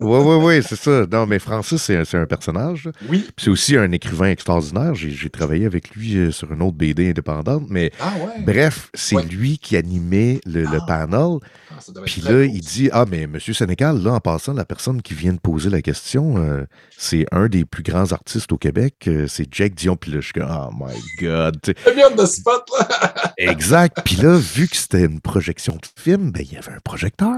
Oui, 0.00 0.18
oui, 0.18 0.36
oui, 0.42 0.62
c'est 0.66 0.76
ça. 0.76 1.06
Non, 1.10 1.26
mais 1.26 1.38
Francis, 1.38 1.82
c'est 1.82 2.14
un, 2.16 2.26
personnage. 2.26 2.84
là. 2.86 2.92
oui. 3.08 3.26
C'est 3.38 3.50
aussi 3.50 3.76
un 3.76 3.90
écrivain 3.92 4.30
extraordinaire. 4.30 4.94
J'ai 4.94 5.30
travaillé 5.30 5.66
avec 5.66 5.90
lui 5.94 6.16
euh, 6.16 6.30
sur 6.30 6.52
une 6.52 6.62
autre 6.62 6.76
BD 6.76 7.10
indépendante. 7.10 7.64
Mais 7.68 7.90
Ah 8.00 8.12
ouais. 8.18 8.42
bref, 8.44 8.90
c'est 8.94 9.16
Ouais. 9.16 9.24
lui 9.24 9.58
qui 9.58 9.76
animait 9.76 10.40
le, 10.46 10.62
le 10.62 10.78
Ah. 10.80 10.86
panel. 10.86 11.38
Ah, 11.70 11.80
ça 11.80 11.92
Puis 12.04 12.20
là, 12.20 12.44
il 12.44 12.60
dit 12.60 12.90
Ah, 12.92 13.04
mais 13.08 13.26
Monsieur 13.26 13.52
Sénécal, 13.52 14.02
là, 14.02 14.12
en 14.14 14.20
passant, 14.20 14.52
la 14.52 14.64
personne 14.64 15.02
qui 15.02 15.14
vient 15.14 15.32
de 15.32 15.38
poser 15.38 15.70
la 15.70 15.82
question, 15.82 16.36
euh, 16.38 16.64
c'est 16.96 17.26
un 17.32 17.48
des 17.48 17.64
plus 17.64 17.82
grands 17.82 18.12
artistes 18.12 18.52
au 18.52 18.58
Québec. 18.58 18.94
euh, 19.06 19.26
c'est 19.28 19.46
Jake 19.52 19.74
Dion. 19.74 19.96
Puis 19.96 20.10
là, 20.10 20.18
je 20.20 20.24
suis 20.24 20.32
comme 20.32 20.48
Oh 20.50 20.70
my 20.72 20.94
God. 21.20 21.60
De 22.16 22.26
spot, 22.26 22.64
là. 22.78 23.32
Exact. 23.38 23.98
Puis 24.04 24.16
là, 24.16 24.36
vu 24.36 24.66
que 24.68 24.76
c'était 24.76 25.04
une 25.04 25.20
projection 25.20 25.74
de 25.74 26.02
film, 26.02 26.32
ben, 26.32 26.42
il 26.42 26.52
y 26.52 26.56
avait 26.56 26.72
un 26.72 26.80
projecteur. 26.80 27.36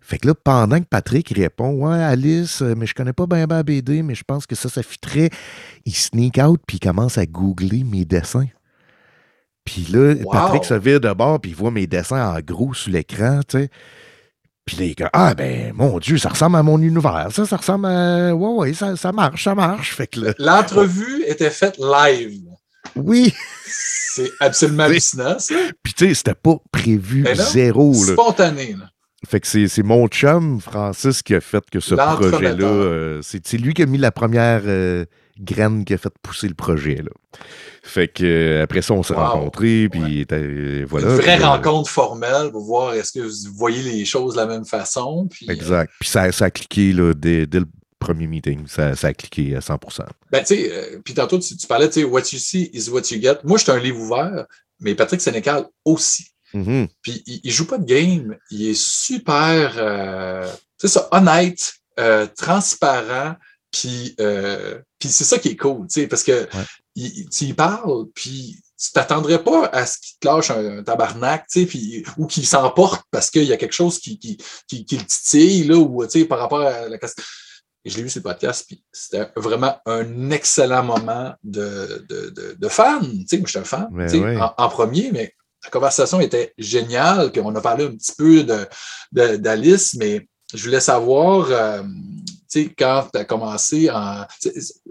Fait 0.00 0.18
que 0.18 0.28
là, 0.28 0.34
pendant 0.34 0.78
que 0.78 0.86
Patrick 0.86 1.28
répond 1.30 1.72
Ouais, 1.72 2.02
Alice, 2.02 2.62
euh, 2.62 2.74
mais 2.76 2.86
je 2.86 2.94
connais 2.94 3.12
pas 3.12 3.26
bien 3.26 3.46
ben 3.46 3.62
BD, 3.62 4.02
mais 4.02 4.14
je 4.14 4.24
pense 4.24 4.46
que 4.46 4.54
ça, 4.54 4.68
ça 4.68 4.82
fitterait, 4.82 5.30
il 5.84 5.94
sneak 5.94 6.38
out 6.38 6.60
puis 6.66 6.78
il 6.78 6.80
commence 6.80 7.18
à 7.18 7.26
googler 7.26 7.84
mes 7.84 8.04
dessins. 8.04 8.46
Puis 9.64 9.86
là, 9.92 10.14
Wow. 10.22 10.30
Patrick 10.32 10.64
se 10.64 10.74
vire 10.74 11.00
de 11.00 11.12
bord 11.12 11.40
puis 11.40 11.50
il 11.50 11.56
voit 11.56 11.70
mes 11.70 11.86
dessins 11.86 12.34
en 12.34 12.40
gros 12.40 12.74
sur 12.74 12.90
l'écran, 12.92 13.40
tu 13.48 13.58
sais. 13.58 13.68
Puis 14.64 14.76
là, 14.76 14.84
il 14.84 14.94
comme 14.94 15.08
Ah, 15.12 15.34
ben, 15.34 15.72
mon 15.74 15.98
Dieu, 15.98 16.16
ça 16.18 16.28
ressemble 16.28 16.56
à 16.56 16.62
mon 16.62 16.80
univers. 16.80 17.28
Ça, 17.32 17.44
ça 17.46 17.56
ressemble 17.56 17.86
à. 17.86 18.34
Ouais, 18.34 18.48
ouais, 18.68 18.72
ça, 18.74 18.94
ça 18.96 19.10
marche, 19.12 19.44
ça 19.44 19.54
marche. 19.54 19.94
Fait 19.94 20.06
que 20.06 20.20
là, 20.20 20.34
L'entrevue 20.38 21.24
était 21.26 21.50
faite 21.50 21.78
live. 21.78 22.42
oui. 22.96 23.32
C'est 23.66 24.30
absolument 24.40 24.82
hallucinant, 24.86 25.38
ça. 25.38 25.54
Puis 25.82 25.94
tu 25.94 26.08
sais, 26.08 26.14
c'était 26.14 26.34
pas 26.34 26.56
prévu 26.72 27.22
non, 27.22 27.34
zéro, 27.34 27.92
là. 27.92 28.12
Spontané, 28.12 28.76
là. 28.78 28.86
Fait 29.28 29.38
que 29.40 29.46
c'est 29.46 29.82
mon 29.82 30.08
chum, 30.08 30.60
Francis, 30.60 31.22
qui 31.22 31.34
a 31.34 31.40
fait 31.40 31.62
que 31.70 31.78
ce 31.78 31.94
projet-là. 31.94 32.64
euh, 32.66 33.20
c'est 33.22 33.46
c'est 33.46 33.58
lui 33.58 33.74
qui 33.74 33.82
a 33.82 33.86
mis 33.86 33.98
la 33.98 34.10
première 34.10 34.62
euh, 34.64 35.04
graine 35.40 35.84
qui 35.84 35.94
a 35.94 35.98
fait 35.98 36.12
pousser 36.22 36.48
le 36.48 36.54
projet. 36.54 36.96
Là. 36.96 37.10
Fait 37.82 38.08
que 38.08 38.24
euh, 38.24 38.62
après 38.62 38.82
ça, 38.82 38.94
on 38.94 39.02
s'est 39.02 39.14
Wow. 39.14 39.20
rencontrés, 39.24 39.88
puis 39.90 40.26
euh, 40.32 40.84
voilà. 40.88 41.08
Une 41.08 41.14
vraie 41.16 41.36
puis, 41.36 41.44
euh, 41.44 41.48
rencontre 41.48 41.90
formelle 41.90 42.50
pour 42.50 42.64
voir 42.64 42.94
est-ce 42.94 43.12
que 43.12 43.20
vous 43.20 43.54
voyez 43.56 43.82
les 43.82 44.04
choses 44.04 44.34
de 44.34 44.40
la 44.40 44.46
même 44.46 44.64
façon. 44.64 45.26
Puis, 45.30 45.46
euh, 45.48 45.52
Exact. 45.52 45.90
Puis 45.98 46.08
ça, 46.08 46.30
ça 46.32 46.46
a 46.46 46.50
cliqué 46.50 46.92
là, 46.92 47.14
dès, 47.14 47.46
dès 47.46 47.60
le 47.60 47.66
premier 47.98 48.26
meeting. 48.26 48.66
Ça, 48.66 48.94
ça 48.96 49.08
a 49.08 49.12
cliqué 49.14 49.56
à 49.56 49.60
100% 49.60 50.04
Ben, 50.30 50.40
tu 50.40 50.46
sais, 50.56 50.70
euh, 50.72 51.00
puis 51.04 51.14
tantôt, 51.14 51.38
tu, 51.38 51.56
tu 51.56 51.66
parlais, 51.66 51.88
tu 51.88 52.00
sais, 52.00 52.04
what 52.04 52.22
you 52.32 52.38
see 52.38 52.70
is 52.72 52.88
what 52.90 53.02
you 53.10 53.20
get. 53.20 53.38
Moi, 53.44 53.58
je 53.58 53.62
suis 53.64 53.72
un 53.72 53.78
livre 53.78 54.00
ouvert, 54.00 54.46
mais 54.80 54.94
Patrick 54.94 55.20
Sénécal 55.20 55.66
aussi. 55.84 56.26
Mhm. 56.52 56.88
Puis, 57.02 57.22
il, 57.26 57.40
il 57.44 57.50
joue 57.50 57.66
pas 57.66 57.78
de 57.78 57.84
game. 57.86 58.36
Il 58.50 58.68
est 58.68 58.78
super, 58.78 59.72
tu 60.78 60.86
sais, 60.86 60.88
ça, 60.88 61.08
honnête, 61.12 61.74
transparent. 62.36 63.36
Puis, 63.72 64.14
euh, 64.20 64.78
puis 64.98 65.08
c'est 65.08 65.24
ça 65.24 65.38
qui 65.38 65.48
est 65.50 65.56
cool, 65.56 65.86
tu 65.86 66.00
sais, 66.00 66.06
parce 66.06 66.22
que 66.24 66.48
il- 66.96 67.28
tu 67.28 67.44
y 67.44 67.54
parles, 67.54 68.06
puis 68.14 68.58
tu 68.82 68.92
t'attendrais 68.92 69.42
pas 69.44 69.66
à 69.66 69.86
ce 69.86 69.98
qu'il 69.98 70.16
te 70.18 70.26
lâche 70.26 70.50
un, 70.50 70.78
un 70.78 70.82
tabarnak, 70.82 71.46
tu 71.48 71.60
sais, 71.60 71.66
puis, 71.66 72.04
ou 72.18 72.26
qu'il 72.26 72.46
s'emporte 72.46 73.02
parce 73.10 73.30
qu'il 73.30 73.44
y 73.44 73.52
a 73.52 73.56
quelque 73.56 73.74
chose 73.74 73.98
qui, 73.98 74.18
qui, 74.18 74.38
qui, 74.66 74.84
qui 74.84 74.96
le 74.96 75.04
titille, 75.04 75.64
là, 75.64 75.76
ou, 75.76 76.04
tu 76.06 76.20
sais, 76.20 76.24
par 76.24 76.38
rapport 76.40 76.60
à 76.62 76.88
la 76.88 76.98
question. 76.98 77.22
Je 77.84 77.96
l'ai 77.96 78.02
vu 78.02 78.10
sur 78.10 78.18
le 78.18 78.24
podcast, 78.24 78.64
puis 78.66 78.82
c'était 78.92 79.28
vraiment 79.36 79.74
un 79.86 80.30
excellent 80.30 80.82
moment 80.82 81.32
de, 81.42 82.04
de, 82.10 82.28
de, 82.30 82.56
de 82.58 82.68
fan. 82.68 83.00
Tu 83.00 83.24
sais, 83.26 83.38
moi, 83.38 83.46
je 83.46 83.50
suis 83.50 83.58
un 83.58 83.64
fan, 83.64 83.88
Ben 83.92 84.06
tu 84.06 84.18
sais, 84.18 84.22
ouais. 84.24 84.36
en, 84.40 84.52
en 84.58 84.68
premier, 84.68 85.10
mais 85.12 85.32
la 85.64 85.70
conversation 85.70 86.20
était 86.20 86.52
géniale, 86.58 87.30
puis 87.32 87.40
on 87.44 87.54
a 87.54 87.60
parlé 87.60 87.84
un 87.86 87.92
petit 87.96 88.12
peu 88.18 88.42
de, 88.44 88.66
de- 89.12 89.36
d'Alice, 89.36 89.94
mais 89.94 90.26
je 90.52 90.62
voulais 90.64 90.80
savoir, 90.80 91.46
euh, 91.50 91.82
sais, 92.50 92.74
quand 92.76 93.06
tu 93.12 93.18
as 93.18 93.24
commencé 93.24 93.90
en. 93.90 94.24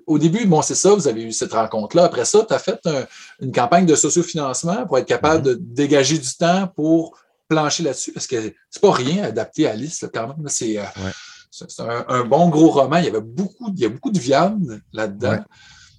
Au 0.08 0.18
début, 0.18 0.46
bon, 0.46 0.62
c'est 0.62 0.76
ça, 0.76 0.94
vous 0.94 1.08
avez 1.08 1.24
eu 1.24 1.32
cette 1.32 1.54
rencontre-là. 1.54 2.06
Après 2.06 2.26
ça, 2.26 2.46
tu 2.48 2.54
as 2.54 2.60
fait 2.60 2.80
un- 2.86 3.06
une 3.42 3.52
campagne 3.52 3.86
de 3.86 3.96
sociofinancement 3.96 4.86
pour 4.86 4.98
être 4.98 5.08
capable 5.08 5.44
de 5.44 5.54
dégager 5.60 6.18
du 6.18 6.30
temps 6.38 6.68
pour 6.76 7.18
plancher 7.48 7.84
là-dessus, 7.84 8.12
parce 8.12 8.28
que 8.28 8.54
c'est 8.70 8.82
pas 8.82 8.92
rien 8.92 9.24
adapté 9.24 9.68
à 9.68 9.72
Alice, 9.72 10.02
là, 10.02 10.10
quand 10.14 10.28
même. 10.28 10.48
C'est 10.48 10.78
euh, 10.78 10.84
Ouais. 11.04 11.68
un, 11.80 12.06
un 12.10 12.24
bon 12.26 12.50
gros 12.50 12.70
roman. 12.70 12.98
Il 12.98 13.06
y 13.06 13.08
avait 13.08 13.22
beaucoup, 13.22 13.72
il 13.76 13.80
y 13.80 13.86
a 13.86 13.90
beaucoup 13.90 14.12
de 14.12 14.20
viande 14.20 14.82
là-dedans. 14.94 15.32
Ouais. 15.32 15.40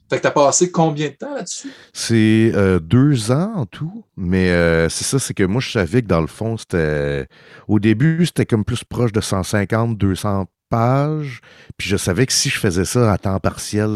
Fait 0.08 0.16
que 0.16 0.22
tu 0.22 0.26
as 0.28 0.32
passé 0.32 0.70
combien 0.72 1.08
de 1.08 1.14
temps 1.14 1.34
là-dessus? 1.34 1.70
C'est 1.92 2.50
euh, 2.54 2.80
deux 2.80 3.30
ans 3.30 3.52
en 3.56 3.66
tout, 3.66 4.04
mais 4.16 4.50
euh, 4.50 4.88
c'est 4.88 5.04
ça, 5.04 5.18
c'est 5.20 5.34
que 5.34 5.44
moi, 5.44 5.60
je 5.60 5.70
savais 5.70 6.02
que 6.02 6.08
dans 6.08 6.20
le 6.20 6.26
fond, 6.26 6.56
c'était. 6.56 7.28
Au 7.68 7.78
début, 7.78 8.26
c'était 8.26 8.46
comme 8.46 8.64
plus 8.64 8.82
proche 8.82 9.12
de 9.12 9.20
150, 9.20 9.96
200 9.96 10.46
pages. 10.70 11.40
Puis 11.76 11.88
je 11.88 11.96
savais 11.96 12.26
que 12.26 12.32
si 12.32 12.48
je 12.48 12.58
faisais 12.58 12.84
ça 12.84 13.12
à 13.12 13.18
temps 13.18 13.38
partiel, 13.40 13.90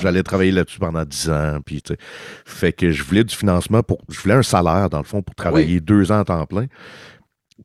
j'allais 0.00 0.22
travailler 0.22 0.52
là-dessus 0.52 0.78
pendant 0.78 1.04
10 1.04 1.30
ans. 1.30 1.58
Puis, 1.64 1.82
tu 1.82 1.94
sais, 1.94 1.98
fait 2.44 2.72
que 2.72 2.90
je 2.90 3.02
voulais 3.02 3.24
du 3.24 3.34
financement 3.34 3.82
pour. 3.82 3.98
Je 4.08 4.20
voulais 4.20 4.34
un 4.34 4.42
salaire, 4.42 4.90
dans 4.90 4.98
le 4.98 5.04
fond, 5.04 5.22
pour 5.22 5.34
travailler 5.34 5.80
deux 5.80 6.12
ans 6.12 6.20
à 6.20 6.24
temps 6.24 6.46
plein. 6.46 6.66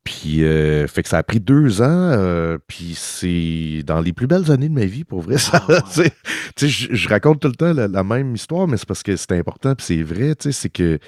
Puis, 0.03 0.43
euh, 0.43 0.87
fait 0.87 1.03
que 1.03 1.09
ça 1.09 1.17
a 1.17 1.23
pris 1.23 1.39
deux 1.39 1.81
ans, 1.81 1.85
euh, 1.87 2.57
puis 2.67 2.93
c'est 2.95 3.83
dans 3.85 4.01
les 4.01 4.13
plus 4.13 4.27
belles 4.27 4.51
années 4.51 4.69
de 4.69 4.73
ma 4.73 4.85
vie, 4.85 5.03
pour 5.03 5.21
vrai. 5.21 5.37
Ça, 5.37 5.65
ouais. 5.67 5.79
sais, 6.55 6.67
je, 6.67 6.93
je 6.93 7.09
raconte 7.09 7.41
tout 7.41 7.47
le 7.47 7.55
temps 7.55 7.73
la, 7.73 7.87
la 7.87 8.03
même 8.03 8.35
histoire, 8.35 8.67
mais 8.67 8.77
c'est 8.77 8.87
parce 8.87 9.03
que 9.03 9.15
c'est 9.15 9.31
important, 9.37 9.73
puis 9.75 9.85
c'est 9.85 10.03
vrai, 10.03 10.35
tu 10.35 10.43
sais, 10.43 10.51
c'est 10.51 10.69
que 10.69 10.99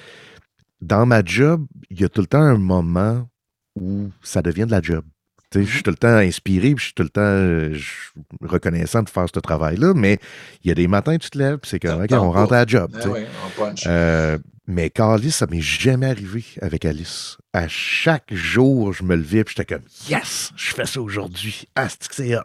dans 0.80 1.06
ma 1.06 1.24
job, 1.24 1.64
il 1.90 2.00
y 2.00 2.04
a 2.04 2.08
tout 2.08 2.20
le 2.20 2.26
temps 2.26 2.42
un 2.42 2.58
moment 2.58 3.28
où 3.76 4.10
ça 4.20 4.42
devient 4.42 4.66
de 4.66 4.72
la 4.72 4.82
job. 4.82 5.04
Je 5.54 5.60
suis 5.62 5.82
tout 5.82 5.90
le 5.90 5.96
temps 5.96 6.16
inspiré, 6.16 6.74
puis 6.74 6.78
je 6.78 6.84
suis 6.86 6.94
tout 6.94 7.02
le 7.02 7.08
temps 7.08 7.20
euh, 7.22 7.76
reconnaissant 8.42 9.02
de 9.02 9.08
faire 9.08 9.26
ce 9.32 9.40
travail-là, 9.40 9.92
mais 9.94 10.18
il 10.64 10.68
y 10.68 10.70
a 10.70 10.74
des 10.74 10.88
matins, 10.88 11.16
tu 11.18 11.30
te 11.30 11.38
lèves, 11.38 11.58
puis 11.58 11.70
c'est 11.70 11.80
comme, 11.80 11.90
Ça 11.92 11.96
OK, 11.98 12.08
te 12.08 12.14
tente 12.14 12.24
on 12.24 12.30
rentre 12.32 12.52
à 12.52 12.60
la 12.60 12.66
job. 12.66 12.90
oui, 13.06 13.20
on 13.46 13.60
punch. 13.60 13.84
Euh, 13.86 14.38
mais 14.68 14.90
Carlis, 14.90 15.32
ça 15.32 15.46
m'est 15.46 15.60
jamais 15.60 16.06
arrivé 16.06 16.44
avec 16.60 16.84
Alice. 16.84 17.36
À 17.52 17.66
chaque 17.68 18.32
jour, 18.32 18.92
je 18.92 19.02
me 19.02 19.16
levais 19.16 19.42
puis 19.44 19.54
j'étais 19.56 19.74
comme 19.74 19.84
Yes, 20.08 20.52
je 20.56 20.72
fais 20.72 20.86
ça 20.86 21.00
aujourd'hui. 21.00 21.66
Ah, 21.74 21.88
c'est 22.10 22.36
hot. 22.36 22.42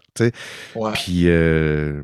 Ouais. 0.76 0.92
Puis 0.94 1.24
euh, 1.30 2.02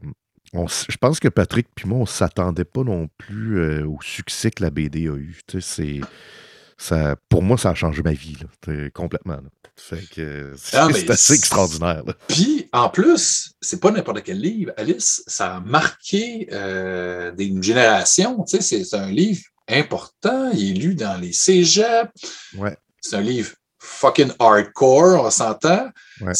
on 0.53 0.67
je 0.67 0.97
pense 0.97 1.19
que 1.19 1.27
Patrick 1.29 1.67
puis 1.73 1.89
moi, 1.89 1.97
on 1.97 2.05
s'attendait 2.05 2.63
pas 2.63 2.83
non 2.83 3.09
plus 3.17 3.57
euh, 3.57 3.87
au 3.87 3.97
succès 4.03 4.51
que 4.51 4.63
la 4.63 4.69
BD 4.69 5.07
a 5.09 5.15
eu. 5.15 5.39
C'est 5.59 5.99
ça, 6.77 7.15
pour 7.29 7.41
moi, 7.43 7.57
ça 7.57 7.69
a 7.71 7.75
changé 7.75 8.01
ma 8.01 8.13
vie 8.13 8.37
là, 8.67 8.89
complètement. 8.93 9.35
là. 9.35 9.49
Fait 9.75 10.03
que 10.13 10.53
c'est 10.57 10.77
Ah, 10.77 10.87
assez 11.09 11.33
extraordinaire. 11.33 12.03
Puis, 12.27 12.69
en 12.73 12.89
plus, 12.89 13.53
c'est 13.61 13.79
pas 13.79 13.89
n'importe 13.91 14.21
quel 14.23 14.39
livre. 14.39 14.71
Alice, 14.77 15.23
ça 15.27 15.55
a 15.55 15.59
marqué 15.61 16.47
euh, 16.51 17.31
des- 17.31 17.45
une 17.45 17.63
génération. 17.63 18.45
C'est 18.45 18.93
un 18.93 19.07
livre 19.09 19.41
important. 19.67 20.51
Il 20.53 20.71
est 20.71 20.79
lu 20.79 20.95
dans 20.95 21.19
les 21.19 21.33
cégeps. 21.33 22.11
Ouais. 22.57 22.77
C'est 23.01 23.15
un 23.15 23.21
livre 23.21 23.51
fucking 23.79 24.31
hardcore, 24.39 25.25
on 25.25 25.29
s'entend. 25.31 25.89
Ouais. 26.21 26.31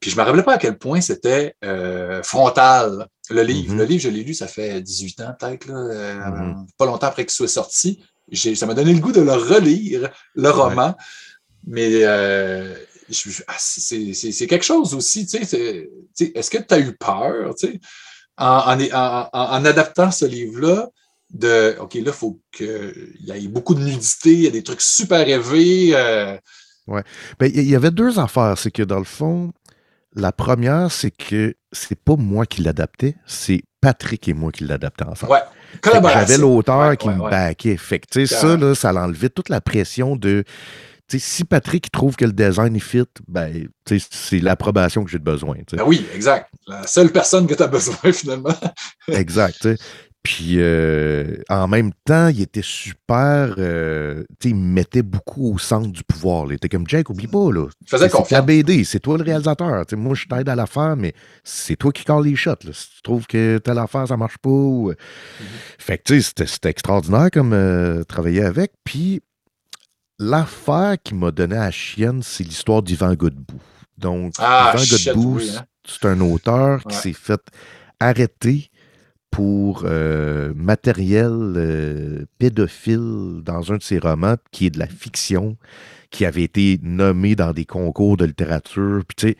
Puis 0.00 0.10
je 0.10 0.16
me 0.16 0.22
rappelais 0.22 0.42
pas 0.44 0.54
à 0.54 0.58
quel 0.58 0.78
point 0.78 1.00
c'était 1.00 1.54
euh, 1.64 2.22
frontal, 2.22 3.06
le 3.30 3.42
livre. 3.42 3.72
Mhm. 3.72 3.78
Le 3.78 3.84
livre, 3.84 4.02
je 4.02 4.08
l'ai 4.10 4.22
lu, 4.22 4.34
ça 4.34 4.46
fait 4.46 4.80
18 4.80 5.20
ans 5.22 5.34
peut-être, 5.38 5.66
euh, 5.70 6.14
Mhm. 6.30 6.66
pas 6.76 6.86
longtemps 6.86 7.08
après 7.08 7.24
qu'il 7.24 7.32
soit 7.32 7.48
sorti. 7.48 8.00
Ça 8.32 8.66
m'a 8.66 8.74
donné 8.74 8.92
le 8.92 9.00
goût 9.00 9.12
de 9.12 9.20
le 9.20 9.32
relire, 9.32 10.10
le 10.34 10.50
roman. 10.50 10.94
Mais 11.66 11.88
euh, 12.04 12.74
ah, 13.46 13.54
c'est 13.58 14.46
quelque 14.46 14.64
chose 14.64 14.94
aussi. 14.94 15.22
Est-ce 15.32 16.50
que 16.50 16.58
tu 16.58 16.74
as 16.74 16.78
eu 16.78 16.96
peur 16.96 17.54
tu 17.54 17.66
sais, 17.66 17.80
en, 18.36 18.46
en, 18.46 18.80
en- 18.80 19.28
en- 19.32 19.50
en 19.58 19.64
adaptant 19.64 20.10
ce 20.10 20.24
livre-là? 20.24 20.88
De 21.30 21.76
OK, 21.78 21.92
là, 21.94 22.00
il 22.06 22.12
faut 22.12 22.40
qu'il 22.50 23.12
y 23.20 23.30
ait 23.32 23.48
beaucoup 23.48 23.74
de 23.74 23.84
nudité, 23.84 24.32
il 24.32 24.40
y 24.40 24.46
a 24.46 24.50
des 24.50 24.62
trucs 24.62 24.80
super 24.80 25.28
élevés. 25.28 25.90
euh, 25.92 26.38
Ben, 26.86 27.02
il 27.52 27.60
y- 27.60 27.68
y 27.72 27.76
avait 27.76 27.90
deux 27.90 28.18
affaires. 28.18 28.56
C'est 28.56 28.70
que 28.70 28.82
dans 28.82 28.98
le 28.98 29.04
fond, 29.04 29.52
La 30.14 30.32
première, 30.32 30.90
c'est 30.90 31.10
que 31.10 31.54
c'est 31.72 31.98
pas 31.98 32.16
moi 32.16 32.46
qui 32.46 32.62
l'adaptais, 32.62 33.16
c'est 33.26 33.62
Patrick 33.80 34.26
et 34.28 34.34
moi 34.34 34.50
qui 34.52 34.64
l'adaptais 34.64 35.04
ensemble. 35.04 35.32
Ouais. 35.32 35.40
J'avais 35.84 36.38
l'auteur 36.38 36.88
Ouais, 36.88 36.96
qui 36.96 37.08
ouais, 37.08 37.14
me 37.14 37.30
baquait. 37.30 37.76
Fait 37.76 37.98
que, 38.00 38.06
tu 38.10 38.26
sais, 38.26 38.34
ça, 38.34 38.56
là, 38.56 38.74
ça 38.74 38.92
l'enlevait 38.92 39.28
toute 39.28 39.48
la 39.48 39.60
pression 39.60 40.16
de. 40.16 40.44
tu 41.08 41.18
sais, 41.18 41.24
si 41.26 41.44
Patrick 41.44 41.90
trouve 41.92 42.16
que 42.16 42.24
le 42.24 42.32
design 42.32 42.74
est 42.74 42.80
fit, 42.80 43.04
ben, 43.28 43.68
c'est 44.10 44.40
l'approbation 44.40 45.04
que 45.04 45.10
j'ai 45.10 45.18
besoin. 45.18 45.56
Ben 45.72 45.84
oui, 45.86 46.06
exact. 46.14 46.50
La 46.66 46.86
seule 46.86 47.10
personne 47.10 47.46
que 47.46 47.54
tu 47.54 47.62
as 47.62 47.66
besoin, 47.68 47.96
finalement. 48.12 48.54
Exact. 49.08 49.56
tu 49.60 49.76
sais. 49.76 49.76
Puis 50.24 50.56
euh, 50.58 51.36
en 51.48 51.68
même 51.68 51.92
temps, 52.04 52.28
il 52.28 52.42
était 52.42 52.60
super. 52.62 53.54
euh, 53.56 54.24
tu 54.40 54.48
sais, 54.48 54.48
il 54.50 54.56
me 54.56 54.72
mettait 54.74 55.02
beaucoup 55.02 55.54
au 55.54 55.58
centre 55.58 55.88
du 55.88 56.02
pouvoir. 56.04 56.46
Il 56.50 56.54
était 56.54 56.68
comme 56.68 56.86
Jake, 56.86 57.08
oublie 57.08 57.28
pas, 57.28 57.50
là. 57.52 57.66
Il 57.80 57.88
faisait 57.88 58.04
C'est 58.06 58.10
ta 58.10 58.16
confiance. 58.18 58.44
BD, 58.46 58.84
c'est 58.84 59.00
toi 59.00 59.16
le 59.16 59.24
réalisateur. 59.24 59.84
Moi, 59.92 60.14
je 60.14 60.26
t'aide 60.26 60.48
à 60.48 60.54
la 60.56 60.66
faire, 60.66 60.96
mais 60.96 61.14
c'est 61.44 61.76
toi 61.76 61.92
qui 61.92 62.04
calls 62.04 62.24
les 62.24 62.36
shots. 62.36 62.50
là. 62.64 62.72
Si 62.72 62.88
tu 62.96 63.02
trouves 63.02 63.26
que 63.26 63.58
telle 63.58 63.78
affaire, 63.78 64.06
ça 64.08 64.16
marche 64.16 64.38
pas. 64.38 64.50
ou- 64.50 64.90
Mm-hmm. 64.92 65.44
Fait 65.78 65.98
que, 65.98 66.02
tu 66.04 66.20
sais, 66.20 66.34
c'était- 66.46 66.68
extraordinaire 66.70 67.30
comme 67.32 67.52
euh, 67.54 68.02
travailler 68.04 68.42
avec. 68.42 68.72
Puis, 68.84 69.20
l'affaire 70.18 70.96
qui 71.02 71.14
m'a 71.14 71.30
donné 71.30 71.56
à 71.56 71.66
la 71.66 71.70
chienne, 71.70 72.22
c'est 72.22 72.44
l'histoire 72.44 72.82
d'Yvan 72.82 73.14
Godbout. 73.14 73.60
Donc, 73.96 74.34
Ah, 74.38 74.72
Yvan 74.74 74.84
shit, 74.84 75.06
Godbout, 75.14 75.36
oui, 75.38 75.50
hein. 75.56 75.64
c'est 75.86 76.04
un 76.06 76.20
auteur 76.20 76.80
qui 76.82 76.94
Ouais. 76.96 77.02
s'est 77.02 77.12
fait 77.14 77.40
arrêter 78.00 78.68
pour 79.30 79.82
euh, 79.84 80.52
matériel 80.56 81.30
euh, 81.32 82.24
pédophile 82.38 83.40
dans 83.44 83.72
un 83.72 83.76
de 83.76 83.82
ses 83.82 83.98
romans, 83.98 84.36
qui 84.50 84.66
est 84.66 84.70
de 84.70 84.78
la 84.78 84.86
fiction, 84.86 85.56
qui 86.10 86.24
avait 86.24 86.42
été 86.42 86.78
nommé 86.82 87.36
dans 87.36 87.52
des 87.52 87.64
concours 87.64 88.16
de 88.16 88.24
littérature. 88.24 89.02
Puis, 89.06 89.16
tu 89.16 89.28
sais, 89.28 89.36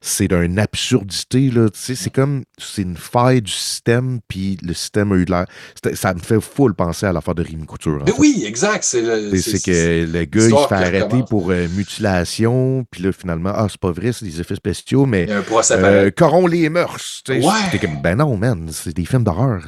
c'est 0.00 0.28
d'une 0.28 0.58
absurdité, 0.58 1.50
là. 1.50 1.68
Tu 1.70 1.78
sais, 1.78 1.94
c'est 1.94 2.10
comme, 2.10 2.44
c'est 2.58 2.82
une 2.82 2.96
faille 2.96 3.42
du 3.42 3.52
système, 3.52 4.20
puis 4.28 4.58
le 4.62 4.74
système 4.74 5.12
a 5.12 5.16
eu 5.16 5.24
de 5.24 5.30
l'air. 5.30 5.46
Ça 5.94 6.14
me 6.14 6.20
fait 6.20 6.40
full 6.40 6.74
penser 6.74 7.06
à 7.06 7.12
l'affaire 7.12 7.34
de 7.34 7.42
Rémi 7.42 7.66
Couture. 7.66 8.02
Mais 8.06 8.12
fait. 8.12 8.18
oui, 8.18 8.44
exact. 8.46 8.84
C'est 8.84 9.02
que 9.02 10.04
le 10.10 10.24
gars, 10.24 10.44
il 10.46 10.50
se 10.50 10.66
fait 10.68 10.74
arrêter 10.74 11.22
pour 11.28 11.50
euh, 11.50 11.66
mutilation, 11.74 12.84
puis 12.90 13.02
là, 13.02 13.12
finalement, 13.12 13.52
ah, 13.54 13.66
c'est 13.70 13.80
pas 13.80 13.92
vrai, 13.92 14.12
c'est 14.12 14.24
des 14.24 14.40
effets 14.40 14.56
spéciaux, 14.56 15.06
mais 15.06 15.24
Il 15.24 15.30
y 15.30 15.32
a 15.32 15.38
un 15.38 15.42
procès 15.42 15.74
euh, 15.76 16.10
corrompt 16.10 16.48
les 16.50 16.68
mœurs. 16.68 17.22
Ouais. 17.28 17.78
Comme, 17.80 18.02
ben 18.02 18.16
non, 18.16 18.36
man, 18.36 18.68
c'est 18.72 18.94
des 18.94 19.04
films 19.04 19.24
d'horreur, 19.24 19.60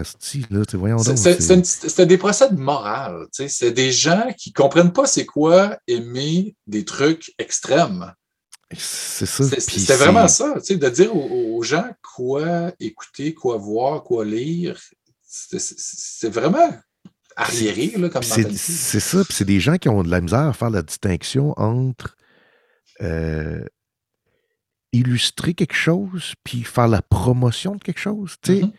là, 0.50 0.62
voyons 0.74 0.98
C'est- 0.98 1.10
donc. 1.54 1.64
c'est- 1.64 2.06
des 2.06 2.18
procès 2.18 2.50
de 2.50 2.56
morale. 2.58 3.26
tu 3.34 3.42
sais. 3.44 3.48
C'est 3.48 3.72
des 3.72 3.92
gens 3.92 4.26
qui 4.36 4.52
comprennent 4.52 4.92
pas 4.92 5.06
c'est 5.06 5.26
quoi 5.26 5.76
aimer 5.86 6.54
des 6.66 6.84
trucs 6.84 7.32
extrêmes. 7.38 8.12
C'est 8.76 9.26
ça. 9.26 9.44
C'était 9.58 9.96
vraiment 9.96 10.28
ça, 10.28 10.54
tu 10.60 10.66
sais, 10.66 10.76
de 10.76 10.88
dire 10.88 11.14
aux, 11.14 11.56
aux 11.56 11.62
gens 11.62 11.88
quoi 12.14 12.72
écouter, 12.78 13.34
quoi 13.34 13.56
voir, 13.56 14.02
quoi 14.04 14.24
lire. 14.24 14.80
C'est- 15.26 16.28
vraiment 16.28 16.72
arriéré 17.36 17.92
là, 17.96 18.08
comme 18.08 18.22
c'est 18.22 19.00
ça, 19.00 19.24
puis 19.24 19.32
c'est 19.34 19.44
des 19.44 19.60
gens 19.60 19.76
qui 19.76 19.88
ont 19.88 20.02
de 20.02 20.10
la 20.10 20.20
misère 20.20 20.40
à 20.40 20.52
faire 20.52 20.70
la 20.70 20.82
distinction 20.82 21.52
entre 21.58 22.16
euh, 23.00 23.64
illustrer 24.92 25.54
quelque 25.54 25.74
chose 25.74 26.34
puis 26.44 26.62
faire 26.64 26.88
la 26.88 27.00
promotion 27.02 27.76
de 27.76 27.82
quelque 27.82 28.00
chose. 28.00 28.36
Tu 28.42 28.54
sais, 28.58 28.62
Mhm. 28.62 28.68
Euh, 28.68 28.76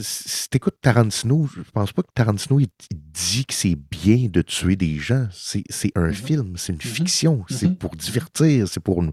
si 0.00 0.48
t'écoutes 0.48 0.80
Tarantino, 0.80 1.48
je 1.54 1.62
pense 1.72 1.92
pas 1.92 2.02
que 2.02 2.08
Tarantino 2.14 2.58
il, 2.60 2.68
il 2.90 2.98
dit 3.12 3.44
que 3.46 3.54
c'est 3.54 3.76
bien 3.76 4.28
de 4.30 4.42
tuer 4.42 4.76
des 4.76 4.96
gens. 4.98 5.26
C'est 5.32 5.62
un 5.94 6.06
Mhm. 6.08 6.12
film, 6.14 6.52
c'est 6.56 6.72
une 6.72 6.78
Mhm. 6.78 6.80
fiction, 6.82 7.44
c'est 7.48 7.68
Mhm. 7.68 7.76
pour 7.76 7.94
divertir, 7.96 8.66
c'est 8.68 8.80
pour 8.80 9.02
nous. 9.02 9.12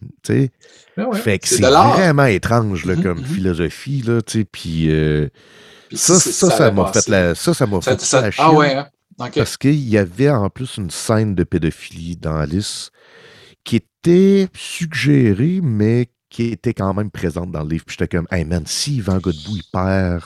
Tu 0.00 0.08
sais, 0.32 0.50
Ben 0.96 1.06
ouais, 1.06 1.18
fait 1.18 1.38
que 1.38 1.48
c'est 1.48 1.60
vraiment 1.60 2.24
étrange 2.26 2.84
là, 2.84 2.96
comme 2.96 3.24
philosophie 3.24 4.02
là, 4.02 4.22
tu 4.22 4.40
sais, 4.40 4.44
puis 4.44 4.90
euh, 4.90 5.28
Puis 5.88 5.98
ça, 5.98 6.18
si 6.18 6.32
ça, 6.32 6.70
m'a 6.72 6.92
fait 6.92 7.08
la, 7.08 7.34
ça, 7.34 7.54
ça 7.54 7.66
m'a 7.66 7.80
fait 7.80 8.00
ça- 8.00 8.22
la 8.22 8.30
Ah 8.38 8.52
ouais, 8.52 8.74
hein? 8.74 8.88
Parce 9.34 9.56
qu'il 9.56 9.78
y 9.88 9.96
avait 9.96 10.28
en 10.30 10.50
plus 10.50 10.76
une 10.76 10.90
scène 10.90 11.34
de 11.34 11.44
pédophilie 11.44 12.16
dans 12.16 12.36
Alice 12.36 12.90
qui 13.64 13.76
était 13.76 14.48
suggérée, 14.54 15.60
mais 15.62 16.08
qui 16.36 16.48
était 16.52 16.74
quand 16.74 16.92
même 16.92 17.10
présente 17.10 17.50
dans 17.50 17.62
le 17.62 17.70
livre. 17.70 17.84
Puis 17.86 17.96
j'étais 17.98 18.14
comme, 18.16 18.26
hey 18.30 18.44
man, 18.44 18.64
si 18.66 18.96
Yvan 18.96 19.18
Godbout 19.18 19.56
il 19.56 19.62
perd 19.72 20.22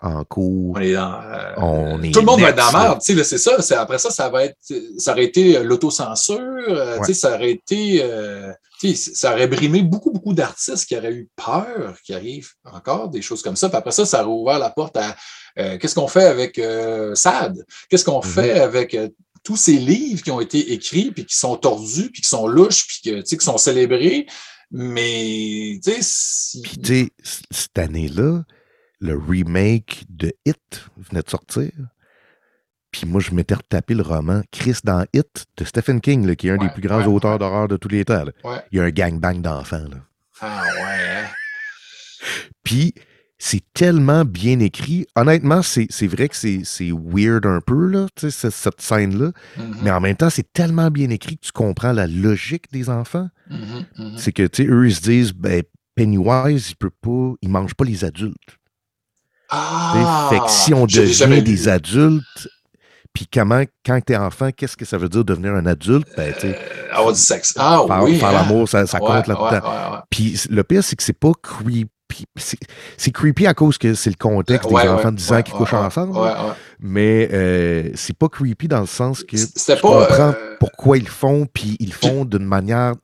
en 0.00 0.22
cours, 0.24 0.74
On 0.76 0.80
est 0.80 0.92
dans. 0.92 1.14
euh, 1.22 1.52
on 1.56 2.02
est 2.02 2.10
tout 2.10 2.20
le 2.20 2.26
monde 2.26 2.40
va 2.40 2.50
être 2.50 2.56
dans 2.56 2.70
la 2.70 2.78
merde, 2.78 3.00
tu 3.02 3.16
sais, 3.16 3.24
c'est 3.24 3.38
ça. 3.38 3.62
c'est- 3.62 3.74
Après 3.74 3.98
ça, 3.98 4.10
ça 4.10 4.28
va 4.28 4.44
être, 4.44 4.56
ça 4.98 5.12
aurait 5.12 5.24
été 5.24 5.62
l'autocensure, 5.62 6.38
euh, 6.68 6.98
tu 6.98 7.06
sais, 7.06 7.14
ça 7.14 7.34
aurait 7.34 7.52
été, 7.52 8.00
euh, 8.02 8.52
tu 8.80 8.94
sais, 8.94 9.14
ça 9.14 9.32
aurait 9.32 9.46
brimé 9.46 9.80
beaucoup, 9.82 10.10
beaucoup 10.10 10.34
d'artistes 10.34 10.84
qui 10.86 10.94
auraient 10.96 11.14
eu 11.14 11.30
peur 11.36 11.96
qu'il 12.04 12.14
arrive 12.14 12.50
encore 12.70 13.08
des 13.08 13.22
choses 13.22 13.40
comme 13.42 13.56
ça. 13.56 13.68
Puis 13.70 13.78
après 13.78 13.92
ça, 13.92 14.04
ça 14.04 14.26
aurait 14.26 14.34
ouvert 14.42 14.58
la 14.58 14.68
porte 14.70 14.96
à 14.98 15.16
euh, 15.58 15.78
qu'est-ce 15.78 15.94
qu'on 15.94 16.08
fait 16.08 16.24
avec 16.24 16.58
euh, 16.58 17.14
Sade? 17.14 17.64
Qu'est-ce 17.88 18.04
qu'on 18.04 18.18
Mhm. 18.22 18.30
fait 18.30 18.60
avec 18.60 18.92
euh, 18.94 19.08
tous 19.42 19.56
ces 19.56 19.76
livres 19.78 20.22
qui 20.22 20.30
ont 20.30 20.40
été 20.40 20.72
écrits, 20.72 21.12
puis 21.12 21.24
qui 21.24 21.36
sont 21.36 21.56
tordus, 21.56 22.10
puis 22.10 22.20
qui 22.22 22.28
sont 22.28 22.46
louches, 22.46 22.86
puis 22.88 23.00
que, 23.12 23.20
qui 23.22 23.36
sont 23.44 23.56
célébrés, 23.58 24.26
mais, 24.76 25.78
tu 25.84 26.02
sais, 26.02 26.58
Puis 26.62 26.78
tu 26.78 26.86
sais, 27.04 27.10
cette 27.50 27.78
année-là, 27.78 28.42
le 29.00 29.16
remake 29.16 30.04
de 30.08 30.32
Hit 30.44 30.84
venait 30.96 31.22
de 31.22 31.30
sortir. 31.30 31.70
Puis 32.90 33.06
moi, 33.06 33.20
je 33.20 33.30
m'étais 33.32 33.54
retapé 33.54 33.94
le 33.94 34.02
roman 34.02 34.42
Chris 34.50 34.78
dans 34.84 35.06
Hit 35.12 35.46
de 35.56 35.64
Stephen 35.64 36.00
King, 36.00 36.26
là, 36.26 36.34
qui 36.36 36.48
est 36.48 36.50
un 36.50 36.58
Ouais, 36.58 36.66
des 36.66 36.72
plus 36.72 36.82
grands 36.82 36.98
ouais, 37.00 37.06
auteurs 37.06 37.32
ouais. 37.34 37.38
d'horreur 37.38 37.68
de 37.68 37.76
tous 37.76 37.88
les 37.88 38.04
temps. 38.04 38.24
Il 38.72 38.78
y 38.78 38.80
a 38.80 38.84
un 38.84 38.90
gangbang 38.90 39.40
d'enfants. 39.40 39.86
là. 39.90 39.96
Ah 40.40 40.62
ouais, 40.64 41.08
hein? 41.08 41.26
Puis 42.62 42.94
c'est 43.46 43.60
tellement 43.74 44.24
bien 44.24 44.58
écrit. 44.60 45.06
Honnêtement, 45.16 45.60
c'est 45.60 46.06
vrai 46.06 46.30
que 46.30 46.34
c'est 46.34 46.90
weird 46.90 47.44
un 47.44 47.60
peu, 47.60 47.88
là, 47.88 48.06
cette 48.16 48.80
scène-là. 48.80 49.32
Mhm, 49.58 49.76
Mais 49.82 49.90
en 49.90 50.00
même 50.00 50.16
temps, 50.16 50.30
c'est 50.30 50.50
tellement 50.54 50.90
bien 50.90 51.10
écrit 51.10 51.36
que 51.36 51.44
tu 51.44 51.52
comprends 51.52 51.92
la 51.92 52.06
logique 52.06 52.72
des 52.72 52.88
enfants. 52.88 53.28
mhm, 53.50 53.84
mhm. 53.98 54.12
C'est 54.16 54.32
que, 54.32 54.46
tu 54.46 54.64
sais, 54.64 54.70
eux, 54.70 54.86
ils 54.88 54.94
se 54.94 55.02
disent, 55.02 55.32
ben, 55.34 55.62
Pennywise, 55.94 56.70
il 56.70 56.76
peut 56.76 56.88
pas, 56.88 57.34
il 57.42 57.50
mange 57.50 57.74
pas 57.74 57.84
les 57.84 58.02
adultes. 58.06 58.56
Ah! 59.50 60.28
fait 60.30 60.38
que 60.38 60.48
si 60.50 60.72
on 60.72 60.86
devient 60.86 61.42
des 61.42 61.68
adultes, 61.68 62.48
puis 63.12 63.26
comment, 63.30 63.62
quand 63.84 64.00
t'es 64.00 64.16
enfant, 64.16 64.52
qu'est-ce 64.56 64.76
que 64.78 64.86
ça 64.86 64.96
veut 64.96 65.10
dire 65.10 65.22
devenir 65.24 65.52
un 65.52 65.66
adulte? 65.66 66.08
Ben, 66.16 66.32
tu 66.32 66.40
sais, 66.40 66.58
Euh, 66.58 66.94
avoir 66.96 67.12
du 67.12 67.20
sexe. 67.20 67.52
Ah 67.58 67.84
oui. 68.02 68.18
faire 68.18 68.30
hein? 68.30 68.32
l'amour, 68.32 68.66
ça, 68.70 68.86
ça 68.86 69.00
Ouais, 69.02 69.06
compte 69.06 69.26
là-dedans. 69.26 69.50
ouais, 69.50 69.58
ouais, 69.90 69.92
ouais. 69.92 69.98
Puis 70.08 70.40
le 70.48 70.64
pire, 70.64 70.82
c'est 70.82 70.96
que 70.96 71.02
c'est 71.02 71.12
pas 71.12 71.32
creepy. 71.42 71.88
C'est 72.36 72.58
c'est 72.96 73.10
creepy 73.10 73.46
à 73.46 73.54
cause 73.54 73.78
que 73.78 73.94
c'est 73.94 74.10
le 74.10 74.16
contexte 74.16 74.70
Ouais, 74.70 74.82
des 74.82 74.88
ouais, 74.88 74.94
enfants 74.94 75.12
de 75.12 75.16
10 75.16 75.32
ans 75.32 75.42
qui 75.42 75.52
couchent 75.52 75.72
ensemble. 75.74 76.18
Mais 76.80 77.28
euh, 77.32 77.90
c'est 77.94 78.16
pas 78.16 78.28
creepy 78.28 78.68
dans 78.68 78.80
le 78.80 78.86
sens 78.86 79.22
que 79.24 79.36
je 79.36 79.44
pas. 79.74 79.76
comprends 79.80 80.34
euh, 80.36 80.56
pourquoi 80.60 80.98
ils 80.98 81.04
le 81.04 81.10
font, 81.10 81.46
puis 81.52 81.76
ils 81.80 81.88
le 81.90 81.94
font 81.94 82.24
d'une 82.24 82.44
manière 82.44 82.94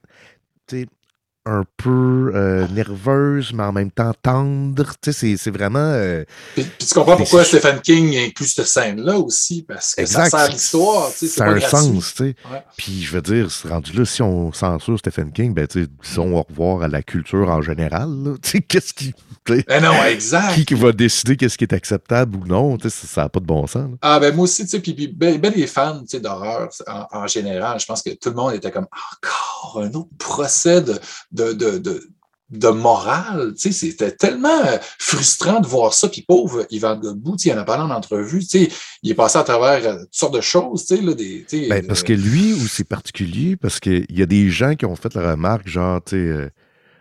un 1.46 1.64
peu 1.78 2.32
euh, 2.34 2.68
nerveuse, 2.68 3.52
mais 3.54 3.62
en 3.62 3.72
même 3.72 3.90
temps 3.90 4.12
tendre. 4.22 4.92
Tu 5.00 5.12
sais, 5.12 5.36
C'est 5.36 5.50
vraiment. 5.50 5.78
euh, 5.80 6.24
Puis, 6.54 6.64
puis 6.64 6.86
tu 6.86 6.94
comprends 6.94 7.16
pourquoi 7.16 7.44
Stephen 7.44 7.80
King 7.80 8.14
inclut 8.16 8.46
cette 8.46 8.66
scène-là 8.66 9.16
aussi, 9.18 9.62
parce 9.62 9.94
que 9.94 10.02
exact. 10.02 10.30
ça 10.30 10.38
sert 10.44 10.50
l'histoire. 10.52 11.08
tu 11.10 11.18
sais, 11.18 11.26
c'est 11.28 11.38
Ça 11.38 11.44
a 11.44 11.48
un 11.48 11.54
gratuit. 11.58 11.70
sens. 11.78 12.14
tu 12.14 12.24
sais. 12.24 12.34
Ouais. 12.52 12.62
Puis 12.76 13.02
je 13.02 13.12
veux 13.12 13.22
dire, 13.22 13.48
rendu 13.68 13.92
là, 13.94 14.04
si 14.04 14.20
on 14.22 14.52
censure 14.52 14.98
Stephen 14.98 15.32
King, 15.32 15.54
ben, 15.54 15.66
tu 15.66 15.82
sais, 15.84 15.88
disons 16.02 16.34
au 16.38 16.42
revoir 16.42 16.82
à 16.82 16.88
la 16.88 17.02
culture 17.02 17.48
en 17.48 17.62
général. 17.62 18.08
là. 18.22 18.34
Tu 18.42 18.50
sais, 18.50 18.60
Qu'est-ce 18.68 18.92
qui. 18.94 19.14
Ben 19.46 19.82
non, 19.82 19.94
exact. 20.04 20.54
Qui, 20.54 20.64
qui 20.66 20.74
va 20.74 20.92
décider 20.92 21.36
qu'est-ce 21.36 21.56
qui 21.58 21.64
est 21.64 21.72
acceptable 21.72 22.36
ou 22.36 22.46
non? 22.46 22.76
Tu 22.76 22.88
sais, 22.90 23.06
Ça 23.06 23.22
n'a 23.22 23.28
pas 23.30 23.40
de 23.40 23.46
bon 23.46 23.66
sens. 23.66 23.90
là. 23.90 23.96
Ah, 24.02 24.20
ben 24.20 24.32
moi 24.36 24.44
aussi, 24.44 24.62
tu 24.64 24.68
sais, 24.68 24.80
puis, 24.80 24.92
puis 24.94 25.08
ben, 25.08 25.38
ben 25.40 25.50
des 25.52 25.66
fans 25.66 25.98
tu 26.00 26.06
sais, 26.08 26.20
d'horreur 26.20 26.68
en, 26.86 27.06
en 27.10 27.26
général, 27.26 27.80
je 27.80 27.86
pense 27.86 28.02
que 28.02 28.10
tout 28.10 28.28
le 28.28 28.36
monde 28.36 28.52
était 28.54 28.70
comme 28.70 28.86
encore 28.92 29.82
un 29.82 29.88
autre 29.94 30.10
procès 30.18 30.82
de, 30.82 30.94
de, 31.32 31.52
de, 31.52 31.78
de, 31.78 32.08
de 32.50 32.68
morale. 32.68 33.54
Tu 33.54 33.72
sais, 33.72 33.72
c'était 33.72 34.10
tellement 34.12 34.64
euh, 34.64 34.78
frustrant 34.98 35.60
de 35.60 35.66
voir 35.66 35.94
ça. 35.94 36.08
Puis 36.08 36.22
pauvre 36.22 36.66
Yvan 36.70 36.96
Godbout, 36.96 37.36
tu 37.36 37.44
sais, 37.44 37.48
il 37.50 37.58
en 37.58 37.62
a 37.62 37.64
parlé 37.64 37.84
en 37.84 37.94
entrevue, 37.96 38.40
tu 38.40 38.64
sais, 38.66 38.68
il 39.02 39.10
est 39.10 39.14
passé 39.14 39.38
à 39.38 39.44
travers 39.44 39.84
euh, 39.88 39.98
toutes 40.00 40.14
sortes 40.14 40.34
de 40.34 40.40
choses, 40.40 40.86
tu 40.86 40.96
sais, 40.96 41.02
là, 41.02 41.14
des. 41.14 41.44
tu 41.48 41.62
sais, 41.62 41.68
Ben, 41.68 41.82
de- 41.82 41.86
parce 41.86 42.02
que 42.02 42.12
lui, 42.12 42.54
où 42.54 42.66
c'est 42.66 42.84
particulier, 42.84 43.56
parce 43.56 43.78
qu'il 43.80 44.06
y 44.10 44.22
a 44.22 44.26
des 44.26 44.50
gens 44.50 44.74
qui 44.74 44.84
ont 44.86 44.96
fait 44.96 45.14
la 45.14 45.32
remarque, 45.32 45.68
genre, 45.68 46.00
tu 46.04 46.10
sais, 46.10 46.16
euh, 46.16 46.50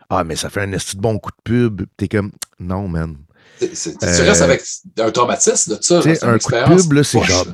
ah, 0.10 0.24
mais 0.24 0.36
ça 0.36 0.50
fait 0.50 0.62
un 0.62 0.72
esti 0.72 0.96
de 0.98 1.02
bon 1.02 1.20
coup 1.20 1.30
de 1.32 1.42
pub. 1.44 1.82
T'es 1.98 2.08
comme, 2.08 2.32
non, 2.60 2.88
man. 2.88 3.16
tu 3.60 3.66
euh, 3.66 4.24
restes 4.24 4.42
avec 4.42 4.64
un 5.00 5.12
traumatisme 5.12 5.78
de 5.78 5.84
ça. 5.84 6.00
Là, 6.02 6.14
un 6.24 6.38
coup 6.40 6.52
de 6.52 6.82
pub, 6.82 6.94
là, 6.94 7.04
c'est 7.04 7.24
genre. 7.24 7.46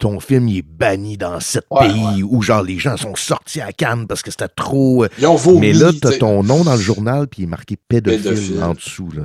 Ton 0.00 0.20
film, 0.20 0.48
il 0.48 0.58
est 0.58 0.62
banni 0.62 1.16
dans 1.16 1.40
sept 1.40 1.64
Ouais, 1.70 1.88
pays, 1.88 2.22
où 2.22 2.42
genre, 2.42 2.62
les 2.62 2.78
gens 2.78 2.96
sont 2.96 3.16
sortis 3.16 3.60
à 3.60 3.72
Cannes 3.72 4.06
parce 4.06 4.22
que 4.22 4.30
c'était 4.30 4.48
trop. 4.48 5.04
euh, 5.04 5.08
Ils 5.18 5.26
ont 5.26 5.34
vomi. 5.36 5.60
mais 5.60 5.72
là, 5.72 5.90
t'as 6.00 6.16
ton 6.18 6.42
nom 6.42 6.62
dans 6.62 6.74
le 6.76 6.80
journal, 6.80 7.26
puis 7.26 7.42
il 7.42 7.44
est 7.44 7.48
marqué 7.48 7.76
pédophile, 7.88 8.22
Pédophile. 8.22 8.62
en 8.62 8.74
dessous, 8.74 9.08
là. 9.16 9.24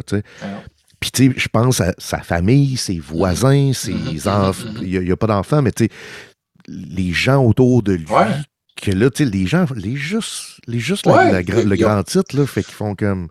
Puis, 0.99 1.11
tu 1.11 1.27
sais, 1.27 1.33
je 1.37 1.47
pense 1.49 1.81
à 1.81 1.93
sa 1.97 2.19
famille, 2.19 2.77
ses 2.77 2.97
voisins, 2.97 3.71
ses 3.73 3.91
Mhm, 3.93 4.19
enfants. 4.27 4.67
mhm, 4.75 4.79
Il 4.83 4.99
n'y 5.01 5.11
a, 5.11 5.17
pas 5.17 5.27
d'enfants, 5.27 5.61
mais 5.61 5.73
tu 5.73 5.83
sais, 5.85 5.89
les 6.67 7.11
gens 7.11 7.43
autour 7.43 7.83
de 7.83 7.93
lui 7.93 8.05
Ouais. 8.07 8.27
que 8.81 8.91
là, 8.91 9.09
tu 9.09 9.25
sais, 9.25 9.29
les 9.29 9.45
gens, 9.45 9.65
les 9.75 9.97
juste, 9.97 10.59
les 10.65 10.79
juste 10.79 11.05
Ouais, 11.05 11.29
la 11.31 11.41
le 11.41 11.75
grand 11.75 12.01
titre, 12.03 12.37
là, 12.37 12.47
fait 12.47 12.63
qu'ils 12.63 12.73
font 12.73 12.95
comme 12.95 13.27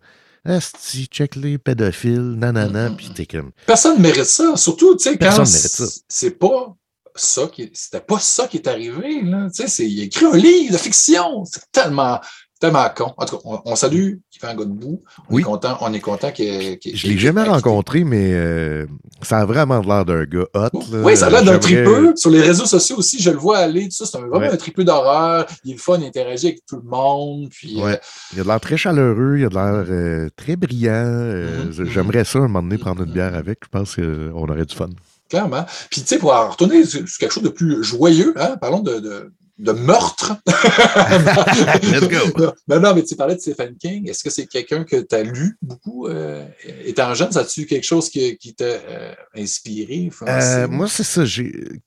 Esti, 0.46 1.06
check 1.10 1.36
les 1.36 1.56
pédophiles, 1.56 2.34
nanana, 2.36 2.90
Mhm. 2.90 2.96
puis 2.96 3.10
t'es 3.14 3.26
comme 3.26 3.52
Personne 3.66 3.96
ne 3.96 4.02
mérite 4.02 4.24
ça. 4.24 4.54
Surtout, 4.56 4.94
tu 4.96 5.04
sais, 5.04 5.12
quand 5.12 5.18
Personne 5.18 5.44
mérite 5.46 5.68
ça. 5.68 5.84
c'est 6.08 6.38
pas 6.38 6.76
ça 7.14 7.46
qui 7.52 7.70
c'était 7.74 8.00
pas 8.00 8.18
ça 8.18 8.46
qui 8.48 8.56
est 8.58 8.68
arrivé. 8.68 9.22
Là. 9.22 9.48
Tu 9.54 9.66
sais, 9.68 9.86
il 9.88 10.00
a 10.00 10.04
écrit 10.04 10.26
un 10.26 10.36
livre 10.36 10.72
de 10.72 10.78
fiction. 10.78 11.44
C'est 11.44 11.62
tellement, 11.72 12.20
tellement 12.60 12.88
con. 12.94 13.12
En 13.16 13.24
tout 13.26 13.36
cas, 13.36 13.42
on, 13.44 13.60
on 13.64 13.76
salue 13.76 14.14
Yvan 14.40 14.54
Godbout. 14.54 15.02
On 15.28 15.34
Oui. 15.34 15.42
est 15.42 15.44
content, 15.44 15.76
on 15.80 15.92
est 15.92 16.00
content 16.00 16.30
qu'il 16.30 16.78
qu'il- 16.78 16.96
Je 16.96 17.06
l'ai 17.08 17.18
jamais 17.18 17.42
rencontré, 17.42 18.04
mais 18.04 18.32
euh, 18.34 18.86
ça 19.20 19.38
a 19.40 19.44
vraiment 19.44 19.80
l'air 19.80 20.04
d'un 20.04 20.24
gars 20.24 20.46
hot. 20.54 20.68
là. 20.92 21.02
Oui, 21.02 21.16
ça 21.16 21.26
a 21.26 21.30
l'air 21.30 21.44
d'un 21.44 21.58
tripeux. 21.58 22.12
Sur 22.16 22.30
les 22.30 22.40
réseaux 22.40 22.66
sociaux 22.66 22.96
aussi, 22.96 23.20
je 23.20 23.30
le 23.30 23.36
vois 23.36 23.58
aller. 23.58 23.84
Tout 23.84 23.90
ça, 23.96 24.06
c'est 24.06 24.18
vraiment 24.18 24.36
Ouais. 24.38 24.48
un 24.52 24.56
tripeux 24.56 24.84
d'horreur. 24.84 25.46
Il 25.64 25.72
est 25.72 25.74
le 25.74 25.80
fun, 25.80 25.98
il 25.98 26.04
interagit 26.06 26.46
avec 26.48 26.60
tout 26.66 26.76
le 26.82 26.88
monde. 26.88 27.48
Puis, 27.50 27.80
euh, 27.80 27.84
Ouais. 27.84 28.00
Il 28.34 28.40
a 28.40 28.42
de 28.44 28.48
l'air 28.48 28.60
très 28.60 28.76
chaleureux, 28.76 29.36
il 29.38 29.44
a 29.44 29.48
de 29.48 29.54
l'air 29.54 29.84
euh, 29.88 30.28
très 30.36 30.56
brillant. 30.56 31.04
Mhm, 31.04 31.86
J'aimerais 31.90 32.24
ça 32.24 32.38
un 32.38 32.42
moment 32.42 32.62
donné 32.62 32.78
prendre 32.78 33.02
une 33.02 33.12
bière 33.12 33.34
avec. 33.34 33.58
Je 33.64 33.68
pense 33.68 33.96
qu'on 33.96 34.48
aurait 34.48 34.64
du 34.66 34.74
fun. 34.74 34.88
Clairement. 35.32 35.64
Puis, 35.90 36.02
tu 36.02 36.08
sais, 36.08 36.18
pour 36.18 36.30
en 36.34 36.50
retourner 36.50 36.84
sur 36.84 37.00
quelque 37.18 37.32
chose 37.32 37.42
de 37.42 37.48
plus 37.48 37.82
joyeux, 37.82 38.34
hein, 38.36 38.58
parlons 38.60 38.80
de, 38.80 39.00
de, 39.00 39.32
de 39.58 39.72
meurtre. 39.72 40.34
Let's 40.46 42.06
go. 42.06 42.52
Non, 42.68 42.80
non, 42.80 42.94
mais 42.94 43.02
tu 43.02 43.16
parlais 43.16 43.34
de 43.36 43.40
Stephen 43.40 43.74
King. 43.78 44.10
Est-ce 44.10 44.22
que 44.22 44.28
c'est 44.28 44.44
quelqu'un 44.46 44.84
que 44.84 44.96
tu 44.96 45.14
as 45.14 45.22
lu 45.22 45.56
beaucoup 45.62 46.06
euh, 46.06 46.44
étant 46.84 47.14
jeune? 47.14 47.34
As-tu 47.34 47.64
quelque 47.64 47.84
chose 47.86 48.10
qui, 48.10 48.36
qui 48.36 48.54
t'a 48.54 48.64
euh, 48.66 49.14
inspiré? 49.34 50.10
Euh, 50.28 50.68
moi, 50.68 50.86
c'est 50.86 51.02
ça. 51.02 51.22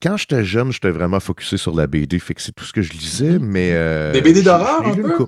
Quand 0.01 0.17
j'étais 0.17 0.43
jeune, 0.43 0.71
j'étais 0.71 0.89
vraiment 0.89 1.19
focusé 1.19 1.57
sur 1.57 1.75
la 1.75 1.85
BD, 1.85 2.17
fait 2.17 2.33
que 2.33 2.41
c'est 2.41 2.51
tout 2.51 2.65
ce 2.65 2.73
que 2.73 2.81
je 2.81 2.93
lisais, 2.93 3.37
mais. 3.39 3.73
euh, 3.73 4.11
Des 4.11 4.21
BD 4.21 4.41
d'horreur, 4.41 4.87
un 4.87 4.95
peu? 4.95 5.27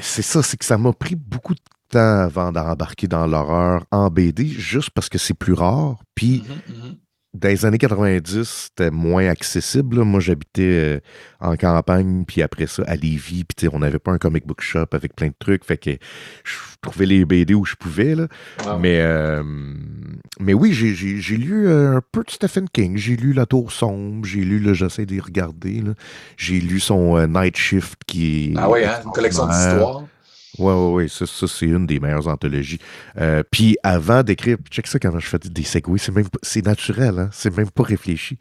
C'est 0.00 0.22
ça, 0.22 0.44
c'est 0.44 0.56
que 0.56 0.64
ça 0.64 0.78
m'a 0.78 0.92
pris 0.92 1.16
beaucoup 1.16 1.54
de 1.54 1.60
avant 2.00 2.52
d'embarquer 2.52 3.08
dans 3.08 3.26
l'horreur 3.26 3.84
en 3.90 4.08
BD, 4.08 4.46
juste 4.46 4.90
parce 4.90 5.08
que 5.08 5.18
c'est 5.18 5.34
plus 5.34 5.52
rare. 5.54 5.96
Puis, 6.14 6.42
Mhm, 6.68 6.76
mhm. 6.76 6.94
dans 7.34 7.48
les 7.48 7.64
années 7.64 7.78
90, 7.78 8.44
c'était 8.44 8.90
moins 8.90 9.26
accessible. 9.28 9.96
là. 9.98 10.04
Moi, 10.04 10.20
j'habitais 10.20 10.62
euh, 10.62 11.00
en 11.40 11.56
campagne, 11.56 12.24
puis 12.26 12.42
après 12.42 12.66
ça, 12.66 12.82
à 12.86 12.94
Lévis, 12.94 13.44
puis 13.44 13.68
on 13.72 13.78
n'avait 13.78 13.98
pas 13.98 14.12
un 14.12 14.18
comic 14.18 14.46
book 14.46 14.60
shop 14.60 14.86
avec 14.92 15.16
plein 15.16 15.28
de 15.28 15.34
trucs, 15.38 15.64
fait 15.64 15.78
que 15.78 15.90
je 16.44 16.52
trouvais 16.82 17.06
les 17.06 17.24
BD 17.24 17.54
où 17.54 17.64
je 17.64 17.74
pouvais, 17.74 18.14
là. 18.14 18.26
Wow. 18.66 18.78
Mais, 18.78 18.98
euh, 19.00 19.42
mais 20.40 20.52
oui, 20.52 20.72
j'ai- 20.74 21.36
lu 21.38 21.66
euh, 21.68 21.96
un 21.96 22.02
peu 22.12 22.22
de 22.22 22.30
Stephen 22.30 22.68
King. 22.68 22.96
J'ai 22.98 23.16
lu 23.16 23.32
La 23.32 23.46
Tour 23.46 23.72
Sombre, 23.72 24.26
j'ai 24.26 24.44
lu, 24.44 24.58
là, 24.58 24.74
j'essaie 24.74 25.06
les 25.06 25.20
regarder. 25.20 25.82
J'ai 26.36 26.60
lu 26.60 26.80
son 26.80 27.16
euh, 27.16 27.26
Night 27.26 27.56
Shift 27.56 27.98
qui 28.06 28.50
est... 28.52 28.54
Ah 28.58 28.68
oui, 28.68 28.84
hein, 28.84 29.00
une 29.06 29.10
collection 29.12 29.46
d'histoires. 29.46 30.02
Ouais, 30.58 30.72
ouais, 30.74 30.92
ouais, 30.92 31.08
ça, 31.08 31.26
ça, 31.26 31.46
c'est 31.48 31.66
une 31.66 31.86
des 31.86 31.98
meilleures 31.98 32.28
anthologies. 32.28 32.78
Euh, 33.18 33.42
puis 33.50 33.76
avant 33.82 34.22
d'écrire, 34.22 34.58
check 34.70 34.86
ça 34.86 34.98
quand 34.98 35.18
je 35.18 35.26
fais 35.26 35.38
des 35.38 35.62
segways, 35.62 35.98
c'est 35.98 36.12
même 36.12 36.26
c'est 36.42 36.64
naturel, 36.64 37.18
hein, 37.18 37.30
c'est 37.32 37.56
même 37.56 37.70
pas 37.70 37.82
réfléchi. 37.84 38.38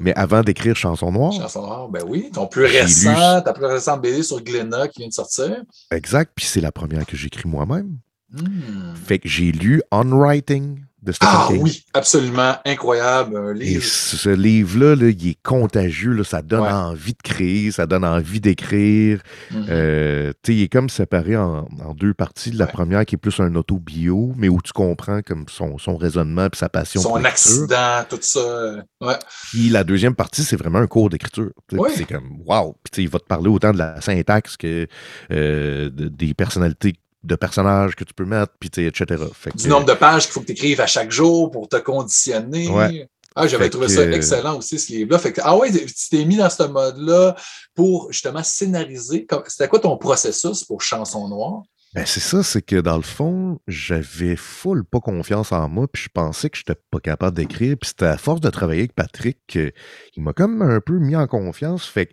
Mais 0.00 0.14
avant 0.14 0.42
d'écrire 0.42 0.76
Chanson 0.76 1.10
Noire, 1.10 1.32
Chanson 1.32 1.62
noire, 1.62 1.88
ben 1.88 2.02
oui. 2.06 2.30
Ton 2.32 2.46
plus 2.46 2.62
lu- 2.66 2.68
récent, 2.78 3.40
ta 3.42 3.52
plus 3.52 3.64
récente 3.66 4.02
BD 4.02 4.22
sur 4.22 4.40
Glenna 4.42 4.86
qui 4.88 5.00
vient 5.00 5.08
de 5.08 5.12
sortir. 5.12 5.62
exact, 5.90 6.32
puis 6.34 6.44
c'est 6.46 6.60
la 6.60 6.70
première 6.70 7.04
que 7.06 7.16
j'écris 7.16 7.48
moi-même. 7.48 7.96
Hmm. 8.30 8.94
Fait 9.06 9.18
que 9.18 9.28
j'ai 9.28 9.50
lu 9.52 9.82
On 9.90 10.04
Writing 10.16 10.80
de 11.02 11.12
Stephen 11.12 11.34
Ah 11.36 11.46
King. 11.48 11.60
oui, 11.62 11.84
absolument 11.94 12.56
incroyable. 12.66 13.36
Un 13.36 13.54
Et 13.54 13.58
livre. 13.60 13.84
ce 13.84 14.28
livre-là, 14.30 14.96
là, 14.96 15.08
il 15.08 15.28
est 15.28 15.38
contagieux, 15.42 16.12
là, 16.12 16.24
ça 16.24 16.42
donne 16.42 16.62
Ouais. 16.62 16.72
envie 16.72 17.12
de 17.12 17.22
créer, 17.22 17.70
ça 17.70 17.86
donne 17.86 18.04
envie 18.04 18.40
d'écrire. 18.40 19.20
Mhm. 19.52 19.66
Euh, 19.68 20.32
il 20.48 20.62
est 20.62 20.68
comme 20.68 20.88
séparé 20.88 21.36
en, 21.36 21.68
en 21.84 21.94
deux 21.94 22.14
parties. 22.14 22.50
La 22.50 22.64
Ouais. 22.64 22.72
première 22.72 23.06
qui 23.06 23.14
est 23.14 23.18
plus 23.18 23.38
un 23.40 23.54
auto-bio, 23.54 24.32
mais 24.36 24.48
où 24.48 24.60
tu 24.60 24.72
comprends 24.72 25.20
comme 25.22 25.44
son, 25.48 25.78
son 25.78 25.96
raisonnement 25.96 26.46
et 26.46 26.56
sa 26.56 26.68
passion 26.68 27.00
Son 27.00 27.24
accident, 27.24 28.04
tout 28.08 28.18
ça. 28.20 28.40
euh, 28.40 28.82
Ouais. 29.00 29.16
Puis 29.52 29.68
la 29.68 29.84
deuxième 29.84 30.14
partie, 30.16 30.42
c'est 30.42 30.56
vraiment 30.56 30.78
un 30.80 30.86
cours 30.88 31.10
d'écriture. 31.10 31.50
Ouais. 31.72 31.90
C'est 31.94 32.04
comme, 32.08 32.38
wow! 32.44 32.76
Puis 32.90 33.02
il 33.04 33.08
va 33.08 33.18
te 33.20 33.26
parler 33.26 33.48
autant 33.48 33.72
de 33.72 33.78
la 33.78 34.00
syntaxe 34.00 34.56
que 34.56 34.86
euh, 35.30 35.90
de- 35.90 36.08
des 36.08 36.34
personnalités 36.34 36.94
de 37.28 37.36
personnages 37.36 37.94
que 37.94 38.02
tu 38.04 38.12
peux 38.14 38.24
mettre, 38.24 38.52
puis 38.58 38.68
etc. 38.84 39.22
Fait 39.34 39.54
Du 39.56 39.64
que- 39.64 39.68
nombre 39.68 39.86
de 39.86 39.94
pages 39.94 40.24
qu'il 40.24 40.32
faut 40.32 40.40
que 40.40 40.46
tu 40.46 40.52
écrives 40.52 40.80
à 40.80 40.86
chaque 40.86 41.10
jour 41.12 41.50
pour 41.50 41.68
te 41.68 41.76
conditionner. 41.76 42.68
Ouais. 42.68 43.08
Ah, 43.36 43.46
j'avais 43.46 43.70
trouvé 43.70 43.86
que- 43.86 43.92
ça 43.92 44.02
excellent 44.10 44.56
aussi, 44.58 44.78
ce 44.80 44.92
livre-là. 44.92 45.18
Fait 45.20 45.32
que, 45.32 45.40
ah 45.44 45.56
ouais, 45.56 45.70
tu 45.70 45.86
t'es 46.10 46.24
mis 46.24 46.36
dans 46.36 46.50
ce 46.50 46.64
mode-là 46.64 47.36
pour 47.74 48.10
justement 48.12 48.42
scénariser. 48.42 49.26
C'était 49.46 49.68
quoi 49.68 49.78
ton 49.78 49.96
processus 49.96 50.64
pour 50.64 50.82
Chanson 50.82 51.28
Noire? 51.28 51.62
Ben, 51.94 52.04
c'est 52.04 52.20
ça, 52.20 52.42
c'est 52.42 52.60
que 52.62 52.76
dans 52.80 52.96
le 52.96 53.02
fond, 53.02 53.60
j'avais 53.66 54.36
full 54.36 54.84
pas 54.84 55.00
confiance 55.00 55.52
en 55.52 55.68
moi, 55.68 55.86
puis 55.90 56.02
je 56.02 56.08
pensais 56.12 56.50
que 56.50 56.58
j'étais 56.58 56.74
pas 56.90 57.00
capable 57.00 57.36
d'écrire, 57.36 57.76
puis 57.80 57.88
c'était 57.88 58.04
à 58.06 58.18
force 58.18 58.40
de 58.42 58.50
travailler 58.50 58.80
avec 58.80 58.94
Patrick 58.94 59.38
qu'il 59.46 59.72
m'a 60.18 60.32
comme 60.34 60.60
un 60.60 60.80
peu 60.80 60.98
mis 60.98 61.16
en 61.16 61.26
confiance, 61.26 61.86
fait 61.86 62.06
que 62.06 62.12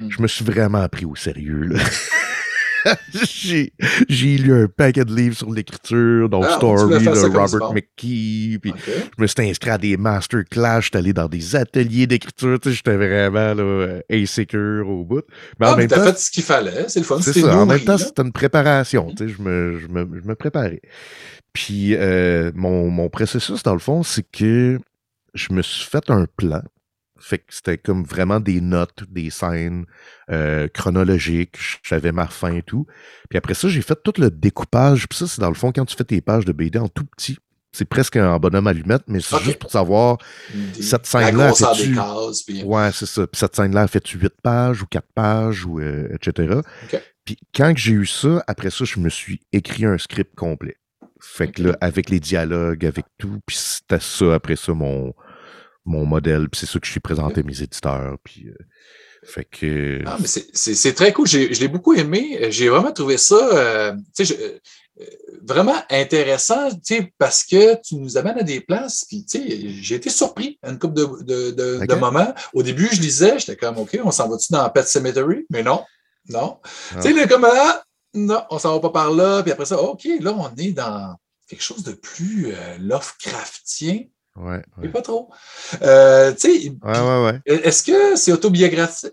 Mm. 0.00 0.10
je 0.10 0.22
me 0.22 0.26
suis 0.28 0.44
vraiment 0.44 0.88
pris 0.88 1.04
au 1.04 1.14
sérieux, 1.14 1.60
là. 1.64 1.78
j'ai, 3.28 3.72
j'ai 4.08 4.38
lu 4.38 4.52
un 4.64 4.66
paquet 4.68 5.04
de 5.04 5.14
livres 5.14 5.36
sur 5.36 5.50
l'écriture, 5.50 6.28
dont 6.28 6.42
Ah, 6.42 6.56
Story 6.56 7.04
de 7.04 7.36
Robert. 7.36 7.72
McKee, 7.72 8.58
puis 8.60 8.72
je 8.86 9.22
me 9.22 9.26
suis 9.26 9.48
inscrit 9.50 9.70
à 9.70 9.78
des 9.78 9.96
masterclass, 9.96 10.80
j'étais 10.82 10.98
allé 10.98 11.12
dans 11.12 11.28
des 11.28 11.56
ateliers 11.56 12.06
d'écriture, 12.06 12.58
tu 12.60 12.70
sais, 12.70 12.74
j'étais 12.76 12.96
vraiment 12.96 13.54
là, 13.54 13.62
euh, 13.62 14.00
insécure 14.10 14.88
au 14.88 15.04
bout. 15.04 15.22
Mais 15.60 15.66
en 15.66 15.70
Ah, 15.70 15.76
mais 15.76 15.82
même 15.82 15.88
t'as 15.88 15.96
temps, 15.96 16.04
fait 16.12 16.18
ce 16.18 16.30
qu'il 16.30 16.42
fallait. 16.42 16.88
C'est 16.88 17.00
le 17.00 17.04
fun. 17.06 17.20
c'est 17.20 17.32
C'était 17.32 17.46
ça. 17.46 17.56
En 17.58 17.66
même 17.66 17.80
temps, 17.80 17.92
là. 17.92 17.98
c'était 17.98 18.22
une 18.22 18.32
préparation. 18.32 19.10
Tu 19.16 19.28
sais, 19.28 19.28
je 19.28 19.42
me, 19.42 19.78
je 19.78 19.86
me, 19.88 20.20
je 20.20 20.26
me 20.28 20.34
préparais. 20.34 20.80
Puis, 21.52 21.94
euh, 21.94 22.50
mon, 22.54 22.88
mon 22.90 23.08
processus, 23.08 23.62
dans 23.62 23.74
le 23.74 23.78
fond, 23.78 24.02
c'est 24.02 24.24
que 24.30 24.78
je 25.34 25.52
me 25.52 25.62
suis 25.62 25.84
fait 25.88 26.08
un 26.10 26.26
plan. 26.36 26.62
Fait 27.24 27.38
que 27.38 27.44
c'était 27.48 27.78
comme 27.78 28.04
vraiment 28.04 28.40
des 28.40 28.60
notes, 28.60 29.04
des 29.08 29.30
scènes 29.30 29.86
euh, 30.30 30.66
chronologiques. 30.74 31.56
Je 31.82 31.88
savais 31.88 32.10
ma 32.12 32.26
fin 32.26 32.52
et 32.54 32.62
tout. 32.62 32.86
Puis 33.30 33.38
après 33.38 33.54
ça, 33.54 33.68
j'ai 33.68 33.80
fait 33.82 33.98
tout 34.02 34.12
le 34.18 34.30
découpage. 34.30 35.06
Puis 35.08 35.18
ça, 35.18 35.26
c'est 35.28 35.40
dans 35.40 35.48
le 35.48 35.54
fond, 35.54 35.72
quand 35.72 35.84
tu 35.84 35.96
fais 35.96 36.04
tes 36.04 36.20
pages 36.20 36.44
de 36.44 36.52
BD 36.52 36.78
en 36.78 36.88
tout 36.88 37.04
petit, 37.16 37.38
c'est 37.74 37.86
presque 37.86 38.16
un 38.16 38.38
bonhomme 38.38 38.66
allumette, 38.66 39.04
mais 39.06 39.20
c'est 39.20 39.40
juste 39.42 39.58
pour 39.58 39.70
savoir 39.70 40.18
Des- 40.52 40.82
cette 40.82 41.06
scène-là, 41.06 41.52
fait-tu- 41.54 41.94
cases. 41.94 42.42
Puis... 42.42 42.62
Ouais, 42.64 42.90
c'est 42.92 43.06
ça. 43.06 43.26
Puis 43.26 43.38
cette 43.38 43.56
scène-là, 43.56 43.82
a 43.82 43.86
fait 43.86 44.06
8 44.06 44.34
pages 44.42 44.82
ou 44.82 44.86
4 44.86 45.06
pages, 45.14 45.64
ou 45.64 45.80
euh, 45.80 46.08
etc. 46.14 46.60
Puis 47.24 47.38
quand 47.54 47.72
j'ai 47.76 47.92
eu 47.92 48.04
ça, 48.06 48.42
après 48.46 48.70
ça, 48.70 48.84
je 48.84 48.98
me 49.00 49.08
suis 49.08 49.40
écrit 49.52 49.84
un 49.86 49.96
script 49.96 50.34
complet. 50.34 50.76
Fait 51.20 51.46
que 51.52 51.62
là, 51.62 51.76
avec 51.80 52.10
les 52.10 52.18
dialogues, 52.20 52.84
avec 52.84 53.06
tout, 53.16 53.38
puis 53.46 53.56
c'était 53.56 54.00
ça, 54.00 54.34
après 54.34 54.56
ça, 54.56 54.74
mon, 54.74 55.14
mon 55.84 56.04
modèle. 56.06 56.48
Puis 56.48 56.60
c'est 56.60 56.66
ça 56.72 56.78
que 56.78 56.86
je 56.86 56.90
suis 56.92 57.00
présenté 57.00 57.40
à 57.40 57.44
mes 57.44 57.62
éditeurs. 57.62 58.16
Puis, 58.24 58.48
euh, 58.48 58.54
fait 59.24 59.44
que... 59.44 60.00
Ah, 60.06 60.16
mais 60.20 60.26
c'est- 60.26 60.92
très 60.94 61.12
cool. 61.12 61.26
J'ai- 61.26 61.52
Je 61.54 61.60
l'ai 61.60 61.68
beaucoup 61.68 61.94
aimé. 61.94 62.38
J'ai 62.50 62.68
vraiment 62.68 62.92
trouvé 62.92 63.16
ça 63.18 63.36
euh, 63.36 63.92
je- 64.18 64.34
euh, 64.34 64.58
vraiment 65.42 65.80
intéressant 65.90 66.68
parce 67.18 67.44
que 67.44 67.80
tu 67.82 67.96
nous 67.96 68.16
amènes 68.16 68.38
à 68.38 68.42
des 68.42 68.60
places. 68.60 69.04
Puis, 69.08 69.24
tu 69.24 69.38
sais, 69.38 69.68
j'ai 69.80 69.94
été 69.96 70.10
surpris 70.10 70.58
à 70.62 70.70
une 70.70 70.78
couple 70.78 70.94
de, 70.94 71.22
de, 71.22 71.50
de, 71.52 71.78
Ok. 71.82 71.86
de 71.88 71.94
moments. 71.94 72.34
Au 72.52 72.62
début, 72.62 72.88
je 72.92 73.00
lisais, 73.00 73.38
j'étais 73.38 73.56
comme, 73.56 73.78
OK, 73.78 73.98
on 74.04 74.10
s'en 74.10 74.28
va-tu 74.28 74.52
dans 74.52 74.68
Pet 74.70 74.86
Cemetery? 74.86 75.46
Mais 75.50 75.62
non, 75.62 75.82
non. 76.28 76.58
Ah. 76.94 77.00
Tu 77.00 77.14
sais, 77.14 77.28
comme, 77.28 77.44
ah, 77.50 77.82
non, 78.14 78.42
on 78.50 78.58
s'en 78.58 78.74
va 78.74 78.80
pas 78.80 78.90
par 78.90 79.10
là. 79.12 79.42
Puis 79.42 79.50
après 79.52 79.64
ça, 79.66 79.80
OK, 79.80 80.06
là, 80.20 80.32
on 80.36 80.54
est 80.56 80.72
dans 80.72 81.16
quelque 81.48 81.62
chose 81.62 81.82
de 81.82 81.92
plus 81.92 82.52
Lovecraftien. 82.78 84.00
Ouais, 84.36 84.62
ouais. 84.78 84.88
pas 84.88 85.02
trop. 85.02 85.30
Euh, 85.82 86.32
tu 86.32 86.38
sais, 86.40 86.72
est-ce 87.46 87.82
que 87.82 88.16
c'est 88.16 88.32
autobiographique? 88.32 89.10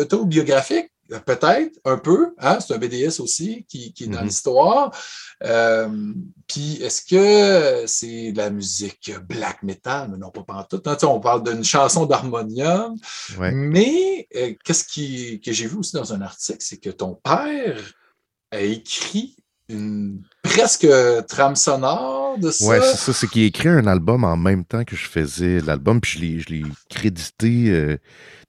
autobiographique? 0.00 0.90
Peut-être, 1.26 1.76
un 1.84 1.98
peu. 1.98 2.34
Hein? 2.38 2.58
C'est 2.60 2.72
un 2.72 2.78
BDS 2.78 3.18
aussi 3.18 3.64
qui, 3.68 3.92
qui 3.92 4.04
est 4.04 4.06
dans 4.06 4.20
Mhm. 4.20 4.26
l'histoire. 4.26 4.96
Euh, 5.42 5.88
Puis 6.46 6.80
est-ce 6.82 7.02
que 7.02 7.84
c'est 7.88 8.30
de 8.30 8.36
la 8.38 8.50
musique 8.50 9.12
black 9.28 9.64
metal? 9.64 10.08
Mais 10.12 10.18
non, 10.18 10.30
pas 10.30 10.44
pantoute. 10.44 10.86
hein? 10.86 10.96
On 11.02 11.18
parle 11.18 11.42
d'une 11.42 11.64
chanson 11.64 12.06
d'harmonium. 12.06 12.94
Ouais. 13.40 13.50
Mais 13.50 14.28
euh, 14.36 14.54
qu'est-ce 14.64 14.84
qui, 14.84 15.40
que 15.40 15.50
j'ai 15.50 15.66
vu 15.66 15.78
aussi 15.78 15.94
dans 15.96 16.12
un 16.14 16.20
article, 16.20 16.58
c'est 16.60 16.78
que 16.78 16.90
ton 16.90 17.14
père 17.16 17.80
a 18.52 18.60
écrit 18.60 19.34
une 19.70 20.22
presque 20.42 20.88
trame 21.28 21.56
sonore 21.56 22.38
de 22.38 22.50
ça. 22.50 22.66
Ouais, 22.66 22.80
c'est 22.80 22.96
ça, 22.96 23.12
c'est 23.12 23.26
qu'il 23.28 23.42
a 23.42 23.46
écrit 23.46 23.68
un 23.68 23.86
album 23.86 24.24
en 24.24 24.36
même 24.36 24.64
temps 24.64 24.84
que 24.84 24.96
je 24.96 25.06
faisais 25.06 25.60
l'album, 25.60 26.00
puis 26.00 26.40
je 26.40 26.48
l'ai, 26.48 26.62
crédité 26.88 27.70
euh, 27.70 27.96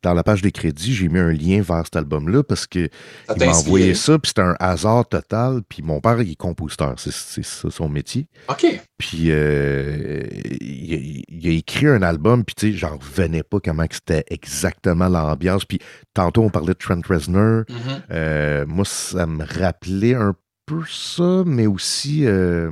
dans 0.02 0.14
la 0.14 0.24
page 0.24 0.42
des 0.42 0.52
crédits. 0.52 0.94
J'ai 0.94 1.10
mis 1.10 1.20
un 1.20 1.32
lien 1.32 1.62
vers 1.62 1.84
cet 1.86 1.96
album-là 1.96 2.44
parce 2.44 2.68
que 2.68 2.90
Ça 3.28 3.34
il 3.36 3.40
t'a 3.40 3.46
m'a 3.46 3.58
envoyé 3.58 3.94
ça, 3.94 4.18
puis 4.18 4.30
c'était 4.30 4.42
un 4.42 4.56
hasard 4.60 5.08
total. 5.08 5.62
Puis 5.68 5.84
mon 5.84 6.00
père, 6.00 6.22
il 6.22 6.32
est 6.32 6.36
compositeur, 6.36 6.96
c'est, 6.98 7.44
ça 7.44 7.70
son 7.70 7.90
métier. 7.90 8.28
OK. 8.50 8.66
Puis 8.98 9.28
euh, 9.30 10.24
il, 10.60 11.24
il 11.42 11.48
a 11.48 11.52
écrit 11.52 11.88
un 11.88 12.02
album, 12.02 12.44
puis 12.44 12.56
tu 12.56 12.72
sais, 12.72 12.78
j'en 12.78 12.98
revenais 12.98 13.44
pas 13.44 13.60
comment 13.60 13.86
c'était 13.92 14.24
exactement 14.30 15.08
l'ambiance. 15.08 15.66
Puis 15.66 15.80
tantôt, 16.14 16.44
on 16.44 16.50
parlait 16.50 16.74
de 16.74 16.80
Trent 16.80 17.02
Reznor. 17.08 17.64
Mhm. 17.70 18.04
Euh, 18.12 18.66
moi, 18.68 18.86
ça 18.86 19.26
me 19.26 19.44
rappelait 19.44 20.16
un 20.16 20.36
peu 20.76 20.84
ça, 20.90 21.44
mais 21.46 21.68
aussi 21.68 22.26
euh, 22.26 22.72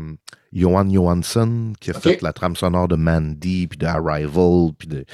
Johan 0.53 0.89
Johansson, 0.89 1.73
qui 1.79 1.91
a 1.91 1.93
fait 1.93 2.21
la 2.21 2.33
trame 2.33 2.55
sonore 2.55 2.87
de 2.87 2.95
Mandy, 2.95 3.67
puis 3.67 3.77
de 3.77 3.85
Arrival, 3.85 4.71
puis 4.77 4.87
de 4.87 5.05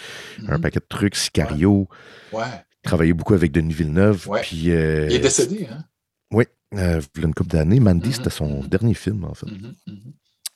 un 0.47 0.55
Mhm. 0.57 0.61
paquet 0.61 0.79
de 0.79 0.85
trucs, 0.87 1.15
Sicario. 1.15 1.87
Ouais. 2.31 2.43
Travaillé 2.83 3.13
beaucoup 3.13 3.33
avec 3.33 3.51
Denis 3.51 3.73
Villeneuve. 3.73 4.27
Ouais. 4.29 4.41
Puis, 4.41 4.71
euh, 4.71 5.07
Il 5.09 5.15
est 5.15 5.19
décédé, 5.19 5.67
hein? 5.71 5.83
Oui, 6.31 6.45
euh, 6.75 7.01
une 7.17 7.33
couple 7.33 7.49
d'années. 7.51 7.79
Mandy, 7.79 8.09
Mhm, 8.09 8.13
c'était 8.15 8.29
son 8.29 8.61
mhm. 8.61 8.67
dernier 8.67 8.93
film, 8.93 9.23
en 9.23 9.33
fait. 9.33 9.47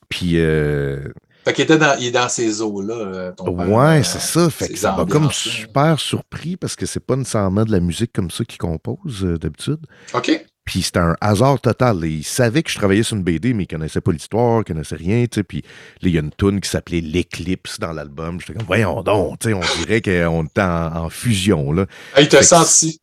Puis, 0.10 0.34
euh, 0.40 1.08
Fait 1.46 1.54
qu'il 1.54 1.64
était 1.64 1.78
dans, 1.78 1.98
il 2.00 2.08
est 2.08 2.12
dans 2.12 2.28
ces 2.30 2.62
eaux-là, 2.62 3.34
ouais, 3.40 4.04
c'est 4.04 4.20
ça. 4.20 4.50
Fait 4.50 4.68
que 4.70 4.78
ça 4.78 4.92
m'a 4.92 5.06
comme 5.06 5.24
ambiances-là. 5.26 5.52
super 5.54 6.00
surpris 6.00 6.58
parce 6.58 6.76
que 6.76 6.86
c'est 6.86 7.00
pas 7.00 7.16
nécessairement 7.16 7.64
de 7.64 7.72
la 7.72 7.80
musique 7.80 8.12
comme 8.14 8.30
ça 8.30 8.44
qu'il 8.44 8.58
compose 8.58 9.24
d'habitude. 9.40 9.80
OK. 10.14 10.46
Puis 10.70 10.84
c'était 10.84 11.00
un 11.00 11.16
hasard 11.20 11.60
total. 11.60 12.06
Il 12.06 12.24
savait 12.24 12.62
que 12.62 12.70
je 12.70 12.76
travaillais 12.78 13.02
sur 13.02 13.18
une 13.18 13.24
BD, 13.24 13.56
mais 13.56 13.64
il 13.64 13.68
connaissait 13.68 14.02
pas 14.02 14.12
l'histoire, 14.12 14.62
il 14.62 14.66
connaissait 14.66 14.98
rien. 14.98 15.26
Puis 15.48 15.64
il 16.04 16.10
y 16.12 16.18
a 16.18 16.22
une 16.22 16.30
tune 16.30 16.62
qui 16.62 16.70
s'appelait 16.70 17.02
L'éclipse 17.02 17.80
dans 17.80 17.92
l'album. 17.92 18.40
J'étais 18.40 18.54
comme, 18.54 18.68
voyons 18.68 19.02
donc, 19.02 19.40
on 19.48 19.60
dirait 19.82 20.00
qu'on 20.00 20.44
était 20.46 20.62
en, 20.62 20.96
en 21.06 21.10
fusion. 21.10 21.72
Là. 21.72 21.88
Ah, 22.14 22.22
il 22.22 22.30
t'a 22.30 22.42
que- 22.42 22.46
senti. 22.46 23.02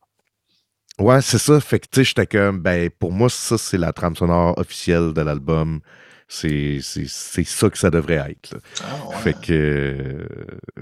Ouais, 1.01 1.21
c'est 1.23 1.39
ça. 1.39 1.59
Fait 1.59 1.81
que, 1.81 2.05
j'étais 2.05 2.27
comme, 2.29 2.61
ben, 2.61 2.89
pour 2.89 3.11
moi, 3.11 3.29
ça, 3.29 3.59
c'est 3.59 3.79
la 3.79 3.93
trame 3.93 4.15
sonore 4.15 4.57
officielle 4.59 5.13
de 5.13 5.21
l'album. 5.23 5.81
C'est 6.29 6.79
ça 6.83 7.69
que 7.69 7.79
ça 7.79 7.91
devrait 7.91 8.31
être. 8.31 8.57
Ah, 8.81 9.09
ouais. 9.09 9.17
Fait 9.17 9.33
que. 9.35 9.53
euh, 9.53 10.27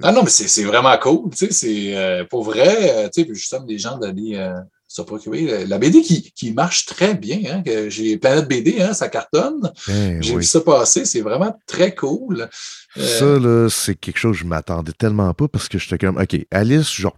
Ah 0.02 0.12
non, 0.12 0.22
mais 0.22 0.28
c'est 0.28 0.64
vraiment 0.64 0.94
cool. 0.98 1.30
Tu 1.30 1.46
sais, 1.46 1.50
c'est 1.50 1.96
euh, 1.96 2.24
pour 2.26 2.44
vrai, 2.44 2.76
euh, 2.92 3.04
tu 3.06 3.22
sais, 3.22 3.24
puis 3.26 3.34
je 3.38 3.46
somme 3.46 3.64
des 3.66 3.78
gens 3.78 3.96
d'aller 3.96 4.34
euh, 4.36 4.52
se 4.94 5.02
procurer. 5.02 5.66
La 5.66 5.78
BD 5.78 6.02
qui, 6.02 6.30
qui 6.32 6.52
marche 6.52 6.86
très 6.86 7.14
bien, 7.14 7.40
hein, 7.50 7.62
que 7.64 7.88
j'ai 7.90 8.16
Planète 8.16 8.46
BD, 8.48 8.80
hein, 8.80 8.94
ça 8.94 9.08
cartonne. 9.08 9.72
ben 9.88 10.22
J'ai 10.22 10.32
oui. 10.32 10.38
vu 10.38 10.44
ça 10.44 10.60
passer, 10.60 11.04
c'est 11.04 11.20
vraiment 11.20 11.58
très 11.66 11.94
cool. 11.94 12.48
Euh, 12.96 13.18
Ça, 13.18 13.24
là, 13.40 13.68
c'est 13.70 13.96
quelque 13.96 14.18
chose 14.18 14.36
que 14.36 14.42
je 14.42 14.46
m'attendais 14.46 14.92
tellement 14.92 15.34
pas 15.34 15.48
parce 15.48 15.68
que 15.68 15.78
j'étais 15.78 15.98
comme, 15.98 16.16
OK, 16.18 16.36
Alice, 16.52 16.92
genre, 16.92 17.16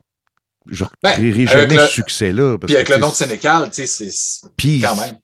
je 0.69 0.85
ne 0.85 0.89
Ben, 1.03 1.47
jamais 1.47 1.75
le- 1.77 1.81
ce 1.87 1.93
succès-là. 1.93 2.57
puis 2.59 2.75
avec 2.75 2.87
que, 2.89 2.95
le 2.95 2.99
nom 2.99 3.11
de 3.11 3.15
Sénécal, 3.15 3.71
tu 3.71 3.87
sais, 3.87 4.11
c'est- 4.11 4.81
quand 4.81 4.97
même. 4.97 5.19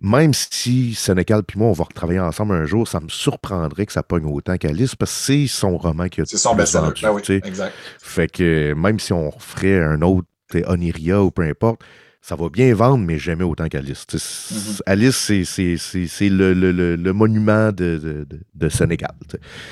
même 0.00 0.32
si 0.34 0.94
Sénécal 0.94 1.42
puis 1.42 1.58
moi, 1.58 1.68
on 1.68 1.72
va 1.72 1.84
retravailler 1.84 2.20
ensemble 2.20 2.54
un 2.54 2.66
jour, 2.66 2.86
ça 2.86 3.00
me 3.00 3.08
surprendrait 3.08 3.86
que 3.86 3.92
ça 3.92 4.02
pogne 4.02 4.26
autant 4.26 4.56
qu'Alice 4.58 4.94
parce 4.94 5.10
que 5.10 5.18
c'est 5.18 5.46
son 5.46 5.78
roman 5.78 6.08
qui 6.08 6.20
a 6.20 6.24
C'est 6.26 6.36
son 6.36 6.54
best-seller. 6.54 6.90
Ben 7.02 7.10
oui, 7.12 7.22
exact. 7.44 7.72
Fait 7.98 8.30
que 8.30 8.74
même 8.74 9.00
si 9.00 9.12
on 9.14 9.32
ferait 9.38 9.80
un 9.82 10.02
autre 10.02 10.28
Oniria 10.66 11.22
ou 11.22 11.30
peu 11.30 11.42
importe, 11.42 11.80
ça 12.22 12.36
va 12.36 12.48
bien 12.48 12.74
vendre, 12.74 13.04
mais 13.04 13.18
jamais 13.18 13.44
autant 13.44 13.68
qu'Alice. 13.68 14.06
Mhm. 14.12 14.76
Alice, 14.86 15.16
c'est- 15.16 16.28
le, 16.28 16.54
le- 16.54 16.72
le- 16.72 16.96
le 16.96 17.12
monument 17.12 17.68
de, 17.72 17.98
de, 17.98 18.26
de- 18.54 18.68
Sénégal. 18.70 19.14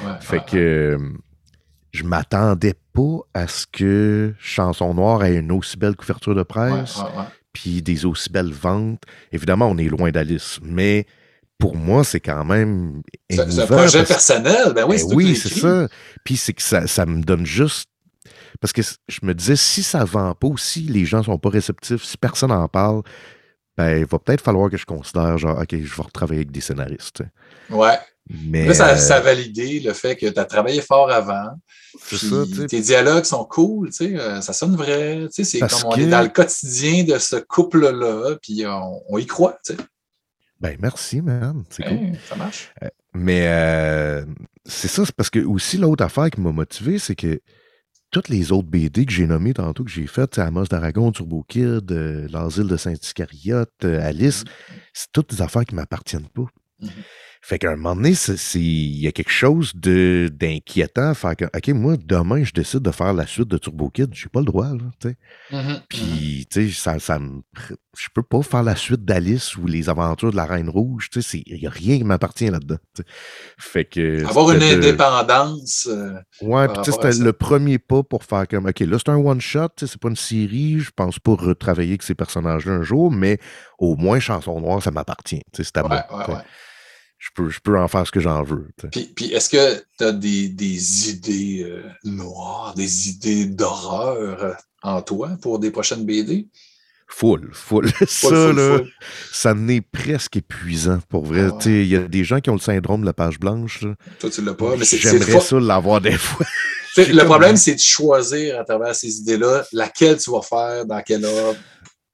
Ouais, 0.05 0.11
Fait 0.21 0.37
ouais, 0.39 0.43
que 0.51 0.57
euh, 0.57 0.99
je 1.93 2.05
m'attendais 2.05 2.75
pas 2.93 3.19
à 3.35 3.47
ce 3.49 3.67
que 3.71 4.35
Chanson 4.39 4.93
Noire 4.95 5.25
ait 5.25 5.37
une 5.37 5.53
aussi 5.53 5.77
belle 5.79 5.97
couverture 5.97 6.35
de 6.35 6.43
presse, 6.43 6.99
puis 7.55 7.81
des 7.83 8.05
aussi 8.05 8.31
belles 8.31 8.53
ventes. 8.53 9.03
Évidemment, 9.31 9.69
on 9.71 9.79
est 9.79 9.89
loin 9.89 10.11
d'Alice, 10.11 10.59
mais 10.63 11.07
pour 11.59 11.77
moi, 11.77 12.03
c'est 12.05 12.21
quand 12.21 12.45
même. 12.45 13.03
C'est 13.31 13.41
un 13.61 13.67
projet 13.67 14.05
personnel. 14.05 14.73
Ben 14.75 14.85
oui, 14.87 14.97
ben 15.09 15.15
oui, 15.17 15.37
c'est 15.37 15.49
ça. 15.61 15.89
Puis 16.25 16.37
c'est 16.37 16.53
que 16.53 16.63
ça, 16.63 16.87
ça 16.87 17.07
me 17.07 17.23
donne 17.23 17.47
juste. 17.47 17.89
Parce 18.61 18.73
que 18.73 18.83
je 18.83 19.21
me 19.23 19.35
disais, 19.35 19.57
si 19.57 19.83
ça 19.83 20.05
vend 20.05 20.35
pas, 20.35 20.49
si 20.57 20.81
les 20.83 21.05
gens 21.05 21.23
sont 21.23 21.39
pas 21.39 21.51
réceptifs, 21.51 22.05
si 22.05 22.17
personne 22.17 22.51
n'en 22.51 22.69
parle, 22.69 23.03
ben, 23.77 23.99
il 23.99 24.05
va 24.05 24.19
peut-être 24.19 24.43
falloir 24.43 24.69
que 24.71 24.77
je 24.77 24.85
considère, 24.85 25.39
genre, 25.39 25.59
OK, 25.59 25.71
je 25.71 25.97
vais 25.97 26.03
retravailler 26.03 26.41
avec 26.41 26.51
des 26.53 26.61
scénaristes. 26.61 27.23
Ouais. 27.71 27.99
Mais. 28.29 28.67
Là, 28.67 28.75
ça, 28.75 28.89
euh, 28.91 28.97
ça 28.97 29.17
a 29.17 29.21
validé 29.21 29.81
le 29.81 29.93
fait 29.95 30.15
que 30.17 30.27
tu 30.27 30.39
as 30.39 30.45
travaillé 30.45 30.81
fort 30.83 31.11
avant. 31.11 31.59
ça, 31.99 32.45
tes 32.69 32.81
dialogues 32.81 33.25
sont 33.25 33.45
cool, 33.45 33.89
tu 33.89 33.95
sais, 33.97 34.17
euh, 34.17 34.41
ça 34.41 34.53
sonne 34.53 34.77
vrai. 34.77 35.27
C'est 35.31 35.59
comme 35.59 35.69
on 35.87 35.91
que- 35.91 36.01
est 36.03 36.07
dans 36.07 36.23
le 36.23 36.29
quotidien 36.29 37.05
de 37.05 37.19
ce 37.19 37.37
couple-là, 37.37 38.37
puis 38.41 38.65
on, 38.67 39.03
on 39.09 39.19
y 39.19 39.27
croit. 39.27 39.59
tu 39.65 39.75
sais. 39.75 39.81
Ben, 40.61 40.77
merci, 40.79 41.21
man. 41.21 41.65
C'est 41.71 41.83
cool. 41.83 41.93
Hey, 41.95 42.13
ça 42.29 42.37
marche. 42.37 42.73
Mais 43.15 43.47
euh, 43.49 44.25
c'est 44.65 44.87
ça, 44.89 45.05
c'est 45.05 45.15
parce 45.17 45.29
que 45.31 45.41
aussi 45.41 45.77
l'autre 45.77 46.05
affaire 46.05 46.31
qui 46.31 46.41
m'a 46.41 46.53
motivé, 46.53 47.01
c'est 47.01 47.17
que 47.17 47.41
toutes 48.13 48.29
les 48.29 48.53
autres 48.53 48.69
BD 48.69 49.07
que 49.07 49.13
j'ai 49.13 49.27
nommées 49.27 49.55
tantôt, 49.55 49.83
que 49.83 49.91
j'ai 49.91 50.07
faites, 50.07 50.39
Amos 50.39 50.67
d'Aragon, 50.67 51.11
Turbo 51.11 51.45
Kid, 51.49 51.91
euh, 51.91 52.29
L'Asile 52.31 52.69
de 52.69 52.77
Saint-Iscariote, 52.77 53.71
euh, 53.85 54.07
Alice, 54.07 54.45
c'est 54.93 55.11
toutes 55.13 55.31
des 55.31 55.43
affaires 55.43 55.65
qui 55.65 55.75
m'appartiennent 55.75 56.29
pas. 56.29 56.47
Mhm. 56.81 56.91
Fait 57.45 57.59
qu'à 57.59 57.73
un 57.73 57.77
moment 57.77 57.97
donné, 57.97 58.13
il 58.55 58.99
y 59.01 59.09
a 59.09 59.13
quelque 59.13 59.33
chose 59.33 59.73
de- 59.75 60.31
d'inquiétant 60.33 61.13
faire 61.13 61.35
que, 61.35 61.45
OK, 61.47 61.69
moi, 61.71 61.97
demain, 61.99 62.45
je 62.45 62.53
décide 62.53 62.81
de 62.83 62.93
faire 62.93 63.13
la 63.13 63.27
suite 63.27 63.49
de 63.49 63.59
Turbo 63.59 63.91
Kid, 63.91 64.11
j'ai 64.15 64.29
pas 64.29 64.39
le 64.39 64.47
droit, 64.47 64.69
là, 64.69 64.85
tu 65.01 65.09
sais. 65.09 65.17
Mhm, 65.51 65.59
mhm. 65.73 65.81
Puis, 65.89 66.47
tu 66.49 66.71
sais, 66.71 66.81
ça, 66.81 67.01
ça 67.01 67.19
me. 67.19 67.43
Je 67.99 68.07
peux 68.15 68.23
pas 68.23 68.43
faire 68.43 68.63
la 68.63 68.77
suite 68.77 69.05
d'Alice 69.05 69.57
ou 69.57 69.67
les 69.67 69.89
aventures 69.89 70.31
de 70.31 70.37
la 70.37 70.45
Reine 70.47 70.69
Rouge. 70.71 71.11
Tu 71.11 71.21
sais, 71.21 71.43
il 71.45 71.59
n'y 71.61 71.67
a 71.67 71.71
rien 71.71 71.99
qui 71.99 72.05
m'appartient 72.05 72.49
là-dedans. 72.49 72.79
Fait 73.59 73.85
que. 73.87 74.25
Avoir 74.25 74.53
une 74.53 74.61
c'était 74.61 74.77
indépendance. 74.77 75.89
euh, 75.91 76.13
Ouais, 76.43 76.69
puis 76.69 76.77
tu 76.85 76.93
sais, 76.93 76.97
c'était 77.03 77.25
le 77.25 77.33
premier 77.33 77.79
pas 77.81 78.05
pour 78.05 78.23
faire 78.23 78.47
comme. 78.47 78.67
OK, 78.67 78.79
là, 78.81 78.97
c'est 78.99 79.11
un 79.11 79.17
one-shot, 79.17 79.69
tu 79.77 79.85
sais, 79.87 79.93
c'est 79.93 80.01
pas 80.01 80.09
une 80.11 80.17
série. 80.17 80.79
Je 80.79 80.91
pense 80.95 81.19
pas 81.19 81.35
retravailler 81.35 81.91
avec 81.91 82.05
ces 82.05 82.15
personnages-là 82.15 82.73
un 82.75 82.83
jour, 82.83 83.11
mais 83.11 83.39
au 83.79 83.97
moins, 83.97 84.21
Chanson 84.21 84.61
Noire, 84.61 84.81
ça 84.81 84.93
m'appartient. 84.93 85.43
Tu 85.53 85.65
sais, 85.65 85.65
c'est 85.65 85.79
à 85.79 85.83
ouais, 85.87 86.35
ouais. 86.35 86.41
Je 87.23 87.29
peux, 87.37 87.49
je 87.51 87.61
peux 87.61 87.79
en 87.79 87.87
faire 87.87 88.05
ce 88.05 88.11
que 88.11 88.19
j'en 88.19 88.43
veux. 88.43 88.67
Puis, 88.91 89.13
puis 89.15 89.33
est-ce 89.33 89.49
que 89.49 89.85
tu 89.97 90.05
as 90.05 90.11
des, 90.11 90.49
des 90.49 91.11
idées 91.11 91.63
euh, 91.65 91.85
noires, 92.03 92.75
des 92.77 93.11
idées 93.11 93.47
d'horreur 93.47 94.43
euh, 94.43 94.53
en 94.83 95.03
toi 95.03 95.31
pour 95.41 95.61
des 95.61 95.71
prochaines 95.71 96.05
BD? 96.05 96.49
Full, 97.07 97.51
full. 97.53 97.89
Full, 97.93 98.09
ça, 98.09 98.29
full, 98.29 98.57
là, 98.57 98.79
full. 98.79 98.93
ça 99.31 99.55
n'est 99.55 99.83
presque 99.83 100.39
épuisant, 100.39 100.99
pour 101.09 101.25
vrai. 101.25 101.47
Ah 101.49 101.55
ouais. 101.55 101.83
Il 101.83 101.87
y 101.87 101.95
a 101.95 102.01
des 102.09 102.25
gens 102.25 102.41
qui 102.41 102.51
ont 102.51 102.55
le 102.55 102.61
syndrome 102.61 103.03
de 103.03 103.07
la 103.07 103.13
page 103.13 103.39
blanche. 103.39 103.83
là. 103.83 103.95
Toi, 104.19 104.29
tu 104.29 104.43
l'as 104.43 104.55
pas, 104.55 104.75
mais 104.77 104.85
c'est 104.85 104.99
J'aimerais 104.99 105.41
ça 105.41 105.61
l'avoir 105.61 106.01
des 106.01 106.19
fois. 106.19 106.45
Le 106.97 107.25
problème, 107.25 107.57
c'est 107.57 107.77
de 107.77 107.81
choisir 107.81 108.59
à 108.59 108.65
travers 108.65 108.95
ces 108.95 109.19
idées-là 109.19 109.65
laquelle 109.73 110.19
tu 110.19 110.31
vas 110.31 110.43
faire, 110.43 110.85
dans 110.85 111.01
quel 111.01 111.25
ordre. 111.25 111.59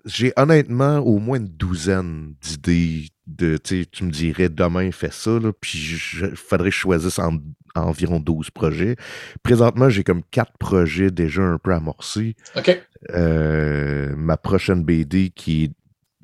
J'ai 0.05 0.33
honnêtement 0.37 0.99
au 0.99 1.19
moins 1.19 1.39
une 1.39 1.49
douzaine 1.49 2.35
d'idées. 2.41 3.09
De, 3.27 3.59
tu 3.59 4.05
me 4.05 4.11
dirais 4.11 4.49
demain 4.49 4.91
fais 4.91 5.11
ça, 5.11 5.33
là, 5.39 5.53
puis 5.61 5.99
il 6.23 6.35
faudrait 6.35 6.71
que 6.71 6.75
je 6.75 6.81
choisisse 6.81 7.19
en- 7.19 7.37
environ 7.75 8.21
12 8.21 8.49
projets. 8.51 8.97
Présentement, 9.43 9.91
j'ai 9.91 10.03
comme 10.03 10.23
quatre 10.31 10.57
projets 10.59 11.11
déjà 11.11 11.43
un 11.43 11.59
peu 11.59 11.75
amorcés. 11.75 12.37
OK. 12.57 12.81
Euh, 13.11 14.15
ma 14.17 14.39
prochaine 14.39 14.83
BD 14.83 15.29
qui 15.29 15.65
est 15.65 15.69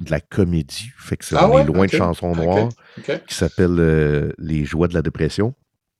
de 0.02 0.10
la 0.10 0.20
comédie, 0.20 0.90
fait 0.96 1.18
que 1.18 1.24
c'est 1.26 1.36
Ah 1.36 1.44
est 1.60 1.64
loin 1.66 1.84
de 1.84 1.90
chansons 1.98 2.34
noires, 2.34 2.68
qui 3.28 3.34
s'appelle 3.34 3.76
euh, 3.78 4.32
Les 4.38 4.64
joies 4.64 4.88
de 4.88 4.94
la 4.94 5.02
dépression. 5.02 5.54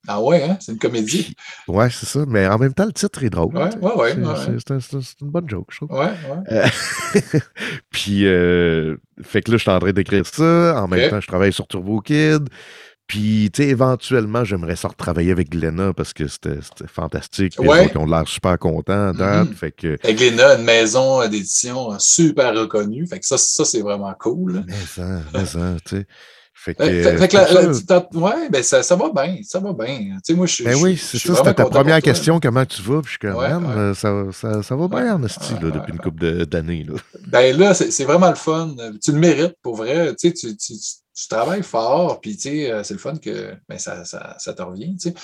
Ah 0.07 0.21
ouais, 0.23 0.43
hein? 0.43 0.57
c'est 0.61 0.73
une 0.73 0.79
comédie. 0.79 1.35
Ouais, 1.69 1.89
c'est 1.91 2.07
ça, 2.07 2.25
mais 2.29 2.47
en 2.47 2.59
même 2.59 2.75
temps, 2.75 2.85
le 2.87 2.93
titre 2.93 3.25
est 3.25 3.31
drôle. 3.31 3.57
Ouais, 3.57 3.75
ouais, 3.81 3.95
ouais, 3.95 4.11
C'est- 4.13 4.19
ouais. 4.19 4.77
un- 4.99 5.01
une 5.23 5.31
bonne 5.31 5.49
joke, 5.49 5.69
je 5.71 5.77
trouve. 5.79 5.93
Ouais, 5.93 6.07
ouais. 6.07 6.53
Euh, 6.53 6.67
puis, 7.91 8.27
euh, 8.27 8.97
fait 9.23 9.43
que 9.43 9.51
là, 9.51 9.57
je 9.57 9.63
suis 9.63 9.71
en 9.71 9.79
train 9.79 9.93
d'écrire 9.93 10.27
ça. 10.27 10.81
En 10.83 10.89
même 10.89 11.11
temps, 11.11 11.21
je 11.21 11.27
travaille 11.27 11.53
sur 11.53 11.67
Turbo 11.67 12.01
Kid. 12.01 12.49
Puis, 13.07 13.51
tu 13.53 13.63
sais, 13.63 13.69
éventuellement, 13.69 14.45
j'aimerais 14.45 14.77
ça 14.77 14.89
retravailler 14.89 15.31
avec 15.31 15.51
Glenna 15.51 15.93
parce 15.93 16.15
que 16.15 16.27
c'était 16.27 16.59
fantastique. 16.87 17.55
Ouais. 17.59 17.91
ils 17.93 17.99
ont 17.99 18.07
l'air 18.07 18.27
super 18.27 18.59
contents. 18.59 19.13
Mhm. 19.13 19.55
Fait 19.55 19.73
que, 19.73 19.99
Avec 20.03 20.19
Léna, 20.21 20.55
une 20.59 20.65
maison 20.65 21.21
d'édition 21.29 21.99
super 21.99 22.55
reconnue. 22.55 23.07
Fait 23.07 23.21
que 23.21 23.27
ça, 23.27 23.37
ça 23.37 23.67
c'est 23.67 23.83
vraiment 23.83 24.15
cool. 24.19 24.65
mais 24.67 24.75
ça, 24.87 25.21
mais 25.35 25.45
ça, 25.45 25.77
tu 25.85 25.97
sais. 25.99 26.07
Fait 26.57 26.75
que, 26.75 26.85
Fait, 26.85 27.29
que 27.29 27.37
la- 27.37 27.53
la- 27.53 28.09
ouais, 28.15 28.49
ben 28.49 28.63
ça, 28.63 28.83
ça 28.83 28.97
va 28.97 29.11
bien, 29.13 29.39
ça 29.43 29.59
va 29.59 29.73
bien. 29.73 29.99
Tu 29.99 30.19
sais, 30.23 30.35
moi, 30.35 30.47
je 30.47 30.55
suis. 30.55 30.65
ben 30.65 30.77
oui, 30.77 30.97
c'est 30.97 31.19
ça, 31.19 31.35
c'était 31.35 31.53
ta 31.55 31.67
première 31.67 32.01
question, 32.01 32.39
comment 32.41 32.65
tu 32.65 32.81
vas? 32.83 33.03
Puis 33.03 33.17
je 33.21 33.29
suis 33.29 33.37
Ouais, 33.37 33.49
man, 33.51 33.67
ouais. 33.67 33.73
euh, 33.77 33.95
ça, 33.95 34.25
ça, 34.33 34.63
ça 34.63 34.77
va 34.77 34.89
bien 34.89 34.99
ouais, 35.05 35.11
là, 35.61 35.71
depuis 35.71 35.93
une 35.93 35.99
couple 35.99 36.47
d'années. 36.47 36.85
là. 36.85 36.95
Ben 37.27 37.57
là, 37.57 37.75
c'est 37.75 37.91
c'est 37.91 38.05
vraiment 38.05 38.31
le 38.31 38.37
fun. 38.37 38.75
Tu 39.03 39.13
le 39.13 39.19
mérites 39.19 39.57
pour 39.63 39.77
vrai. 39.77 40.15
Tu, 40.15 40.29
sais, 40.29 40.33
tu, 40.35 40.57
tu, 40.57 40.75
tu- 41.15 41.29
travailles 41.29 41.63
fort, 41.63 42.21
puis 42.21 42.37
tu 42.37 42.43
sais, 42.43 42.71
euh, 42.73 42.83
c'est 42.85 42.95
le 42.95 43.01
fun 43.01 43.17
que 43.17 43.55
ben, 43.69 43.79
ça, 43.79 44.05
ça, 44.05 44.37
ça 44.39 44.53
te 44.53 44.63
revient. 44.63 44.97
Tu 44.97 45.11
sais. 45.11 45.15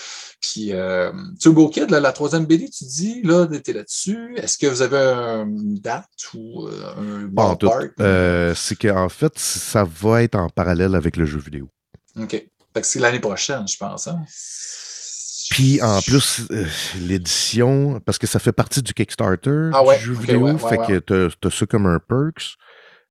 Puis 0.41 0.73
euh, 0.73 1.13
Turbo 1.41 1.69
Kid, 1.69 1.91
là, 1.91 2.01
la 2.01 2.13
troisième 2.13 2.47
BD, 2.47 2.69
tu 2.71 2.85
dis, 2.85 3.23
là, 3.23 3.47
tu 3.47 3.71
es 3.71 3.75
là-dessus. 3.75 4.35
Est-ce 4.37 4.57
que 4.59 4.67
vous 4.67 4.83
avez 4.83 4.99
un- 4.99 5.47
une 5.47 5.79
date 5.81 6.09
ou 6.35 6.67
euh, 6.69 6.95
un 6.97 7.23
ballpark? 7.27 7.93
Euh, 8.01 8.55
c'est 8.55 8.77
qu'en 8.77 9.09
fait, 9.09 9.39
ça 9.39 9.85
va 9.85 10.23
être 10.23 10.37
en 10.37 10.49
parallèle 10.49 10.95
avec 10.95 11.17
le 11.17 11.27
jeu 11.27 11.39
vidéo. 11.39 11.69
OK. 12.19 12.31
Fait 12.31 12.81
que 12.81 12.87
c'est 12.87 13.01
l'année 13.01 13.19
prochaine, 13.21 13.67
je 13.67 13.77
pense. 13.77 14.07
Hein? 14.07 14.21
Puis 15.51 15.83
en 15.83 16.01
plus, 16.01 16.43
euh, 16.53 16.65
l'édition, 17.01 17.99
parce 18.07 18.19
que 18.19 18.29
ça 18.29 18.39
fait 18.39 18.53
partie 18.53 18.83
du 18.83 18.95
Kickstarter 18.95 19.71
Ah 19.73 19.83
ouais, 19.85 19.99
du 19.99 20.05
jeu 20.05 20.13
vidéo, 20.15 20.43
ouais, 20.47 20.53
ouais, 20.53 20.69
fait 20.87 21.01
que 21.01 21.29
t'as 21.41 21.51
ça 21.51 21.67
comme 21.67 21.87
un 21.87 21.99
perks. 21.99 22.55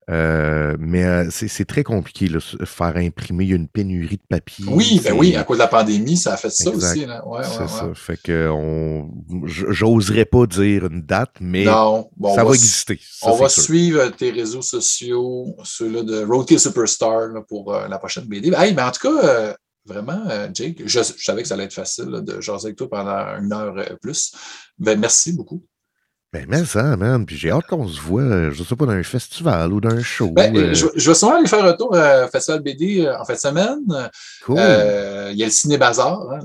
Euh, 0.10 0.76
mais 0.80 1.04
euh, 1.06 1.28
c'est 1.30 1.66
très 1.66 1.84
compliqué, 1.84 2.26
s- 2.36 2.56
faire 2.66 2.98
imprimer 2.98 3.44
il 3.44 3.50
y 3.52 3.54
a 3.54 3.58
une 3.58 3.68
pénurie 3.68 4.18
de 4.18 4.24
papier. 4.28 4.66
Oui, 4.68 5.00
ben 5.04 5.14
oui, 5.14 5.36
à 5.36 5.44
cause 5.44 5.58
de 5.58 5.62
la 5.64 5.68
pandémie, 5.68 6.18
ça 6.18 6.34
a 6.34 6.38
fait 6.38 6.50
ça 6.50 6.72
aussi. 6.72 7.06
Là. 7.06 7.28
Ouais, 7.28 7.40
ouais, 7.40 7.44
ça. 7.68 7.92
Fait 7.94 8.18
que 8.20 8.50
on, 8.50 9.12
j'oserais 9.46 10.26
pas 10.26 10.48
dire 10.48 10.88
une 10.88 11.04
date, 11.04 11.36
mais 11.42 11.66
Non, 11.66 12.10
bon, 12.18 12.34
ça 12.34 12.44
va 12.44 12.50
va, 12.50 12.56
exister. 12.56 13.00
Ça, 13.04 13.32
on 13.32 13.36
va 13.36 13.50
sûr. 13.50 13.62
suivre 13.64 14.08
tes 14.18 14.32
réseaux 14.32 14.64
sociaux, 14.64 15.56
ceux-là 15.64 16.02
de 16.02 16.24
Roadkill 16.26 16.60
Superstar 16.60 17.28
là, 17.28 17.42
pour 17.48 17.74
euh, 17.74 17.88
la 17.88 18.00
prochaine 18.00 18.26
BD. 18.26 18.52
Hey, 18.58 18.74
mais 18.74 18.82
en 18.82 18.92
tout 18.92 19.08
cas, 19.08 19.24
euh, 19.28 19.54
vraiment, 19.86 20.22
euh, 20.30 20.48
Jake, 20.54 20.82
je, 20.86 21.00
je 21.18 21.24
savais 21.24 21.44
que 21.44 21.48
ça 21.48 21.54
allait 21.54 21.66
être 21.66 21.74
facile 21.74 22.06
là, 22.06 22.22
de 22.22 22.42
jaser 22.42 22.68
avec 22.68 22.78
toi 22.78 22.90
pendant 22.90 23.38
une 23.44 23.54
heure 23.54 23.76
euh, 23.78 23.96
plus. 24.02 24.32
Ben, 24.80 25.00
merci 25.00 25.34
beaucoup. 25.34 25.64
Ben, 26.32 26.46
mais 26.48 26.64
ça, 26.64 26.96
man. 26.96 27.26
Puis 27.26 27.38
j'ai 27.38 27.50
hâte 27.50 27.66
qu'on 27.68 27.88
se 27.88 28.00
voit, 28.00 28.22
euh, 28.22 28.52
je 28.52 28.64
sais 28.64 28.76
pas, 28.76 28.86
dans 28.86 28.92
un 28.92 29.02
festival 29.04 29.74
ou 29.74 29.82
dans 29.82 29.90
un 29.90 30.02
show. 30.02 30.30
Ben, 30.30 30.56
euh, 30.56 30.74
je, 30.76 30.86
je 30.96 31.10
vais 31.10 31.16
sûrement 31.16 31.38
aller 31.38 31.48
faire 31.48 31.66
un 31.66 31.74
tour 31.74 31.96
euh, 31.96 32.26
au 32.26 32.30
Festival 32.30 32.62
BD 32.62 33.10
en 33.10 33.26
fin 33.26 33.34
de 33.34 33.40
semaine. 33.40 34.10
cool. 34.46 34.58
Euh, 34.60 35.30
il 35.32 35.38
y 35.40 35.44
a 35.44 35.48
le 35.48 35.52
Ciné 35.52 35.78
Bazar. 35.80 36.22
hein, 36.32 36.40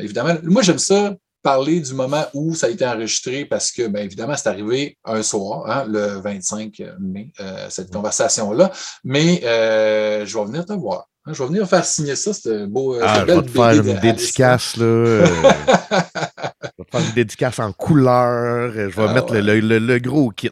évidemment, 0.00 0.34
moi, 0.42 0.62
j'aime 0.62 0.78
ça 0.80 1.14
parler 1.42 1.78
du 1.80 1.94
moment 1.94 2.24
où 2.34 2.54
ça 2.54 2.66
a 2.66 2.70
été 2.70 2.84
enregistré 2.84 3.44
parce 3.44 3.70
que, 3.70 3.86
bien 3.86 4.02
évidemment, 4.02 4.34
c'est 4.36 4.48
arrivé 4.48 4.98
un 5.04 5.22
soir, 5.22 5.62
hein, 5.70 5.84
le 5.88 6.20
25 6.20 6.82
mai, 6.98 7.30
euh, 7.40 7.66
cette 7.70 7.92
conversation-là. 7.92 8.70
Mais 9.04 9.40
euh, 9.44 10.26
je 10.26 10.36
vais 10.36 10.44
venir 10.44 10.66
te 10.66 10.72
voir. 10.72 11.06
hein, 11.24 11.32
je 11.32 11.40
vais 11.42 11.48
venir 11.48 11.68
faire 11.68 11.84
signer 11.84 12.16
ça, 12.16 12.32
cette 12.34 12.66
beau. 12.66 12.96
Ah, 13.00 13.20
je 13.26 13.32
vais 13.32 13.42
te 13.42 13.48
faire 13.48 13.70
une 13.74 14.00
dédicace, 14.00 14.76
là. 14.76 15.24
je 16.92 16.96
vais 16.96 16.98
te 16.98 16.98
faire 17.04 17.08
une 17.08 17.14
dédicace 17.14 17.58
en 17.58 17.72
couleur. 17.72 18.72
Je 18.72 18.80
vais 18.88 19.06
Ah, 19.08 19.12
mettre 19.14 19.32
le- 19.34 19.40
ouais. 19.40 19.60
le, 19.60 19.60
le- 19.60 19.78
le 19.78 19.98
gros 19.98 20.30
kit. 20.30 20.50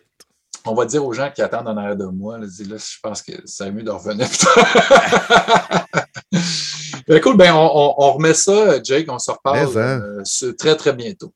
On 0.66 0.74
va 0.74 0.85
dire 0.85 1.05
aux 1.05 1.12
gens 1.12 1.31
qui 1.35 1.40
attendent 1.40 1.69
en 1.69 1.77
arrière 1.77 1.97
de 1.97 2.05
moi, 2.06 2.36
là, 2.39 2.47
dis, 2.47 2.65
là, 2.65 2.77
je 2.77 2.97
pense 3.02 3.23
que 3.23 3.32
ça 3.47 3.65
serait 3.65 3.73
mieux 3.73 3.82
de 3.85 3.90
revenir. 3.90 4.28
ben, 7.09 7.20
cool, 7.20 7.36
ben, 7.36 7.52
on, 7.55 7.70
on- 7.73 7.94
on 7.98 8.12
remet 8.12 8.35
ça, 8.35 8.82
Jake, 8.82 9.06
on 9.10 9.19
se 9.19 9.31
reparle 9.31 9.78
hein. 9.78 10.01
euh, 10.20 10.52
très, 10.59 10.77
très 10.77 10.93
bientôt. 10.93 11.32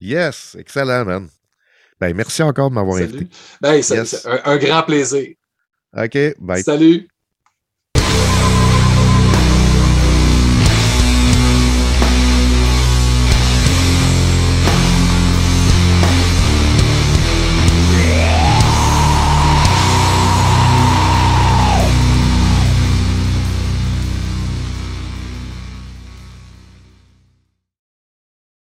Yes, 0.00 0.56
excellent, 0.58 1.04
man. 1.04 1.28
Ben, 2.00 2.14
merci 2.16 2.42
encore 2.42 2.70
de 2.70 2.74
m'avoir 2.74 2.98
invité. 2.98 3.28
Ben, 3.60 3.74
Yes. 3.74 3.86
c'est 3.86 4.26
un, 4.28 4.40
un 4.44 4.56
grand 4.56 4.82
plaisir. 4.82 5.28
OK, 5.96 6.18
bye. 6.38 6.62
Salut. 6.62 7.08